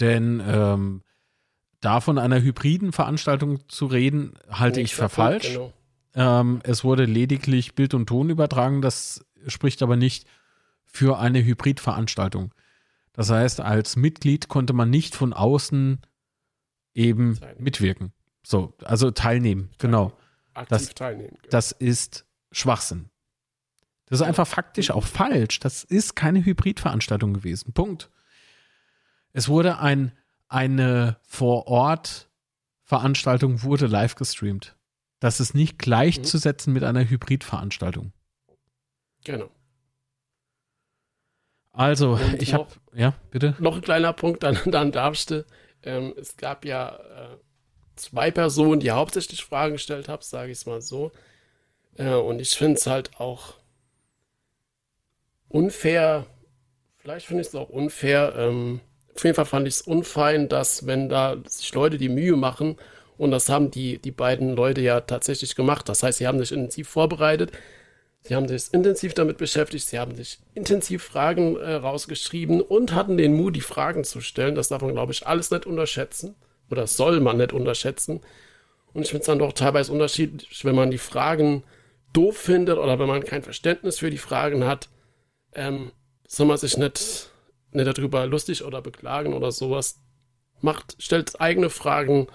denn 0.00 0.42
ähm, 0.46 1.02
da 1.80 2.00
von 2.00 2.18
einer 2.18 2.40
hybriden 2.40 2.92
Veranstaltung 2.92 3.68
zu 3.68 3.86
reden, 3.86 4.34
halte 4.50 4.80
ich 4.80 4.94
für 4.94 5.08
falsch. 5.08 5.52
Genau. 5.52 5.72
Ähm, 6.14 6.60
es 6.64 6.82
wurde 6.82 7.04
lediglich 7.04 7.74
Bild 7.74 7.94
und 7.94 8.06
Ton 8.06 8.30
übertragen, 8.30 8.82
das 8.82 9.24
spricht 9.46 9.82
aber 9.82 9.96
nicht 9.96 10.26
für 10.84 11.18
eine 11.18 11.44
Hybridveranstaltung. 11.44 12.52
Das 13.12 13.30
heißt, 13.30 13.60
als 13.60 13.96
Mitglied 13.96 14.48
konnte 14.48 14.72
man 14.72 14.90
nicht 14.90 15.14
von 15.14 15.32
außen 15.32 16.00
eben 16.94 17.38
mitwirken. 17.58 18.12
So, 18.42 18.72
also 18.82 19.10
teilnehmen, 19.10 19.70
genau. 19.78 20.12
Aktiv 20.54 20.68
das, 20.68 20.94
teilnehmen. 20.94 21.36
Genau. 21.36 21.50
Das 21.50 21.72
ist 21.72 22.24
Schwachsinn. 22.50 23.10
Das 24.08 24.20
ist 24.20 24.26
einfach 24.26 24.46
faktisch 24.46 24.90
auch 24.90 25.04
falsch. 25.04 25.60
Das 25.60 25.84
ist 25.84 26.16
keine 26.16 26.44
Hybridveranstaltung 26.44 27.32
gewesen. 27.34 27.72
Punkt. 27.72 28.10
Es 29.32 29.48
wurde 29.48 29.78
ein, 29.78 30.12
eine 30.48 31.16
Vor-Ort-Veranstaltung 31.22 33.62
wurde 33.62 33.86
live 33.86 34.14
gestreamt. 34.14 34.76
Das 35.20 35.40
ist 35.40 35.54
nicht 35.54 35.78
gleichzusetzen 35.78 36.72
mhm. 36.72 36.74
mit 36.74 36.84
einer 36.84 37.08
Hybridveranstaltung. 37.08 38.12
Genau. 39.24 39.50
Also, 41.72 42.12
Und 42.12 42.34
ich 42.42 42.54
habe, 42.54 42.68
ja, 42.94 43.14
bitte. 43.30 43.54
Noch 43.58 43.76
ein 43.76 43.82
kleiner 43.82 44.12
Punkt, 44.12 44.42
dann, 44.42 44.58
dann 44.66 44.92
darfst 44.92 45.30
du. 45.30 45.44
Ähm, 45.82 46.14
es 46.16 46.36
gab 46.36 46.64
ja 46.64 46.96
äh, 46.96 47.36
zwei 47.94 48.30
Personen, 48.30 48.80
die 48.80 48.90
hauptsächlich 48.90 49.44
Fragen 49.44 49.74
gestellt 49.74 50.08
haben, 50.08 50.22
sage 50.22 50.50
ich 50.50 50.58
es 50.58 50.66
mal 50.66 50.80
so. 50.80 51.12
Äh, 51.94 52.14
und 52.14 52.40
ich 52.40 52.50
finde 52.50 52.78
es 52.78 52.86
halt 52.86 53.20
auch 53.20 53.57
unfair, 55.48 56.26
vielleicht 56.98 57.26
finde 57.26 57.42
ich 57.42 57.48
es 57.48 57.54
auch 57.54 57.68
unfair, 57.68 58.34
ähm, 58.36 58.80
auf 59.14 59.24
jeden 59.24 59.34
Fall 59.34 59.46
fand 59.46 59.66
ich 59.66 59.74
es 59.74 59.82
unfein, 59.82 60.48
dass 60.48 60.86
wenn 60.86 61.08
da 61.08 61.36
sich 61.44 61.74
Leute 61.74 61.98
die 61.98 62.08
Mühe 62.08 62.36
machen, 62.36 62.76
und 63.16 63.32
das 63.32 63.48
haben 63.48 63.70
die, 63.72 63.98
die 63.98 64.12
beiden 64.12 64.54
Leute 64.54 64.80
ja 64.80 65.00
tatsächlich 65.00 65.56
gemacht, 65.56 65.88
das 65.88 66.04
heißt, 66.04 66.18
sie 66.18 66.26
haben 66.26 66.38
sich 66.38 66.52
intensiv 66.52 66.88
vorbereitet, 66.88 67.50
sie 68.22 68.36
haben 68.36 68.46
sich 68.46 68.72
intensiv 68.72 69.14
damit 69.14 69.38
beschäftigt, 69.38 69.86
sie 69.86 69.98
haben 69.98 70.14
sich 70.14 70.38
intensiv 70.54 71.02
Fragen 71.02 71.56
äh, 71.56 71.74
rausgeschrieben 71.74 72.60
und 72.60 72.94
hatten 72.94 73.16
den 73.16 73.34
Mut, 73.34 73.56
die 73.56 73.60
Fragen 73.60 74.04
zu 74.04 74.20
stellen. 74.20 74.54
Das 74.54 74.68
darf 74.68 74.82
man, 74.82 74.92
glaube 74.92 75.12
ich, 75.12 75.26
alles 75.26 75.50
nicht 75.50 75.66
unterschätzen, 75.66 76.36
oder 76.70 76.86
soll 76.86 77.18
man 77.18 77.38
nicht 77.38 77.52
unterschätzen. 77.52 78.20
Und 78.92 79.02
ich 79.02 79.08
finde 79.08 79.22
es 79.22 79.26
dann 79.26 79.40
doch 79.40 79.52
teilweise 79.52 79.92
unterschiedlich, 79.92 80.64
wenn 80.64 80.76
man 80.76 80.90
die 80.90 80.98
Fragen 80.98 81.64
doof 82.12 82.36
findet 82.36 82.78
oder 82.78 82.98
wenn 82.98 83.08
man 83.08 83.24
kein 83.24 83.42
Verständnis 83.42 83.98
für 83.98 84.10
die 84.10 84.18
Fragen 84.18 84.64
hat, 84.64 84.88
ähm, 85.58 85.92
soll 86.26 86.46
man 86.46 86.56
sich 86.56 86.76
nicht, 86.76 87.30
nicht 87.72 87.98
darüber 87.98 88.26
lustig 88.26 88.64
oder 88.64 88.80
beklagen 88.80 89.34
oder 89.34 89.50
sowas. 89.50 90.00
Macht, 90.60 90.96
stellt 90.98 91.40
eigene 91.40 91.70
Fragen 91.70 92.28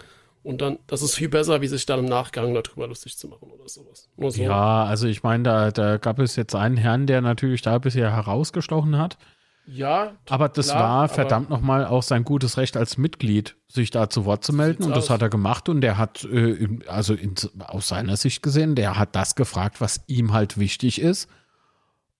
und 0.43 0.61
dann, 0.61 0.79
das 0.87 1.01
ist 1.01 1.15
viel 1.15 1.29
besser, 1.29 1.61
wie 1.61 1.67
sich 1.67 1.85
dann 1.85 1.99
im 1.99 2.05
Nachgang 2.05 2.53
darüber 2.53 2.87
lustig 2.87 3.17
zu 3.17 3.27
machen 3.27 3.49
oder 3.49 3.67
sowas. 3.67 4.09
So. 4.17 4.41
Ja, 4.41 4.83
also 4.83 5.07
ich 5.07 5.23
meine, 5.23 5.43
da, 5.43 5.71
da 5.71 5.97
gab 5.97 6.19
es 6.19 6.35
jetzt 6.35 6.55
einen 6.55 6.77
Herrn, 6.77 7.07
der 7.07 7.21
natürlich 7.21 7.61
da 7.61 7.77
bisher 7.77 8.13
herausgestochen 8.13 8.97
hat. 8.97 9.17
Ja. 9.65 10.13
Aber 10.29 10.49
das 10.49 10.67
klar, 10.67 10.81
war 10.81 11.09
verdammt 11.09 11.49
nochmal 11.49 11.85
auch 11.85 12.03
sein 12.03 12.25
gutes 12.25 12.57
Recht 12.57 12.75
als 12.75 12.97
Mitglied, 12.97 13.55
sich 13.69 13.91
da 13.91 14.09
zu 14.09 14.25
Wort 14.25 14.43
zu 14.43 14.51
melden. 14.51 14.83
Und 14.83 14.91
das 14.91 15.05
aus. 15.05 15.09
hat 15.11 15.21
er 15.21 15.29
gemacht. 15.29 15.69
Und 15.69 15.79
der 15.79 15.97
hat, 15.97 16.25
äh, 16.25 16.67
also 16.87 17.13
in, 17.13 17.35
aus 17.59 17.87
seiner 17.87 18.17
Sicht 18.17 18.43
gesehen, 18.43 18.75
der 18.75 18.97
hat 18.97 19.15
das 19.15 19.35
gefragt, 19.35 19.79
was 19.79 20.03
ihm 20.07 20.33
halt 20.33 20.57
wichtig 20.57 20.99
ist. 20.99 21.29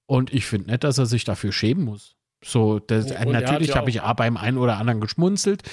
Und 0.05 0.33
ich 0.33 0.45
finde 0.45 0.71
nicht, 0.71 0.83
dass 0.83 0.97
er 0.97 1.05
sich 1.05 1.23
dafür 1.23 1.51
schämen 1.51 1.85
muss. 1.85 2.15
So, 2.45 2.79
das, 2.79 3.09
äh, 3.09 3.25
natürlich 3.25 3.69
ja 3.69 3.75
habe 3.75 3.89
ich 3.89 4.01
beim 4.01 4.37
einen 4.37 4.57
oder 4.57 4.77
anderen 4.77 4.99
geschmunzelt. 4.99 5.63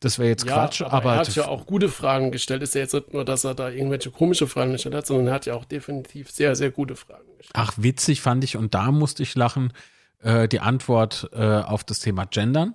Das 0.00 0.18
wäre 0.18 0.28
jetzt 0.28 0.46
ja, 0.46 0.54
Quatsch, 0.54 0.82
aber, 0.82 0.92
aber. 0.92 1.12
Er 1.14 1.18
hat 1.18 1.34
ja 1.34 1.48
auch 1.48 1.66
gute 1.66 1.88
Fragen 1.88 2.30
gestellt. 2.30 2.62
Ist 2.62 2.74
ja 2.74 2.82
jetzt 2.82 2.94
nicht 2.94 3.12
nur, 3.12 3.24
dass 3.24 3.44
er 3.44 3.54
da 3.54 3.68
irgendwelche 3.68 4.10
komische 4.10 4.46
Fragen 4.46 4.72
gestellt 4.72 4.94
hat, 4.94 5.06
sondern 5.06 5.28
er 5.28 5.34
hat 5.34 5.46
ja 5.46 5.54
auch 5.54 5.64
definitiv 5.64 6.30
sehr, 6.30 6.54
sehr 6.56 6.70
gute 6.70 6.96
Fragen 6.96 7.36
gestellt. 7.36 7.54
Ach, 7.54 7.72
witzig 7.76 8.20
fand 8.20 8.44
ich, 8.44 8.56
und 8.56 8.74
da 8.74 8.92
musste 8.92 9.22
ich 9.22 9.34
lachen, 9.34 9.72
äh, 10.20 10.48
die 10.48 10.60
Antwort 10.60 11.28
äh, 11.32 11.42
auf 11.42 11.84
das 11.84 11.98
Thema 12.00 12.24
Gendern. 12.26 12.74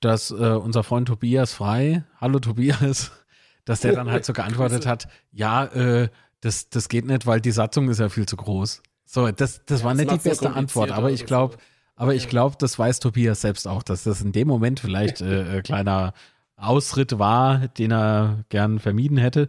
Dass 0.00 0.30
äh, 0.30 0.34
unser 0.34 0.84
Freund 0.84 1.08
Tobias 1.08 1.54
Frei, 1.54 2.04
hallo 2.20 2.38
Tobias, 2.38 3.10
dass 3.64 3.80
der 3.80 3.94
dann 3.94 4.10
halt 4.10 4.24
so 4.24 4.32
geantwortet 4.32 4.86
hat: 4.86 5.08
Ja, 5.32 5.64
äh, 5.64 6.08
das, 6.40 6.68
das 6.70 6.88
geht 6.88 7.04
nicht, 7.04 7.26
weil 7.26 7.40
die 7.40 7.50
Satzung 7.50 7.88
ist 7.88 7.98
ja 7.98 8.08
viel 8.08 8.26
zu 8.26 8.36
groß. 8.36 8.80
So, 9.10 9.30
das, 9.30 9.64
das 9.64 9.80
ja, 9.80 9.86
war 9.86 9.94
das 9.94 10.04
nicht 10.04 10.12
die 10.12 10.28
beste 10.28 10.52
Antwort, 10.52 10.90
aber 10.90 11.10
ich 11.10 11.24
glaube, 11.24 11.56
aber 11.96 12.14
ich 12.14 12.28
glaube, 12.28 12.56
das 12.58 12.78
weiß 12.78 13.00
Tobias 13.00 13.40
selbst 13.40 13.66
auch, 13.66 13.82
dass 13.82 14.04
das 14.04 14.20
in 14.20 14.32
dem 14.32 14.46
Moment 14.46 14.80
vielleicht 14.80 15.22
äh, 15.22 15.58
äh, 15.58 15.62
kleiner 15.62 16.12
Ausritt 16.56 17.18
war, 17.18 17.68
den 17.68 17.90
er 17.90 18.44
gern 18.50 18.78
vermieden 18.78 19.16
hätte. 19.16 19.48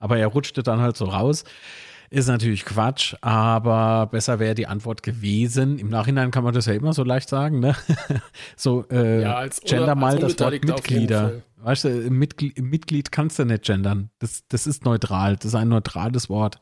Aber 0.00 0.18
er 0.18 0.26
rutschte 0.26 0.64
dann 0.64 0.80
halt 0.80 0.96
so 0.96 1.04
raus. 1.04 1.44
Ist 2.10 2.26
natürlich 2.26 2.64
Quatsch, 2.64 3.14
aber 3.20 4.08
besser 4.10 4.40
wäre 4.40 4.56
die 4.56 4.66
Antwort 4.66 5.04
gewesen. 5.04 5.78
Im 5.78 5.90
Nachhinein 5.90 6.32
kann 6.32 6.42
man 6.42 6.54
das 6.54 6.66
ja 6.66 6.72
immer 6.72 6.92
so 6.92 7.04
leicht 7.04 7.28
sagen, 7.28 7.60
ne? 7.60 7.76
so, 8.56 8.84
äh, 8.90 9.22
ja, 9.22 9.36
als, 9.36 9.60
gender 9.60 9.94
mal 9.94 10.18
das 10.18 10.40
Wort 10.40 10.64
Mitglieder. 10.64 11.42
Weißt 11.58 11.84
du, 11.84 11.88
Mitglied, 12.10 12.60
Mitglied 12.60 13.12
kannst 13.12 13.38
du 13.38 13.44
nicht 13.44 13.62
gendern. 13.62 14.10
Das, 14.18 14.42
das 14.48 14.66
ist 14.66 14.84
neutral. 14.84 15.36
Das 15.36 15.46
ist 15.46 15.54
ein 15.54 15.68
neutrales 15.68 16.28
Wort 16.28 16.60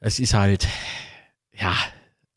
es 0.00 0.18
ist 0.18 0.34
halt, 0.34 0.68
ja, 1.52 1.74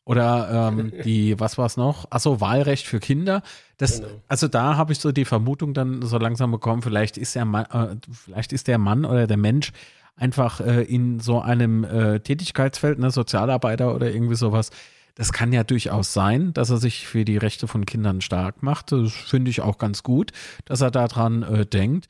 oder 0.04 0.70
ähm, 0.72 0.92
die, 1.04 1.38
was 1.38 1.58
war 1.58 1.66
es 1.66 1.76
noch? 1.76 2.10
Achso, 2.10 2.40
Wahlrecht 2.40 2.86
für 2.86 3.00
Kinder. 3.00 3.42
Das, 3.76 4.00
genau. 4.00 4.08
Also 4.28 4.48
da 4.48 4.76
habe 4.76 4.92
ich 4.92 4.98
so 4.98 5.12
die 5.12 5.24
Vermutung 5.24 5.74
dann 5.74 6.02
so 6.02 6.18
langsam 6.18 6.50
bekommen, 6.50 6.82
vielleicht 6.82 7.16
ist 7.16 7.34
der 7.34 7.44
Mann, 7.44 7.66
äh, 7.66 7.96
vielleicht 8.12 8.52
ist 8.52 8.68
der 8.68 8.78
Mann 8.78 9.04
oder 9.04 9.26
der 9.26 9.36
Mensch 9.36 9.72
einfach 10.16 10.60
äh, 10.60 10.82
in 10.82 11.20
so 11.20 11.40
einem 11.40 11.84
äh, 11.84 12.20
Tätigkeitsfeld, 12.20 12.98
ne, 12.98 13.10
Sozialarbeiter 13.10 13.94
oder 13.94 14.12
irgendwie 14.12 14.34
sowas. 14.34 14.70
Das 15.14 15.32
kann 15.32 15.52
ja 15.52 15.62
durchaus 15.62 16.12
sein, 16.12 16.54
dass 16.54 16.70
er 16.70 16.78
sich 16.78 17.06
für 17.06 17.24
die 17.24 17.36
Rechte 17.36 17.68
von 17.68 17.84
Kindern 17.84 18.22
stark 18.22 18.62
macht. 18.62 18.92
Das 18.92 19.12
finde 19.12 19.50
ich 19.50 19.60
auch 19.60 19.76
ganz 19.78 20.02
gut, 20.02 20.32
dass 20.64 20.80
er 20.80 20.90
daran 20.90 21.42
äh, 21.42 21.66
denkt. 21.66 22.08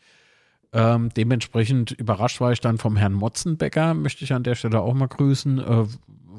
Ähm, 0.73 1.11
dementsprechend 1.15 1.91
überrascht 1.93 2.41
war 2.41 2.53
ich 2.53 2.61
dann 2.61 2.79
vom 2.79 2.97
Herrn 2.97 3.13
Motzenbecker, 3.13 3.93
möchte 3.93 4.25
ich 4.25 4.33
an 4.33 4.43
der 4.43 4.55
Stelle 4.55 4.81
auch 4.81 4.95
mal 4.95 5.09
grüßen, 5.09 5.59
äh, 5.59 5.85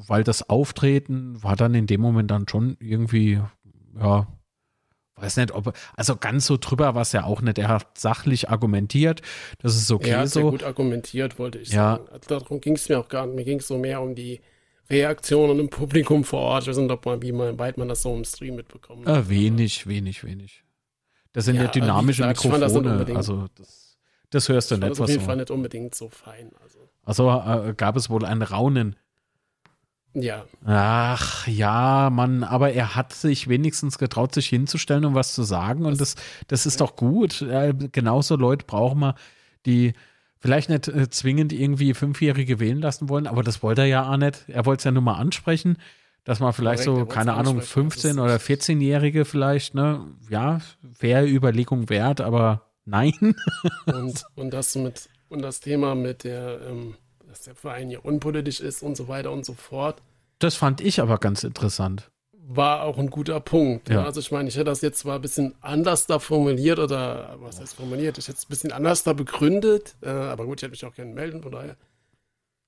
weil 0.08 0.24
das 0.24 0.48
Auftreten 0.48 1.42
war 1.42 1.54
dann 1.54 1.74
in 1.74 1.86
dem 1.86 2.00
Moment 2.00 2.30
dann 2.30 2.48
schon 2.48 2.76
irgendwie, 2.80 3.40
ja, 3.98 4.26
weiß 5.16 5.36
nicht, 5.36 5.52
ob, 5.52 5.72
also 5.96 6.16
ganz 6.16 6.46
so 6.46 6.56
drüber 6.56 6.94
war 6.96 7.02
es 7.02 7.12
ja 7.12 7.24
auch 7.24 7.40
nicht. 7.42 7.58
Er 7.58 7.68
hat 7.68 7.96
sachlich 7.96 8.50
argumentiert, 8.50 9.22
das 9.58 9.76
ist 9.76 9.90
okay 9.92 10.10
er 10.10 10.20
hat 10.20 10.30
so. 10.30 10.40
Sehr 10.40 10.50
gut 10.50 10.64
argumentiert, 10.64 11.38
wollte 11.38 11.58
ich 11.58 11.68
ja. 11.68 11.96
sagen. 11.96 12.08
Also 12.10 12.28
darum 12.28 12.60
ging 12.60 12.74
es 12.74 12.88
mir 12.88 12.98
auch 12.98 13.08
gar 13.08 13.26
nicht. 13.26 13.36
Mir 13.36 13.44
ging 13.44 13.60
es 13.60 13.68
so 13.68 13.78
mehr 13.78 14.00
um 14.00 14.16
die 14.16 14.40
Reaktionen 14.90 15.60
im 15.60 15.70
Publikum 15.70 16.24
vor 16.24 16.40
Ort. 16.40 16.64
Ich 16.64 16.68
weiß 16.68 16.76
nicht, 16.78 16.90
ob 16.90 17.06
man, 17.06 17.22
wie 17.22 17.32
man, 17.32 17.58
weit 17.58 17.78
man 17.78 17.88
das 17.88 18.02
so 18.02 18.14
im 18.14 18.24
Stream 18.24 18.56
mitbekommt. 18.56 19.06
Äh, 19.06 19.28
wenig, 19.28 19.86
wenig, 19.86 20.24
wenig. 20.24 20.64
Das 21.32 21.46
sind 21.46 21.56
ja, 21.56 21.62
ja 21.62 21.68
dynamische 21.68 22.22
gesagt, 22.22 22.44
Mikrofone. 22.44 23.04
Das 23.04 23.16
also 23.16 23.46
das 23.56 23.83
das 24.34 24.48
hörst 24.48 24.70
du 24.70 24.76
nicht. 24.76 24.90
Das 24.90 25.00
auf 25.00 25.08
jeden 25.08 25.20
so. 25.20 25.26
Fall 25.26 25.36
nicht 25.36 25.50
unbedingt 25.50 25.94
so 25.94 26.08
fein. 26.08 26.50
Also, 26.62 26.88
also 27.04 27.68
äh, 27.68 27.74
gab 27.74 27.96
es 27.96 28.10
wohl 28.10 28.24
ein 28.24 28.42
Raunen. 28.42 28.96
Ja. 30.14 30.44
Ach 30.64 31.46
ja, 31.48 32.08
Mann, 32.10 32.44
aber 32.44 32.72
er 32.72 32.94
hat 32.94 33.12
sich 33.12 33.48
wenigstens 33.48 33.98
getraut, 33.98 34.32
sich 34.32 34.46
hinzustellen 34.46 35.04
und 35.04 35.14
was 35.14 35.34
zu 35.34 35.42
sagen. 35.42 35.86
Und 35.86 36.00
das, 36.00 36.14
das 36.46 36.66
ist 36.66 36.80
doch 36.80 36.94
gut. 36.94 37.42
Äh, 37.42 37.74
genauso 37.90 38.36
Leute 38.36 38.64
brauchen 38.64 39.00
wir, 39.00 39.14
die 39.66 39.92
vielleicht 40.38 40.68
nicht 40.68 40.88
äh, 40.88 41.08
zwingend 41.10 41.52
irgendwie 41.52 41.94
Fünfjährige 41.94 42.60
wählen 42.60 42.80
lassen 42.80 43.08
wollen, 43.08 43.26
aber 43.26 43.42
das 43.42 43.62
wollte 43.62 43.82
er 43.82 43.88
ja 43.88 44.08
auch 44.08 44.16
nicht. 44.16 44.44
Er 44.48 44.66
wollte 44.66 44.80
es 44.80 44.84
ja 44.84 44.92
nur 44.92 45.02
mal 45.02 45.14
ansprechen. 45.14 45.78
Dass 46.22 46.40
man 46.40 46.54
vielleicht 46.54 46.86
Korrekt, 46.86 47.10
so, 47.10 47.14
keine 47.14 47.34
Ahnung, 47.34 47.60
15- 47.60 48.18
oder 48.18 48.36
14-Jährige 48.36 49.26
vielleicht, 49.26 49.74
ne? 49.74 50.06
Ja, 50.30 50.60
wäre 50.98 51.28
Überlegung 51.28 51.90
wert, 51.90 52.22
aber 52.22 52.62
nein. 52.84 53.34
und, 53.86 54.24
und 54.34 54.50
das 54.50 54.74
mit, 54.74 55.08
und 55.28 55.42
das 55.42 55.60
Thema 55.60 55.94
mit 55.94 56.24
der, 56.24 56.60
ähm, 56.68 56.96
dass 57.26 57.42
der 57.42 57.54
Verein 57.54 57.90
ja 57.90 57.98
unpolitisch 58.00 58.60
ist 58.60 58.82
und 58.82 58.96
so 58.96 59.08
weiter 59.08 59.32
und 59.32 59.44
so 59.44 59.54
fort. 59.54 60.00
Das 60.38 60.54
fand 60.54 60.80
ich 60.80 61.00
aber 61.00 61.18
ganz 61.18 61.44
interessant. 61.44 62.10
War 62.46 62.82
auch 62.82 62.98
ein 62.98 63.08
guter 63.08 63.40
Punkt. 63.40 63.88
Ja. 63.88 64.04
Also 64.04 64.20
ich 64.20 64.30
meine, 64.30 64.48
ich 64.48 64.56
hätte 64.56 64.66
das 64.66 64.82
jetzt 64.82 64.98
zwar 64.98 65.16
ein 65.16 65.22
bisschen 65.22 65.54
anders 65.62 66.06
da 66.06 66.18
formuliert 66.18 66.78
oder 66.78 67.36
was 67.40 67.60
heißt 67.60 67.74
formuliert? 67.74 68.18
Ich 68.18 68.28
hätte 68.28 68.36
es 68.38 68.44
ein 68.44 68.50
bisschen 68.50 68.72
anders 68.72 69.02
da 69.02 69.14
begründet, 69.14 69.96
äh, 70.02 70.10
aber 70.10 70.44
gut, 70.44 70.58
ich 70.58 70.62
hätte 70.62 70.72
mich 70.72 70.84
auch 70.84 70.94
gerne 70.94 71.12
melden, 71.12 71.42
von 71.42 71.52
daher 71.52 71.76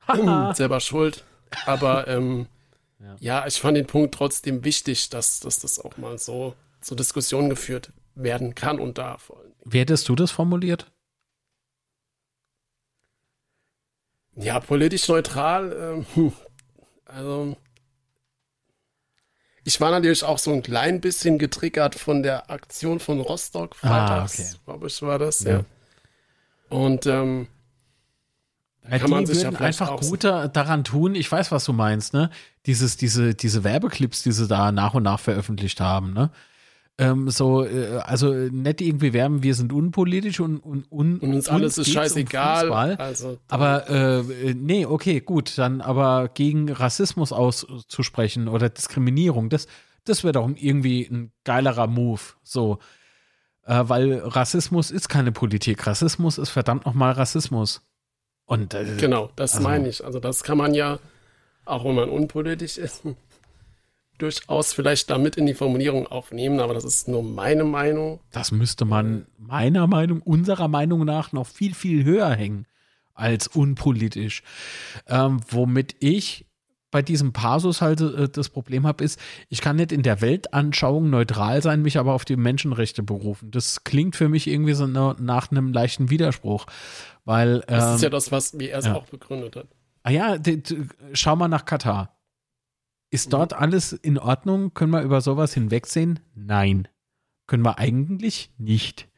selber 0.54 0.80
schuld. 0.80 1.24
Aber 1.66 2.08
ähm, 2.08 2.46
ja. 2.98 3.16
ja. 3.20 3.46
ich 3.46 3.60
fand 3.60 3.76
den 3.76 3.86
Punkt 3.86 4.14
trotzdem 4.14 4.64
wichtig, 4.64 5.10
dass, 5.10 5.40
dass 5.40 5.58
das 5.58 5.78
auch 5.78 5.96
mal 5.98 6.18
so 6.18 6.54
zur 6.80 6.96
Diskussion 6.96 7.50
geführt 7.50 7.92
werden 8.14 8.54
kann 8.54 8.80
und 8.80 8.98
darf. 8.98 9.30
Wie 9.68 9.80
hättest 9.80 10.08
du 10.08 10.14
das 10.14 10.30
formuliert? 10.30 10.90
Ja, 14.36 14.60
politisch 14.60 15.08
neutral. 15.08 16.04
Ähm, 16.16 16.32
also, 17.04 17.56
ich 19.64 19.80
war 19.80 19.90
natürlich 19.90 20.22
auch 20.22 20.38
so 20.38 20.52
ein 20.52 20.62
klein 20.62 21.00
bisschen 21.00 21.38
getriggert 21.38 21.96
von 21.96 22.22
der 22.22 22.48
Aktion 22.50 23.00
von 23.00 23.20
Rostock 23.20 23.74
freitags, 23.74 24.38
ah, 24.38 24.42
okay. 24.42 24.60
glaube 24.64 24.86
ich, 24.86 25.02
war 25.02 25.18
das, 25.18 25.42
ja. 25.42 25.50
ja. 25.50 25.64
Und 26.68 27.06
ähm, 27.06 27.48
ja, 28.88 28.98
kann 28.98 29.10
man 29.10 29.26
sich 29.26 29.42
würden 29.42 29.54
ja 29.54 29.60
einfach 29.60 30.00
guter 30.00 30.48
daran 30.48 30.84
tun. 30.84 31.16
Ich 31.16 31.30
weiß, 31.30 31.50
was 31.50 31.64
du 31.64 31.72
meinst, 31.72 32.14
ne? 32.14 32.30
Dieses, 32.66 32.96
diese, 32.96 33.34
diese 33.34 33.64
Werbeclips, 33.64 34.22
die 34.22 34.30
sie 34.30 34.46
da 34.46 34.70
nach 34.70 34.94
und 34.94 35.02
nach 35.02 35.18
veröffentlicht 35.18 35.80
haben, 35.80 36.12
ne? 36.12 36.30
Ähm, 36.98 37.28
so, 37.28 37.62
äh, 37.64 37.98
also 37.98 38.32
nicht 38.32 38.80
irgendwie 38.80 39.12
werben, 39.12 39.42
wir 39.42 39.54
sind 39.54 39.70
unpolitisch 39.72 40.40
und, 40.40 40.60
und, 40.60 40.90
und, 40.90 41.18
und 41.18 41.34
uns 41.34 41.48
alles 41.48 41.76
ist 41.76 41.90
scheißegal. 41.90 42.70
Um 42.70 42.76
also, 42.98 43.38
aber 43.48 43.90
äh, 43.90 44.54
nee, 44.54 44.86
okay, 44.86 45.20
gut, 45.20 45.58
dann 45.58 45.82
aber 45.82 46.28
gegen 46.32 46.70
Rassismus 46.70 47.32
auszusprechen 47.32 48.48
oder 48.48 48.70
Diskriminierung, 48.70 49.50
das, 49.50 49.66
das 50.04 50.24
wäre 50.24 50.32
doch 50.32 50.48
irgendwie 50.54 51.06
ein 51.06 51.32
geilerer 51.44 51.86
Move. 51.86 52.20
So. 52.42 52.78
Äh, 53.66 53.82
weil 53.88 54.18
Rassismus 54.18 54.90
ist 54.90 55.08
keine 55.08 55.32
Politik. 55.32 55.86
Rassismus 55.86 56.38
ist 56.38 56.50
verdammt 56.50 56.86
nochmal 56.86 57.12
Rassismus. 57.12 57.82
Und, 58.46 58.74
äh, 58.74 58.96
genau, 58.96 59.30
das 59.36 59.54
also, 59.54 59.68
meine 59.68 59.88
ich. 59.88 60.04
Also 60.04 60.20
das 60.20 60.44
kann 60.44 60.56
man 60.56 60.72
ja, 60.72 60.98
auch 61.64 61.84
wenn 61.84 61.96
man 61.96 62.08
unpolitisch 62.08 62.78
ist, 62.78 63.04
durchaus 64.18 64.72
vielleicht 64.72 65.10
damit 65.10 65.36
in 65.36 65.46
die 65.46 65.54
Formulierung 65.54 66.06
aufnehmen, 66.06 66.60
aber 66.60 66.74
das 66.74 66.84
ist 66.84 67.08
nur 67.08 67.22
meine 67.22 67.64
Meinung. 67.64 68.20
Das 68.32 68.52
müsste 68.52 68.84
man 68.84 69.26
meiner 69.38 69.86
Meinung, 69.86 70.22
unserer 70.22 70.68
Meinung 70.68 71.04
nach 71.04 71.32
noch 71.32 71.46
viel, 71.46 71.74
viel 71.74 72.04
höher 72.04 72.30
hängen 72.30 72.66
als 73.14 73.48
unpolitisch. 73.48 74.42
Ähm, 75.06 75.40
womit 75.48 75.96
ich 76.00 76.46
bei 76.90 77.02
diesem 77.02 77.32
Pasus 77.32 77.82
halt 77.82 78.00
äh, 78.00 78.28
das 78.28 78.48
Problem 78.48 78.86
habe, 78.86 79.04
ist, 79.04 79.20
ich 79.48 79.60
kann 79.60 79.76
nicht 79.76 79.92
in 79.92 80.02
der 80.02 80.20
Weltanschauung 80.20 81.10
neutral 81.10 81.62
sein, 81.62 81.82
mich 81.82 81.98
aber 81.98 82.14
auf 82.14 82.24
die 82.24 82.36
Menschenrechte 82.36 83.02
berufen. 83.02 83.50
Das 83.50 83.84
klingt 83.84 84.16
für 84.16 84.28
mich 84.28 84.46
irgendwie 84.46 84.74
so 84.74 84.86
nach 84.86 85.50
einem 85.50 85.72
leichten 85.72 86.10
Widerspruch. 86.10 86.66
Weil, 87.24 87.56
ähm, 87.56 87.64
das 87.68 87.96
ist 87.96 88.02
ja 88.02 88.06
ähm, 88.06 88.12
das, 88.12 88.32
was 88.32 88.58
wie 88.58 88.68
er 88.68 88.78
es 88.78 88.86
ja. 88.86 88.94
auch 88.94 89.06
begründet 89.06 89.56
hat. 89.56 89.66
Ah 90.04 90.10
ja, 90.10 90.36
schau 91.12 91.34
mal 91.34 91.48
nach 91.48 91.64
Katar. 91.64 92.15
Ist 93.16 93.32
dort 93.32 93.54
alles 93.54 93.94
in 93.94 94.18
Ordnung? 94.18 94.74
Können 94.74 94.92
wir 94.92 95.00
über 95.00 95.22
sowas 95.22 95.54
hinwegsehen? 95.54 96.20
Nein. 96.34 96.86
Können 97.46 97.64
wir 97.64 97.78
eigentlich 97.78 98.52
nicht. 98.58 99.08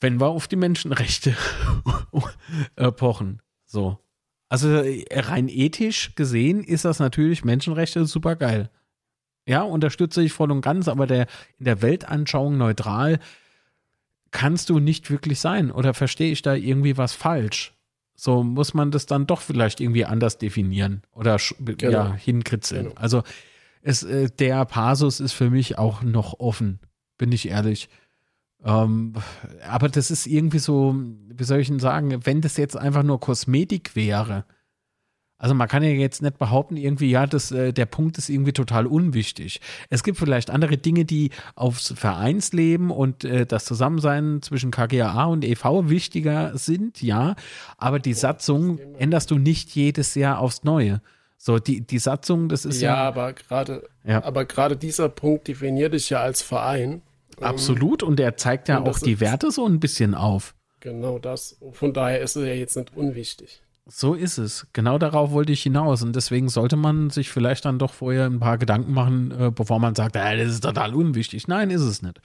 Wenn 0.00 0.18
wir 0.18 0.26
auf 0.26 0.48
die 0.48 0.56
Menschenrechte 0.56 1.36
pochen. 2.96 3.42
So. 3.64 4.00
Also 4.48 4.82
rein 5.12 5.46
ethisch 5.48 6.16
gesehen 6.16 6.64
ist 6.64 6.84
das 6.84 6.98
natürlich 6.98 7.44
Menschenrechte 7.44 8.04
super 8.06 8.34
geil. 8.34 8.70
Ja, 9.46 9.62
unterstütze 9.62 10.20
ich 10.20 10.32
voll 10.32 10.50
und 10.50 10.62
ganz, 10.62 10.88
aber 10.88 11.06
der 11.06 11.28
in 11.58 11.66
der 11.66 11.80
Weltanschauung 11.80 12.58
neutral 12.58 13.20
kannst 14.32 14.68
du 14.68 14.80
nicht 14.80 15.12
wirklich 15.12 15.38
sein. 15.38 15.70
Oder 15.70 15.94
verstehe 15.94 16.32
ich 16.32 16.42
da 16.42 16.56
irgendwie 16.56 16.96
was 16.96 17.12
falsch? 17.12 17.72
So 18.22 18.42
muss 18.42 18.74
man 18.74 18.90
das 18.90 19.06
dann 19.06 19.26
doch 19.26 19.40
vielleicht 19.40 19.80
irgendwie 19.80 20.04
anders 20.04 20.36
definieren 20.36 21.00
oder 21.14 21.38
genau. 21.58 21.90
ja, 21.90 22.12
hinkritzeln. 22.12 22.88
Genau. 22.88 23.00
Also 23.00 23.22
es, 23.80 24.02
äh, 24.02 24.28
der 24.28 24.66
Pasus 24.66 25.20
ist 25.20 25.32
für 25.32 25.48
mich 25.48 25.78
auch 25.78 26.02
noch 26.02 26.38
offen, 26.38 26.80
bin 27.16 27.32
ich 27.32 27.48
ehrlich. 27.48 27.88
Ähm, 28.62 29.14
aber 29.66 29.88
das 29.88 30.10
ist 30.10 30.26
irgendwie 30.26 30.58
so, 30.58 30.94
wie 31.32 31.44
soll 31.44 31.60
ich 31.60 31.68
denn 31.68 31.78
sagen, 31.78 32.26
wenn 32.26 32.42
das 32.42 32.58
jetzt 32.58 32.76
einfach 32.76 33.04
nur 33.04 33.20
Kosmetik 33.20 33.96
wäre, 33.96 34.44
also 35.40 35.54
man 35.54 35.68
kann 35.68 35.82
ja 35.82 35.88
jetzt 35.88 36.20
nicht 36.20 36.38
behaupten, 36.38 36.76
irgendwie, 36.76 37.10
ja, 37.10 37.26
das, 37.26 37.50
äh, 37.50 37.72
der 37.72 37.86
Punkt 37.86 38.18
ist 38.18 38.28
irgendwie 38.28 38.52
total 38.52 38.86
unwichtig. 38.86 39.62
Es 39.88 40.04
gibt 40.04 40.18
vielleicht 40.18 40.50
andere 40.50 40.76
Dinge, 40.76 41.06
die 41.06 41.30
aufs 41.54 41.94
Vereinsleben 41.96 42.90
und 42.90 43.24
äh, 43.24 43.46
das 43.46 43.64
Zusammensein 43.64 44.42
zwischen 44.42 44.70
KGAA 44.70 45.24
und 45.24 45.42
EV 45.42 45.88
wichtiger 45.88 46.56
sind, 46.58 47.00
ja. 47.02 47.36
Aber 47.78 47.98
die 47.98 48.12
Satzung 48.12 48.78
änderst 48.98 49.30
du 49.30 49.38
nicht 49.38 49.74
jedes 49.74 50.14
Jahr 50.14 50.40
aufs 50.40 50.62
Neue. 50.62 51.00
So, 51.38 51.58
die, 51.58 51.80
die 51.80 51.98
Satzung, 51.98 52.50
das 52.50 52.66
ist 52.66 52.82
ja. 52.82 52.96
Ja, 52.96 52.96
aber 52.96 53.32
gerade, 53.32 53.88
ja. 54.04 54.22
aber 54.22 54.44
gerade 54.44 54.76
dieser 54.76 55.08
Punkt 55.08 55.48
definiert 55.48 55.94
dich 55.94 56.10
ja 56.10 56.20
als 56.20 56.42
Verein. 56.42 57.00
Absolut, 57.40 58.02
und 58.02 58.20
er 58.20 58.36
zeigt 58.36 58.68
ja 58.68 58.82
auch 58.82 58.98
die 58.98 59.20
Werte 59.20 59.50
so 59.50 59.66
ein 59.66 59.80
bisschen 59.80 60.14
auf. 60.14 60.54
Genau 60.80 61.18
das. 61.18 61.56
Von 61.72 61.94
daher 61.94 62.20
ist 62.20 62.36
es 62.36 62.46
ja 62.46 62.52
jetzt 62.52 62.76
nicht 62.76 62.94
unwichtig. 62.94 63.62
So 63.92 64.14
ist 64.14 64.38
es. 64.38 64.68
Genau 64.72 64.98
darauf 64.98 65.32
wollte 65.32 65.52
ich 65.52 65.64
hinaus. 65.64 66.02
Und 66.02 66.14
deswegen 66.14 66.48
sollte 66.48 66.76
man 66.76 67.10
sich 67.10 67.28
vielleicht 67.28 67.64
dann 67.64 67.80
doch 67.80 67.92
vorher 67.92 68.26
ein 68.26 68.38
paar 68.38 68.56
Gedanken 68.56 68.92
machen, 68.92 69.32
äh, 69.32 69.50
bevor 69.50 69.80
man 69.80 69.96
sagt, 69.96 70.14
äh, 70.14 70.36
das 70.36 70.54
ist 70.54 70.60
total 70.62 70.94
unwichtig. 70.94 71.48
Nein, 71.48 71.70
ist 71.70 71.82
es 71.82 72.00
nicht. 72.00 72.20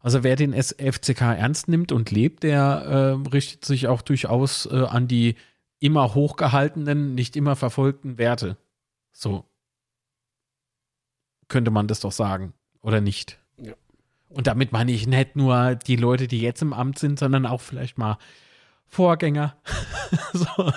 Also 0.00 0.24
wer 0.24 0.34
den 0.34 0.54
FCK 0.54 1.20
ernst 1.20 1.68
nimmt 1.68 1.92
und 1.92 2.10
lebt, 2.10 2.42
der 2.42 2.62
äh, 2.64 3.28
richtet 3.28 3.66
sich 3.66 3.86
auch 3.86 4.00
durchaus 4.00 4.66
äh, 4.66 4.84
an 4.84 5.08
die 5.08 5.36
immer 5.78 6.14
hochgehaltenen, 6.14 7.14
nicht 7.14 7.36
immer 7.36 7.54
verfolgten 7.54 8.16
Werte. 8.16 8.56
So. 9.12 9.44
Könnte 11.48 11.70
man 11.70 11.86
das 11.86 12.00
doch 12.00 12.12
sagen. 12.12 12.54
Oder 12.80 13.02
nicht? 13.02 13.38
Ja. 13.58 13.74
Und 14.30 14.46
damit 14.46 14.72
meine 14.72 14.92
ich 14.92 15.06
nicht 15.06 15.36
nur 15.36 15.74
die 15.74 15.96
Leute, 15.96 16.28
die 16.28 16.40
jetzt 16.40 16.62
im 16.62 16.72
Amt 16.72 16.98
sind, 16.98 17.18
sondern 17.18 17.44
auch 17.44 17.60
vielleicht 17.60 17.98
mal 17.98 18.16
Vorgänger, 18.92 19.56
so, 20.34 20.70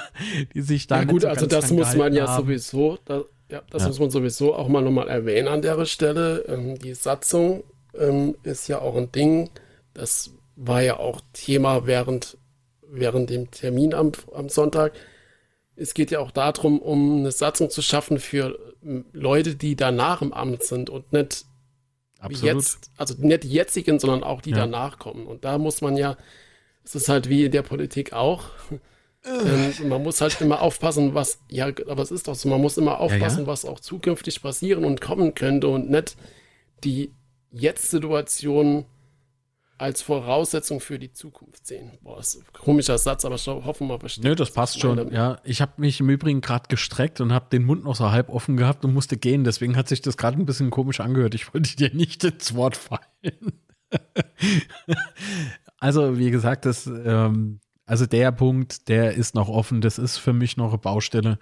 die 0.54 0.62
sich 0.62 0.88
da. 0.88 1.00
Ja, 1.00 1.04
gut, 1.04 1.24
so 1.24 1.28
also 1.28 1.48
das 1.48 1.70
muss 1.70 1.96
man 1.96 2.14
ja 2.14 2.30
haben. 2.30 2.46
sowieso, 2.46 2.98
da, 3.04 3.26
ja, 3.52 3.62
das 3.70 3.82
ja. 3.82 3.90
muss 3.90 4.00
man 4.00 4.10
sowieso 4.10 4.56
auch 4.56 4.70
mal 4.70 4.82
nochmal 4.82 5.10
erwähnen 5.10 5.50
an 5.50 5.62
der 5.62 5.86
Stelle. 5.86 6.46
Ähm, 6.48 6.80
die 6.80 6.94
Satzung 6.94 7.66
ähm, 7.94 8.36
ist 8.44 8.70
ja 8.70 8.80
auch 8.80 8.96
ein 8.96 9.12
Ding, 9.12 9.50
das 9.94 10.32
war 10.56 10.82
ja 10.82 10.96
auch 10.96 11.20
Thema 11.34 11.88
während, 11.88 12.38
während 12.88 13.30
dem 13.30 13.52
Termin 13.52 13.94
am, 13.94 14.14
am 14.34 14.48
Sonntag. 14.48 14.94
Es 15.76 15.94
geht 15.94 16.10
ja 16.10 16.20
auch 16.20 16.32
darum, 16.32 16.80
um 16.80 17.18
eine 17.18 17.34
Satzung 17.34 17.70
zu 17.70 17.82
schaffen 17.82 18.18
für 18.18 18.58
ähm, 18.82 19.04
Leute, 19.12 19.56
die 19.56 19.76
danach 19.76 20.22
im 20.22 20.32
Amt 20.32 20.64
sind 20.64 20.90
und 20.90 21.12
nicht 21.12 21.44
Absolut. 22.22 22.56
jetzt, 22.56 22.92
also 22.96 23.14
nicht 23.18 23.44
die 23.44 23.50
jetzigen, 23.50 24.00
sondern 24.00 24.24
auch 24.24 24.40
die 24.40 24.52
ja. 24.52 24.56
danach 24.56 25.00
kommen. 25.00 25.28
Und 25.28 25.44
da 25.44 25.58
muss 25.58 25.82
man 25.82 25.98
ja 25.98 26.16
es 26.86 26.95
ist 26.95 27.10
halt 27.10 27.30
wie 27.30 27.45
in 27.45 27.52
der 27.52 27.64
Politik 27.64 28.14
auch. 28.14 28.45
Ähm, 29.26 29.90
man 29.90 30.03
muss 30.03 30.22
halt 30.22 30.40
immer 30.40 30.62
aufpassen, 30.62 31.16
was, 31.16 31.40
ja, 31.49 31.66
aber 31.88 32.03
es 32.03 32.12
ist 32.12 32.28
doch 32.28 32.36
so, 32.36 32.48
man 32.48 32.62
muss 32.62 32.78
immer 32.78 32.99
aufpassen, 32.99 33.40
ja, 33.40 33.44
ja. 33.44 33.48
was 33.48 33.66
auch 33.66 33.80
zukünftig 33.80 34.41
passieren 34.41 34.86
und 34.86 35.02
kommen 35.02 35.34
könnte 35.34 35.68
und 35.68 35.90
nicht 35.90 36.16
die 36.84 37.12
Jetzt-Situation 37.52 38.86
als 39.78 40.02
Voraussetzung 40.02 40.80
für 40.80 40.99
die 40.99 41.12
Zukunft 41.12 41.66
sehen. 41.66 41.91
Boah, 42.02 42.20
ist 42.20 42.36
ein 42.36 42.45
komischer 42.53 42.98
Satz, 42.98 43.26
aber 43.26 43.36
ich 43.36 43.48
hoffe 43.48 43.84
mal 43.84 43.99
versteht. 43.99 44.24
Nö, 44.24 44.36
das 44.36 44.52
passt 44.52 44.80
schon. 44.80 45.12
Ja, 45.12 45.40
ich 45.44 45.60
habe 45.62 45.74
mich 45.78 45.99
im 45.99 46.10
Übrigen 46.10 46.41
gerade 46.41 46.68
gestreckt 46.70 47.20
und 47.20 47.34
habe 47.34 47.48
den 47.52 47.66
Mund 47.66 47.84
noch 47.84 47.95
so 47.95 48.12
halb 48.12 48.30
offen 48.30 48.57
gehabt 48.57 48.86
und 48.86 48.94
musste 48.94 49.18
gehen. 49.18 49.44
Deswegen 49.44 49.76
hat 49.76 49.90
sich 49.90 50.02
das 50.02 50.18
gerade 50.18 50.38
ein 50.38 50.45
bisschen 50.45 50.70
komisch 50.70 50.99
angehört. 50.99 51.36
Ich 51.36 51.53
wollte 51.53 51.76
dir 51.76 51.94
nicht 51.94 52.24
ins 52.24 52.56
Wort 52.56 52.78
fallen. 52.78 53.60
Also, 55.86 56.18
wie 56.18 56.32
gesagt, 56.32 56.66
das, 56.66 56.88
ähm, 56.88 57.60
also 57.86 58.07
der 58.07 58.32
Punkt, 58.32 58.88
der 58.88 59.14
ist 59.14 59.36
noch 59.36 59.49
offen. 59.49 59.82
Das 59.82 59.99
ist 59.99 60.18
für 60.18 60.34
mich 60.34 60.57
noch 60.57 60.70
eine 60.70 60.80
Baustelle. 60.80 61.38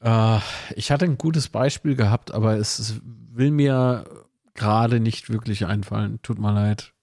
Äh, 0.00 0.38
ich 0.74 0.90
hatte 0.90 1.04
ein 1.04 1.18
gutes 1.18 1.50
Beispiel 1.50 1.96
gehabt, 1.96 2.30
aber 2.30 2.56
es 2.56 2.98
will 3.04 3.50
mir 3.50 4.06
gerade 4.54 5.00
nicht 5.00 5.28
wirklich 5.28 5.66
einfallen. 5.66 6.22
Tut 6.22 6.38
mir 6.38 6.50
leid. 6.50 6.94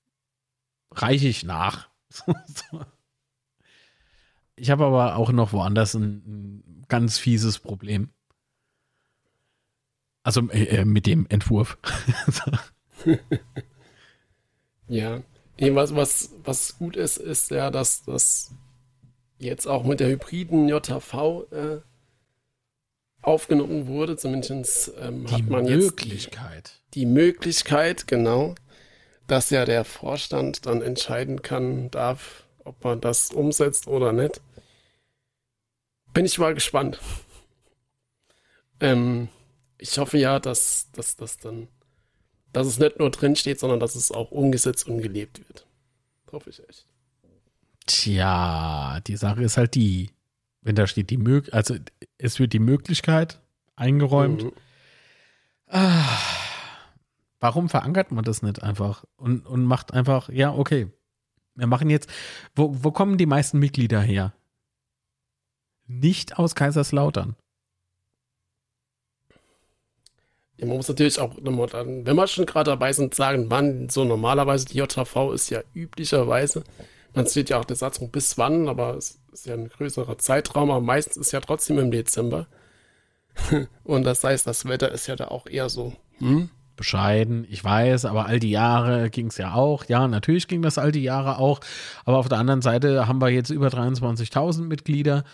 Reiche 0.89 1.27
ich 1.27 1.43
nach. 1.43 1.87
ich 4.55 4.71
habe 4.71 4.87
aber 4.87 5.17
auch 5.17 5.31
noch 5.31 5.53
woanders 5.53 5.93
ein, 5.93 6.23
ein 6.25 6.85
ganz 6.87 7.19
fieses 7.19 7.59
Problem. 7.59 8.09
Also 10.23 10.49
äh, 10.49 10.79
äh 10.79 10.85
mit 10.85 11.05
dem 11.05 11.27
Entwurf. 11.29 11.77
ja. 14.87 15.21
Was, 15.59 15.95
was, 15.95 16.31
was 16.43 16.77
gut 16.77 16.95
ist, 16.95 17.17
ist 17.17 17.51
ja, 17.51 17.69
dass 17.69 18.03
das 18.03 18.51
jetzt 19.39 19.67
auch 19.67 19.83
mit 19.83 19.99
der 19.99 20.07
hybriden 20.07 20.69
JV 20.69 21.47
äh, 21.51 21.81
aufgenommen 23.21 23.87
wurde. 23.87 24.17
Zumindest 24.17 24.93
ähm, 24.99 25.29
hat 25.29 25.49
man 25.49 25.65
jetzt 25.65 25.83
Möglichkeit. 25.83 26.79
Die, 26.93 27.01
die 27.01 27.05
Möglichkeit, 27.05 28.07
genau, 28.07 28.55
dass 29.27 29.49
ja 29.49 29.65
der 29.65 29.85
Vorstand 29.85 30.65
dann 30.65 30.81
entscheiden 30.81 31.41
kann, 31.41 31.91
darf, 31.91 32.43
ob 32.63 32.83
man 32.83 33.01
das 33.01 33.31
umsetzt 33.31 33.87
oder 33.87 34.13
nicht. 34.13 34.41
Bin 36.13 36.25
ich 36.25 36.39
mal 36.39 36.53
gespannt. 36.53 36.99
Ähm, 38.79 39.29
ich 39.77 39.97
hoffe 39.97 40.17
ja, 40.17 40.39
dass, 40.39 40.91
dass 40.93 41.15
das 41.15 41.37
dann, 41.37 41.67
dass 42.53 42.67
es 42.67 42.79
nicht 42.79 42.99
nur 42.99 43.11
drin 43.11 43.35
steht, 43.35 43.59
sondern 43.59 43.79
dass 43.79 43.95
es 43.95 44.11
auch 44.11 44.31
umgesetzt 44.31 44.87
und 44.87 45.01
gelebt 45.01 45.39
wird. 45.47 45.65
Hoffe 46.31 46.49
ich 46.49 46.61
echt. 46.67 46.85
Tja, 47.85 48.99
die 49.07 49.17
Sache 49.17 49.43
ist 49.43 49.57
halt 49.57 49.75
die, 49.75 50.11
wenn 50.61 50.75
da 50.75 50.85
steht 50.87 51.09
die 51.09 51.17
Möglichkeit, 51.17 51.55
also 51.55 51.75
es 52.17 52.39
wird 52.39 52.53
die 52.53 52.59
Möglichkeit 52.59 53.39
eingeräumt. 53.75 54.43
Mhm. 54.43 54.51
Ah, 55.67 56.17
warum 57.39 57.69
verankert 57.69 58.11
man 58.11 58.23
das 58.23 58.41
nicht 58.41 58.61
einfach 58.61 59.05
und, 59.15 59.45
und 59.45 59.63
macht 59.63 59.93
einfach, 59.93 60.29
ja, 60.29 60.53
okay, 60.53 60.91
wir 61.55 61.67
machen 61.67 61.89
jetzt, 61.89 62.09
wo, 62.55 62.83
wo 62.83 62.91
kommen 62.91 63.17
die 63.17 63.25
meisten 63.25 63.59
Mitglieder 63.59 64.01
her? 64.01 64.33
Nicht 65.87 66.37
aus 66.37 66.55
Kaiserslautern. 66.55 67.35
Ja, 70.59 70.67
man 70.67 70.77
muss 70.77 70.89
natürlich 70.89 71.19
auch, 71.19 71.31
wenn 71.41 72.15
wir 72.15 72.27
schon 72.27 72.45
gerade 72.45 72.71
dabei 72.71 72.93
sind, 72.93 73.15
sagen, 73.15 73.45
wann 73.49 73.89
so 73.89 74.03
normalerweise 74.03 74.65
die 74.65 74.77
JV 74.77 75.31
ist 75.31 75.49
ja 75.49 75.61
üblicherweise 75.73 76.63
man 77.13 77.25
sieht 77.25 77.49
ja 77.49 77.59
auch 77.59 77.65
der 77.65 77.75
Satzung 77.75 78.11
bis 78.11 78.37
wann, 78.37 78.67
aber 78.67 78.95
es 78.95 79.19
ist 79.31 79.45
ja 79.45 79.53
ein 79.53 79.69
größerer 79.69 80.17
Zeitraum, 80.17 80.71
aber 80.71 80.81
meistens 80.81 81.17
ist 81.17 81.31
ja 81.31 81.39
trotzdem 81.39 81.79
im 81.79 81.91
Dezember. 81.91 82.47
Und 83.83 84.03
das 84.03 84.23
heißt, 84.23 84.45
das 84.45 84.65
Wetter 84.65 84.91
ist 84.91 85.07
ja 85.07 85.15
da 85.15 85.27
auch 85.29 85.47
eher 85.47 85.69
so. 85.69 85.93
Hm? 86.19 86.49
Bescheiden, 86.75 87.45
ich 87.49 87.61
weiß, 87.61 88.05
aber 88.05 88.27
all 88.27 88.39
die 88.39 88.51
Jahre 88.51 89.09
ging 89.09 89.27
es 89.27 89.37
ja 89.37 89.53
auch. 89.53 89.83
Ja, 89.85 90.07
natürlich 90.07 90.47
ging 90.47 90.61
das 90.61 90.77
all 90.77 90.93
die 90.93 91.03
Jahre 91.03 91.37
auch. 91.37 91.59
Aber 92.05 92.17
auf 92.17 92.29
der 92.29 92.37
anderen 92.37 92.61
Seite 92.61 93.05
haben 93.05 93.21
wir 93.21 93.29
jetzt 93.29 93.49
über 93.49 93.67
23.000 93.67 94.61
Mitglieder. 94.61 95.25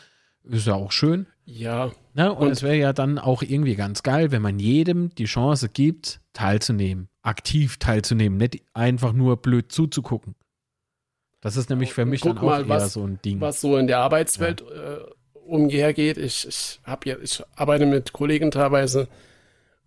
Ist 0.50 0.68
ja 0.68 0.76
auch 0.76 0.92
schön. 0.92 1.28
Ja. 1.46 1.92
Na, 2.14 2.26
ne? 2.26 2.34
und, 2.34 2.48
und 2.48 2.52
es 2.52 2.64
wäre 2.64 2.76
ja 2.76 2.94
dann 2.94 3.20
auch 3.20 3.42
irgendwie 3.42 3.76
ganz 3.76 4.04
geil, 4.04 4.32
wenn 4.32 4.42
man 4.42 4.60
jedem 4.60 5.14
die 5.16 5.26
Chance 5.26 5.70
gibt, 5.70 6.22
teilzunehmen, 6.34 7.10
aktiv 7.22 7.78
teilzunehmen, 7.78 8.38
nicht 8.38 8.62
einfach 8.74 9.14
nur 9.14 9.38
blöd 9.38 9.72
zuzugucken. 9.72 10.36
Das 11.42 11.58
ist 11.58 11.70
nämlich 11.70 11.94
für 11.94 12.06
mich 12.06 12.22
Guck 12.22 12.36
dann 12.36 12.38
auch 12.40 12.50
mal, 12.50 12.62
eher 12.62 12.70
was, 12.70 12.94
so 12.94 13.06
ein 13.06 13.20
Ding. 13.24 13.42
Was 13.42 13.62
so 13.62 13.78
in 13.78 13.88
der 13.88 14.00
Arbeitswelt 14.00 14.62
ja. 14.62 14.98
äh, 14.98 15.06
umhergeht. 15.34 16.18
Ich, 16.18 16.48
ich, 16.48 16.80
hab 16.84 17.06
ja, 17.06 17.18
ich 17.22 17.44
arbeite 17.56 17.86
mit 17.86 18.14
Kollegen 18.14 18.50
teilweise 18.50 19.08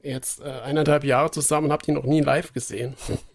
jetzt 0.02 0.40
äh, 0.40 0.44
eineinhalb 0.64 1.02
Jahre 1.04 1.30
zusammen, 1.30 1.72
habe 1.72 1.84
die 1.84 1.92
noch 1.92 2.04
nie 2.04 2.20
live 2.20 2.52
gesehen. 2.52 2.94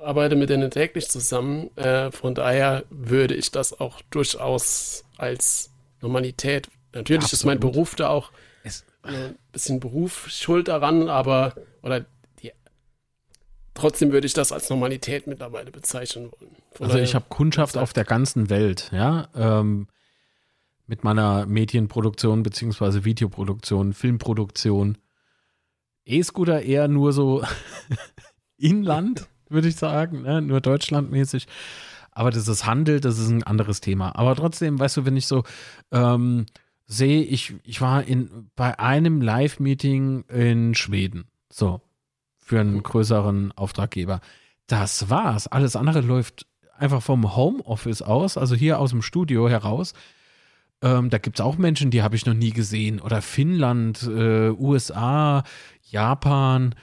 arbeite 0.00 0.36
mit 0.36 0.50
denen 0.50 0.70
täglich 0.70 1.08
zusammen. 1.08 1.76
Äh, 1.76 2.10
von 2.10 2.34
daher 2.34 2.84
würde 2.90 3.34
ich 3.34 3.50
das 3.50 3.78
auch 3.78 4.00
durchaus 4.10 5.04
als 5.16 5.69
Normalität. 6.00 6.68
Natürlich 6.92 7.24
Absolut. 7.24 7.32
ist 7.32 7.44
mein 7.44 7.60
Beruf 7.60 7.94
da 7.94 8.08
auch 8.08 8.32
es, 8.64 8.84
ein 9.02 9.36
bisschen 9.52 9.80
Beruf 9.80 10.28
schuld 10.28 10.68
daran, 10.68 11.08
aber 11.08 11.54
oder 11.82 12.04
Trotzdem 13.80 14.12
würde 14.12 14.26
ich 14.26 14.34
das 14.34 14.52
als 14.52 14.68
Normalität 14.68 15.26
mittlerweile 15.26 15.70
bezeichnen 15.70 16.30
wollen. 16.32 16.50
Von 16.72 16.86
also 16.86 16.98
ich 16.98 17.14
habe 17.14 17.24
Kundschaft 17.28 17.78
auf 17.78 17.94
der 17.94 18.04
ganzen 18.04 18.50
Welt, 18.50 18.90
ja, 18.92 19.28
ähm, 19.34 19.86
mit 20.86 21.04
meiner 21.04 21.46
Medienproduktion 21.46 22.42
beziehungsweise 22.42 23.04
Videoproduktion, 23.04 23.94
Filmproduktion. 23.94 24.98
E-Scooter 26.04 26.62
eher 26.62 26.88
nur 26.88 27.12
so 27.12 27.42
Inland, 28.58 29.28
würde 29.48 29.68
ich 29.68 29.76
sagen, 29.76 30.22
ne? 30.22 30.42
nur 30.42 30.60
deutschlandmäßig. 30.60 31.46
Aber 32.12 32.30
das 32.30 32.48
ist 32.48 32.66
Handel, 32.66 33.00
das 33.00 33.18
ist 33.18 33.28
ein 33.30 33.42
anderes 33.42 33.80
Thema. 33.80 34.16
Aber 34.16 34.34
trotzdem, 34.34 34.78
weißt 34.78 34.98
du, 34.98 35.04
wenn 35.06 35.16
ich 35.16 35.26
so 35.26 35.44
ähm, 35.92 36.46
sehe, 36.86 37.22
ich, 37.22 37.54
ich 37.64 37.80
war 37.80 38.02
in, 38.04 38.50
bei 38.56 38.78
einem 38.78 39.20
Live-Meeting 39.20 40.24
in 40.24 40.74
Schweden. 40.74 41.24
So, 41.52 41.80
für 42.38 42.60
einen 42.60 42.82
größeren 42.82 43.52
Auftraggeber. 43.52 44.20
Das 44.66 45.08
war's. 45.08 45.46
Alles 45.46 45.76
andere 45.76 46.00
läuft 46.00 46.46
einfach 46.76 47.02
vom 47.02 47.36
Homeoffice 47.36 48.02
aus, 48.02 48.36
also 48.36 48.54
hier 48.54 48.78
aus 48.78 48.90
dem 48.90 49.02
Studio 49.02 49.48
heraus. 49.48 49.94
Ähm, 50.82 51.10
da 51.10 51.18
gibt 51.18 51.38
es 51.38 51.44
auch 51.44 51.58
Menschen, 51.58 51.90
die 51.90 52.02
habe 52.02 52.16
ich 52.16 52.26
noch 52.26 52.34
nie 52.34 52.50
gesehen. 52.50 53.00
Oder 53.00 53.22
Finnland, 53.22 54.02
äh, 54.02 54.50
USA, 54.50 55.44
Japan. 55.82 56.74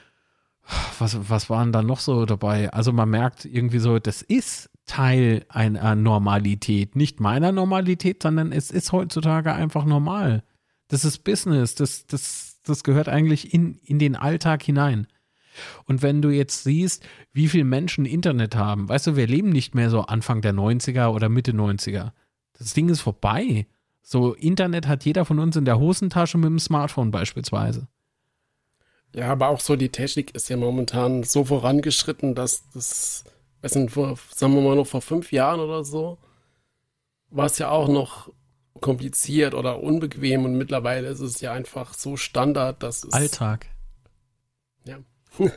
Was, 1.00 1.30
was 1.30 1.50
waren 1.50 1.72
da 1.72 1.82
noch 1.82 2.00
so 2.00 2.26
dabei? 2.26 2.72
Also 2.72 2.92
man 2.92 3.10
merkt 3.10 3.46
irgendwie 3.46 3.80
so, 3.80 4.00
das 4.00 4.22
ist 4.22 4.70
Teil 4.88 5.46
einer 5.50 5.96
Normalität. 5.96 6.96
Nicht 6.96 7.20
meiner 7.20 7.52
Normalität, 7.52 8.24
sondern 8.24 8.52
es 8.52 8.72
ist 8.72 8.92
heutzutage 8.92 9.54
einfach 9.54 9.86
normal. 9.86 10.44
Das 10.88 11.06
ist 11.06 11.24
Business. 11.24 11.76
Das, 11.76 12.08
das, 12.08 12.60
das 12.64 12.84
gehört 12.84 13.10
eigentlich 13.10 13.54
in, 13.54 13.76
in 13.84 14.00
den 14.00 14.16
Alltag 14.16 14.64
hinein. 14.64 15.08
Und 15.86 16.02
wenn 16.02 16.22
du 16.22 16.30
jetzt 16.30 16.64
siehst, 16.64 17.06
wie 17.34 17.48
viele 17.48 17.66
Menschen 17.66 18.06
Internet 18.06 18.56
haben, 18.56 18.90
weißt 18.90 19.08
du, 19.08 19.16
wir 19.16 19.28
leben 19.28 19.50
nicht 19.50 19.76
mehr 19.76 19.90
so 19.90 20.02
Anfang 20.02 20.42
der 20.42 20.54
90er 20.54 21.08
oder 21.10 21.30
Mitte 21.30 21.52
90er. 21.52 22.12
Das 22.58 22.74
Ding 22.74 22.90
ist 22.90 23.02
vorbei. 23.02 23.68
So, 24.02 24.34
Internet 24.34 24.88
hat 24.88 25.04
jeder 25.04 25.26
von 25.26 25.40
uns 25.40 25.56
in 25.56 25.66
der 25.66 25.80
Hosentasche 25.80 26.38
mit 26.38 26.48
dem 26.48 26.60
Smartphone 26.60 27.12
beispielsweise. 27.12 27.88
Ja, 29.14 29.32
aber 29.32 29.50
auch 29.50 29.60
so 29.60 29.76
die 29.76 29.90
Technik 29.90 30.36
ist 30.36 30.50
ja 30.50 30.58
momentan 30.58 31.24
so 31.24 31.44
vorangeschritten, 31.44 32.36
dass 32.36 32.70
das, 32.70 33.24
weiß 33.68 33.76
nicht, 33.76 33.92
vor, 33.92 34.18
sagen 34.34 34.56
wir 34.56 34.62
mal 34.62 34.76
noch 34.76 34.88
vor 34.88 35.02
fünf 35.02 35.32
Jahren 35.32 35.60
oder 35.60 35.84
so, 35.84 36.18
war 37.30 37.48
es 37.48 37.58
ja 37.58 37.70
auch 37.70 37.90
noch 37.90 38.32
kompliziert 38.80 39.54
oder 39.54 39.82
unbequem 39.84 40.46
und 40.46 40.58
mittlerweile 40.58 41.08
ist 41.10 41.20
es 41.20 41.42
ja 41.42 41.52
einfach 41.52 41.94
so 41.94 42.16
Standard, 42.16 42.82
dass 42.84 43.04
es. 43.04 43.14
Alltag. 43.14 43.68
Ja. 44.86 45.00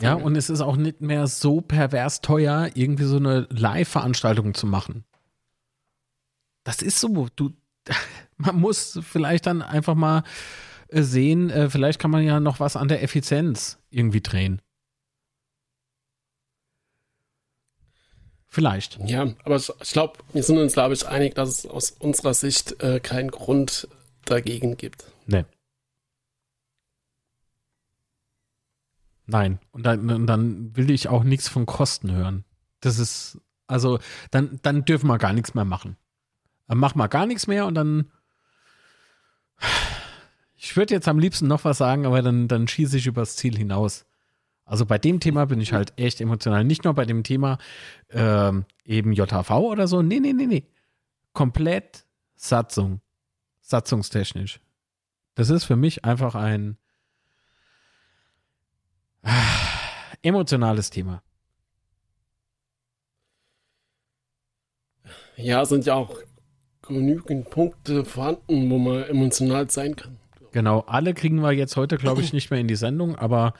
ja, 0.00 0.14
und 0.14 0.36
es 0.36 0.48
ist 0.48 0.60
auch 0.60 0.76
nicht 0.76 1.00
mehr 1.00 1.26
so 1.26 1.60
pervers 1.60 2.20
teuer, 2.20 2.70
irgendwie 2.74 3.04
so 3.04 3.16
eine 3.16 3.46
Live-Veranstaltung 3.50 4.54
zu 4.54 4.66
machen. 4.66 5.04
Das 6.64 6.80
ist 6.80 6.98
so, 6.98 7.28
du, 7.36 7.50
man 8.38 8.58
muss 8.58 8.98
vielleicht 9.02 9.46
dann 9.46 9.60
einfach 9.60 9.94
mal 9.94 10.24
äh, 10.88 11.02
sehen, 11.02 11.50
äh, 11.50 11.68
vielleicht 11.68 12.00
kann 12.00 12.10
man 12.10 12.24
ja 12.24 12.40
noch 12.40 12.58
was 12.58 12.76
an 12.76 12.88
der 12.88 13.02
Effizienz 13.02 13.78
irgendwie 13.90 14.22
drehen. 14.22 14.62
Vielleicht. 18.54 19.00
Ja, 19.04 19.34
aber 19.42 19.56
ich 19.56 19.90
glaube, 19.90 20.20
wir 20.32 20.44
sind 20.44 20.58
uns, 20.58 20.74
glaube 20.74 20.94
ich, 20.94 21.08
einig, 21.08 21.34
dass 21.34 21.48
es 21.48 21.66
aus 21.66 21.90
unserer 21.90 22.34
Sicht 22.34 22.80
äh, 22.84 23.00
keinen 23.00 23.32
Grund 23.32 23.88
dagegen 24.26 24.76
gibt. 24.76 25.06
Nee. 25.26 25.44
Nein. 29.26 29.58
Und 29.72 29.82
dann, 29.84 30.08
und 30.08 30.28
dann 30.28 30.76
will 30.76 30.92
ich 30.92 31.08
auch 31.08 31.24
nichts 31.24 31.48
von 31.48 31.66
Kosten 31.66 32.12
hören. 32.12 32.44
Das 32.78 33.00
ist, 33.00 33.40
also, 33.66 33.98
dann, 34.30 34.60
dann 34.62 34.84
dürfen 34.84 35.08
wir 35.08 35.18
gar 35.18 35.32
nichts 35.32 35.54
mehr 35.54 35.64
machen. 35.64 35.96
Dann 36.68 36.78
machen 36.78 36.98
wir 37.00 37.08
gar 37.08 37.26
nichts 37.26 37.48
mehr 37.48 37.66
und 37.66 37.74
dann. 37.74 38.12
Ich 40.54 40.76
würde 40.76 40.94
jetzt 40.94 41.08
am 41.08 41.18
liebsten 41.18 41.48
noch 41.48 41.64
was 41.64 41.78
sagen, 41.78 42.06
aber 42.06 42.22
dann, 42.22 42.46
dann 42.46 42.68
schieße 42.68 42.98
ich 42.98 43.08
übers 43.08 43.34
Ziel 43.34 43.56
hinaus. 43.56 44.06
Also 44.64 44.86
bei 44.86 44.98
dem 44.98 45.20
Thema 45.20 45.44
bin 45.46 45.60
ich 45.60 45.72
halt 45.72 45.92
echt 45.96 46.20
emotional. 46.20 46.64
Nicht 46.64 46.84
nur 46.84 46.94
bei 46.94 47.04
dem 47.04 47.22
Thema 47.22 47.58
ähm, 48.10 48.64
eben 48.84 49.12
JHV 49.12 49.50
oder 49.50 49.86
so. 49.86 50.02
Nee, 50.02 50.20
nee, 50.20 50.32
nee, 50.32 50.46
nee. 50.46 50.66
Komplett 51.32 52.06
Satzung. 52.34 53.00
Satzungstechnisch. 53.60 54.60
Das 55.34 55.50
ist 55.50 55.64
für 55.64 55.76
mich 55.76 56.04
einfach 56.04 56.34
ein 56.34 56.78
Emotionales 60.22 60.90
Thema. 60.90 61.22
Ja, 65.36 65.64
sind 65.64 65.84
ja 65.84 65.94
auch 65.94 66.16
genügend 66.82 67.50
Punkte 67.50 68.04
vorhanden, 68.04 68.70
wo 68.70 68.78
man 68.78 69.02
emotional 69.04 69.68
sein 69.70 69.96
kann. 69.96 70.18
Genau, 70.52 70.80
alle 70.80 71.14
kriegen 71.14 71.40
wir 71.40 71.52
jetzt 71.52 71.76
heute, 71.76 71.98
glaube 71.98 72.20
ich, 72.20 72.32
nicht 72.32 72.50
mehr 72.50 72.60
in 72.60 72.68
die 72.68 72.76
Sendung, 72.76 73.16
aber 73.16 73.54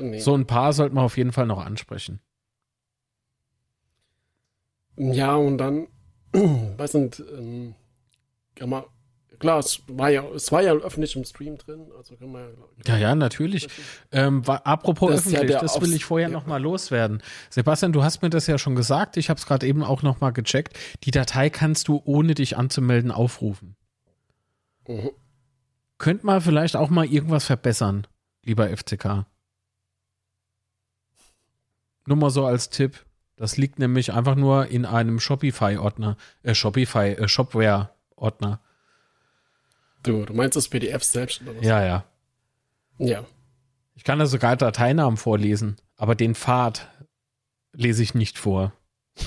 nee. 0.00 0.20
so 0.20 0.34
ein 0.34 0.46
paar 0.46 0.72
sollten 0.72 0.96
wir 0.96 1.02
auf 1.02 1.16
jeden 1.16 1.32
Fall 1.32 1.46
noch 1.46 1.64
ansprechen. 1.64 2.20
Ja, 4.96 5.34
und 5.34 5.58
dann, 5.58 5.88
was 6.76 6.92
sind, 6.92 7.22
ähm, 7.32 7.74
kann 8.54 8.68
man 8.68 8.84
klar, 9.40 9.58
es 9.58 9.82
war 9.88 10.10
ja, 10.10 10.22
es 10.34 10.52
war 10.52 10.62
ja 10.62 10.72
öffentlich 10.74 11.16
im 11.16 11.24
Stream 11.24 11.58
drin, 11.58 11.88
also 11.96 12.14
können 12.14 12.32
wir 12.32 12.52
ja. 12.86 12.96
Ja, 12.98 13.14
natürlich. 13.16 13.68
Ähm, 14.12 14.46
war, 14.46 14.64
apropos 14.66 15.10
das 15.10 15.20
öffentlich, 15.20 15.50
ja 15.50 15.60
das 15.60 15.80
will 15.80 15.92
ich 15.92 16.04
vorher 16.04 16.28
ja. 16.28 16.32
nochmal 16.32 16.62
loswerden. 16.62 17.22
Sebastian, 17.48 17.92
du 17.92 18.04
hast 18.04 18.22
mir 18.22 18.30
das 18.30 18.46
ja 18.46 18.58
schon 18.58 18.76
gesagt, 18.76 19.16
ich 19.16 19.28
habe 19.28 19.38
es 19.38 19.46
gerade 19.46 19.66
eben 19.66 19.82
auch 19.82 20.02
nochmal 20.02 20.32
gecheckt. 20.32 20.78
Die 21.02 21.10
Datei 21.10 21.50
kannst 21.50 21.88
du, 21.88 22.00
ohne 22.04 22.34
dich 22.34 22.56
anzumelden, 22.56 23.10
aufrufen. 23.10 23.74
Mhm. 24.86 25.10
Könnt 25.98 26.22
mal 26.22 26.40
vielleicht 26.40 26.76
auch 26.76 26.90
mal 26.90 27.06
irgendwas 27.06 27.44
verbessern, 27.44 28.06
lieber 28.44 28.68
FCK. 28.68 29.26
Nur 32.10 32.16
mal 32.16 32.30
so 32.30 32.44
als 32.44 32.70
Tipp. 32.70 33.06
Das 33.36 33.56
liegt 33.56 33.78
nämlich 33.78 34.12
einfach 34.12 34.34
nur 34.34 34.66
in 34.66 34.84
einem 34.84 35.20
Shopify-Ordner, 35.20 36.16
äh, 36.42 36.56
Shopify, 36.56 37.12
äh, 37.12 37.28
Shopware-Ordner. 37.28 38.60
Du, 40.02 40.24
du 40.24 40.34
meinst 40.34 40.56
das 40.56 40.66
PDF 40.66 41.04
selbst 41.04 41.40
oder 41.42 41.56
was? 41.56 41.64
Ja, 41.64 41.84
ja. 41.84 42.04
Ja. 42.98 43.24
Ich 43.94 44.02
kann 44.02 44.18
da 44.18 44.26
sogar 44.26 44.56
Dateinamen 44.56 45.18
vorlesen, 45.18 45.76
aber 45.96 46.16
den 46.16 46.34
Pfad 46.34 46.88
lese 47.74 48.02
ich 48.02 48.14
nicht 48.14 48.40
vor. 48.40 48.72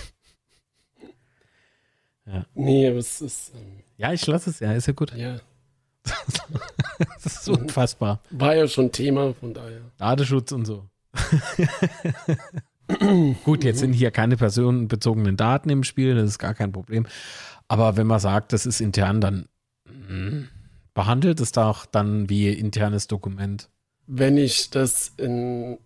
ja. 2.25 2.45
Nee, 2.53 2.89
aber 2.89 2.97
es 2.97 3.21
ist. 3.21 3.53
Ähm, 3.55 3.79
ja, 3.95 4.11
ich 4.11 4.27
lasse 4.27 4.49
es 4.49 4.59
ja, 4.59 4.73
ist 4.73 4.87
ja 4.87 4.93
gut. 4.93 5.15
Ja. 5.15 5.39
das 7.23 7.27
ist 7.27 7.47
unfassbar. 7.47 8.19
War 8.29 8.55
ja 8.55 8.67
schon 8.67 8.91
Thema, 8.91 9.33
von 9.35 9.53
daher. 9.53 9.79
Datenschutz 9.95 10.51
und 10.51 10.65
so. 10.65 10.89
Gut, 13.43 13.63
jetzt 13.63 13.79
sind 13.79 13.93
hier 13.93 14.11
keine 14.11 14.37
personenbezogenen 14.37 15.37
Daten 15.37 15.69
im 15.69 15.83
Spiel, 15.83 16.15
das 16.15 16.29
ist 16.29 16.39
gar 16.39 16.53
kein 16.53 16.71
Problem. 16.71 17.07
Aber 17.67 17.97
wenn 17.97 18.07
man 18.07 18.19
sagt, 18.19 18.53
das 18.53 18.65
ist 18.65 18.81
intern, 18.81 19.21
dann 19.21 19.47
mh, 19.85 20.47
behandelt 20.93 21.39
es 21.39 21.51
doch 21.51 21.85
dann 21.85 22.29
wie 22.29 22.49
internes 22.49 23.07
Dokument. 23.07 23.69
Wenn 24.05 24.37
ich 24.37 24.69
das 24.69 25.13
in 25.17 25.77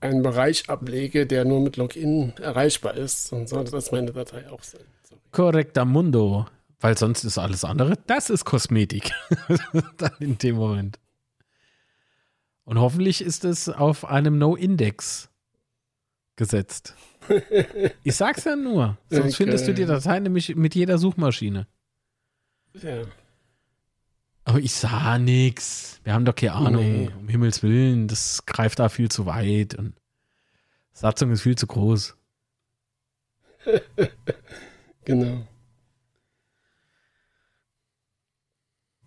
einen 0.00 0.22
Bereich 0.22 0.70
ablege, 0.70 1.26
der 1.26 1.44
nur 1.44 1.60
mit 1.60 1.76
Login 1.76 2.32
erreichbar 2.40 2.94
ist, 2.94 3.32
dann 3.32 3.46
sollte 3.46 3.72
das 3.72 3.92
meine 3.92 4.12
Datei 4.12 4.48
auch 4.50 4.62
sein. 4.62 4.80
Korrekter 5.30 5.84
Mundo, 5.84 6.46
weil 6.80 6.96
sonst 6.96 7.24
ist 7.24 7.38
alles 7.38 7.64
andere, 7.64 7.94
das 8.06 8.30
ist 8.30 8.44
Kosmetik. 8.44 9.10
dann 9.98 10.12
in 10.20 10.38
dem 10.38 10.56
Moment. 10.56 10.98
Und 12.64 12.78
hoffentlich 12.78 13.22
ist 13.22 13.44
es 13.44 13.68
auf 13.68 14.04
einem 14.04 14.38
No-Index 14.38 15.30
gesetzt. 16.38 16.94
Ich 18.04 18.16
sag's 18.16 18.44
ja 18.44 18.56
nur. 18.56 18.96
Sonst 19.10 19.34
okay. 19.34 19.34
findest 19.34 19.68
du 19.68 19.74
die 19.74 19.84
Datei 19.84 20.18
nämlich 20.18 20.56
mit 20.56 20.74
jeder 20.74 20.96
Suchmaschine. 20.96 21.66
Ja. 22.72 23.02
Aber 24.44 24.58
ich 24.58 24.72
sah 24.72 25.18
nix. 25.18 26.00
Wir 26.04 26.14
haben 26.14 26.24
doch 26.24 26.34
keine 26.34 26.52
Ahnung. 26.52 26.82
Nee. 26.82 27.10
Um 27.20 27.28
Himmels 27.28 27.62
Willen, 27.62 28.08
das 28.08 28.46
greift 28.46 28.78
da 28.78 28.88
viel 28.88 29.10
zu 29.10 29.26
weit 29.26 29.74
und 29.74 29.92
Satzung 30.92 31.30
ist 31.30 31.42
viel 31.42 31.56
zu 31.56 31.66
groß. 31.66 32.16
genau. 35.04 35.46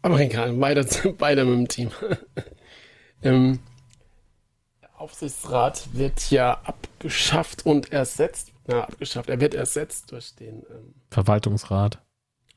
Aber 0.04 0.20
egal, 0.20 0.60
weiter, 0.60 0.86
weiter 1.20 1.46
mit 1.46 1.58
dem 1.58 1.68
Team. 1.68 1.92
ähm, 3.24 3.60
Aufsichtsrat 5.02 5.90
wird 5.94 6.30
ja 6.30 6.62
abgeschafft 6.64 7.66
und 7.66 7.92
ersetzt. 7.92 8.54
Na, 8.68 8.84
abgeschafft. 8.84 9.30
Er 9.30 9.42
wird 9.42 9.56
ersetzt 9.56 10.12
durch 10.12 10.36
den 10.36 10.58
ähm, 10.70 10.94
Verwaltungsrat. 11.10 12.00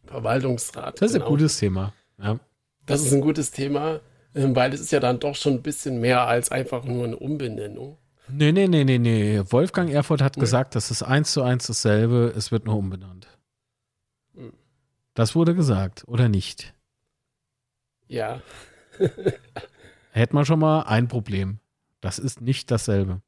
Verwaltungsrat. 0.04 1.00
Das 1.00 1.10
ist 1.10 1.14
genau. 1.14 1.24
ein 1.24 1.30
gutes 1.30 1.56
Thema. 1.56 1.94
Ja. 2.18 2.38
Das 2.84 3.00
ist 3.00 3.14
ein 3.14 3.22
gutes 3.22 3.50
Thema, 3.50 4.00
ähm, 4.34 4.54
weil 4.54 4.74
es 4.74 4.82
ist 4.82 4.92
ja 4.92 5.00
dann 5.00 5.20
doch 5.20 5.34
schon 5.34 5.54
ein 5.54 5.62
bisschen 5.62 6.00
mehr 6.00 6.26
als 6.26 6.52
einfach 6.52 6.84
nur 6.84 7.04
eine 7.04 7.16
Umbenennung. 7.16 7.96
Nee, 8.28 8.52
nee, 8.52 8.68
nee, 8.68 8.84
nee, 8.84 8.98
nee. 8.98 9.42
Wolfgang 9.48 9.90
Erfurt 9.90 10.20
hat 10.20 10.36
nee. 10.36 10.40
gesagt, 10.40 10.74
das 10.74 10.90
ist 10.90 11.02
eins 11.02 11.32
zu 11.32 11.42
eins 11.42 11.66
dasselbe, 11.66 12.34
es 12.36 12.52
wird 12.52 12.66
nur 12.66 12.76
umbenannt. 12.76 13.26
Hm. 14.34 14.52
Das 15.14 15.34
wurde 15.34 15.54
gesagt, 15.54 16.04
oder 16.06 16.28
nicht? 16.28 16.74
Ja. 18.06 18.42
Hätte 20.10 20.34
man 20.34 20.44
schon 20.44 20.58
mal 20.58 20.82
ein 20.82 21.08
Problem. 21.08 21.58
Das 22.04 22.18
ist 22.18 22.42
nicht 22.42 22.70
dasselbe. 22.70 23.22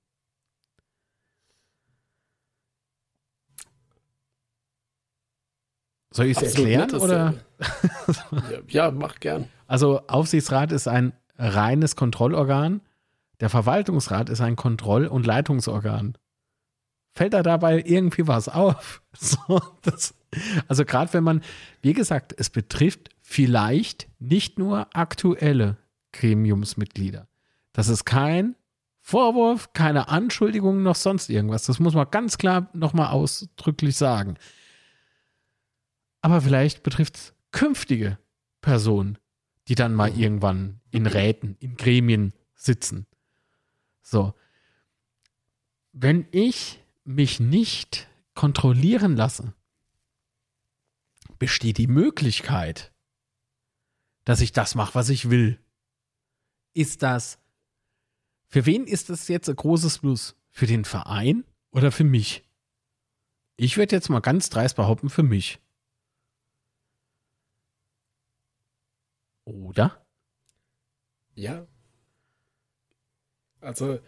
Soll 6.11 6.27
ich 6.27 6.37
es 6.37 6.55
erklären 6.55 6.95
oder? 6.97 7.33
ja, 8.69 8.91
mach 8.91 9.19
gern. 9.19 9.49
Also 9.67 10.07
Aufsichtsrat 10.09 10.73
ist 10.73 10.89
ein 10.89 11.15
reines 11.39 11.97
Kontrollorgan. 11.97 12.83
Der 13.41 13.49
Verwaltungsrat 13.49 14.29
ist 14.29 14.43
ein 14.43 14.57
Kontroll- 14.57 15.07
und 15.07 15.25
Leitungsorgan. 15.25 16.19
Fällt 17.15 17.33
da 17.33 17.43
dabei 17.43 17.83
irgendwie 17.83 18.29
was 18.29 18.51
auf? 18.51 19.03
So, 19.19 19.63
das, 19.81 20.15
also 20.69 20.85
gerade 20.85 21.15
wenn 21.15 21.25
man, 21.25 21.43
wie 21.81 21.95
gesagt, 21.95 22.35
es 22.37 22.51
betrifft 22.51 23.09
vielleicht 23.23 24.07
nicht 24.19 24.59
nur 24.59 24.95
aktuelle 24.95 25.79
Gremiumsmitglieder. 26.13 27.27
Das 27.73 27.89
ist 27.89 28.05
kein 28.05 28.55
Vorwurf, 29.09 29.73
keine 29.73 30.09
Anschuldigung 30.09 30.83
noch 30.83 30.97
sonst 30.97 31.31
irgendwas. 31.31 31.63
Das 31.63 31.79
muss 31.79 31.95
man 31.95 32.11
ganz 32.11 32.39
klar 32.39 32.69
nochmal 32.73 33.13
ausdrücklich 33.13 33.97
sagen. 33.97 34.37
Aber 36.23 36.41
vielleicht 36.41 36.83
betrifft 36.83 37.17
es 37.17 37.35
künftige 37.53 38.19
Personen, 38.61 39.17
die 39.69 39.77
dann 39.77 39.95
mal 39.95 40.19
irgendwann 40.19 40.81
in 40.91 41.07
Räten, 41.07 41.55
in 41.61 41.77
Gremien 41.77 42.33
sitzen. 42.57 43.07
So. 44.03 44.35
Wenn 45.93 46.27
ich 46.33 46.83
mich 47.05 47.39
nicht 47.39 48.09
kontrollieren 48.35 49.15
lasse, 49.15 49.55
besteht 51.39 51.79
die 51.79 51.87
Möglichkeit, 51.87 52.93
dass 54.25 54.41
ich 54.41 54.51
das 54.51 54.75
mache, 54.75 54.97
was 54.97 55.11
ich 55.11 55.31
will. 55.31 55.61
Ist 56.75 57.05
das 57.05 57.39
für 58.49 58.67
wen 58.67 58.87
ist 58.87 59.11
das 59.11 59.29
jetzt 59.29 59.49
ein 59.49 59.57
großes 59.57 59.99
Plus? 59.99 60.37
Für 60.51 60.67
den 60.67 60.85
Verein 60.85 61.45
oder 61.71 61.93
für 61.93 62.05
mich? 62.05 62.45
Ich 63.57 63.77
werde 63.77 63.97
jetzt 63.97 64.09
mal 64.09 64.21
ganz 64.21 64.51
dreist 64.51 64.77
behaupten, 64.77 65.09
für 65.11 65.23
mich. 65.23 65.61
Oder? 69.45 70.05
Ja. 71.35 71.67
Also 73.61 73.99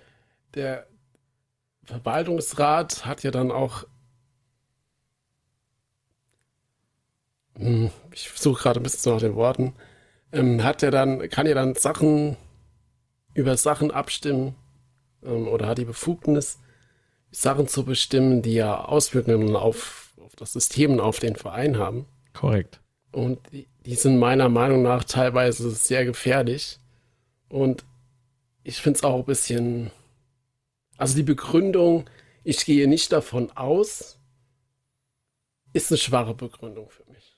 der 0.54 0.88
Verwaltungsrat 1.84 3.06
hat 3.06 3.22
ja 3.22 3.30
dann 3.30 3.50
auch. 3.50 3.84
Hm, 7.56 7.90
ich 8.12 8.30
suche 8.34 8.62
gerade 8.62 8.80
ein 8.80 8.82
bisschen 8.82 9.12
nach 9.12 9.20
den 9.20 9.34
Worten. 9.34 9.74
Ähm, 10.32 10.62
hat 10.62 10.82
er 10.82 10.90
dann, 10.90 11.28
kann 11.28 11.46
ja 11.46 11.54
dann 11.54 11.74
Sachen 11.74 12.36
über 13.38 13.56
Sachen 13.56 13.92
abstimmen 13.92 14.56
ähm, 15.22 15.46
oder 15.46 15.68
hat 15.68 15.78
die 15.78 15.84
Befugnis, 15.84 16.58
Sachen 17.30 17.68
zu 17.68 17.84
bestimmen, 17.84 18.42
die 18.42 18.54
ja 18.54 18.84
Auswirkungen 18.84 19.54
auf, 19.54 20.12
auf 20.20 20.34
das 20.34 20.52
System 20.52 20.92
und 20.92 21.00
auf 21.00 21.20
den 21.20 21.36
Verein 21.36 21.78
haben. 21.78 22.06
Korrekt. 22.32 22.80
Und 23.12 23.38
die, 23.52 23.68
die 23.86 23.94
sind 23.94 24.18
meiner 24.18 24.48
Meinung 24.48 24.82
nach 24.82 25.04
teilweise 25.04 25.70
sehr 25.70 26.04
gefährlich. 26.04 26.80
Und 27.48 27.84
ich 28.64 28.78
finde 28.78 28.98
es 28.98 29.04
auch 29.04 29.20
ein 29.20 29.24
bisschen. 29.24 29.92
Also 30.96 31.14
die 31.14 31.22
Begründung, 31.22 32.10
ich 32.42 32.64
gehe 32.64 32.88
nicht 32.88 33.12
davon 33.12 33.52
aus, 33.52 34.18
ist 35.72 35.92
eine 35.92 35.98
schwache 35.98 36.34
Begründung 36.34 36.90
für 36.90 37.04
mich. 37.04 37.36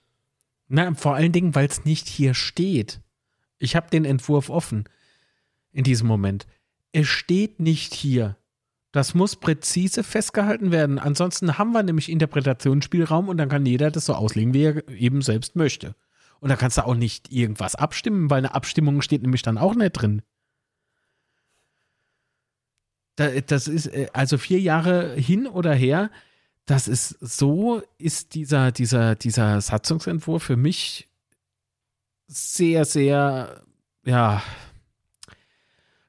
Na, 0.68 0.94
vor 0.94 1.14
allen 1.14 1.32
Dingen, 1.32 1.54
weil 1.54 1.66
es 1.66 1.84
nicht 1.84 2.08
hier 2.08 2.32
steht. 2.32 3.00
Ich 3.58 3.76
habe 3.76 3.90
den 3.90 4.06
Entwurf 4.06 4.48
offen 4.48 4.88
in 5.72 5.84
diesem 5.84 6.08
Moment. 6.08 6.46
Es 6.92 7.06
steht 7.06 7.60
nicht 7.60 7.94
hier. 7.94 8.36
Das 8.92 9.14
muss 9.14 9.36
präzise 9.36 10.02
festgehalten 10.02 10.72
werden. 10.72 10.98
Ansonsten 10.98 11.58
haben 11.58 11.72
wir 11.72 11.82
nämlich 11.82 12.10
Interpretationsspielraum 12.10 13.28
und 13.28 13.36
dann 13.36 13.48
kann 13.48 13.64
jeder 13.64 13.90
das 13.90 14.06
so 14.06 14.14
auslegen, 14.14 14.52
wie 14.52 14.64
er 14.64 14.88
eben 14.88 15.22
selbst 15.22 15.54
möchte. 15.54 15.94
Und 16.40 16.48
da 16.48 16.56
kannst 16.56 16.78
du 16.78 16.84
auch 16.84 16.94
nicht 16.94 17.30
irgendwas 17.30 17.76
abstimmen, 17.76 18.30
weil 18.30 18.38
eine 18.38 18.54
Abstimmung 18.54 19.02
steht 19.02 19.22
nämlich 19.22 19.42
dann 19.42 19.58
auch 19.58 19.74
nicht 19.74 19.92
drin. 19.92 20.22
Das 23.16 23.68
ist 23.68 23.86
äh, 23.88 24.08
also 24.12 24.38
vier 24.38 24.60
Jahre 24.60 25.14
hin 25.14 25.46
oder 25.46 25.74
her. 25.74 26.10
Das 26.64 26.88
ist 26.88 27.10
so, 27.20 27.82
ist 27.98 28.34
dieser, 28.34 28.72
dieser, 28.72 29.14
dieser 29.14 29.60
Satzungsentwurf 29.60 30.42
für 30.42 30.56
mich 30.56 31.08
sehr, 32.26 32.84
sehr, 32.84 33.62
ja, 34.04 34.42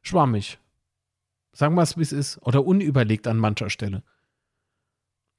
schwammig. 0.01 0.59
Sagen 1.53 1.75
wir 1.75 1.81
es, 1.81 1.97
wie 1.97 2.01
es 2.01 2.11
ist. 2.11 2.37
Oder 2.41 2.65
unüberlegt 2.65 3.27
an 3.27 3.37
mancher 3.37 3.69
Stelle. 3.69 4.03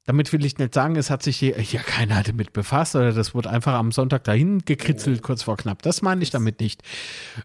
damit 0.05 0.32
will 0.32 0.44
ich 0.44 0.59
nicht 0.59 0.74
sagen, 0.74 0.97
es 0.97 1.10
hat 1.10 1.22
sich 1.22 1.36
hier, 1.36 1.60
ja 1.60 1.80
keiner 1.80 2.22
damit 2.26 2.52
befasst 2.52 2.97
oder 2.97 3.12
das 3.12 3.34
wurde 3.34 3.51
einfach 3.51 3.74
am 3.74 3.93
Sonntag 3.93 4.24
dahin 4.24 4.60
gekritzelt, 4.64 5.22
kurz 5.22 5.44
vor 5.44 5.56
knapp. 5.56 5.82
Das 5.82 6.02
meine 6.02 6.22
ich 6.22 6.30
damit 6.30 6.60
nicht. 6.60 6.82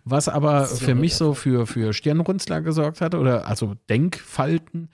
Was 0.03 0.27
aber 0.27 0.65
für 0.65 0.95
mich 0.95 1.15
so 1.15 1.33
für, 1.33 1.67
für 1.67 1.93
Stirnrunzler 1.93 2.61
gesorgt 2.61 3.01
hat 3.01 3.15
oder 3.15 3.47
also 3.47 3.75
Denkfalten, 3.89 4.89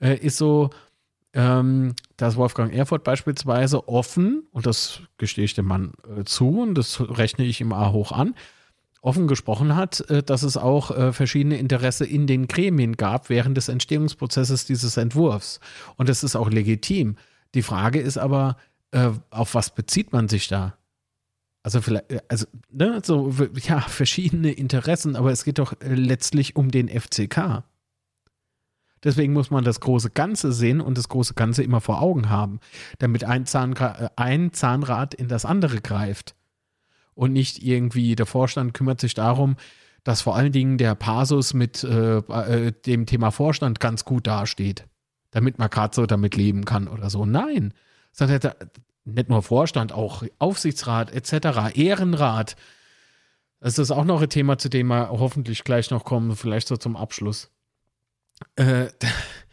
äh, 0.00 0.16
ist 0.16 0.36
so, 0.36 0.70
ähm, 1.32 1.94
dass 2.16 2.36
Wolfgang 2.36 2.72
Erfurt 2.72 3.04
beispielsweise 3.04 3.88
offen, 3.88 4.46
und 4.52 4.66
das 4.66 5.00
gestehe 5.18 5.44
ich 5.44 5.54
dem 5.54 5.66
Mann 5.66 5.92
äh, 6.18 6.24
zu 6.24 6.60
und 6.60 6.74
das 6.74 7.00
rechne 7.00 7.44
ich 7.44 7.60
ihm 7.60 7.72
A 7.72 7.92
hoch 7.92 8.12
an, 8.12 8.34
offen 9.06 9.28
gesprochen 9.28 9.76
hat, 9.76 10.00
äh, 10.10 10.22
dass 10.22 10.42
es 10.42 10.56
auch 10.56 10.90
äh, 10.90 11.12
verschiedene 11.12 11.58
Interesse 11.58 12.04
in 12.04 12.26
den 12.26 12.48
Gremien 12.48 12.96
gab 12.96 13.30
während 13.30 13.56
des 13.56 13.68
Entstehungsprozesses 13.68 14.66
dieses 14.66 14.96
Entwurfs. 14.96 15.60
Und 15.96 16.08
das 16.08 16.24
ist 16.24 16.36
auch 16.36 16.50
legitim. 16.50 17.16
Die 17.54 17.62
Frage 17.62 18.00
ist 18.00 18.18
aber, 18.18 18.56
äh, 18.90 19.10
auf 19.30 19.54
was 19.54 19.74
bezieht 19.74 20.12
man 20.12 20.28
sich 20.28 20.48
da? 20.48 20.76
Also 21.62 21.80
vielleicht, 21.80 22.30
also, 22.30 22.46
ne, 22.70 23.00
so, 23.04 23.32
ja, 23.62 23.80
verschiedene 23.88 24.52
Interessen, 24.52 25.16
aber 25.16 25.30
es 25.30 25.44
geht 25.44 25.58
doch 25.58 25.74
letztlich 25.80 26.56
um 26.56 26.70
den 26.70 26.88
FCK. 26.88 27.64
Deswegen 29.04 29.32
muss 29.32 29.50
man 29.50 29.62
das 29.62 29.80
große 29.80 30.10
Ganze 30.10 30.52
sehen 30.52 30.80
und 30.80 30.98
das 30.98 31.08
große 31.08 31.34
Ganze 31.34 31.62
immer 31.62 31.80
vor 31.80 32.02
Augen 32.02 32.28
haben, 32.28 32.58
damit 32.98 33.22
ein, 33.22 33.46
Zahnra 33.46 34.10
ein 34.16 34.52
Zahnrad 34.52 35.14
in 35.14 35.28
das 35.28 35.44
andere 35.44 35.80
greift 35.80 36.35
und 37.16 37.32
nicht 37.32 37.64
irgendwie 37.64 38.14
der 38.14 38.26
Vorstand 38.26 38.74
kümmert 38.74 39.00
sich 39.00 39.14
darum, 39.14 39.56
dass 40.04 40.20
vor 40.20 40.36
allen 40.36 40.52
Dingen 40.52 40.78
der 40.78 40.94
Pasus 40.94 41.52
mit 41.52 41.82
äh, 41.82 42.18
äh, 42.18 42.72
dem 42.84 43.06
Thema 43.06 43.32
Vorstand 43.32 43.80
ganz 43.80 44.04
gut 44.04 44.28
dasteht, 44.28 44.84
damit 45.32 45.58
man 45.58 45.68
gerade 45.68 45.94
so 45.94 46.06
damit 46.06 46.36
leben 46.36 46.64
kann 46.64 46.86
oder 46.86 47.10
so. 47.10 47.26
Nein, 47.26 47.74
sondern 48.12 48.52
nicht 49.04 49.28
nur 49.28 49.42
Vorstand, 49.42 49.92
auch 49.92 50.22
Aufsichtsrat 50.38 51.10
etc., 51.10 51.76
Ehrenrat. 51.76 52.54
Das 53.58 53.78
ist 53.78 53.90
auch 53.90 54.04
noch 54.04 54.22
ein 54.22 54.28
Thema, 54.28 54.58
zu 54.58 54.68
dem 54.68 54.88
wir 54.88 55.10
hoffentlich 55.10 55.64
gleich 55.64 55.90
noch 55.90 56.04
kommen, 56.04 56.36
vielleicht 56.36 56.68
so 56.68 56.76
zum 56.76 56.96
Abschluss. 56.96 57.50
Äh, 58.56 58.88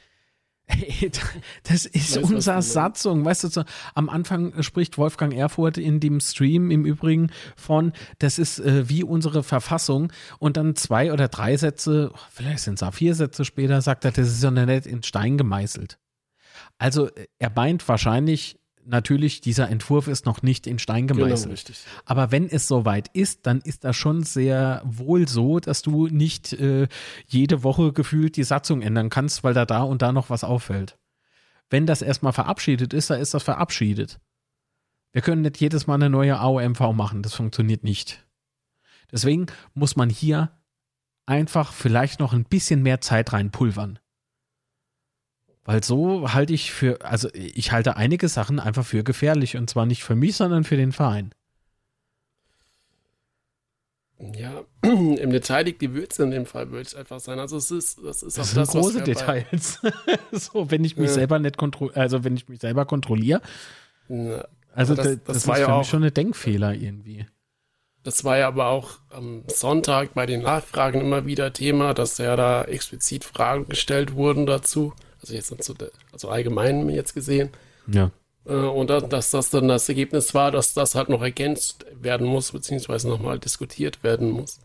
das 1.63 1.85
ist 1.85 2.15
weißt, 2.15 2.31
unsere 2.31 2.61
Satzung. 2.61 3.25
Weißt 3.25 3.43
du, 3.43 3.47
so, 3.49 3.63
am 3.95 4.09
Anfang 4.09 4.61
spricht 4.63 4.97
Wolfgang 4.97 5.33
Erfurt 5.33 5.77
in 5.77 5.99
dem 5.99 6.19
Stream 6.19 6.71
im 6.71 6.85
Übrigen 6.85 7.31
von, 7.55 7.93
das 8.19 8.39
ist 8.39 8.59
äh, 8.59 8.89
wie 8.89 9.03
unsere 9.03 9.43
Verfassung. 9.43 10.11
Und 10.39 10.57
dann 10.57 10.75
zwei 10.75 11.11
oder 11.11 11.27
drei 11.27 11.57
Sätze, 11.57 12.11
vielleicht 12.31 12.59
sind 12.59 12.75
es 12.75 12.83
auch 12.83 12.93
vier 12.93 13.15
Sätze 13.15 13.45
später, 13.45 13.81
sagt 13.81 14.05
er, 14.05 14.11
das 14.11 14.27
ist 14.27 14.43
ja 14.43 14.51
nicht 14.51 14.85
in 14.85 15.03
Stein 15.03 15.37
gemeißelt. 15.37 15.97
Also 16.77 17.09
er 17.39 17.51
meint 17.55 17.87
wahrscheinlich 17.87 18.59
natürlich, 18.85 19.41
dieser 19.41 19.69
Entwurf 19.69 20.07
ist 20.07 20.25
noch 20.25 20.41
nicht 20.41 20.67
in 20.67 20.79
Stein 20.79 21.07
genau, 21.07 21.25
gemeißelt. 21.25 21.65
Genau, 21.65 21.77
Aber 22.05 22.31
wenn 22.31 22.47
es 22.49 22.67
soweit 22.67 23.09
ist, 23.13 23.45
dann 23.45 23.61
ist 23.61 23.83
das 23.83 23.95
schon 23.95 24.23
sehr 24.23 24.81
wohl 24.85 25.27
so, 25.27 25.59
dass 25.59 25.81
du 25.81 26.07
nicht 26.07 26.53
äh, 26.53 26.87
jede 27.27 27.63
Woche 27.63 27.93
gefühlt 27.93 28.35
die 28.35 28.43
Satzung 28.43 28.81
ändern 28.81 29.09
kannst, 29.09 29.43
weil 29.43 29.53
da 29.53 29.65
da 29.65 29.83
und 29.83 30.01
da 30.01 30.11
noch 30.11 30.29
was 30.29 30.43
auffällt. 30.43 30.97
Wenn 31.69 31.85
das 31.85 32.01
erstmal 32.01 32.33
verabschiedet 32.33 32.93
ist, 32.93 33.09
dann 33.09 33.19
ist 33.19 33.33
das 33.33 33.43
verabschiedet. 33.43 34.19
Wir 35.11 35.21
können 35.21 35.41
nicht 35.41 35.59
jedes 35.59 35.87
Mal 35.87 35.95
eine 35.95 36.09
neue 36.09 36.37
AOMV 36.37 36.79
machen, 36.93 37.21
das 37.21 37.33
funktioniert 37.33 37.83
nicht. 37.83 38.25
Deswegen 39.11 39.45
muss 39.73 39.95
man 39.95 40.09
hier 40.09 40.51
einfach 41.25 41.71
vielleicht 41.71 42.19
noch 42.19 42.33
ein 42.33 42.45
bisschen 42.45 42.81
mehr 42.81 42.99
Zeit 42.99 43.31
reinpulvern. 43.31 43.99
Weil 45.65 45.83
so 45.83 46.33
halte 46.33 46.53
ich 46.53 46.71
für, 46.71 47.03
also 47.05 47.29
ich 47.33 47.71
halte 47.71 47.95
einige 47.95 48.27
Sachen 48.27 48.59
einfach 48.59 48.85
für 48.85 49.03
gefährlich 49.03 49.55
und 49.55 49.69
zwar 49.69 49.85
nicht 49.85 50.03
für 50.03 50.15
mich, 50.15 50.35
sondern 50.35 50.63
für 50.65 50.75
den 50.75 50.91
Verein. 50.91 51.33
Ja, 54.35 54.63
im 54.81 55.31
Detail 55.31 55.63
liegt 55.63 55.81
die 55.81 55.93
Würze 55.93 56.23
in 56.23 56.31
dem 56.31 56.45
Fall, 56.45 56.71
würde 56.71 56.87
ich 56.87 56.97
einfach 56.97 57.19
sein. 57.19 57.39
Also 57.39 57.57
es 57.57 57.71
ist, 57.71 57.99
das 58.03 58.23
ist 58.23 58.37
das 58.37 58.51
sind 58.51 58.61
das, 58.61 58.69
große 58.69 59.03
Details. 59.03 59.81
so, 60.31 60.69
wenn 60.69 60.83
ich 60.83 60.97
mich 60.97 61.07
ja. 61.07 61.13
selber 61.13 61.39
nicht 61.39 61.57
kontrolliere, 61.57 61.99
also 61.99 62.23
wenn 62.23 62.35
ich 62.35 62.47
mich 62.47 62.59
selber 62.59 62.85
kontrolliere. 62.85 63.41
Ja, 64.09 64.45
also 64.73 64.95
das, 64.95 65.05
das, 65.05 65.15
das, 65.23 65.35
das 65.35 65.47
war 65.47 65.55
ist 65.55 65.61
ja 65.61 65.65
für 65.65 65.73
auch, 65.73 65.79
mich 65.79 65.89
schon 65.89 66.03
ein 66.03 66.13
Denkfehler 66.13 66.73
irgendwie. 66.73 67.25
Das 68.03 68.25
war 68.25 68.37
ja 68.37 68.47
aber 68.47 68.67
auch 68.67 68.99
am 69.09 69.43
Sonntag 69.47 70.13
bei 70.13 70.25
den 70.25 70.41
Nachfragen 70.41 70.99
immer 70.99 71.25
wieder 71.25 71.53
Thema, 71.53 71.93
dass 71.93 72.17
ja 72.17 72.35
da 72.35 72.63
explizit 72.65 73.23
Fragen 73.23 73.69
gestellt 73.69 74.13
wurden 74.13 74.45
dazu. 74.45 74.93
Also 75.23 75.33
jetzt 75.35 75.63
so, 75.63 75.73
also 76.11 76.29
allgemein 76.29 76.89
jetzt 76.89 77.13
gesehen. 77.13 77.49
Ja. 77.87 78.11
Äh, 78.45 78.55
und 78.55 78.89
dass 78.89 79.31
das 79.31 79.49
dann 79.49 79.69
das 79.69 79.87
Ergebnis 79.87 80.33
war, 80.33 80.51
dass 80.51 80.73
das 80.73 80.95
halt 80.95 81.07
noch 81.07 81.21
ergänzt 81.21 81.85
werden 82.01 82.27
muss, 82.27 82.51
beziehungsweise 82.51 83.07
nochmal 83.07 83.39
diskutiert 83.39 84.03
werden 84.03 84.31
muss. 84.31 84.59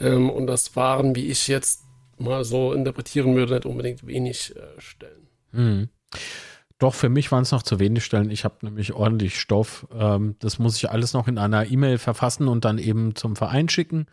Ähm, 0.00 0.30
und 0.30 0.46
das 0.46 0.74
waren, 0.74 1.14
wie 1.14 1.26
ich 1.26 1.48
jetzt 1.48 1.84
mal 2.16 2.44
so 2.44 2.72
interpretieren 2.72 3.36
würde, 3.36 3.54
nicht 3.54 3.66
unbedingt 3.66 4.06
wenig 4.06 4.56
äh, 4.56 4.80
Stellen. 4.80 5.28
Mhm. 5.52 5.88
Doch, 6.78 6.94
für 6.94 7.10
mich 7.10 7.30
waren 7.30 7.42
es 7.42 7.52
noch 7.52 7.62
zu 7.62 7.78
wenig 7.78 8.04
Stellen. 8.04 8.30
Ich 8.30 8.44
habe 8.44 8.54
nämlich 8.62 8.94
ordentlich 8.94 9.38
Stoff. 9.38 9.86
Ähm, 9.92 10.36
das 10.38 10.58
muss 10.58 10.76
ich 10.76 10.90
alles 10.90 11.12
noch 11.12 11.28
in 11.28 11.36
einer 11.36 11.66
E-Mail 11.66 11.98
verfassen 11.98 12.48
und 12.48 12.64
dann 12.64 12.78
eben 12.78 13.16
zum 13.16 13.36
Verein 13.36 13.68
schicken. 13.68 14.06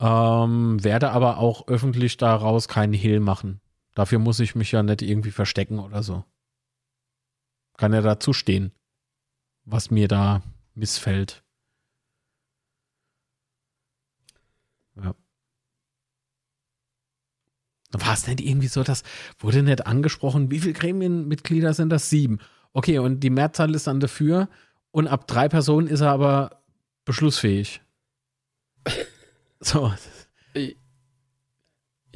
Ähm, 0.00 0.82
werde 0.82 1.10
aber 1.12 1.38
auch 1.38 1.68
öffentlich 1.68 2.16
daraus 2.16 2.66
keinen 2.66 2.92
Hehl 2.92 3.20
machen. 3.20 3.60
Dafür 3.96 4.18
muss 4.18 4.40
ich 4.40 4.54
mich 4.54 4.72
ja 4.72 4.82
nicht 4.82 5.00
irgendwie 5.00 5.30
verstecken 5.30 5.78
oder 5.78 6.02
so. 6.02 6.22
Kann 7.78 7.94
ja 7.94 8.02
dazu 8.02 8.34
stehen, 8.34 8.72
was 9.64 9.90
mir 9.90 10.06
da 10.06 10.42
missfällt. 10.74 11.42
Ja. 14.96 15.14
War 17.92 18.12
es 18.12 18.26
nicht 18.26 18.42
irgendwie 18.42 18.68
so, 18.68 18.82
dass 18.82 19.02
wurde 19.38 19.62
nicht 19.62 19.86
angesprochen, 19.86 20.50
wie 20.50 20.60
viele 20.60 20.74
Gremienmitglieder 20.74 21.72
sind 21.72 21.88
das? 21.88 22.10
Sieben. 22.10 22.40
Okay, 22.74 22.98
und 22.98 23.20
die 23.20 23.30
Mehrzahl 23.30 23.74
ist 23.74 23.86
dann 23.86 24.00
dafür 24.00 24.50
und 24.90 25.06
ab 25.06 25.26
drei 25.26 25.48
Personen 25.48 25.88
ist 25.88 26.02
er 26.02 26.10
aber 26.10 26.62
beschlussfähig. 27.06 27.80
So. 29.58 29.90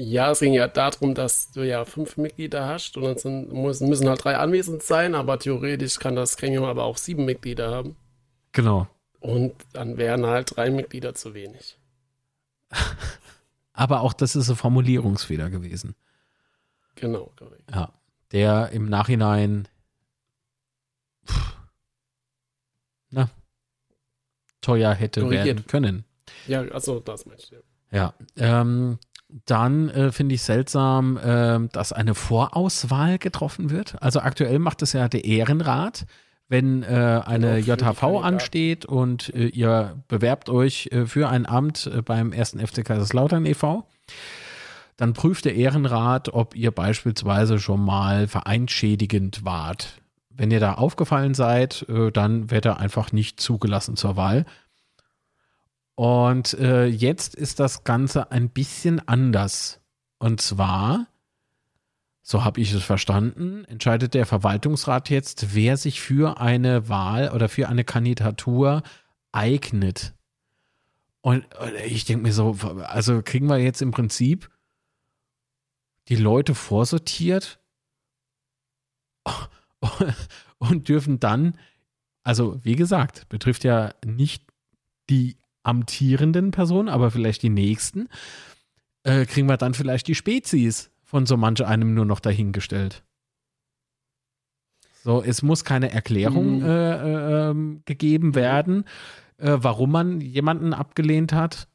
Ja, 0.02 0.30
es 0.30 0.40
ging 0.40 0.54
ja 0.54 0.66
darum, 0.66 1.14
dass 1.14 1.50
du 1.52 1.60
ja 1.60 1.84
fünf 1.84 2.16
Mitglieder 2.16 2.66
hast 2.66 2.96
und 2.96 3.04
dann 3.04 3.18
sind, 3.18 3.52
müssen 3.52 4.08
halt 4.08 4.24
drei 4.24 4.38
anwesend 4.38 4.82
sein, 4.82 5.14
aber 5.14 5.38
theoretisch 5.38 5.98
kann 5.98 6.16
das 6.16 6.38
Gremium 6.38 6.64
aber 6.64 6.84
auch 6.84 6.96
sieben 6.96 7.26
Mitglieder 7.26 7.70
haben. 7.70 7.96
Genau. 8.52 8.88
Und 9.20 9.52
dann 9.74 9.98
wären 9.98 10.24
halt 10.24 10.56
drei 10.56 10.70
Mitglieder 10.70 11.14
zu 11.14 11.34
wenig. 11.34 11.78
aber 13.74 14.00
auch 14.00 14.14
das 14.14 14.36
ist 14.36 14.48
ein 14.48 14.56
Formulierungsfehler 14.56 15.50
gewesen. 15.50 15.94
Genau, 16.94 17.30
korrekt. 17.36 17.70
Ja, 17.70 17.92
der 18.32 18.70
im 18.70 18.88
Nachhinein 18.88 19.68
pff, 21.26 21.56
na, 23.10 23.28
teuer 24.62 24.94
hätte 24.94 25.20
Korrigiert. 25.20 25.44
werden 25.44 25.66
können. 25.66 26.04
Ja, 26.46 26.62
also 26.68 27.00
das 27.00 27.26
meinst 27.26 27.52
du. 27.52 27.56
Ja, 27.90 28.14
ja 28.36 28.60
ähm, 28.62 28.98
dann 29.46 29.88
äh, 29.90 30.12
finde 30.12 30.34
ich 30.34 30.42
seltsam, 30.42 31.16
äh, 31.16 31.68
dass 31.72 31.92
eine 31.92 32.14
Vorauswahl 32.14 33.18
getroffen 33.18 33.70
wird. 33.70 34.00
Also 34.02 34.20
aktuell 34.20 34.58
macht 34.58 34.82
es 34.82 34.92
ja 34.92 35.08
der 35.08 35.24
Ehrenrat. 35.24 36.06
Wenn 36.48 36.82
äh, 36.82 37.22
eine 37.24 37.62
genau, 37.62 37.76
JHV 37.76 38.24
ansteht 38.24 38.84
und 38.84 39.32
äh, 39.34 39.46
ihr 39.46 40.02
bewerbt 40.08 40.50
euch 40.50 40.88
äh, 40.90 41.06
für 41.06 41.28
ein 41.28 41.46
Amt 41.46 41.86
äh, 41.86 42.02
beim 42.02 42.32
ersten 42.32 42.58
FC 42.58 42.84
Kaiserslautern 42.84 43.46
e.V., 43.46 43.86
dann 44.96 45.12
prüft 45.12 45.44
der 45.44 45.54
Ehrenrat, 45.54 46.34
ob 46.34 46.56
ihr 46.56 46.72
beispielsweise 46.72 47.60
schon 47.60 47.82
mal 47.82 48.26
vereinschädigend 48.26 49.44
wart. 49.44 50.00
Wenn 50.28 50.50
ihr 50.50 50.60
da 50.60 50.74
aufgefallen 50.74 51.32
seid, 51.32 51.86
dann 52.12 52.50
wird 52.50 52.66
er 52.66 52.80
einfach 52.80 53.10
nicht 53.10 53.40
zugelassen 53.40 53.96
zur 53.96 54.16
Wahl. 54.16 54.44
Und 56.00 56.54
äh, 56.54 56.86
jetzt 56.86 57.34
ist 57.34 57.60
das 57.60 57.84
Ganze 57.84 58.32
ein 58.32 58.48
bisschen 58.48 59.06
anders. 59.06 59.82
Und 60.18 60.40
zwar, 60.40 61.08
so 62.22 62.42
habe 62.42 62.62
ich 62.62 62.72
es 62.72 62.82
verstanden, 62.82 63.66
entscheidet 63.66 64.14
der 64.14 64.24
Verwaltungsrat 64.24 65.10
jetzt, 65.10 65.54
wer 65.54 65.76
sich 65.76 66.00
für 66.00 66.40
eine 66.40 66.88
Wahl 66.88 67.32
oder 67.32 67.50
für 67.50 67.68
eine 67.68 67.84
Kandidatur 67.84 68.82
eignet. 69.32 70.14
Und, 71.20 71.44
und 71.56 71.74
ich 71.84 72.06
denke 72.06 72.22
mir 72.22 72.32
so, 72.32 72.56
also 72.86 73.20
kriegen 73.22 73.50
wir 73.50 73.58
jetzt 73.58 73.82
im 73.82 73.90
Prinzip 73.90 74.50
die 76.08 76.16
Leute 76.16 76.54
vorsortiert 76.54 77.60
und 80.56 80.88
dürfen 80.88 81.20
dann, 81.20 81.58
also 82.22 82.58
wie 82.64 82.76
gesagt, 82.76 83.28
betrifft 83.28 83.64
ja 83.64 83.92
nicht 84.02 84.46
die 85.10 85.36
amtierenden 85.62 86.50
Personen, 86.50 86.88
aber 86.88 87.10
vielleicht 87.10 87.42
die 87.42 87.50
nächsten, 87.50 88.08
äh, 89.02 89.26
kriegen 89.26 89.48
wir 89.48 89.56
dann 89.56 89.74
vielleicht 89.74 90.08
die 90.08 90.14
Spezies 90.14 90.90
von 91.02 91.26
so 91.26 91.36
manch 91.36 91.64
einem 91.64 91.94
nur 91.94 92.04
noch 92.04 92.20
dahingestellt. 92.20 93.02
So, 95.02 95.22
es 95.22 95.42
muss 95.42 95.64
keine 95.64 95.90
Erklärung 95.90 96.58
mhm. 96.58 96.66
äh, 96.66 97.50
äh, 97.50 97.54
gegeben 97.86 98.34
werden, 98.34 98.84
äh, 99.38 99.56
warum 99.60 99.92
man 99.92 100.20
jemanden 100.20 100.74
abgelehnt 100.74 101.32
hat. 101.32 101.68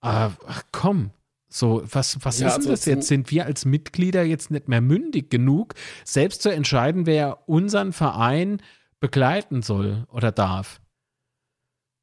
ach 0.00 0.62
komm, 0.72 1.10
so, 1.48 1.82
was, 1.90 2.18
was 2.24 2.40
ja, 2.40 2.48
ist 2.48 2.54
denn 2.54 2.60
also 2.60 2.70
das 2.70 2.84
jetzt? 2.84 3.08
Sind 3.08 3.30
wir 3.30 3.46
als 3.46 3.64
Mitglieder 3.64 4.22
jetzt 4.22 4.50
nicht 4.50 4.68
mehr 4.68 4.80
mündig 4.80 5.30
genug, 5.30 5.74
selbst 6.04 6.42
zu 6.42 6.50
entscheiden, 6.50 7.06
wer 7.06 7.48
unseren 7.48 7.92
Verein 7.92 8.60
begleiten 9.00 9.62
soll 9.62 10.06
oder 10.10 10.30
darf? 10.30 10.80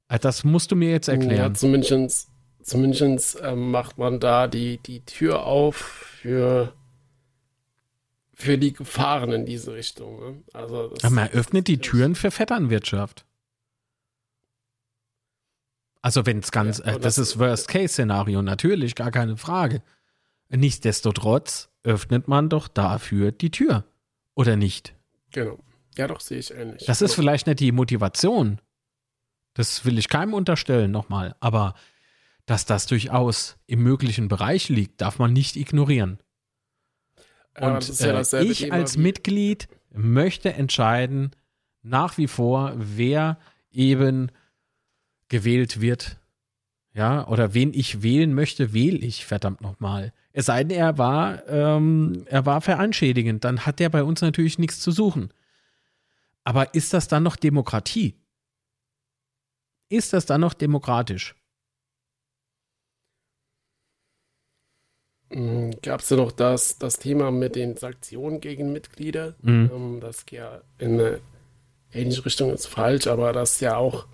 Äh, 0.08 0.20
das 0.20 0.44
musst 0.44 0.72
du 0.72 0.76
mir 0.76 0.92
jetzt 0.92 1.08
erklären. 1.08 1.36
Ja, 1.36 1.54
zumindest, 1.54 2.30
zumindest 2.62 3.42
macht 3.56 3.98
man 3.98 4.20
da 4.20 4.48
die, 4.48 4.78
die 4.78 5.02
Tür 5.06 5.44
auf 5.44 5.76
für, 5.76 6.74
für 8.34 8.58
die 8.58 8.74
Gefahren 8.74 9.32
in 9.32 9.46
diese 9.46 9.74
Richtung. 9.74 10.20
Ne? 10.20 10.44
Also 10.54 10.90
das, 10.90 11.12
man 11.12 11.30
öffnet 11.30 11.68
die 11.68 11.80
Türen 11.80 12.16
für 12.16 12.32
Vetternwirtschaft. 12.32 13.26
Also 16.02 16.24
wenn 16.28 16.38
es 16.38 16.52
ganz, 16.52 16.78
ja, 16.78 16.86
äh, 16.86 16.92
das, 16.94 17.16
das 17.16 17.18
ist 17.18 17.40
Worst-Case-Szenario, 17.40 18.44
natürlich, 18.44 18.94
gar 18.94 19.10
keine 19.10 19.38
Frage. 19.38 19.82
Nichtsdestotrotz 20.50 21.70
öffnet 21.82 22.28
man 22.28 22.48
doch 22.48 22.68
dafür 22.68 23.32
die 23.32 23.50
Tür, 23.50 23.86
oder 24.36 24.56
nicht? 24.56 24.94
Genau. 25.32 25.58
Ja, 25.98 26.08
doch, 26.08 26.20
sehe 26.20 26.38
ich 26.38 26.52
ähnlich. 26.52 26.86
Das 26.86 27.02
ist 27.02 27.16
vielleicht 27.16 27.48
nicht 27.48 27.60
die 27.60 27.72
Motivation. 27.72 28.62
Das 29.56 29.86
will 29.86 29.98
ich 29.98 30.10
keinem 30.10 30.34
unterstellen, 30.36 30.92
nochmal. 30.92 31.36
Aber 31.40 31.74
dass 32.46 32.66
das 32.66 32.86
durchaus 32.86 33.58
im 33.66 33.82
möglichen 33.82 34.28
Bereich 34.28 34.70
liegt, 34.70 35.02
darf 35.02 35.18
man 35.18 35.34
nicht 35.34 35.56
ignorieren. 35.56 36.20
Und 37.60 38.00
ja, 38.00 38.22
äh, 38.22 38.44
ich 38.44 38.72
als 38.72 38.98
Mitglied 38.98 39.68
möchte 39.92 40.54
entscheiden, 40.54 41.32
nach 41.82 42.18
wie 42.18 42.28
vor, 42.28 42.74
wer 42.76 43.40
eben 43.72 44.30
gewählt 45.30 45.82
wird. 45.82 46.20
Ja, 46.94 47.28
oder 47.28 47.54
wen 47.54 47.74
ich 47.74 48.04
wählen 48.04 48.34
möchte, 48.34 48.74
wähle 48.74 48.98
ich, 48.98 49.26
verdammt 49.26 49.62
nochmal. 49.62 50.14
Es 50.32 50.46
sei 50.46 50.64
denn, 50.64 50.78
er 50.78 50.98
war, 50.98 51.48
ähm, 51.48 52.26
er 52.28 52.46
war 52.46 52.62
vereinschädigend, 52.62 53.44
dann 53.44 53.66
hat 53.66 53.80
der 53.80 53.90
bei 53.90 54.04
uns 54.04 54.22
natürlich 54.22 54.60
nichts 54.60 54.80
zu 54.80 54.92
suchen. 54.92 55.30
Aber 56.44 56.74
ist 56.74 56.94
das 56.94 57.08
dann 57.08 57.24
noch 57.24 57.36
Demokratie? 57.36 58.16
Ist 59.90 60.14
das 60.14 60.26
dann 60.26 60.42
noch 60.42 60.54
demokratisch? 60.54 61.36
Hm, 65.32 65.72
Gab 65.82 66.02
es 66.02 66.10
ja 66.10 66.18
noch 66.18 66.32
das, 66.32 66.78
das 66.78 66.98
Thema 66.98 67.32
mit 67.32 67.56
den 67.56 67.78
Sanktionen 67.78 68.42
gegen 68.42 68.72
Mitglieder? 68.72 69.36
Mhm. 69.42 69.72
Ähm, 69.74 70.00
das 70.00 70.26
geht 70.26 70.40
ja 70.40 70.62
in 70.78 71.00
eine 71.00 71.20
ähnliche 71.92 72.26
Richtung 72.26 72.54
ist 72.54 72.68
falsch, 72.68 73.08
aber 73.08 73.34
das 73.34 73.60
ja 73.60 73.78
auch 73.78 74.08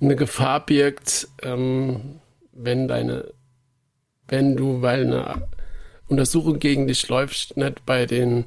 eine 0.00 0.16
Gefahr 0.16 0.64
birgt, 0.64 1.28
ähm, 1.42 2.20
wenn 2.52 2.88
deine, 2.88 3.32
wenn 4.28 4.56
du, 4.56 4.82
weil 4.82 5.06
eine 5.06 5.48
Untersuchung 6.08 6.58
gegen 6.58 6.86
dich 6.86 7.08
läuft, 7.08 7.56
nicht 7.56 7.86
bei 7.86 8.06
den, 8.06 8.46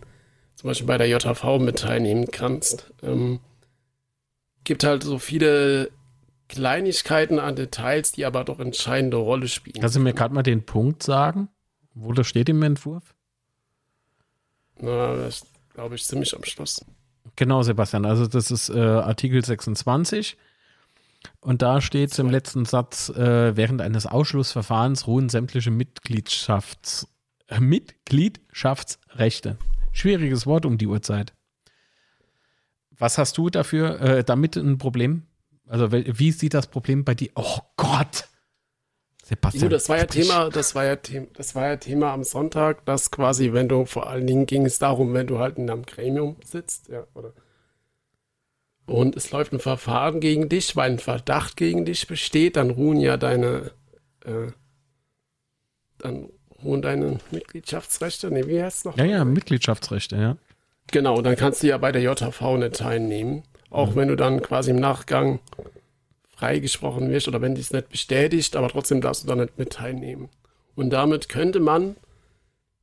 zum 0.55 0.69
Beispiel 0.69 0.87
bei 0.87 0.97
der 0.97 1.07
JHV 1.07 1.59
mit 1.59 1.79
teilnehmen 1.79 2.27
kannst. 2.31 2.91
Ähm, 3.01 3.39
gibt 4.63 4.83
halt 4.83 5.03
so 5.03 5.17
viele 5.17 5.89
Kleinigkeiten 6.49 7.39
an 7.39 7.55
Details, 7.55 8.11
die 8.11 8.25
aber 8.25 8.43
doch 8.43 8.59
entscheidende 8.59 9.17
Rolle 9.17 9.47
spielen. 9.47 9.79
Kannst 9.79 9.95
du 9.95 9.99
mir 10.01 10.13
gerade 10.13 10.33
mal 10.33 10.43
den 10.43 10.65
Punkt 10.65 11.03
sagen, 11.03 11.47
wo 11.93 12.11
das 12.11 12.27
steht 12.27 12.49
im 12.49 12.61
Entwurf? 12.63 13.15
Na, 14.79 15.15
das 15.15 15.45
glaube 15.73 15.95
ich 15.95 16.05
ziemlich 16.05 16.35
am 16.35 16.43
Schluss. 16.43 16.83
Genau, 17.35 17.61
Sebastian. 17.63 18.05
Also 18.05 18.27
das 18.27 18.51
ist 18.51 18.69
äh, 18.69 18.79
Artikel 18.79 19.45
26. 19.45 20.37
Und 21.41 21.61
da 21.61 21.81
steht 21.81 22.11
es 22.11 22.19
im 22.19 22.29
letzten 22.29 22.65
Satz, 22.65 23.09
äh, 23.09 23.55
während 23.55 23.81
eines 23.81 24.05
Ausschlussverfahrens 24.05 25.05
ruhen 25.07 25.29
sämtliche 25.29 25.69
Mitgliedschafts, 25.69 27.07
äh, 27.47 27.59
Mitgliedschaftsrechte. 27.59 29.57
Schwieriges 29.91 30.45
Wort 30.47 30.65
um 30.65 30.77
die 30.77 30.87
Uhrzeit. 30.87 31.33
Was 32.97 33.17
hast 33.17 33.37
du 33.37 33.49
dafür, 33.49 34.01
äh, 34.01 34.23
damit 34.23 34.55
ein 34.55 34.77
Problem? 34.77 35.23
Also 35.69 35.91
wie 35.91 36.31
sieht 36.31 36.53
das 36.53 36.67
Problem 36.67 37.05
bei 37.05 37.15
dir? 37.15 37.29
Oh 37.35 37.59
Gott! 37.77 38.27
Sebastian. 39.23 39.65
Gut, 39.65 39.73
das 39.73 39.87
war 39.87 39.97
ja 39.97 40.05
Thema, 40.05 40.49
das 40.49 40.73
war 40.73 40.85
ja 40.85 40.95
Thema, 40.95 41.27
das 41.33 41.53
war 41.53 41.67
ja 41.67 41.75
Thema 41.77 42.13
am 42.13 42.23
Sonntag, 42.23 42.83
dass 42.85 43.11
quasi, 43.11 43.53
wenn 43.53 43.69
du 43.69 43.85
vor 43.85 44.07
allen 44.07 44.25
Dingen 44.25 44.47
ging 44.47 44.65
es 44.65 44.79
darum, 44.79 45.13
wenn 45.13 45.27
du 45.27 45.37
halt 45.37 45.59
in 45.59 45.69
einem 45.69 45.85
Gremium 45.85 46.37
sitzt, 46.43 46.89
ja, 46.89 47.05
oder 47.13 47.33
und 48.87 49.15
es 49.15 49.31
läuft 49.31 49.53
ein 49.53 49.59
Verfahren 49.59 50.19
gegen 50.19 50.49
dich, 50.49 50.75
weil 50.75 50.89
ein 50.89 50.99
Verdacht 50.99 51.57
gegen 51.57 51.85
dich 51.85 52.07
besteht, 52.07 52.55
dann 52.55 52.71
ruhen 52.71 52.99
ja 52.99 53.17
deine, 53.17 53.71
äh, 54.25 54.47
dann 55.99 56.29
ruhen 56.63 56.81
deine 56.81 57.19
Mitgliedschaftsrechte. 57.29 58.31
Ne, 58.31 58.47
wie 58.47 58.61
heißt 58.61 58.79
es 58.79 58.85
noch? 58.85 58.97
Ja, 58.97 59.05
ja, 59.05 59.23
Mitgliedschaftsrechte, 59.25 60.15
ja. 60.15 60.37
Genau, 60.91 61.21
dann 61.21 61.35
kannst 61.35 61.61
du 61.61 61.67
ja 61.67 61.77
bei 61.77 61.91
der 61.91 62.01
JHV 62.01 62.57
nicht 62.57 62.77
teilnehmen. 62.77 63.43
Auch 63.69 63.91
mhm. 63.91 63.95
wenn 63.95 64.07
du 64.09 64.15
dann 64.15 64.41
quasi 64.41 64.71
im 64.71 64.79
Nachgang 64.79 65.39
freigesprochen 66.29 67.09
wirst 67.11 67.27
oder 67.27 67.41
wenn 67.41 67.55
dies 67.55 67.71
nicht 67.71 67.89
bestätigt, 67.89 68.55
aber 68.55 68.69
trotzdem 68.69 69.01
darfst 69.01 69.23
du 69.23 69.27
da 69.27 69.35
nicht 69.35 69.57
mit 69.57 69.71
teilnehmen. 69.71 70.29
Und 70.75 70.91
damit 70.91 71.27
könnte 71.27 71.59
man 71.59 71.97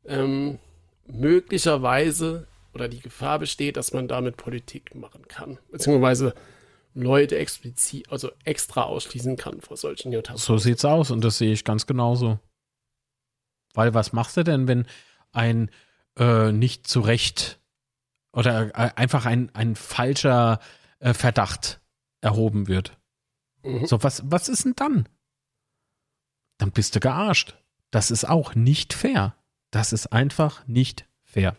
ähm, 0.06 0.58
möglicherweise 1.06 2.46
oder 2.74 2.88
die 2.88 3.00
Gefahr 3.00 3.38
besteht, 3.38 3.78
dass 3.78 3.94
man 3.94 4.06
damit 4.06 4.36
Politik 4.36 4.94
machen 4.94 5.26
kann, 5.28 5.58
beziehungsweise 5.70 6.34
Leute 6.92 7.38
explizit, 7.38 8.10
also 8.10 8.30
extra 8.44 8.82
ausschließen 8.82 9.36
kann 9.36 9.60
vor 9.60 9.76
solchen 9.76 10.12
JVs. 10.12 10.44
So 10.44 10.58
sieht's 10.58 10.84
aus 10.84 11.10
und 11.10 11.24
das 11.24 11.38
sehe 11.38 11.52
ich 11.52 11.64
ganz 11.64 11.86
genauso. 11.86 12.38
Weil 13.74 13.94
was 13.94 14.12
machst 14.12 14.36
du 14.36 14.44
denn, 14.44 14.68
wenn 14.68 14.86
ein 15.32 15.70
äh, 16.18 16.52
nicht 16.52 16.86
zu 16.86 17.00
Recht 17.00 17.60
oder 18.36 18.68
äh, 18.78 18.90
einfach 18.94 19.26
ein, 19.26 19.50
ein 19.54 19.74
falscher 19.74 20.60
äh, 21.00 21.14
Verdacht 21.14 21.80
erhoben 22.20 22.68
wird? 22.68 22.96
Mhm. 23.64 23.86
So, 23.86 24.02
was, 24.02 24.22
was 24.30 24.48
ist 24.48 24.64
denn 24.64 24.74
dann? 24.76 25.08
Dann 26.58 26.70
bist 26.70 26.94
du 26.94 27.00
gearscht. 27.00 27.56
Das 27.90 28.10
ist 28.10 28.28
auch 28.28 28.54
nicht 28.54 28.92
fair. 28.92 29.34
Das 29.70 29.92
ist 29.92 30.12
einfach 30.12 30.66
nicht 30.68 31.06
fair. 31.24 31.56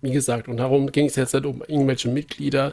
Wie 0.00 0.12
gesagt, 0.12 0.48
und 0.48 0.56
darum 0.56 0.90
ging 0.90 1.06
es 1.06 1.16
jetzt 1.16 1.34
nicht 1.34 1.46
um 1.46 1.62
irgendwelche 1.62 2.08
Mitglieder, 2.08 2.72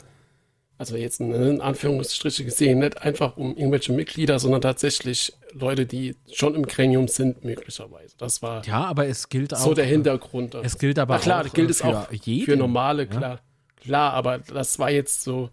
also 0.79 0.95
jetzt 0.95 1.19
in 1.19 1.59
Anführungsstriche 1.59 2.45
gesehen, 2.45 2.79
nicht 2.79 3.01
einfach 3.01 3.35
um 3.35 3.55
irgendwelche 3.57 3.91
Mitglieder, 3.91 4.39
sondern 4.39 4.61
tatsächlich 4.61 5.33
Leute, 5.51 5.85
die 5.85 6.15
schon 6.31 6.55
im 6.55 6.65
Gremium 6.65 7.09
sind, 7.09 7.43
möglicherweise. 7.43 8.15
Das 8.17 8.41
war 8.41 8.65
ja, 8.65 8.85
aber 8.85 9.05
es 9.05 9.27
gilt 9.27 9.53
auch, 9.53 9.57
so 9.57 9.73
der 9.73 9.85
Hintergrund. 9.85 10.55
Es 10.55 10.77
gilt 10.77 10.97
aber 10.97 11.15
Na 11.15 11.19
klar, 11.19 11.45
auch, 11.45 11.53
gilt 11.53 11.69
es 11.69 11.81
auch 11.81 12.09
jeden, 12.13 12.45
für 12.45 12.55
normale, 12.55 13.03
ja? 13.03 13.09
klar. 13.09 13.39
Klar, 13.75 14.13
aber 14.13 14.39
das 14.39 14.79
war 14.79 14.89
jetzt 14.89 15.21
so 15.23 15.49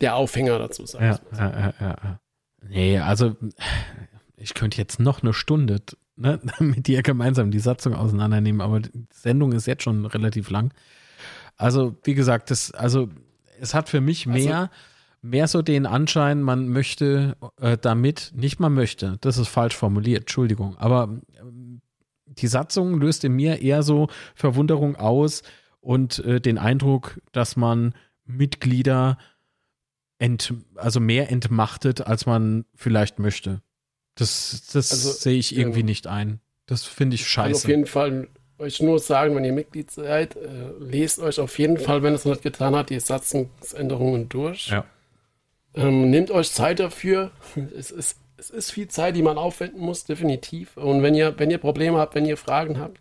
der 0.00 0.14
Aufhänger 0.14 0.60
dazu, 0.60 0.86
sag 0.86 1.00
ja, 1.02 1.20
ja, 1.36 1.50
ja, 1.50 1.74
ja. 1.80 2.20
Nee, 2.62 2.98
also 2.98 3.34
ich 4.36 4.54
könnte 4.54 4.78
jetzt 4.78 5.00
noch 5.00 5.22
eine 5.22 5.32
Stunde 5.32 5.82
ne, 6.14 6.38
mit 6.60 6.86
dir 6.86 7.02
gemeinsam 7.02 7.50
die 7.50 7.58
Satzung 7.58 7.94
auseinandernehmen, 7.94 8.60
aber 8.60 8.78
die 8.78 9.08
Sendung 9.12 9.50
ist 9.50 9.66
jetzt 9.66 9.82
schon 9.82 10.06
relativ 10.06 10.48
lang. 10.48 10.72
Also, 11.56 11.96
wie 12.04 12.14
gesagt, 12.14 12.52
das, 12.52 12.70
also 12.70 13.08
es 13.60 13.74
hat 13.74 13.88
für 13.88 14.00
mich 14.00 14.26
mehr, 14.26 14.58
also, 14.58 14.70
mehr 15.22 15.48
so 15.48 15.62
den 15.62 15.86
Anschein, 15.86 16.42
man 16.42 16.68
möchte 16.68 17.36
äh, 17.60 17.76
damit, 17.76 18.32
nicht 18.34 18.60
man 18.60 18.74
möchte, 18.74 19.18
das 19.20 19.38
ist 19.38 19.48
falsch 19.48 19.76
formuliert, 19.76 20.22
Entschuldigung, 20.22 20.76
aber 20.78 21.20
äh, 21.34 21.42
die 22.26 22.46
Satzung 22.46 23.00
löst 23.00 23.24
in 23.24 23.32
mir 23.32 23.60
eher 23.60 23.82
so 23.82 24.08
Verwunderung 24.34 24.96
aus 24.96 25.42
und 25.80 26.20
äh, 26.20 26.40
den 26.40 26.58
Eindruck, 26.58 27.20
dass 27.32 27.56
man 27.56 27.94
Mitglieder 28.24 29.18
ent, 30.18 30.54
also 30.76 31.00
mehr 31.00 31.30
entmachtet, 31.30 32.02
als 32.02 32.26
man 32.26 32.64
vielleicht 32.74 33.18
möchte. 33.18 33.62
Das, 34.14 34.68
das 34.72 34.92
also, 34.92 35.12
sehe 35.12 35.38
ich 35.38 35.56
irgendwie 35.56 35.80
ähm, 35.80 35.86
nicht 35.86 36.06
ein. 36.06 36.40
Das 36.66 36.84
finde 36.84 37.14
ich 37.14 37.26
scheiße. 37.26 37.52
Kann 37.52 37.56
auf 37.56 37.68
jeden 37.68 37.86
Fall 37.86 38.28
euch 38.60 38.80
nur 38.80 38.98
sagen, 38.98 39.34
wenn 39.34 39.44
ihr 39.44 39.52
Mitglied 39.52 39.90
seid, 39.90 40.36
äh, 40.36 40.70
lest 40.78 41.18
euch 41.18 41.40
auf 41.40 41.58
jeden 41.58 41.78
Fall, 41.78 42.02
wenn 42.02 42.14
es 42.14 42.24
noch 42.24 42.32
nicht 42.32 42.42
getan 42.42 42.76
hat, 42.76 42.90
die 42.90 43.00
Satzungsänderungen 43.00 44.28
durch. 44.28 44.68
Ja. 44.68 44.84
Ähm, 45.74 46.10
nehmt 46.10 46.30
euch 46.30 46.52
Zeit 46.52 46.80
dafür. 46.80 47.30
Es 47.76 47.90
ist, 47.90 48.18
es 48.36 48.50
ist 48.50 48.70
viel 48.70 48.88
Zeit, 48.88 49.16
die 49.16 49.22
man 49.22 49.38
aufwenden 49.38 49.80
muss, 49.80 50.04
definitiv. 50.04 50.76
Und 50.76 51.02
wenn 51.02 51.14
ihr, 51.14 51.38
wenn 51.38 51.50
ihr 51.50 51.58
Probleme 51.58 51.98
habt, 51.98 52.14
wenn 52.14 52.26
ihr 52.26 52.36
Fragen 52.36 52.78
habt, 52.78 53.00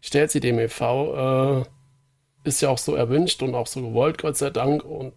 stellt 0.00 0.30
sie 0.30 0.40
dem 0.40 0.58
e.V. 0.58 1.62
Äh, 1.62 1.64
ist 2.48 2.60
ja 2.60 2.68
auch 2.68 2.78
so 2.78 2.94
erwünscht 2.94 3.42
und 3.42 3.54
auch 3.54 3.66
so 3.66 3.80
gewollt, 3.80 4.18
Gott 4.18 4.36
sei 4.36 4.50
Dank. 4.50 4.84
Und 4.84 5.14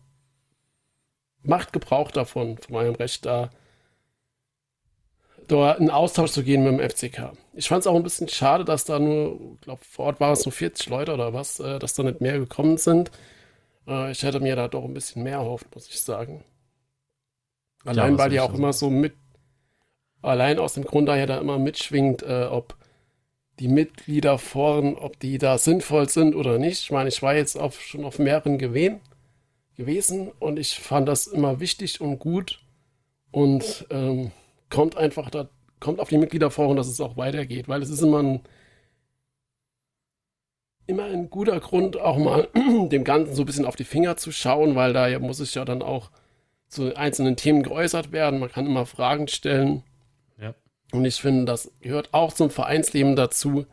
macht 1.43 1.73
Gebrauch 1.73 2.11
davon, 2.11 2.57
von 2.57 2.75
eurem 2.75 2.95
Recht 2.95 3.25
da 3.25 3.49
da 5.47 5.73
in 5.73 5.89
Austausch 5.89 6.31
zu 6.31 6.43
gehen 6.43 6.63
mit 6.63 6.79
dem 6.79 6.89
FCK. 6.89 7.31
Ich 7.53 7.67
fand 7.67 7.81
es 7.81 7.87
auch 7.87 7.95
ein 7.95 8.03
bisschen 8.03 8.27
schade, 8.27 8.65
dass 8.65 8.85
da 8.85 8.99
nur, 8.99 9.39
ich 9.55 9.61
glaube, 9.61 9.81
vor 9.89 10.05
Ort 10.05 10.19
waren 10.19 10.33
es 10.33 10.45
nur 10.45 10.51
40 10.51 10.89
Leute 10.89 11.13
oder 11.13 11.33
was, 11.33 11.59
äh, 11.59 11.79
dass 11.79 11.93
da 11.93 12.03
nicht 12.03 12.21
mehr 12.21 12.37
gekommen 12.39 12.77
sind. 12.77 13.11
Äh, 13.87 14.11
ich 14.11 14.23
hätte 14.23 14.39
mir 14.39 14.55
da 14.55 14.67
doch 14.67 14.83
ein 14.83 14.93
bisschen 14.93 15.23
mehr 15.23 15.37
erhofft, 15.37 15.73
muss 15.73 15.87
ich 15.87 16.01
sagen. 16.01 16.43
Allein, 17.85 18.13
ja, 18.13 18.19
weil 18.19 18.29
die 18.29 18.39
auch 18.39 18.53
immer 18.53 18.73
so 18.73 18.89
mit, 18.89 19.13
allein 20.21 20.59
aus 20.59 20.73
dem 20.73 20.83
Grund 20.83 21.07
daher 21.07 21.25
da 21.25 21.37
immer 21.37 21.57
mitschwingt, 21.57 22.23
äh, 22.23 22.47
ob 22.51 22.75
die 23.59 23.67
Mitglieder 23.67 24.37
vorn, 24.37 24.95
ob 24.95 25.19
die 25.19 25.37
da 25.37 25.57
sinnvoll 25.57 26.09
sind 26.09 26.35
oder 26.35 26.59
nicht. 26.59 26.81
Ich 26.83 26.91
meine, 26.91 27.09
ich 27.09 27.21
war 27.21 27.35
jetzt 27.35 27.57
auf, 27.57 27.81
schon 27.81 28.05
auf 28.05 28.19
mehreren 28.19 28.57
gewesen, 28.57 29.01
gewesen 29.75 30.31
und 30.39 30.59
ich 30.59 30.79
fand 30.79 31.07
das 31.07 31.27
immer 31.27 31.59
wichtig 31.59 32.01
und 32.01 32.19
gut 32.19 32.59
und 33.31 33.87
ähm, 33.89 34.31
kommt 34.69 34.97
einfach 34.97 35.29
da, 35.29 35.49
kommt 35.79 35.99
auf 35.99 36.09
die 36.09 36.17
Mitglieder 36.17 36.51
vor 36.51 36.67
und 36.69 36.77
dass 36.77 36.87
es 36.87 37.01
auch 37.01 37.17
weitergeht, 37.17 37.67
weil 37.67 37.81
es 37.81 37.89
ist 37.89 38.01
immer 38.01 38.23
ein, 38.23 38.41
immer 40.87 41.05
ein 41.05 41.29
guter 41.29 41.59
Grund, 41.59 41.97
auch 41.97 42.17
mal 42.17 42.47
dem 42.91 43.03
Ganzen 43.03 43.35
so 43.35 43.43
ein 43.43 43.45
bisschen 43.45 43.65
auf 43.65 43.75
die 43.75 43.83
Finger 43.83 44.17
zu 44.17 44.31
schauen, 44.31 44.75
weil 44.75 44.93
da 44.93 45.07
ja, 45.07 45.19
muss 45.19 45.39
es 45.39 45.53
ja 45.53 45.65
dann 45.65 45.81
auch 45.81 46.11
zu 46.67 46.95
einzelnen 46.95 47.35
Themen 47.35 47.63
geäußert 47.63 48.11
werden. 48.11 48.39
Man 48.39 48.51
kann 48.51 48.65
immer 48.65 48.85
Fragen 48.85 49.27
stellen. 49.27 49.83
Ja. 50.39 50.53
Und 50.91 51.05
ich 51.05 51.21
finde, 51.21 51.45
das 51.45 51.71
gehört 51.81 52.13
auch 52.13 52.33
zum 52.33 52.49
Vereinsleben 52.49 53.15
dazu, 53.15 53.65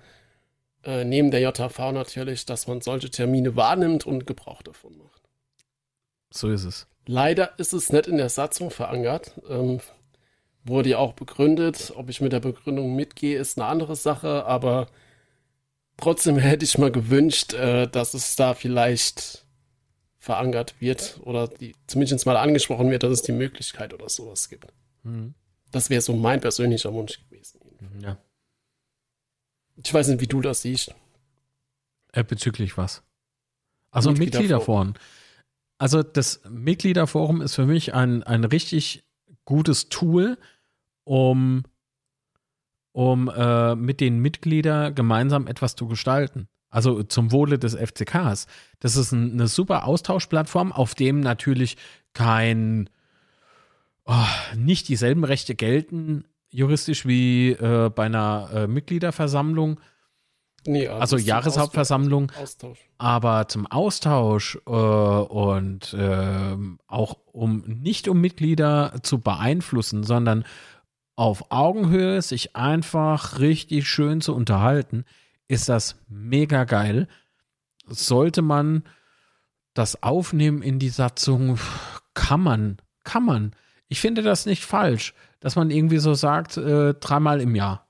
äh, 0.84 1.04
neben 1.04 1.30
der 1.30 1.40
JV 1.40 1.92
natürlich, 1.92 2.46
dass 2.46 2.66
man 2.66 2.80
solche 2.80 3.10
Termine 3.10 3.56
wahrnimmt 3.56 4.06
und 4.06 4.26
Gebrauch 4.26 4.62
davon 4.62 4.98
macht. 4.98 5.22
So 6.30 6.50
ist 6.50 6.64
es. 6.64 6.86
Leider 7.06 7.58
ist 7.58 7.72
es 7.72 7.92
nicht 7.92 8.06
in 8.06 8.16
der 8.16 8.28
Satzung 8.28 8.70
verankert. 8.70 9.40
Ähm, 9.48 9.80
wurde 10.64 10.90
ja 10.90 10.98
auch 10.98 11.12
begründet. 11.12 11.92
Ob 11.96 12.08
ich 12.08 12.20
mit 12.20 12.32
der 12.32 12.40
Begründung 12.40 12.96
mitgehe, 12.96 13.38
ist 13.38 13.58
eine 13.58 13.66
andere 13.66 13.96
Sache, 13.96 14.44
aber 14.46 14.88
trotzdem 15.96 16.36
hätte 16.38 16.64
ich 16.64 16.78
mal 16.78 16.90
gewünscht, 16.90 17.52
äh, 17.54 17.86
dass 17.88 18.14
es 18.14 18.36
da 18.36 18.54
vielleicht 18.54 19.44
verankert 20.18 20.74
wird 20.80 21.20
oder 21.22 21.48
die, 21.48 21.74
zumindest 21.86 22.24
mal 22.24 22.36
angesprochen 22.36 22.90
wird, 22.90 23.02
dass 23.02 23.12
es 23.12 23.22
die 23.22 23.32
Möglichkeit 23.32 23.92
oder 23.92 24.08
sowas 24.08 24.48
gibt. 24.48 24.72
Mhm. 25.02 25.34
Das 25.70 25.90
wäre 25.90 26.00
so 26.00 26.14
mein 26.14 26.40
persönlicher 26.40 26.92
Wunsch 26.94 27.18
gewesen. 27.18 27.60
Ja. 28.00 28.16
Ich 29.76 29.92
weiß 29.92 30.08
nicht, 30.08 30.20
wie 30.20 30.26
du 30.26 30.40
das 30.40 30.62
siehst. 30.62 30.94
Äh, 32.12 32.24
bezüglich 32.24 32.78
was? 32.78 33.02
Also 33.90 34.12
Mitgliederforen. 34.12 34.88
Mitgliederforen. 34.88 34.98
Also 35.78 36.02
das 36.02 36.40
Mitgliederforum 36.48 37.42
ist 37.42 37.56
für 37.56 37.66
mich 37.66 37.92
ein, 37.92 38.22
ein 38.22 38.44
richtig 38.44 39.04
gutes 39.44 39.88
Tool, 39.88 40.38
um, 41.04 41.62
um 42.92 43.28
äh, 43.28 43.74
mit 43.74 44.00
den 44.00 44.18
Mitgliedern 44.18 44.94
gemeinsam 44.94 45.46
etwas 45.46 45.76
zu 45.76 45.86
gestalten. 45.86 46.48
Also 46.70 47.04
zum 47.04 47.30
Wohle 47.30 47.58
des 47.58 47.76
FCKs. 47.76 48.46
Das 48.80 48.96
ist 48.96 49.12
ein, 49.12 49.32
eine 49.32 49.46
super 49.46 49.86
Austauschplattform, 49.86 50.72
auf 50.72 50.96
dem 50.96 51.20
natürlich 51.20 51.76
kein, 52.14 52.90
oh, 54.06 54.14
nicht 54.56 54.88
dieselben 54.88 55.22
Rechte 55.22 55.54
gelten, 55.54 56.24
juristisch 56.50 57.06
wie 57.06 57.50
äh, 57.50 57.90
bei 57.94 58.06
einer 58.06 58.50
äh, 58.52 58.66
Mitgliederversammlung. 58.66 59.78
Nee, 60.66 60.88
also, 60.88 61.16
also 61.16 61.16
Jahreshauptversammlung. 61.18 62.32
Austausch. 62.40 62.78
Aber 62.98 63.48
zum 63.48 63.66
Austausch 63.66 64.58
äh, 64.66 64.70
und 64.70 65.94
äh, 65.94 66.56
auch 66.86 67.18
um 67.32 67.64
nicht 67.66 68.08
um 68.08 68.20
Mitglieder 68.20 68.94
zu 69.02 69.18
beeinflussen, 69.18 70.04
sondern 70.04 70.44
auf 71.16 71.50
Augenhöhe 71.50 72.20
sich 72.22 72.56
einfach 72.56 73.38
richtig 73.38 73.88
schön 73.88 74.20
zu 74.20 74.34
unterhalten, 74.34 75.04
ist 75.48 75.68
das 75.68 75.96
mega 76.08 76.64
geil. 76.64 77.08
Sollte 77.86 78.42
man 78.42 78.84
das 79.74 80.02
aufnehmen 80.02 80.62
in 80.62 80.78
die 80.78 80.88
Satzung, 80.88 81.58
kann 82.14 82.40
man, 82.40 82.78
kann 83.04 83.24
man. 83.24 83.56
Ich 83.88 84.00
finde 84.00 84.22
das 84.22 84.46
nicht 84.46 84.64
falsch, 84.64 85.14
dass 85.40 85.56
man 85.56 85.70
irgendwie 85.70 85.98
so 85.98 86.14
sagt, 86.14 86.56
äh, 86.56 86.94
dreimal 86.94 87.40
im 87.40 87.54
Jahr 87.54 87.88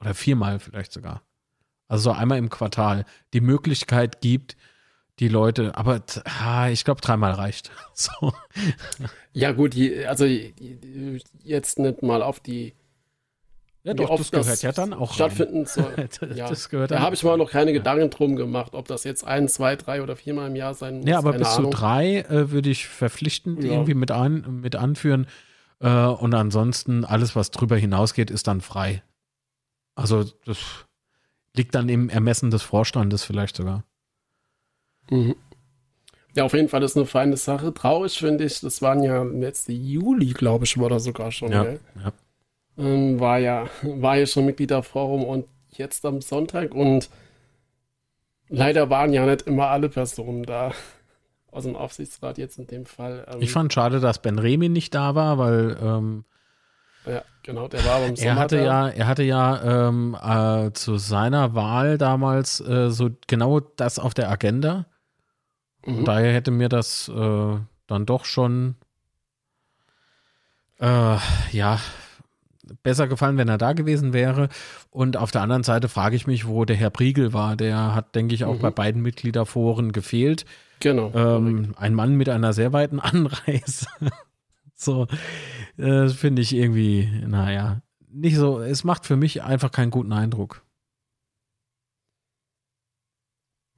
oder 0.00 0.14
viermal 0.14 0.58
vielleicht 0.58 0.92
sogar 0.92 1.22
also 1.92 2.04
so 2.04 2.12
einmal 2.12 2.38
im 2.38 2.48
Quartal, 2.48 3.04
die 3.34 3.42
Möglichkeit 3.42 4.22
gibt, 4.22 4.56
die 5.18 5.28
Leute, 5.28 5.76
aber 5.76 6.02
ah, 6.24 6.68
ich 6.68 6.84
glaube, 6.84 7.00
dreimal 7.00 7.32
reicht. 7.32 7.70
So. 7.94 8.32
Ja, 9.34 9.52
gut, 9.52 9.76
also 10.08 10.24
jetzt 11.44 11.78
nicht 11.78 12.02
mal 12.02 12.22
auf 12.22 12.40
die. 12.40 12.74
Ja, 13.84 13.94
doch, 13.94 14.16
das 14.16 14.30
gehört 14.30 14.48
das 14.48 14.62
ja 14.62 14.72
dann 14.72 14.94
auch 14.94 15.12
stattfinden 15.12 15.66
soll. 15.66 16.08
ja, 16.34 16.48
das 16.48 16.68
gehört 16.68 16.90
da 16.90 17.00
habe 17.00 17.14
ich 17.14 17.22
mir 17.22 17.36
noch 17.36 17.50
keine 17.50 17.72
Gedanken 17.72 18.10
drum 18.10 18.36
gemacht, 18.36 18.74
ob 18.74 18.88
das 18.88 19.04
jetzt 19.04 19.24
ein, 19.24 19.48
zwei, 19.48 19.76
drei 19.76 20.02
oder 20.02 20.16
viermal 20.16 20.48
im 20.48 20.56
Jahr 20.56 20.74
sein 20.74 20.98
muss. 20.98 21.08
Ja, 21.08 21.18
aber 21.18 21.32
bis 21.32 21.48
Ahnung. 21.48 21.70
zu 21.70 21.78
drei 21.78 22.20
äh, 22.20 22.50
würde 22.50 22.70
ich 22.70 22.86
verpflichtend 22.86 23.62
ja. 23.62 23.72
irgendwie 23.72 23.94
mit, 23.94 24.10
ein, 24.10 24.60
mit 24.62 24.74
anführen. 24.74 25.26
Äh, 25.80 25.88
und 25.88 26.32
ansonsten 26.34 27.04
alles, 27.04 27.36
was 27.36 27.50
drüber 27.50 27.76
hinausgeht, 27.76 28.30
ist 28.30 28.46
dann 28.46 28.62
frei. 28.62 29.02
Also 29.94 30.24
das 30.46 30.86
Liegt 31.54 31.74
dann 31.74 31.88
im 31.88 32.08
Ermessen 32.08 32.50
des 32.50 32.62
Vorstandes 32.62 33.24
vielleicht 33.24 33.56
sogar. 33.56 33.84
Mhm. 35.10 35.36
Ja, 36.34 36.44
auf 36.44 36.54
jeden 36.54 36.68
Fall 36.68 36.82
ist 36.82 36.96
eine 36.96 37.06
feine 37.06 37.36
Sache. 37.36 37.74
Traurig 37.74 38.18
finde 38.18 38.44
ich, 38.44 38.60
das 38.60 38.80
waren 38.80 39.02
ja 39.02 39.22
letzte 39.22 39.72
Juli, 39.72 40.32
glaube 40.32 40.64
ich, 40.64 40.78
war 40.78 40.88
da 40.88 40.98
sogar 40.98 41.30
schon. 41.30 41.52
Ja, 41.52 41.64
ja. 41.64 42.12
Ähm, 42.78 43.20
war 43.20 43.38
ja, 43.38 43.66
war 43.82 44.16
ja 44.16 44.26
schon 44.26 44.46
Mitgliederforum 44.46 45.24
und 45.24 45.46
jetzt 45.72 46.06
am 46.06 46.22
Sonntag 46.22 46.74
und 46.74 47.10
leider 48.48 48.88
waren 48.88 49.12
ja 49.12 49.26
nicht 49.26 49.42
immer 49.42 49.68
alle 49.68 49.90
Personen 49.90 50.44
da 50.44 50.72
aus 51.50 51.64
dem 51.64 51.76
Aufsichtsrat 51.76 52.38
jetzt 52.38 52.58
in 52.58 52.66
dem 52.66 52.86
Fall. 52.86 53.26
Ähm, 53.30 53.42
ich 53.42 53.52
fand 53.52 53.72
schade, 53.72 54.00
dass 54.00 54.22
Ben 54.22 54.38
Remi 54.38 54.70
nicht 54.70 54.94
da 54.94 55.14
war, 55.14 55.36
weil 55.36 55.76
ähm, 55.82 56.24
ja, 57.06 57.22
genau, 57.42 57.68
der 57.68 57.84
war 57.84 58.00
beim 58.00 58.16
Sommer. 58.16 58.30
Er 58.30 58.36
hatte 58.36 58.58
ja, 58.58 58.88
er 58.88 59.06
hatte 59.06 59.22
ja 59.22 59.88
ähm, 59.88 60.16
äh, 60.22 60.72
zu 60.72 60.96
seiner 60.96 61.54
Wahl 61.54 61.98
damals 61.98 62.60
äh, 62.60 62.90
so 62.90 63.10
genau 63.26 63.60
das 63.60 63.98
auf 63.98 64.14
der 64.14 64.30
Agenda. 64.30 64.86
Mhm. 65.86 66.04
Daher 66.04 66.32
hätte 66.32 66.50
mir 66.50 66.68
das 66.68 67.08
äh, 67.08 67.56
dann 67.86 68.06
doch 68.06 68.24
schon 68.24 68.76
äh, 70.78 71.16
ja 71.52 71.80
besser 72.82 73.08
gefallen, 73.08 73.36
wenn 73.36 73.48
er 73.48 73.58
da 73.58 73.72
gewesen 73.72 74.12
wäre. 74.12 74.48
Und 74.90 75.16
auf 75.16 75.30
der 75.30 75.42
anderen 75.42 75.62
Seite 75.62 75.88
frage 75.88 76.16
ich 76.16 76.26
mich, 76.26 76.46
wo 76.46 76.64
der 76.64 76.76
Herr 76.76 76.90
Priegel 76.90 77.32
war. 77.32 77.56
Der 77.56 77.94
hat, 77.94 78.14
denke 78.14 78.34
ich, 78.34 78.44
auch 78.44 78.56
mhm. 78.56 78.60
bei 78.60 78.70
beiden 78.70 79.02
Mitgliederforen 79.02 79.92
gefehlt. 79.92 80.44
Genau. 80.80 81.12
Ähm, 81.14 81.74
ein 81.76 81.94
Mann 81.94 82.16
mit 82.16 82.28
einer 82.28 82.52
sehr 82.52 82.72
weiten 82.72 83.00
Anreise. 83.00 83.86
so, 84.74 85.06
äh, 85.76 86.08
finde 86.08 86.42
ich 86.42 86.54
irgendwie, 86.54 87.08
naja, 87.26 87.82
nicht 88.08 88.36
so, 88.36 88.60
es 88.60 88.84
macht 88.84 89.06
für 89.06 89.16
mich 89.16 89.42
einfach 89.42 89.70
keinen 89.70 89.90
guten 89.90 90.12
Eindruck. 90.12 90.62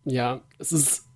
Ja, 0.05 0.43
es 0.59 0.73
ist 0.73 1.07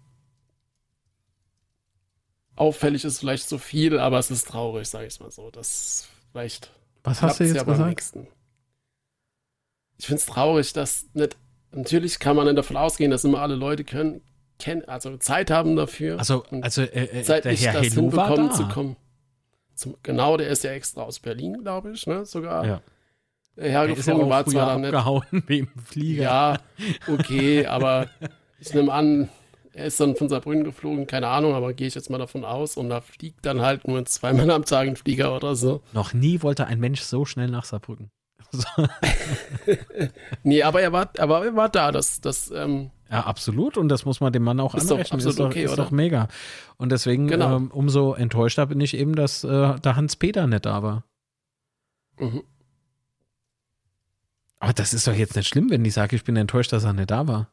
auffällig, 2.60 3.04
ist 3.04 3.20
vielleicht 3.20 3.48
so 3.48 3.58
viel, 3.58 3.98
aber 3.98 4.18
es 4.18 4.30
ist 4.30 4.48
traurig, 4.48 4.88
sage 4.88 5.06
ich 5.06 5.20
mal 5.20 5.30
so. 5.30 5.50
Das 5.50 6.08
vielleicht. 6.30 6.70
Was 7.04 7.22
hast 7.22 7.40
du 7.40 7.44
jetzt 7.44 7.56
ja 7.56 7.62
gesagt? 7.62 8.14
Ich 9.98 10.06
finde 10.06 10.20
es 10.20 10.26
traurig, 10.26 10.72
dass 10.72 11.06
nicht. 11.14 11.36
Natürlich 11.70 12.18
kann 12.18 12.34
man 12.34 12.46
dann 12.46 12.56
davon 12.56 12.76
ausgehen, 12.76 13.10
dass 13.10 13.24
immer 13.24 13.40
alle 13.40 13.54
Leute 13.54 13.84
können, 13.84 14.22
kennen, 14.58 14.84
also 14.86 15.16
Zeit 15.18 15.50
haben 15.50 15.76
dafür. 15.76 16.18
Also, 16.18 16.44
also 16.62 16.82
äh, 16.82 17.04
äh, 17.04 17.22
Zeit 17.22 17.44
der 17.44 17.52
nicht 17.52 17.66
Herr 17.66 17.74
das 17.74 17.82
Hello 17.88 18.02
hinbekommen 18.02 18.52
zu 18.52 18.68
kommen. 18.68 18.96
Zum, 19.74 19.96
genau, 20.02 20.36
der 20.36 20.48
ist 20.48 20.64
ja 20.64 20.70
extra 20.72 21.02
aus 21.02 21.20
Berlin, 21.20 21.62
glaube 21.62 21.92
ich, 21.92 22.06
ne? 22.06 22.24
Sogar. 22.24 22.66
Ja. 22.66 22.82
Hergeflogen 23.56 24.26
ja 24.26 24.30
war 24.30 24.46
zwar 24.46 24.78
dann 24.78 24.80
nicht. 24.80 25.48
Im 25.48 25.68
Flieger. 25.84 26.22
Ja, 26.22 26.58
okay, 27.06 27.66
aber 27.66 28.08
ich 28.60 28.72
nehme 28.72 28.92
an, 28.92 29.28
er 29.78 29.86
ist 29.86 30.00
dann 30.00 30.16
von 30.16 30.28
Saarbrücken 30.28 30.64
geflogen, 30.64 31.06
keine 31.06 31.28
Ahnung, 31.28 31.54
aber 31.54 31.72
gehe 31.72 31.86
ich 31.86 31.94
jetzt 31.94 32.10
mal 32.10 32.18
davon 32.18 32.44
aus 32.44 32.76
und 32.76 32.88
da 32.88 33.00
fliegt 33.00 33.46
dann 33.46 33.62
halt 33.62 33.86
nur 33.86 34.04
zweimal 34.06 34.50
am 34.50 34.64
Tag 34.64 34.88
ein 34.88 34.96
Flieger 34.96 35.34
oder 35.34 35.54
so. 35.54 35.82
Noch 35.92 36.12
nie 36.12 36.42
wollte 36.42 36.66
ein 36.66 36.80
Mensch 36.80 37.00
so 37.00 37.24
schnell 37.24 37.48
nach 37.48 37.64
Saarbrücken. 37.64 38.10
nee, 40.42 40.62
aber 40.62 40.80
er 40.80 40.92
war, 40.92 41.10
aber 41.18 41.44
er 41.44 41.54
war 41.54 41.68
da. 41.68 41.92
Das, 41.92 42.20
das, 42.20 42.50
ähm, 42.50 42.90
ja, 43.10 43.20
absolut. 43.20 43.76
Und 43.76 43.88
das 43.88 44.04
muss 44.04 44.20
man 44.20 44.32
dem 44.32 44.42
Mann 44.42 44.58
auch 44.58 44.74
ist 44.74 44.90
anrechnen. 44.90 45.20
Doch 45.20 45.28
ist, 45.28 45.38
doch, 45.38 45.46
okay, 45.46 45.64
ist 45.64 45.78
doch 45.78 45.90
mega. 45.90 46.28
Und 46.76 46.90
deswegen 46.90 47.28
genau. 47.28 47.56
ähm, 47.56 47.70
umso 47.70 48.14
enttäuschter 48.14 48.66
bin 48.66 48.80
ich 48.80 48.96
eben, 48.96 49.14
dass 49.14 49.44
äh, 49.44 49.78
der 49.78 49.96
Hans-Peter 49.96 50.46
nicht 50.46 50.66
da 50.66 50.82
war. 50.82 51.04
Mhm. 52.18 52.42
Aber 54.58 54.72
das 54.72 54.92
ist 54.92 55.06
doch 55.06 55.14
jetzt 55.14 55.36
nicht 55.36 55.46
schlimm, 55.46 55.70
wenn 55.70 55.84
ich 55.84 55.94
sage, 55.94 56.16
ich 56.16 56.24
bin 56.24 56.36
enttäuscht, 56.36 56.72
dass 56.72 56.84
er 56.84 56.92
nicht 56.92 57.10
da 57.10 57.28
war. 57.28 57.48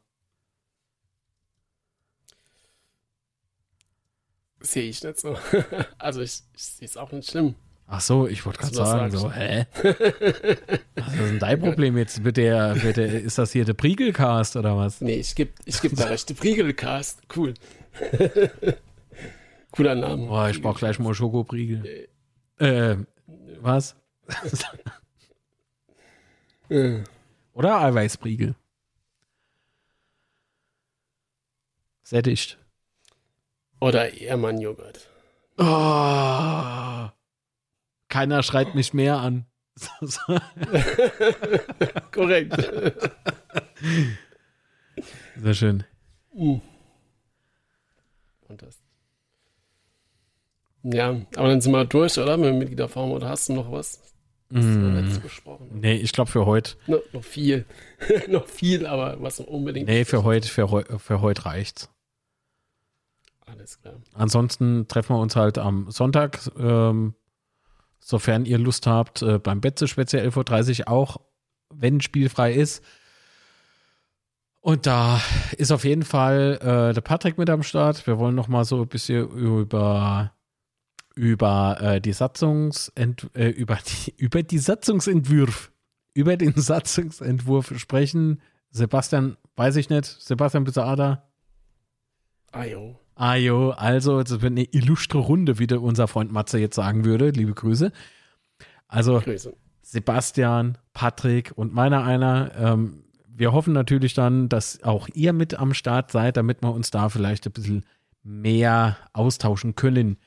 Sehe 4.66 4.90
ich 4.90 5.04
nicht 5.04 5.20
so. 5.20 5.38
also 5.98 6.22
ich, 6.22 6.42
ich 6.56 6.64
sehe 6.64 6.88
es 6.88 6.98
auch 6.98 7.12
nicht 7.12 7.30
schlimm. 7.30 7.56
Ach 7.88 8.02
so, 8.02 8.28
ich 8.28 8.44
wollte 8.46 8.60
gerade 8.60 8.74
sagen, 8.74 9.16
so, 9.16 9.32
hä? 9.32 9.68
was 9.76 11.14
ist 11.14 11.20
denn 11.20 11.40
dein 11.40 11.60
Problem 11.60 11.98
jetzt? 11.98 12.24
Wird 12.24 12.38
der, 12.38 12.82
wird 12.82 12.98
der, 12.98 13.22
ist 13.22 13.38
das 13.38 13.52
hier 13.52 13.64
der 13.64 13.76
Priegelcast 13.76 14.56
oder 14.56 14.76
was? 14.76 15.02
Nee, 15.02 15.18
ich 15.18 15.36
gebe 15.36 15.52
ich 15.66 15.80
geb 15.80 15.96
da 15.96 16.06
recht. 16.06 16.28
Der 16.28 16.34
Priegelcast, 16.34 17.22
cool. 17.36 17.54
Cooler 19.72 19.94
Name. 19.94 20.26
Boah, 20.26 20.50
ich 20.50 20.60
brauch 20.62 20.80
gleich 20.80 20.98
mal 20.98 21.14
Schokopriegel. 21.14 22.08
Äh, 22.58 22.96
was? 23.62 23.96
Oder 27.54 27.82
Eiweißpriegel. 27.82 28.56
Sättigt. 32.02 32.58
Oder 33.86 34.20
Ehrmann-Joghurt. 34.20 35.08
Oh, 35.60 37.08
keiner 38.10 38.42
schreit 38.42 38.74
mich 38.74 38.96
mehr 38.96 39.18
an. 39.18 39.46
Korrekt. 42.12 42.68
Sehr 45.38 45.54
schön. 45.54 45.84
Uh. 46.34 46.60
Und 48.48 48.64
das. 48.64 48.82
Ja, 50.82 51.22
aber 51.36 51.50
dann 51.50 51.62
sind 51.62 51.72
wir 51.72 51.86
durch, 51.86 52.18
oder? 52.18 52.38
Mit 52.38 52.56
Mitgliederform. 52.56 53.12
Oder 53.12 53.30
hast 53.30 53.50
du 53.50 53.54
noch 53.54 53.72
was? 53.72 54.02
Mm. 54.50 55.22
besprochen. 55.22 55.70
Nee, 55.80 55.98
ich 55.98 56.12
glaube 56.12 56.32
für 56.32 56.48
heute. 56.48 56.76
No, 56.88 57.02
noch 57.14 57.24
viel. 57.24 57.66
noch 58.30 58.48
viel, 58.48 58.88
aber 58.88 59.22
was 59.22 59.40
unbedingt. 59.42 59.88
Nee, 59.88 60.06
für 60.06 60.24
heute, 60.24 60.48
für, 60.48 60.86
für 60.98 61.22
heute 61.22 61.46
reicht's. 61.46 61.92
Alles 63.46 63.80
klar. 63.80 63.96
Ansonsten 64.14 64.88
treffen 64.88 65.16
wir 65.16 65.20
uns 65.20 65.36
halt 65.36 65.58
am 65.58 65.90
Sonntag, 65.92 66.40
ähm, 66.58 67.14
sofern 68.00 68.46
ihr 68.46 68.58
Lust 68.58 68.88
habt, 68.88 69.22
äh, 69.22 69.40
beim 69.40 69.62
Betze 69.62 69.88
speziell 69.88 70.28
11.30 70.28 70.82
Uhr 70.82 70.88
auch, 70.90 71.18
wenn 71.70 72.02
spielfrei 72.02 72.54
ist. 72.54 72.84
Und 74.62 74.88
da 74.88 75.22
ist 75.58 75.72
auf 75.72 75.84
jeden 75.86 76.04
Fall 76.04 76.58
äh, 76.60 76.94
der 76.94 77.02
Patrick 77.02 77.38
mit 77.38 77.52
am 77.52 77.62
Start. 77.62 78.08
Wir 78.08 78.18
wollen 78.18 78.34
noch 78.34 78.48
mal 78.48 78.66
so 78.66 78.82
ein 78.82 78.88
bisschen 78.88 79.30
über 79.30 80.32
über 81.14 81.78
äh, 81.80 82.02
die 82.02 82.14
Satzungsent 82.14 83.30
äh, 83.36 83.50
über 83.50 83.78
die 83.78 84.14
über 84.18 84.42
die 84.42 84.58
Satzungsentwurf 84.58 85.72
über 86.16 86.36
den 86.36 86.54
Satzungsentwurf 86.56 87.78
sprechen. 87.78 88.42
Sebastian, 88.72 89.38
weiß 89.56 89.76
ich 89.76 89.90
nicht. 89.90 90.06
Sebastian, 90.06 90.64
bist 90.64 90.78
du 90.78 90.82
da? 90.82 91.30
Ajo. 93.16 93.72
Ajo, 93.72 93.72
also 93.72 94.20
es 94.20 94.30
wird 94.30 94.44
eine 94.44 94.66
illustre 94.66 95.18
Runde, 95.18 95.58
wie 95.60 95.68
der 95.68 95.82
unser 95.82 96.08
Freund 96.08 96.32
Matze 96.32 96.60
jetzt 96.60 96.76
sagen 96.76 97.06
würde. 97.06 97.30
Liebe 97.30 97.54
Grüße. 97.54 97.92
Also 98.88 99.20
Grüße. 99.20 99.54
Sebastian, 99.82 100.78
Patrick 100.94 101.54
und 101.56 101.74
meiner 101.74 102.04
einer. 102.04 102.52
Ähm, 102.58 103.04
wir 103.28 103.54
hoffen 103.54 103.74
natürlich 103.74 104.14
dann, 104.14 104.50
dass 104.50 104.84
auch 104.84 105.08
ihr 105.14 105.34
mit 105.34 105.54
am 105.60 105.74
Start 105.74 106.12
seid, 106.12 106.38
damit 106.38 106.62
wir 106.62 106.74
uns 106.74 106.92
da 106.92 107.10
vielleicht 107.10 107.46
ein 107.46 107.52
bisschen 107.52 107.86
mehr 108.24 108.98
austauschen 109.14 109.76
können 109.76 110.18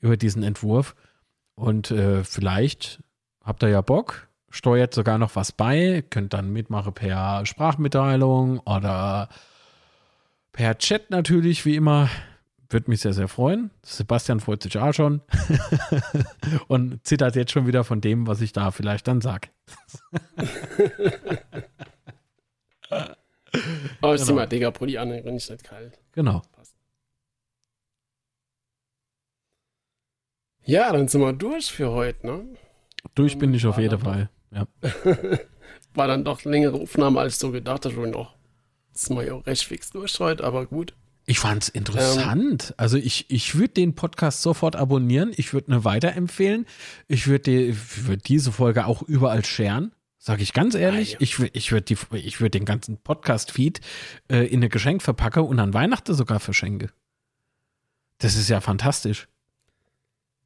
über 0.00 0.16
diesen 0.16 0.42
Entwurf. 0.42 0.94
Und 1.54 1.90
äh, 1.90 2.24
vielleicht 2.24 3.02
habt 3.42 3.62
ihr 3.62 3.70
ja 3.70 3.80
Bock, 3.80 4.28
steuert 4.50 4.94
sogar 4.94 5.18
noch 5.18 5.34
was 5.36 5.52
bei, 5.52 6.04
könnt 6.10 6.32
dann 6.32 6.52
mitmachen 6.52 6.92
per 6.92 7.44
Sprachmitteilung 7.46 8.60
oder 8.60 9.28
Per 10.54 10.78
Chat 10.78 11.10
natürlich, 11.10 11.66
wie 11.66 11.74
immer. 11.74 12.08
Würde 12.70 12.88
mich 12.88 13.00
sehr, 13.00 13.12
sehr 13.12 13.26
freuen. 13.26 13.72
Sebastian 13.82 14.38
freut 14.38 14.62
sich 14.62 14.78
auch 14.78 14.92
schon. 14.92 15.20
Und 16.68 17.04
zittert 17.04 17.34
jetzt 17.34 17.50
schon 17.50 17.66
wieder 17.66 17.82
von 17.82 18.00
dem, 18.00 18.28
was 18.28 18.40
ich 18.40 18.52
da 18.52 18.70
vielleicht 18.70 19.08
dann 19.08 19.20
sage. 19.20 19.48
oh, 24.00 24.14
ich 24.14 24.22
genau. 24.22 24.34
mal 24.34 24.46
Digga 24.46 24.70
Pulli 24.70 24.96
an, 24.96 25.10
wenn 25.10 25.36
ich 25.36 25.50
nicht 25.50 25.64
kalt. 25.64 25.98
Genau. 26.12 26.42
Ja, 30.64 30.92
dann 30.92 31.08
sind 31.08 31.20
wir 31.20 31.32
durch 31.32 31.72
für 31.72 31.90
heute, 31.90 32.26
ne? 32.26 32.44
Durch 33.16 33.36
bin 33.38 33.52
ich 33.54 33.66
auf 33.66 33.78
jeden 33.78 33.98
Fall, 33.98 34.30
ja. 34.52 34.66
War 35.94 36.06
dann 36.06 36.24
doch 36.24 36.44
längere 36.44 36.80
Aufnahme, 36.80 37.20
als 37.20 37.40
so 37.40 37.50
gedacht 37.50 37.84
habe, 37.84 38.08
noch 38.08 38.33
das 38.94 39.02
ist 39.02 39.10
mal 39.10 39.26
ja 39.26 39.34
auch 39.34 39.46
recht 39.46 39.64
fix 39.64 39.90
durch 39.90 40.18
heute, 40.20 40.44
aber 40.44 40.66
gut. 40.66 40.94
Ich 41.26 41.38
fand 41.38 41.64
es 41.64 41.68
interessant. 41.68 42.68
Ähm, 42.68 42.74
also 42.76 42.96
ich, 42.96 43.30
ich 43.30 43.54
würde 43.56 43.74
den 43.74 43.94
Podcast 43.94 44.42
sofort 44.42 44.76
abonnieren. 44.76 45.32
Ich 45.36 45.52
würde 45.52 45.72
eine 45.72 45.84
weiterempfehlen. 45.84 46.66
Ich 47.08 47.26
würde 47.26 47.44
die, 47.50 47.76
würd 48.06 48.28
diese 48.28 48.52
Folge 48.52 48.86
auch 48.86 49.02
überall 49.02 49.44
scheren. 49.44 49.92
Sage 50.18 50.42
ich 50.42 50.52
ganz 50.52 50.74
ehrlich. 50.74 51.16
Ah, 51.16 51.18
ja. 51.18 51.20
Ich, 51.20 51.38
ich 51.40 51.72
würde 51.72 51.96
würd 51.98 52.54
den 52.54 52.64
ganzen 52.64 52.98
Podcast-Feed 52.98 53.80
äh, 54.30 54.46
in 54.46 54.60
eine 54.60 54.68
Geschenkverpacke 54.68 55.42
und 55.42 55.58
an 55.58 55.74
Weihnachten 55.74 56.14
sogar 56.14 56.40
verschenke. 56.40 56.90
Das 58.18 58.36
ist 58.36 58.48
ja 58.48 58.60
fantastisch. 58.60 59.28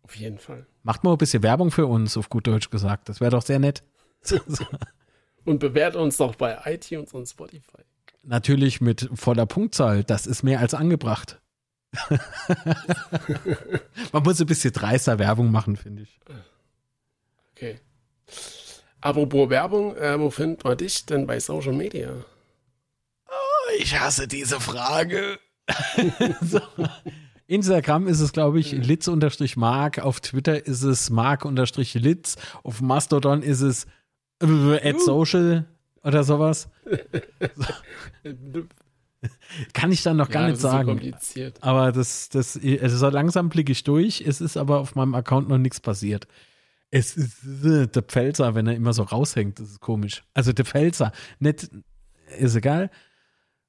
Auf 0.03 0.17
jeden 0.17 0.39
Fall. 0.39 0.67
Macht 0.85 1.05
mal 1.05 1.13
ein 1.13 1.19
bisschen 1.19 1.43
Werbung 1.43 1.71
für 1.71 1.87
uns, 1.87 2.17
auf 2.17 2.31
gut 2.31 2.47
Deutsch 2.47 2.71
gesagt. 2.71 3.09
Das 3.09 3.21
wäre 3.21 3.31
doch 3.31 3.43
sehr 3.43 3.59
nett. 3.59 3.83
und 5.45 5.59
bewährt 5.59 5.97
uns 5.97 6.17
doch 6.17 6.35
bei 6.37 6.59
iTunes 6.65 7.13
und 7.13 7.27
Spotify. 7.27 7.83
Natürlich 8.29 8.83
mit 8.83 9.09
voller 9.15 9.47
Punktzahl. 9.47 10.05
Das 10.05 10.27
ist 10.27 10.43
mehr 10.43 10.61
als 10.61 10.75
angebracht. 10.75 11.41
Man 14.13 14.23
muss 14.23 14.39
ein 14.39 14.47
bisschen 14.47 14.75
dreister 14.75 15.19
Werbung 15.19 15.51
machen, 15.51 15.77
finde 15.77 16.03
ich. 16.03 16.21
Okay. 17.53 17.81
Apropos 19.01 19.49
Werbung, 19.49 19.97
äh, 19.97 20.21
wo 20.21 20.29
findet 20.29 20.63
man 20.63 20.77
dich 20.77 21.07
denn 21.07 21.27
bei 21.27 21.41
Social 21.41 21.73
Media? 21.73 22.11
Oh, 23.27 23.71
ich 23.79 23.99
hasse 23.99 24.29
diese 24.29 24.61
Frage. 24.61 25.39
so. 26.43 26.61
Instagram 27.47 28.09
ist 28.09 28.21
es, 28.21 28.33
glaube 28.33 28.61
ich, 28.61 28.73
litz-mark. 28.73 30.01
Auf 30.01 30.21
Twitter 30.21 30.67
ist 30.67 30.83
es 30.83 31.09
mark-litz. 31.09 32.37
Auf 32.63 32.83
Mastodon 32.83 33.41
ist 33.41 33.63
es 33.63 33.87
äh, 34.43 34.87
at 34.87 35.01
social 35.01 35.65
oder 36.09 36.25
sowas. 36.25 36.69
Kann 39.73 39.93
ich 39.93 40.03
dann 40.03 40.17
noch 40.17 40.31
gar 40.31 40.45
ja, 40.45 40.49
nicht 40.51 40.61
sagen. 40.61 41.13
So 41.21 41.51
aber 41.61 41.93
das, 41.93 42.29
das, 42.31 42.59
also 42.81 43.09
langsam 43.11 43.49
blicke 43.51 43.73
ich 43.73 43.85
durch. 43.85 44.23
Es 44.27 44.41
ist 44.41 44.57
aber 44.57 44.81
auf 44.81 44.95
meinem 44.95 45.15
Account 45.15 45.49
noch 45.49 45.59
nichts 45.59 45.81
passiert. 45.81 46.27
Es 46.91 47.17
ist 47.17 47.45
äh, 47.65 47.87
der 47.87 48.03
Pfälzer, 48.03 48.55
wenn 48.55 48.67
er 48.67 48.75
immer 48.75 48.95
so 48.95 49.03
raushängt, 49.03 49.61
das 49.61 49.71
ist 49.71 49.81
komisch. 49.81 50.23
Also 50.33 50.55
der 50.55 50.65
Pfälzer, 50.65 51.13
nicht, 51.39 51.69
ist 52.39 52.57
egal. 52.57 52.91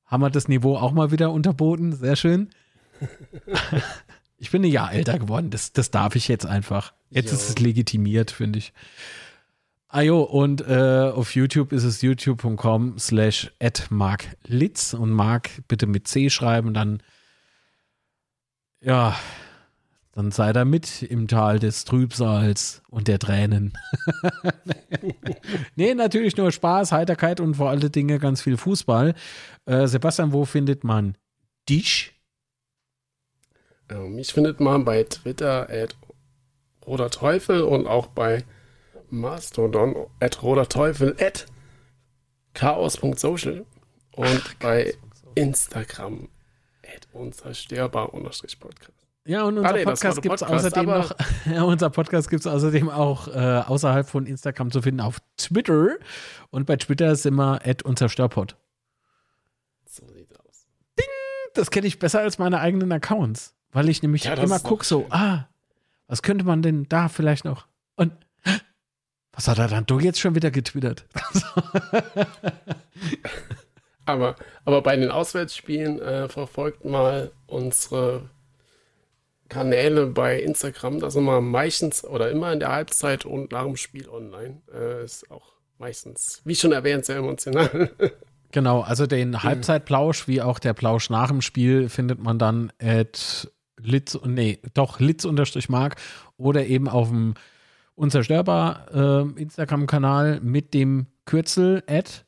Haben 0.05 0.23
wir 0.23 0.29
das 0.29 0.47
Niveau 0.47 0.77
auch 0.77 0.93
mal 0.93 1.11
wieder 1.11 1.31
unterboten, 1.31 1.91
sehr 1.91 2.15
schön. 2.15 2.49
ich 4.37 4.49
bin 4.51 4.63
ein 4.63 4.71
Jahr 4.71 4.93
älter 4.93 5.19
geworden, 5.19 5.49
das, 5.49 5.73
das 5.73 5.91
darf 5.91 6.15
ich 6.15 6.29
jetzt 6.29 6.45
einfach. 6.45 6.93
Jetzt 7.09 7.31
jo. 7.31 7.37
ist 7.37 7.49
es 7.49 7.59
legitimiert, 7.59 8.31
finde 8.31 8.59
ich. 8.59 8.71
Ah 9.91 10.01
jo, 10.01 10.21
und 10.21 10.61
äh, 10.61 11.11
auf 11.13 11.33
YouTube 11.33 11.71
ist 11.71 11.83
es 11.83 12.03
youtube.com 12.03 12.99
slash 12.99 13.51
marklitz 13.89 14.93
und 14.93 15.09
Mark 15.11 15.49
bitte 15.67 15.87
mit 15.87 16.07
C 16.07 16.29
schreiben, 16.29 16.75
dann 16.75 17.01
ja, 18.81 19.17
dann 20.11 20.31
sei 20.31 20.53
da 20.53 20.63
mit 20.63 21.01
im 21.01 21.27
Tal 21.27 21.57
des 21.57 21.85
Trübsals 21.85 22.83
und 22.89 23.07
der 23.07 23.17
Tränen. 23.17 23.73
nee, 25.75 25.95
natürlich 25.95 26.37
nur 26.37 26.51
Spaß, 26.51 26.91
Heiterkeit 26.91 27.39
und 27.39 27.55
vor 27.55 27.71
allen 27.71 27.91
Dingen 27.91 28.19
ganz 28.19 28.41
viel 28.41 28.57
Fußball. 28.57 29.15
Äh, 29.65 29.87
Sebastian, 29.87 30.33
wo 30.33 30.45
findet 30.45 30.83
man 30.83 31.17
dich? 31.67 32.13
Ähm, 33.89 34.15
mich 34.15 34.33
findet 34.33 34.59
man 34.59 34.85
bei 34.85 35.03
Twitter 35.03 35.67
at 35.69 35.95
Roter 36.85 37.09
Teufel 37.09 37.61
und 37.61 37.87
auch 37.87 38.07
bei 38.07 38.43
Mastodon 39.11 40.07
at 40.19 40.41
roter 40.41 40.68
Teufel 40.68 41.15
at 41.19 41.45
chaos.social 42.53 43.65
und 44.15 44.41
Ach, 44.44 44.53
bei 44.60 44.94
Instagram 45.36 46.30
at 46.84 47.07
unzerstörbar 47.14 48.14
unterstrich 48.14 48.60
Podcast. 48.60 48.94
Ja, 49.26 49.44
und 49.44 49.57
unser 49.57 49.69
ah, 49.69 49.73
nee, 49.73 49.84
Podcast 49.84 50.22
gibt 50.22 50.36
es 50.36 50.44
außerdem 50.44 50.86
noch, 50.86 51.15
ja, 51.45 51.64
unser 51.64 51.90
Podcast 51.90 52.30
gibt 52.30 52.41
es 52.41 52.48
außerdem 52.48 52.90
auch 52.90 53.27
äh, 53.27 53.64
außerhalb 53.68 54.07
von 54.07 54.26
Instagram 54.26 54.72
zu 54.72 54.81
finden 54.81 55.02
auf 55.02 55.19
Twitter. 55.38 55.98
Und 56.49 56.65
bei 56.65 56.77
Twitter 56.77 57.15
sind 57.15 57.36
wir 57.36 57.65
at 57.65 57.84
unzerstörpod. 57.84 58.56
So 59.86 60.07
sieht 60.07 60.31
aus. 60.40 60.65
Ding! 60.98 61.06
Das 61.53 61.69
kenne 61.69 61.86
ich 61.86 61.99
besser 61.99 62.22
als 62.22 62.40
meine 62.40 62.60
eigenen 62.60 62.91
Accounts. 62.91 63.53
Weil 63.72 63.88
ich 63.90 64.02
nämlich 64.02 64.23
ja, 64.23 64.34
immer 64.34 64.60
gucke 64.60 64.84
so, 64.84 65.06
ah, 65.11 65.48
was 66.07 66.23
könnte 66.23 66.44
man 66.44 66.64
denn 66.64 66.88
da 66.90 67.07
vielleicht 67.07 67.45
noch? 67.45 67.68
Und 67.95 68.11
was 69.39 69.47
hat 69.47 69.57
er 69.57 69.69
dann 69.69 69.85
doch 69.85 70.01
jetzt 70.01 70.19
schon 70.19 70.35
wieder 70.35 70.51
getwittert? 70.51 71.05
aber, 74.05 74.35
aber 74.65 74.81
bei 74.81 74.97
den 74.97 75.09
Auswärtsspielen 75.09 76.01
äh, 76.01 76.27
verfolgt 76.27 76.83
mal 76.83 77.31
unsere 77.47 78.29
Kanäle 79.47 80.07
bei 80.07 80.41
Instagram, 80.41 80.99
da 80.99 81.09
sind 81.09 81.23
wir 81.23 81.39
meistens 81.39 82.03
oder 82.03 82.29
immer 82.31 82.51
in 82.51 82.59
der 82.59 82.73
Halbzeit 82.73 83.23
und 83.23 83.53
nach 83.53 83.63
dem 83.63 83.77
Spiel 83.77 84.09
online. 84.09 84.61
Äh, 84.73 85.05
ist 85.05 85.31
auch 85.31 85.53
meistens, 85.77 86.41
wie 86.43 86.55
schon 86.55 86.73
erwähnt, 86.73 87.05
sehr 87.05 87.17
emotional. 87.17 87.91
Genau, 88.51 88.81
also 88.81 89.05
den 89.05 89.43
Halbzeitplausch 89.43 90.27
wie 90.27 90.41
auch 90.41 90.57
der 90.57 90.73
Plausch 90.73 91.11
nach 91.11 91.27
dem 91.27 91.43
Spiel 91.43 91.87
findet 91.87 92.19
man 92.19 92.39
dann 92.39 92.73
at 92.81 93.47
Litz, 93.79 94.17
nee, 94.25 94.57
doch 94.73 94.99
Litz-Mark 94.99 95.97
oder 96.35 96.65
eben 96.65 96.89
auf 96.89 97.09
dem 97.09 97.35
Unzerstörbar 97.99 98.88
äh, 98.93 99.41
Instagram-Kanal 99.41 100.39
mit 100.39 100.73
dem 100.73 101.07
Kürzel 101.26 101.84
at 101.85 102.26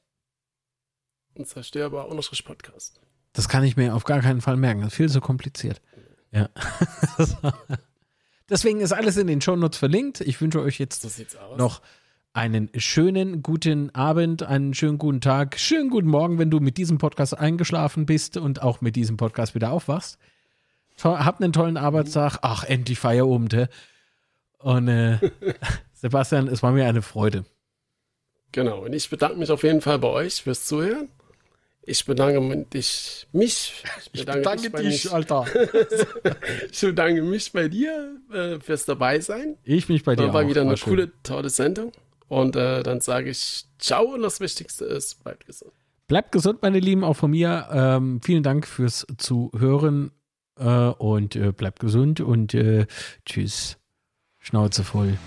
Unzerstörbar 1.33 2.09
Podcast. 2.43 2.99
Das 3.31 3.47
kann 3.47 3.63
ich 3.63 3.77
mir 3.77 3.95
auf 3.95 4.03
gar 4.03 4.19
keinen 4.19 4.41
Fall 4.41 4.57
merken. 4.57 4.81
Das 4.81 4.89
ist 4.89 4.97
viel 4.97 5.09
zu 5.09 5.21
kompliziert. 5.21 5.81
Ja. 6.31 6.49
Deswegen 8.49 8.81
ist 8.81 8.91
alles 8.91 9.15
in 9.15 9.27
den 9.27 9.39
Shownotes 9.39 9.79
verlinkt. 9.79 10.19
Ich 10.19 10.41
wünsche 10.41 10.61
euch 10.61 10.77
jetzt 10.77 11.07
noch 11.55 11.81
einen 12.33 12.69
schönen 12.75 13.41
guten 13.41 13.95
Abend, 13.95 14.43
einen 14.43 14.73
schönen 14.73 14.97
guten 14.97 15.21
Tag, 15.21 15.57
schönen 15.57 15.89
guten 15.89 16.09
Morgen, 16.09 16.37
wenn 16.37 16.51
du 16.51 16.59
mit 16.59 16.75
diesem 16.75 16.97
Podcast 16.97 17.37
eingeschlafen 17.37 18.05
bist 18.05 18.35
und 18.35 18.61
auch 18.61 18.81
mit 18.81 18.97
diesem 18.97 19.15
Podcast 19.15 19.55
wieder 19.55 19.71
aufwachst. 19.71 20.19
Habt 21.01 21.41
einen 21.41 21.53
tollen 21.53 21.77
Arbeitstag. 21.77 22.39
Ach, 22.41 22.65
endlich 22.65 22.99
Feierabend. 22.99 23.69
Und 24.63 24.87
äh, 24.87 25.17
Sebastian, 25.93 26.47
es 26.47 26.63
war 26.63 26.71
mir 26.71 26.87
eine 26.87 27.01
Freude. 27.01 27.45
Genau, 28.51 28.85
und 28.85 28.93
ich 28.93 29.09
bedanke 29.09 29.37
mich 29.37 29.49
auf 29.49 29.63
jeden 29.63 29.81
Fall 29.81 29.99
bei 29.99 30.09
euch 30.09 30.43
fürs 30.43 30.65
Zuhören. 30.65 31.09
Ich 31.83 32.05
bedanke 32.05 32.65
dich, 32.65 33.27
mich. 33.31 33.83
Ich 34.13 34.25
bedanke, 34.25 34.39
ich 34.55 34.71
bedanke 34.71 34.83
dich, 34.83 35.01
dich 35.03 35.11
Alter. 35.11 35.45
ich 36.71 36.81
bedanke 36.81 37.23
mich 37.23 37.51
bei 37.51 37.67
dir 37.69 38.17
äh, 38.31 38.59
fürs 38.59 38.85
Dabeisein. 38.85 39.57
Ich 39.63 39.89
mich 39.89 40.03
bei 40.03 40.15
dir. 40.15 40.31
War 40.31 40.43
auch. 40.43 40.49
wieder 40.49 40.61
eine 40.61 40.71
war 40.71 40.77
coole, 40.77 41.03
schön. 41.03 41.11
tolle 41.23 41.49
Sendung. 41.49 41.91
Und 42.27 42.55
äh, 42.55 42.83
dann 42.83 43.01
sage 43.01 43.31
ich 43.31 43.65
Ciao 43.79 44.13
und 44.13 44.21
das 44.21 44.39
Wichtigste 44.39 44.85
ist, 44.85 45.23
bleibt 45.23 45.47
gesund. 45.47 45.73
Bleibt 46.07 46.31
gesund, 46.31 46.61
meine 46.61 46.79
Lieben, 46.79 47.03
auch 47.03 47.15
von 47.15 47.31
mir. 47.31 47.67
Ähm, 47.71 48.21
vielen 48.21 48.43
Dank 48.43 48.67
fürs 48.67 49.07
Zuhören 49.17 50.11
äh, 50.59 50.65
und 50.65 51.35
äh, 51.35 51.51
bleibt 51.51 51.79
gesund 51.79 52.21
und 52.21 52.53
äh, 52.53 52.85
tschüss. 53.25 53.80
Schnauze 54.41 54.83
voll. 54.83 55.17